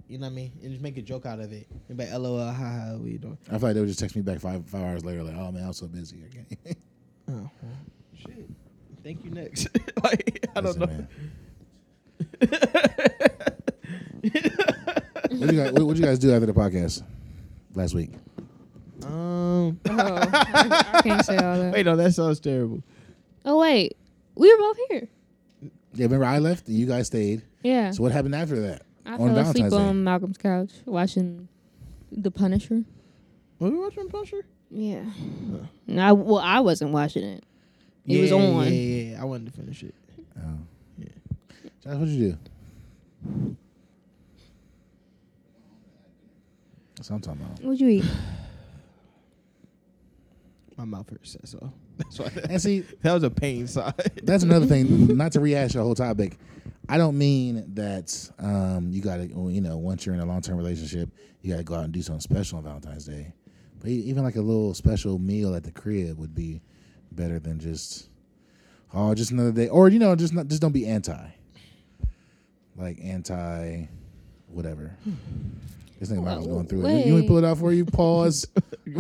You 0.09 0.19
know 0.19 0.27
what 0.27 0.33
I 0.33 0.35
mean? 0.35 0.53
And 0.63 0.71
just 0.71 0.83
make 0.83 0.97
a 0.97 1.03
joke 1.03 1.27
out 1.27 1.41
of 1.41 1.53
it. 1.53 1.67
And 1.89 1.97
be 1.99 2.05
like, 2.05 2.15
LOL, 2.15 2.39
haha, 2.39 2.97
what 2.97 3.11
you 3.11 3.19
doing? 3.19 3.39
I 3.49 3.53
feel 3.59 3.69
like 3.69 3.75
they 3.75 3.81
would 3.81 3.89
just 3.89 3.99
text 4.01 4.17
me 4.17 4.23
back 4.23 4.39
five 4.41 4.67
five 4.69 4.83
hours 4.83 5.05
later, 5.05 5.23
like, 5.23 5.37
oh 5.37 5.51
man, 5.53 5.65
I 5.65 5.69
was 5.69 5.77
so 5.79 5.87
busy. 5.87 6.23
again. 6.25 6.47
Oh, 7.27 7.33
well, 7.63 7.73
shit. 8.15 8.51
Thank 9.03 9.25
you 9.25 9.31
next. 9.31 9.69
like, 10.05 10.47
I 10.55 10.61
don't 10.61 10.79
know. 10.79 10.87
man. 10.87 11.09
what 15.31 15.53
you 15.53 15.63
guys 15.63 15.73
what, 15.73 15.87
what 15.87 15.97
you 15.97 16.03
guys 16.03 16.19
do 16.19 16.33
after 16.35 16.45
the 16.45 16.53
podcast 16.53 17.03
last 17.75 17.95
week? 17.95 18.11
Um, 19.05 19.81
Oh, 19.89 20.29
I 20.33 21.01
can't 21.03 21.25
say 21.25 21.39
all 21.39 21.59
that. 21.59 21.73
wait, 21.73 21.87
no, 21.87 21.97
that 21.97 22.13
sounds 22.13 22.41
terrible. 22.41 22.83
Oh 23.45 23.61
wait, 23.61 23.97
we 24.35 24.51
were 24.53 24.59
both 24.59 24.79
here. 24.89 25.09
Yeah, 25.93 26.05
remember 26.07 26.25
I 26.25 26.39
left 26.39 26.67
and 26.69 26.77
you 26.77 26.87
guys 26.87 27.07
stayed. 27.07 27.43
Yeah, 27.63 27.93
So 27.93 28.03
what 28.03 28.13
happened 28.13 28.35
after 28.35 28.61
that? 28.63 28.83
I 29.07 29.13
on 29.15 29.35
fell 29.35 29.39
asleep 29.39 29.71
Day. 29.71 29.77
on 29.77 30.03
Malcolm's 30.03 30.39
couch 30.39 30.71
watching 30.87 31.49
The 32.11 32.31
Punisher. 32.31 32.83
Were 33.59 33.71
we 33.71 33.79
watching 33.79 34.09
Punisher? 34.09 34.45
Yeah. 34.71 35.05
No, 35.87 36.03
I, 36.03 36.13
well, 36.13 36.39
I 36.39 36.61
wasn't 36.61 36.91
watching 36.91 37.25
it. 37.25 37.45
It 38.07 38.21
was 38.21 38.33
on. 38.33 38.65
Yeah, 38.65 38.71
yeah, 38.71 39.11
yeah. 39.13 39.23
I 39.23 39.25
wanted 39.25 39.47
to 39.47 39.53
finish 39.53 39.83
it. 39.83 39.95
Oh. 40.39 40.59
Yeah. 40.99 41.09
Josh, 41.83 41.95
what'd 41.95 42.09
you 42.09 42.33
do? 42.33 43.57
That's 46.97 47.11
what 47.11 47.17
I'm 47.17 47.23
talking 47.23 47.43
about. 47.43 47.61
What'd 47.63 47.81
you 47.81 47.89
eat? 47.89 48.05
My 50.77 50.85
mouth 50.85 51.09
hurts. 51.09 51.35
That's 51.35 51.55
all. 51.55 51.73
That's. 51.97 52.19
And 52.19 52.61
see, 52.61 52.81
that 53.03 53.13
was 53.13 53.23
a 53.23 53.31
pain 53.31 53.67
side. 53.67 53.95
that's 54.23 54.43
another 54.43 54.67
thing. 54.67 55.17
Not 55.17 55.33
to 55.33 55.41
rehash 55.41 55.73
the 55.73 55.83
whole 55.83 55.95
topic. 55.95 56.39
I 56.89 56.99
don't 56.99 57.17
mean 57.17 57.65
that 57.75 58.31
um, 58.39 58.89
you 58.91 59.01
got 59.01 59.17
to, 59.17 59.27
you 59.27 59.61
know, 59.61 59.79
once 59.79 60.05
you're 60.05 60.15
in 60.15 60.21
a 60.21 60.27
long 60.27 60.43
term 60.43 60.59
relationship, 60.59 61.09
you 61.41 61.51
got 61.51 61.59
to 61.59 61.65
go 61.65 61.75
out 61.75 61.85
and 61.85 61.93
do 61.93 62.03
something 62.03 62.21
special 62.21 62.59
on 62.59 62.65
Valentine's 62.65 63.07
Day. 63.07 63.33
But 63.81 63.91
e- 63.91 64.03
even 64.07 64.23
like 64.23 64.37
a 64.37 64.43
little 64.43 64.75
special 64.75 65.19
meal 65.19 65.55
at 65.55 65.63
the 65.65 65.71
crib 65.71 66.19
would 66.19 66.35
be 66.35 66.61
better 67.13 67.39
than 67.39 67.59
just 67.59 68.09
oh, 68.93 69.15
just 69.15 69.31
another 69.31 69.53
day, 69.53 69.69
or 69.69 69.89
you 69.89 69.99
know, 69.99 70.15
just 70.15 70.35
not 70.35 70.49
just 70.49 70.61
don't 70.63 70.73
be 70.73 70.87
anti, 70.87 71.27
like 72.77 72.99
anti, 73.03 73.87
whatever. 74.49 74.97
This 75.99 76.11
thing 76.11 76.25
Michael's 76.25 76.47
going 76.47 76.67
through 76.67 76.87
it. 76.87 76.93
You, 76.93 77.05
you 77.05 77.13
want 77.15 77.25
to 77.25 77.29
pull 77.29 77.39
it 77.39 77.45
out 77.45 77.59
for 77.59 77.73
you? 77.73 77.85
Pause. 77.85 78.47
yeah, 78.87 78.99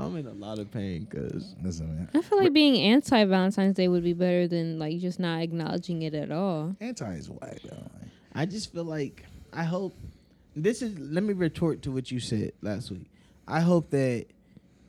I'm 0.00 0.16
in 0.16 0.26
a 0.26 0.34
lot 0.34 0.58
of 0.58 0.70
pain 0.70 1.06
because 1.08 1.54
Listen, 1.62 1.96
man. 1.96 2.08
I 2.14 2.22
feel 2.22 2.38
like 2.38 2.52
being 2.52 2.80
anti 2.80 3.24
Valentine's 3.24 3.76
Day 3.76 3.88
would 3.88 4.02
be 4.04 4.12
better 4.12 4.48
than 4.48 4.78
like 4.78 4.98
just 4.98 5.20
not 5.20 5.42
acknowledging 5.42 6.02
it 6.02 6.14
at 6.14 6.32
all. 6.32 6.74
Anti 6.80 7.12
is 7.12 7.30
whack 7.30 7.58
though. 7.64 7.90
I 8.34 8.46
just 8.46 8.72
feel 8.72 8.84
like 8.84 9.24
I 9.52 9.64
hope 9.64 9.94
this 10.56 10.82
is. 10.82 10.98
Let 10.98 11.22
me 11.22 11.34
retort 11.34 11.82
to 11.82 11.92
what 11.92 12.10
you 12.10 12.20
said 12.20 12.52
last 12.62 12.90
week. 12.90 13.06
I 13.46 13.60
hope 13.60 13.90
that 13.90 14.26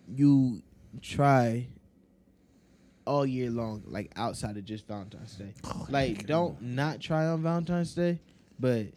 you 0.08 0.62
try 1.02 1.68
all 3.06 3.26
year 3.26 3.50
long, 3.50 3.84
like 3.86 4.12
outside 4.16 4.58
of 4.58 4.66
just 4.66 4.88
Valentine's 4.88 5.36
Day. 5.36 5.54
Oh, 5.64 5.86
like, 5.90 6.26
don't 6.28 6.62
not 6.62 7.00
try 7.00 7.26
on 7.28 7.42
Valentine's 7.42 7.94
Day, 7.94 8.20
but 8.60 8.88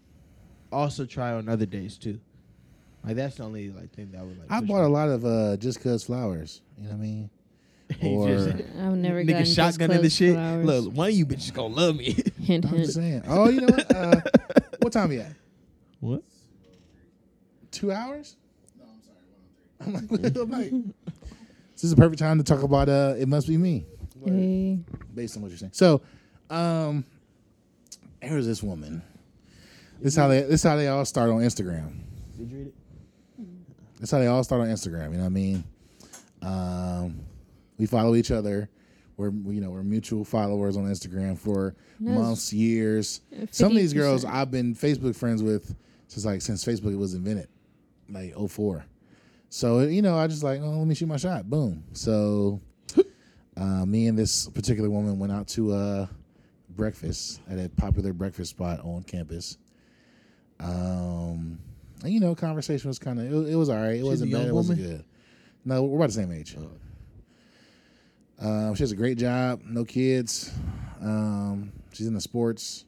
also 0.75 1.07
try 1.07 1.33
on 1.33 1.49
other 1.49 1.67
days 1.67 1.97
too. 1.99 2.21
Like 3.05 3.17
that's 3.17 3.37
the 3.37 3.45
only 3.45 3.71
like 3.71 3.93
thing 3.93 4.11
that 4.13 4.21
I 4.21 4.23
would 4.23 4.39
like. 4.39 4.51
I 4.51 4.61
push 4.61 4.69
bought 4.69 4.85
a 4.85 4.89
lot 4.89 5.09
of 5.09 5.25
uh, 5.25 5.57
just 5.59 5.83
cause 5.83 6.05
flowers. 6.05 6.61
You 6.79 6.85
know 6.85 6.91
what 6.91 6.97
I 6.97 7.01
mean? 7.01 7.31
You 8.01 8.09
or- 8.11 8.29
just- 8.29 8.49
I've 8.81 8.95
never 8.97 9.23
gotten 9.23 9.27
nigga 9.43 9.45
just 9.45 9.55
shotgun 9.57 9.91
in 9.91 9.97
the 9.99 10.03
clothes 10.03 10.13
shit. 10.15 10.35
flowers. 10.35 10.67
Look, 10.67 10.95
one 10.95 11.09
of 11.11 11.15
you 11.15 11.27
bitches 11.27 11.53
gonna 11.53 11.75
love 11.75 11.97
me. 11.97 12.13
hint, 12.43 12.65
I'm 12.65 12.71
hint. 12.73 12.85
just 12.85 12.95
saying. 12.95 13.23
Oh, 13.29 13.49
you 13.51 13.61
know 13.61 13.67
what? 13.75 13.95
Uh, 13.95 14.21
what 14.81 14.93
time 14.93 15.13
you 15.13 15.21
at? 15.21 15.33
what? 16.01 16.23
Two 17.71 17.93
hours? 17.93 18.37
No, 18.79 18.85
I'm 18.85 19.93
sorry. 19.93 20.07
I'm 20.11 20.23
like, 20.23 20.37
I'm 20.37 20.51
like, 20.51 20.95
this 21.75 21.85
is 21.85 21.91
the 21.91 21.97
perfect 21.97 22.19
time 22.21 22.39
to 22.39 22.45
talk 22.45 22.63
about 22.63 22.89
uh, 22.89 23.15
it 23.19 23.29
must 23.29 23.49
be 23.49 23.57
me, 23.59 23.85
Hey. 24.25 24.79
based 25.15 25.37
on 25.37 25.43
what 25.43 25.51
you're 25.51 25.59
saying. 25.59 25.73
So, 25.75 26.01
um, 26.51 27.05
here's 28.23 28.47
this 28.47 28.63
woman. 28.63 29.03
This 30.01 30.13
is 30.13 30.17
how 30.17 30.29
they. 30.29 30.43
This 30.43 30.61
is 30.61 30.63
how 30.63 30.77
they 30.77 30.89
all 30.89 31.05
start 31.05 31.31
on 31.31 31.41
Instagram. 31.41 32.01
Did 32.37 32.51
you 32.51 32.59
read 32.59 32.67
it? 32.69 32.75
That's 33.99 34.11
how 34.11 34.19
they 34.19 34.27
all 34.27 34.45
start 34.45 34.61
on 34.61 34.69
Instagram. 34.69 35.13
You 35.13 35.17
know 35.17 35.21
what 35.21 35.27
I 35.27 35.29
mean? 35.31 35.65
Um, 36.43 37.21
we 37.79 37.87
follow 37.87 38.15
each 38.15 38.31
other. 38.31 38.69
We're 39.17 39.31
you 39.31 39.61
know 39.61 39.71
we're 39.71 39.83
mutual 39.83 40.25
followers 40.25 40.77
on 40.77 40.85
Instagram 40.85 41.39
for 41.39 41.75
That's 42.01 42.19
months, 42.19 42.53
years. 42.53 43.21
Some 43.51 43.73
of 43.73 43.77
these 43.77 43.93
girls 43.95 44.25
I've 44.25 44.51
been 44.51 44.75
Facebook 44.75 45.15
friends 45.15 45.43
with 45.43 45.75
since 46.09 46.25
like 46.25 46.43
since 46.43 46.65
Facebook 46.65 46.97
was 46.99 47.15
invented, 47.15 47.49
like 48.11 48.35
04. 48.37 48.85
So 49.51 49.81
you 49.81 50.03
know 50.03 50.19
I 50.19 50.27
just 50.27 50.43
like 50.43 50.61
oh 50.61 50.79
let 50.79 50.87
me 50.87 50.95
shoot 50.95 51.07
my 51.07 51.17
shot. 51.17 51.49
Boom. 51.49 51.85
So 51.93 52.61
uh, 53.57 53.87
me 53.87 54.09
and 54.09 54.19
this 54.19 54.49
particular 54.49 54.91
woman 54.91 55.19
went 55.19 55.33
out 55.33 55.47
to 55.49 55.73
uh, 55.73 56.07
breakfast 56.71 57.41
at 57.49 57.59
a 57.59 57.69
popular 57.69 58.13
breakfast 58.13 58.51
spot 58.51 58.81
on 58.81 59.05
campus. 59.05 59.59
Um, 60.61 61.59
and, 62.03 62.13
you 62.13 62.21
know, 62.21 62.35
conversation 62.35 62.89
was 62.89 62.99
kind 62.99 63.19
of 63.19 63.27
it, 63.27 63.53
it 63.53 63.57
was 63.57 63.69
all 63.69 63.77
right. 63.77 63.95
It 63.95 63.99
She's 63.99 64.05
wasn't 64.05 64.33
bad. 64.33 64.39
young 64.39 64.49
It 64.49 64.55
wasn't 64.55 64.79
good. 64.79 65.05
No, 65.65 65.83
we're 65.85 65.97
about 65.97 66.07
the 66.09 66.13
same 66.13 66.33
age. 66.33 66.57
Um, 68.41 68.75
she 68.75 68.83
has 68.83 68.93
a 68.93 68.97
great 68.97 69.17
job, 69.19 69.63
no 69.65 69.85
kids. 69.85 70.53
Um, 71.01 71.73
she's 71.93 72.07
in 72.07 72.15
the 72.15 72.21
sports. 72.21 72.85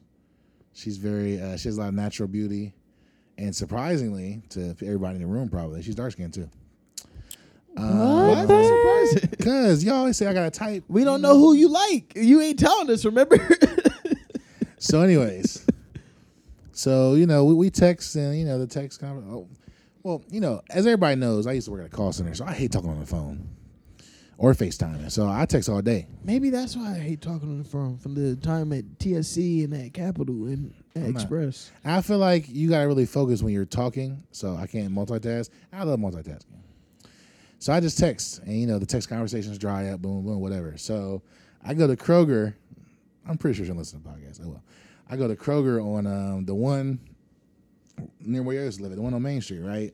She's 0.73 0.97
very. 0.97 1.41
Uh, 1.41 1.57
she 1.57 1.67
has 1.69 1.77
a 1.77 1.81
lot 1.81 1.87
of 1.89 1.95
natural 1.95 2.27
beauty, 2.27 2.73
and 3.37 3.55
surprisingly 3.55 4.41
to 4.49 4.75
everybody 4.83 5.15
in 5.15 5.21
the 5.21 5.27
room, 5.27 5.49
probably 5.49 5.81
she's 5.81 5.95
dark 5.95 6.11
skinned 6.11 6.33
too. 6.33 6.49
Why 7.75 8.41
is 8.41 8.47
that 8.47 9.11
surprising? 9.13 9.37
Cause 9.43 9.83
y'all 9.83 9.95
always 9.95 10.17
say 10.17 10.27
I 10.27 10.33
got 10.33 10.45
a 10.47 10.51
type. 10.51 10.83
We 10.87 11.03
don't 11.03 11.21
know 11.21 11.37
who 11.37 11.53
you 11.53 11.69
like. 11.69 12.13
You 12.15 12.41
ain't 12.41 12.59
telling 12.59 12.89
us. 12.89 13.05
Remember? 13.05 13.37
So, 14.79 15.01
anyways, 15.01 15.65
so 16.77 17.15
you 17.15 17.25
know 17.25 17.43
we, 17.43 17.53
we 17.55 17.69
text 17.69 18.15
and 18.15 18.37
you 18.37 18.45
know 18.45 18.59
the 18.59 18.67
text 18.67 19.01
conver 19.01 19.23
Oh, 19.31 19.49
well, 20.03 20.23
you 20.29 20.39
know 20.39 20.61
as 20.69 20.85
everybody 20.85 21.15
knows, 21.15 21.47
I 21.47 21.53
used 21.53 21.65
to 21.65 21.71
work 21.71 21.81
at 21.81 21.87
a 21.87 21.89
call 21.89 22.11
center, 22.13 22.33
so 22.35 22.45
I 22.45 22.53
hate 22.53 22.71
talking 22.71 22.89
on 22.89 22.99
the 22.99 23.05
phone 23.05 23.49
or 24.37 24.53
FaceTiming. 24.53 25.11
So 25.11 25.27
I 25.27 25.45
text 25.47 25.67
all 25.67 25.81
day. 25.81 26.05
Maybe 26.23 26.51
that's 26.51 26.75
why 26.77 26.91
I 26.91 26.99
hate 26.99 27.21
talking 27.21 27.49
on 27.49 27.57
the 27.57 27.63
phone 27.67 27.97
from 27.97 28.13
the 28.13 28.35
time 28.35 28.71
at 28.71 28.85
TSC 28.99 29.63
and 29.63 29.73
at 29.73 29.93
Capital 29.95 30.45
and 30.45 30.73
at 30.95 31.01
I'm 31.03 31.13
not- 31.13 31.21
Express. 31.23 31.71
I 31.83 32.01
feel 32.01 32.19
like 32.19 32.45
you 32.47 32.69
gotta 32.69 32.87
really 32.87 33.07
focus 33.07 33.41
when 33.41 33.53
you're 33.53 33.65
talking, 33.65 34.23
so 34.31 34.55
I 34.55 34.67
can't 34.67 34.93
multitask. 34.93 35.49
I 35.73 35.83
love 35.83 35.99
multitasking. 35.99 36.45
So 37.59 37.73
I 37.73 37.79
just 37.79 37.97
text, 37.97 38.39
and 38.43 38.53
you 38.53 38.67
know 38.67 38.77
the 38.77 38.85
text 38.85 39.09
conversations 39.09 39.57
dry 39.57 39.87
up, 39.87 40.01
boom, 40.01 40.23
boom, 40.23 40.39
whatever. 40.39 40.77
So 40.77 41.23
I 41.65 41.73
go 41.73 41.87
to 41.87 41.95
Kroger. 41.95 42.53
I'm 43.27 43.37
pretty 43.37 43.57
sure 43.57 43.65
she'll 43.65 43.75
listen 43.75 43.99
to 43.99 44.07
the 44.07 44.09
podcast. 44.13 44.39
Oh, 44.41 44.43
I 44.43 44.47
will. 44.49 44.63
I 45.09 45.15
go 45.17 45.27
to 45.27 45.35
Kroger 45.35 45.83
on 45.83 46.05
um, 46.07 46.45
the 46.45 46.55
one 46.55 46.99
near 48.19 48.43
where 48.43 48.55
you 48.57 48.63
used 48.63 48.77
to 48.79 48.83
live, 48.83 48.95
the 48.95 49.01
one 49.01 49.13
on 49.13 49.21
Main 49.21 49.41
Street, 49.41 49.61
right? 49.61 49.93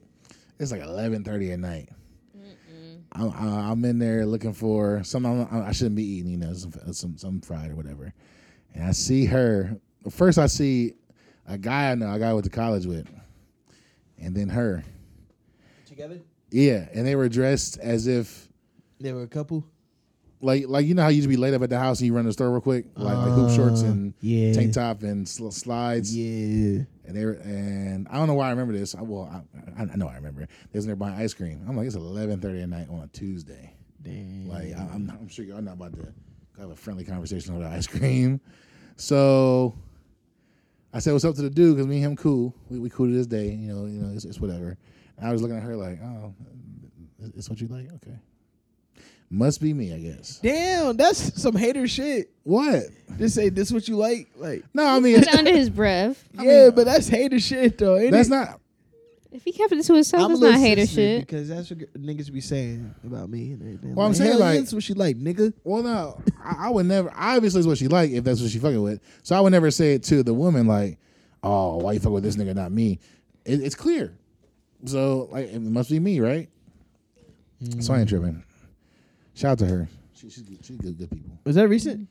It's 0.60 0.72
like 0.72 0.82
11:30 0.82 1.54
at 1.54 1.60
night. 1.60 1.90
I'm, 3.16 3.30
I- 3.32 3.70
I'm 3.72 3.84
in 3.86 4.00
there 4.00 4.26
looking 4.26 4.54
for 4.54 5.04
something 5.04 5.48
I 5.52 5.68
I 5.68 5.72
shouldn't 5.72 5.96
be 5.96 6.04
eating, 6.06 6.32
you 6.32 6.38
know, 6.38 6.54
some 6.54 6.72
some, 6.94 7.18
some 7.18 7.42
fried 7.42 7.72
or 7.72 7.76
whatever. 7.76 8.14
And 8.74 8.84
I 8.86 8.92
see 8.92 9.26
her. 9.26 9.78
First, 10.10 10.38
I 10.40 10.48
see 10.48 10.94
a 11.48 11.58
guy 11.58 11.92
I 11.92 11.96
know, 11.96 12.12
a 12.12 12.18
guy 12.20 12.30
I 12.30 12.34
went 12.34 12.46
to 12.46 12.50
college 12.50 12.86
with, 12.86 13.08
and 14.18 14.36
then 14.36 14.50
her. 14.50 14.84
Together? 15.86 16.20
Yeah, 16.50 16.88
and 16.94 17.06
they 17.06 17.16
were 17.16 17.30
dressed 17.30 17.78
as 17.80 18.08
if 18.08 18.48
They 19.00 19.14
were 19.14 19.24
a 19.24 19.28
couple. 19.28 19.64
Like 20.44 20.66
like 20.68 20.86
you 20.86 20.94
know 20.94 21.02
how 21.04 21.08
you 21.08 21.18
just 21.18 21.30
be 21.30 21.38
laid 21.38 21.54
up 21.54 21.62
at 21.64 21.70
the 21.70 21.80
house 21.80 22.00
and 22.00 22.08
you 22.08 22.14
run 22.14 22.24
to 22.26 22.30
the 22.30 22.34
store 22.34 22.52
real 22.52 22.62
quick, 22.62 22.86
like, 22.96 23.16
like 23.18 23.32
hoop 23.32 23.50
shorts 23.50 23.82
Uh, 23.82 23.88
and 23.88 24.14
yeah. 24.22 24.54
tank 24.54 24.74
top 24.74 25.02
and 25.04 25.28
sl- 25.28 25.50
slides. 25.50 26.16
Yeah. 26.16 26.84
And 27.06 27.16
they 27.16 27.26
were 27.26 27.34
and 27.34 28.08
I 28.10 28.16
don't 28.16 28.28
know 28.28 28.34
why 28.36 28.48
I 28.48 28.50
remember 28.52 28.74
this. 28.74 28.94
I, 28.96 29.02
well, 29.02 29.44
I, 29.78 29.82
I 29.84 29.96
know 29.96 30.08
I 30.08 30.16
remember. 30.16 30.42
They 30.72 30.78
was 30.78 30.86
there 30.86 30.96
buying 30.96 31.16
ice 31.16 31.34
cream. 31.34 31.66
I'm 31.68 31.76
like, 31.76 31.88
it's 31.88 31.96
11:30 31.96 32.64
at 32.64 32.70
night 32.70 32.88
on 32.90 33.00
a 33.02 33.08
Tuesday. 33.08 33.74
Damn. 34.02 34.48
Like 34.50 34.74
I, 34.78 34.82
I'm, 34.94 35.10
I'm 35.10 35.28
sure 35.30 35.46
y'all 35.46 35.62
not 35.62 35.74
about 35.76 35.94
to 35.94 36.14
have 36.60 36.70
a 36.70 36.76
friendly 36.76 37.04
conversation 37.04 37.56
over 37.56 37.66
ice 37.66 37.88
cream. 37.88 38.40
So 38.98 39.76
I 40.94 41.00
said, 41.00 41.14
"What's 41.14 41.26
up 41.26 41.36
to 41.36 41.42
the 41.42 41.50
dude?" 41.50 41.76
Because 41.76 41.88
me 41.88 41.96
and 41.98 42.06
him 42.06 42.16
cool. 42.16 42.54
We, 42.70 42.80
we 42.80 42.90
cool 42.90 43.08
to 43.08 43.14
this 43.14 43.28
day. 43.28 43.50
You 43.50 43.74
know, 43.74 43.86
you 43.86 44.00
know, 44.02 44.14
it's, 44.14 44.26
it's 44.26 44.40
whatever. 44.40 44.78
And 45.18 45.28
I 45.28 45.32
was 45.32 45.42
looking 45.42 45.58
at 45.58 45.64
her 45.64 45.76
like, 45.76 46.00
"Oh, 46.04 46.34
it's 47.36 47.50
what 47.50 47.60
you 47.62 47.68
like? 47.68 47.92
Okay, 47.96 48.18
must 49.34 49.60
be 49.62 49.74
me, 49.74 49.94
I 49.94 49.98
guess." 50.00 50.40
Damn, 50.42 50.96
that's 50.98 51.42
some 51.42 51.56
hater 51.56 51.88
shit. 51.88 52.30
What? 52.44 52.84
Just 53.18 53.36
say 53.36 53.50
this 53.50 53.72
what 53.72 53.88
you 53.88 53.96
like. 53.98 54.28
Like 54.38 54.64
No, 54.74 54.86
I 54.86 55.00
mean 55.00 55.18
It's 55.20 55.34
under 55.36 55.52
his 55.52 55.70
breath. 55.70 56.24
yeah, 56.34 56.70
but 56.70 56.86
that's 56.86 57.08
hater 57.08 57.40
shit 57.40 57.78
though. 57.78 57.98
ain't 57.98 58.12
that's 58.12 58.28
it? 58.28 58.32
not. 58.32 58.60
If 59.32 59.44
he 59.44 59.52
kept 59.52 59.72
it 59.72 59.82
to 59.84 59.94
himself, 59.96 60.24
I'm 60.26 60.32
it's 60.32 60.42
not 60.42 60.60
hater 60.60 60.86
shit. 60.86 61.22
because 61.22 61.50
that's 61.50 61.72
what 61.72 61.80
niggas 61.96 62.32
be 62.32 62.40
saying 62.40 62.94
about 63.04 63.30
me 63.30 63.54
and 63.54 63.62
everything. 63.64 63.96
Well, 63.96 64.06
I'm 64.06 64.14
saying, 64.14 64.32
hell 64.34 64.40
like- 64.40 64.60
that's 64.60 64.74
what 64.74 64.84
she 64.84 64.94
like, 64.94 65.18
nigga. 65.18 65.52
Well, 65.64 65.82
no, 65.82 66.22
I, 66.44 66.68
I 66.68 66.70
would 66.70 66.86
never. 66.86 67.12
Obviously, 67.16 67.60
it's 67.60 67.68
what 67.68 67.80
she 67.80 67.88
like 67.88 68.12
if 68.12 68.24
that's 68.24 68.42
what 68.42 68.52
she 68.52 68.60
fucking 68.60 68.82
with. 68.82 69.00
So 69.24 69.36
I 69.36 69.40
would 69.42 69.52
never 69.52 69.72
say 69.72 69.96
it 69.96 70.04
to 70.04 70.22
the 70.22 70.36
woman 70.36 70.68
like, 70.68 71.00
"Oh, 71.42 71.78
why 71.78 71.94
you 71.94 72.00
fuck 72.00 72.12
with 72.12 72.24
this 72.24 72.36
nigga, 72.36 72.54
not 72.54 72.72
me?" 72.72 73.00
It, 73.44 73.62
it's 73.62 73.74
clear. 73.76 74.14
So 74.86 75.30
like, 75.32 75.52
it 75.52 75.60
must 75.62 75.90
be 75.90 76.00
me, 76.00 76.20
right? 76.20 76.48
So 77.80 77.94
I 77.96 78.02
ain't 78.02 78.10
tripping. 78.10 78.44
Shout 79.36 79.52
out 79.52 79.60
to 79.60 79.66
her. 79.68 79.90
She, 80.14 80.30
she's 80.30 80.44
good, 80.44 80.66
she's 80.66 80.78
good, 80.78 80.98
good 80.98 81.12
people. 81.12 81.38
Was 81.44 81.56
that 81.56 81.68
recent? 81.68 82.08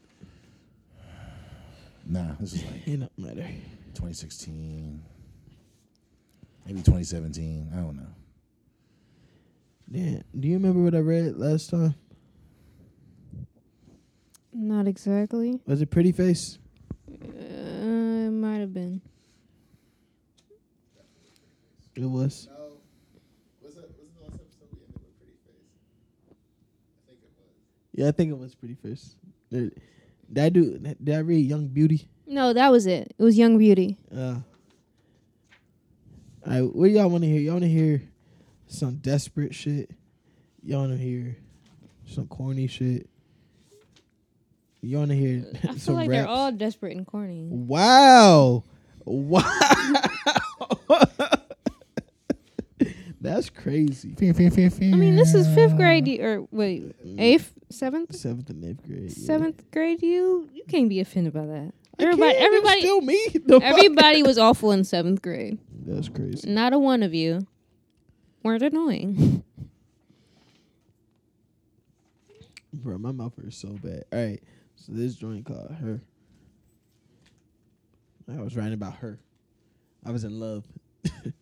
Nah, 2.05 2.33
this 2.41 2.55
is 2.55 2.65
like 2.65 2.87
It 2.89 3.01
don't 3.01 3.19
matter. 3.19 3.47
2016, 3.95 5.03
maybe 6.67 6.79
2017. 6.81 7.71
I 7.73 7.77
don't 7.77 7.97
know. 7.97 8.07
Damn. 9.91 10.25
Do 10.39 10.49
you 10.49 10.55
remember 10.55 10.81
what 10.83 10.95
I 10.95 10.99
read 10.99 11.37
last 11.37 11.71
time? 11.71 11.95
Not 14.53 14.87
exactly. 14.87 15.61
Was 15.67 15.81
it 15.81 15.91
Pretty 15.91 16.13
Face? 16.13 16.59
Uh, 17.11 17.17
it 17.39 18.31
might 18.31 18.59
have 18.59 18.73
been. 18.75 19.01
It 21.95 22.05
was. 22.05 22.49
No, 22.51 22.79
was 23.63 23.75
that 23.75 23.85
was 23.87 23.97
the 23.97 24.23
last 24.25 24.35
episode 24.35 24.69
we 24.73 24.79
ended 24.81 24.95
with 25.03 25.19
pretty 25.19 25.37
face? 25.45 25.69
I 27.07 27.13
think 27.13 27.21
it 27.23 27.33
was. 27.37 27.82
Yeah, 27.95 28.09
I 28.09 28.13
think 28.13 28.31
it 28.31 28.39
was 28.39 28.55
Pretty 28.55 28.75
Face. 28.75 29.15
Did, 29.51 29.81
did 30.33 30.45
I 30.45 30.49
do? 30.49 30.79
Did 30.79 31.15
I 31.15 31.19
read 31.19 31.47
Young 31.47 31.69
Beauty? 31.69 32.09
No, 32.27 32.53
that 32.53 32.71
was 32.73 32.87
it. 32.87 33.15
It 33.19 33.23
was 33.23 33.37
Young 33.37 33.59
Beauty. 33.59 33.99
Uh, 34.15 34.37
all 36.47 36.53
right, 36.53 36.63
what 36.63 36.87
do 36.87 36.91
y'all 36.93 37.09
want 37.11 37.23
to 37.25 37.29
hear? 37.29 37.41
Y'all 37.41 37.53
want 37.55 37.65
to 37.65 37.69
hear 37.69 38.03
some 38.67 38.97
desperate 38.97 39.55
shit? 39.55 39.91
Y'all 40.65 40.81
want 40.87 40.93
to 40.93 40.99
hear 40.99 41.37
some 42.07 42.27
corny 42.27 42.67
shit? 42.67 43.09
Y'all 44.81 45.01
want 45.01 45.11
to 45.11 45.17
hear 45.17 45.45
I 45.69 45.75
feel 45.75 45.95
like 45.95 46.09
raps? 46.09 46.23
they're 46.23 46.29
all 46.29 46.51
desperate 46.53 46.97
and 46.97 47.07
corny. 47.07 47.47
Wow. 47.51 48.65
Wow. 49.05 49.43
That's 53.23 53.49
crazy. 53.51 54.15
I 54.21 54.97
mean, 54.97 55.15
this 55.15 55.33
is 55.33 55.47
fifth 55.55 55.77
grade 55.77 56.09
you- 56.09 56.23
or 56.25 56.47
wait, 56.51 56.93
mm. 57.07 57.21
eighth, 57.21 57.53
seventh, 57.71 58.15
Seventh 58.17 58.51
and 58.51 58.65
eighth 58.65 58.85
grade. 58.85 59.13
yeah. 59.17 59.27
seventh 59.27 59.63
grade. 59.71 60.03
You 60.03 60.49
You 60.53 60.65
can't 60.69 60.89
be 60.89 60.99
offended 60.99 61.33
by 61.33 61.47
that. 61.47 61.73
I 61.99 62.03
Everybody, 62.03 62.33
can't, 62.33 62.37
it's 62.43 62.47
everybody, 62.47 62.81
still 62.81 63.01
me. 63.01 63.27
The 63.47 63.61
fuck? 63.61 63.63
everybody 63.63 64.23
was 64.31 64.39
awful 64.39 64.73
in 64.73 64.83
seventh 64.83 65.23
grade. 65.23 65.59
That's 65.87 66.09
crazy. 66.09 66.51
Not 66.51 66.73
a 66.73 66.79
one 66.81 67.05
of 67.05 67.15
you 67.15 67.47
weren't 68.43 68.63
annoying. 68.63 69.45
Bro, 72.73 72.99
my 72.99 73.13
mouth 73.13 73.35
hurts 73.41 73.57
so 73.59 73.69
bad. 73.69 74.05
All 74.13 74.19
right, 74.19 74.43
so 74.75 74.93
this 74.93 75.15
joint 75.15 75.45
called 75.47 75.71
her. 75.81 76.01
I 78.29 78.41
was 78.41 78.57
writing 78.57 78.73
about 78.75 78.97
her. 78.97 79.21
I 80.05 80.11
was 80.11 80.25
in 80.25 80.41
love. 80.41 80.65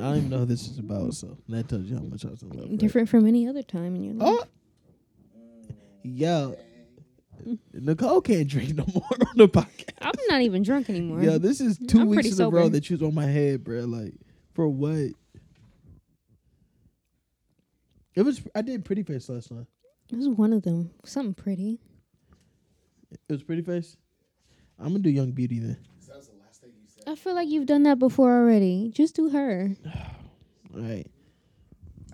I 0.00 0.02
don't 0.02 0.16
even 0.16 0.30
know 0.30 0.38
who 0.38 0.46
this 0.46 0.66
is 0.66 0.78
about, 0.78 1.14
so 1.14 1.36
that 1.48 1.68
tells 1.68 1.84
you 1.84 1.96
how 1.96 2.02
much 2.02 2.24
I 2.24 2.30
was 2.30 2.42
in 2.42 2.50
love. 2.50 2.78
Different 2.78 3.08
from 3.08 3.26
any 3.26 3.46
other 3.48 3.62
time 3.62 3.94
in 3.94 4.02
your 4.02 4.14
oh. 4.20 4.30
life. 4.30 4.40
Oh, 4.44 5.74
yo, 6.02 6.56
Nichole 7.74 8.24
can't 8.24 8.48
drink 8.48 8.74
no 8.74 8.84
more 8.94 9.04
on 9.10 9.36
the 9.36 9.48
podcast. 9.48 9.90
I'm 10.00 10.12
not 10.28 10.42
even 10.42 10.62
drunk 10.62 10.90
anymore. 10.90 11.22
Yeah, 11.22 11.38
this 11.38 11.60
is 11.60 11.78
2 11.88 12.00
I'm 12.00 12.08
weeks 12.08 12.38
in 12.38 12.44
a 12.44 12.50
row 12.50 12.68
that 12.68 12.88
you 12.88 12.96
was 12.96 13.02
on 13.02 13.14
my 13.14 13.26
head, 13.26 13.64
bro. 13.64 13.80
Like, 13.80 14.14
for 14.54 14.68
what? 14.68 15.12
It 18.14 18.22
was. 18.22 18.42
I 18.54 18.62
did 18.62 18.84
pretty 18.84 19.02
face 19.02 19.28
last 19.28 19.50
night. 19.50 19.66
it 20.10 20.16
was 20.16 20.28
one 20.28 20.52
of 20.52 20.62
them. 20.62 20.90
Something 21.04 21.34
pretty. 21.34 21.80
It 23.10 23.32
was 23.32 23.42
pretty 23.42 23.62
face. 23.62 23.96
I'm 24.78 24.88
gonna 24.88 24.98
do 25.00 25.10
Young 25.10 25.30
Beauty 25.32 25.60
then. 25.60 25.78
I 27.06 27.14
feel 27.14 27.34
like 27.34 27.48
you've 27.48 27.66
done 27.66 27.82
that 27.84 27.98
before 27.98 28.32
already. 28.32 28.90
Just 28.94 29.14
do 29.16 29.28
her. 29.30 29.74
right. 30.72 31.06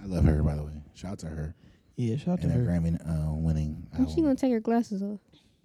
I 0.03 0.07
love 0.07 0.25
her, 0.25 0.43
by 0.43 0.55
the 0.55 0.65
way. 0.65 0.73
Shout 0.95 1.13
out 1.13 1.19
to 1.21 1.27
her 1.27 1.55
Yeah, 1.97 2.17
shout 2.17 2.35
out 2.35 2.41
to 2.43 2.49
and 2.49 2.53
her 2.53 2.73
her. 2.73 2.81
Grammy 2.81 2.95
uh, 3.09 3.33
winning. 3.35 3.87
When 3.93 4.07
she 4.07 4.13
album. 4.13 4.25
gonna 4.25 4.35
take 4.37 4.53
her 4.53 4.61
glasses 4.61 5.03
off? 5.03 5.21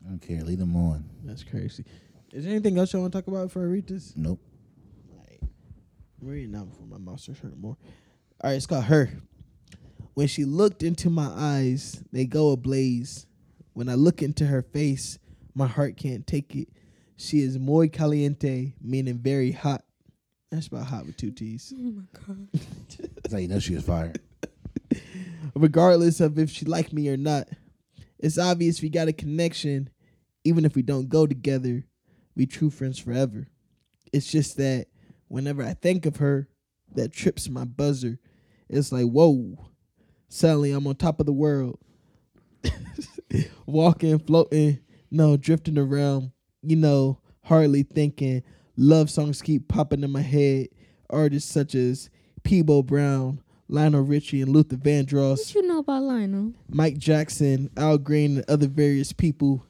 I 0.06 0.10
don't 0.10 0.20
care. 0.20 0.42
Leave 0.44 0.60
them 0.60 0.76
on. 0.76 1.10
That's 1.24 1.44
crazy. 1.44 1.86
Is 2.34 2.44
there 2.44 2.52
anything 2.52 2.78
else 2.78 2.92
you 2.94 3.00
want 3.00 3.14
to 3.14 3.18
talk 3.20 3.28
about 3.28 3.48
before 3.48 3.64
I 3.64 3.66
read 3.66 3.88
this? 3.88 4.14
Nope. 4.16 4.40
Alright. 5.12 5.40
I'm 5.42 6.28
reading 6.28 6.52
now 6.52 6.66
before 6.66 6.86
my 6.88 6.98
mouth 6.98 7.20
starts 7.20 7.40
hurting 7.42 7.62
more. 7.62 7.78
All 8.44 8.50
right, 8.50 8.56
it's 8.56 8.66
called 8.66 8.86
Her. 8.86 9.10
When 10.16 10.28
she 10.28 10.44
looked 10.46 10.84
into 10.84 11.10
my 11.10 11.32
eyes, 11.34 12.04
they 12.12 12.26
go 12.26 12.52
ablaze. 12.52 13.26
When 13.74 13.88
I 13.90 13.96
look 13.96 14.22
into 14.22 14.46
her 14.46 14.62
face, 14.62 15.18
my 15.56 15.66
heart 15.68 15.98
can't 15.98 16.28
take 16.28 16.56
it. 16.56 16.70
She 17.18 17.42
is 17.42 17.58
muy 17.58 17.88
caliente, 17.88 18.74
meaning 18.82 19.18
very 19.18 19.52
hot. 19.52 19.84
That's 20.52 20.68
about 20.68 20.86
hot 20.88 21.06
with 21.06 21.18
two 21.18 21.32
T's. 21.32 21.74
Oh 21.76 21.82
my 21.82 22.04
god. 22.14 22.48
That's 23.16 23.34
how 23.34 23.40
you 23.40 23.48
know 23.48 23.60
she 23.60 23.76
was 23.76 23.84
fired. 23.84 24.20
regardless 25.56 26.20
of 26.20 26.38
if 26.38 26.50
she 26.50 26.66
like 26.66 26.94
me 26.94 27.10
or 27.10 27.18
not. 27.18 27.48
It's 28.20 28.38
obvious 28.38 28.82
we 28.82 28.90
got 28.90 29.08
a 29.08 29.14
connection, 29.14 29.90
even 30.44 30.66
if 30.66 30.76
we 30.76 30.82
don't 30.82 31.10
go 31.10 31.28
together. 31.28 31.86
We 32.36 32.46
true 32.46 32.70
friends 32.70 33.00
forever. 33.00 33.48
It's 34.12 34.32
just 34.32 34.58
that 34.58 34.88
whenever 35.28 35.64
I 35.64 35.74
think 35.74 36.06
of 36.06 36.18
her, 36.18 36.48
that 36.96 37.12
trips 37.12 37.50
my 37.50 37.66
buzzer. 37.66 38.20
It's 38.70 38.92
like 38.92 39.06
whoa, 39.06 39.58
suddenly 40.30 40.72
I'm 40.72 40.88
on 40.88 40.96
top 40.96 41.20
of 41.20 41.26
the 41.26 41.34
world, 41.34 41.80
walking, 43.66 44.20
floating, 44.20 44.80
no, 45.12 45.38
drifting 45.38 45.78
around. 45.78 46.32
You 46.64 46.76
know, 46.78 47.20
hardly 47.44 47.84
thinking. 47.84 48.44
Love 48.76 49.10
songs 49.10 49.42
keep 49.42 49.68
popping 49.68 50.04
in 50.04 50.12
my 50.12 50.22
head. 50.22 50.68
Artists 51.10 51.52
such 51.52 51.76
as 51.76 52.10
Peabo 52.44 52.82
Brown, 52.82 53.42
Lionel 53.68 54.02
Richie, 54.02 54.42
and 54.42 54.52
Luther 54.52 54.78
Vandross. 54.78 55.38
What 55.38 55.56
you 55.56 55.68
know 55.68 55.80
about 55.80 56.04
Lionel? 56.04 56.54
Mike 56.70 56.98
Jackson, 56.98 57.70
Al 57.78 57.98
Green, 57.98 58.38
and 58.38 58.46
other 58.50 58.68
various 58.68 59.14
people. 59.14 59.66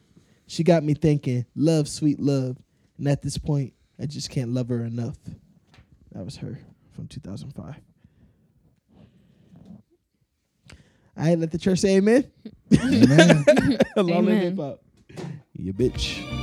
She 0.47 0.63
got 0.63 0.83
me 0.83 0.93
thinking, 0.93 1.45
love, 1.55 1.87
sweet 1.87 2.19
love. 2.19 2.57
And 2.97 3.07
at 3.07 3.21
this 3.21 3.37
point, 3.37 3.73
I 3.99 4.05
just 4.05 4.29
can't 4.29 4.51
love 4.53 4.69
her 4.69 4.85
enough. 4.85 5.17
That 6.11 6.23
was 6.23 6.37
her 6.37 6.59
from 6.91 7.07
2005. 7.07 7.75
I 11.15 11.29
ain't 11.29 11.41
let 11.41 11.51
the 11.51 11.57
church 11.57 11.79
say 11.79 11.97
amen. 11.97 12.29
Amen. 12.83 13.45
Amen. 13.97 14.37
hip 14.37 14.57
hop. 14.57 14.81
You 15.53 15.73
bitch. 15.73 16.42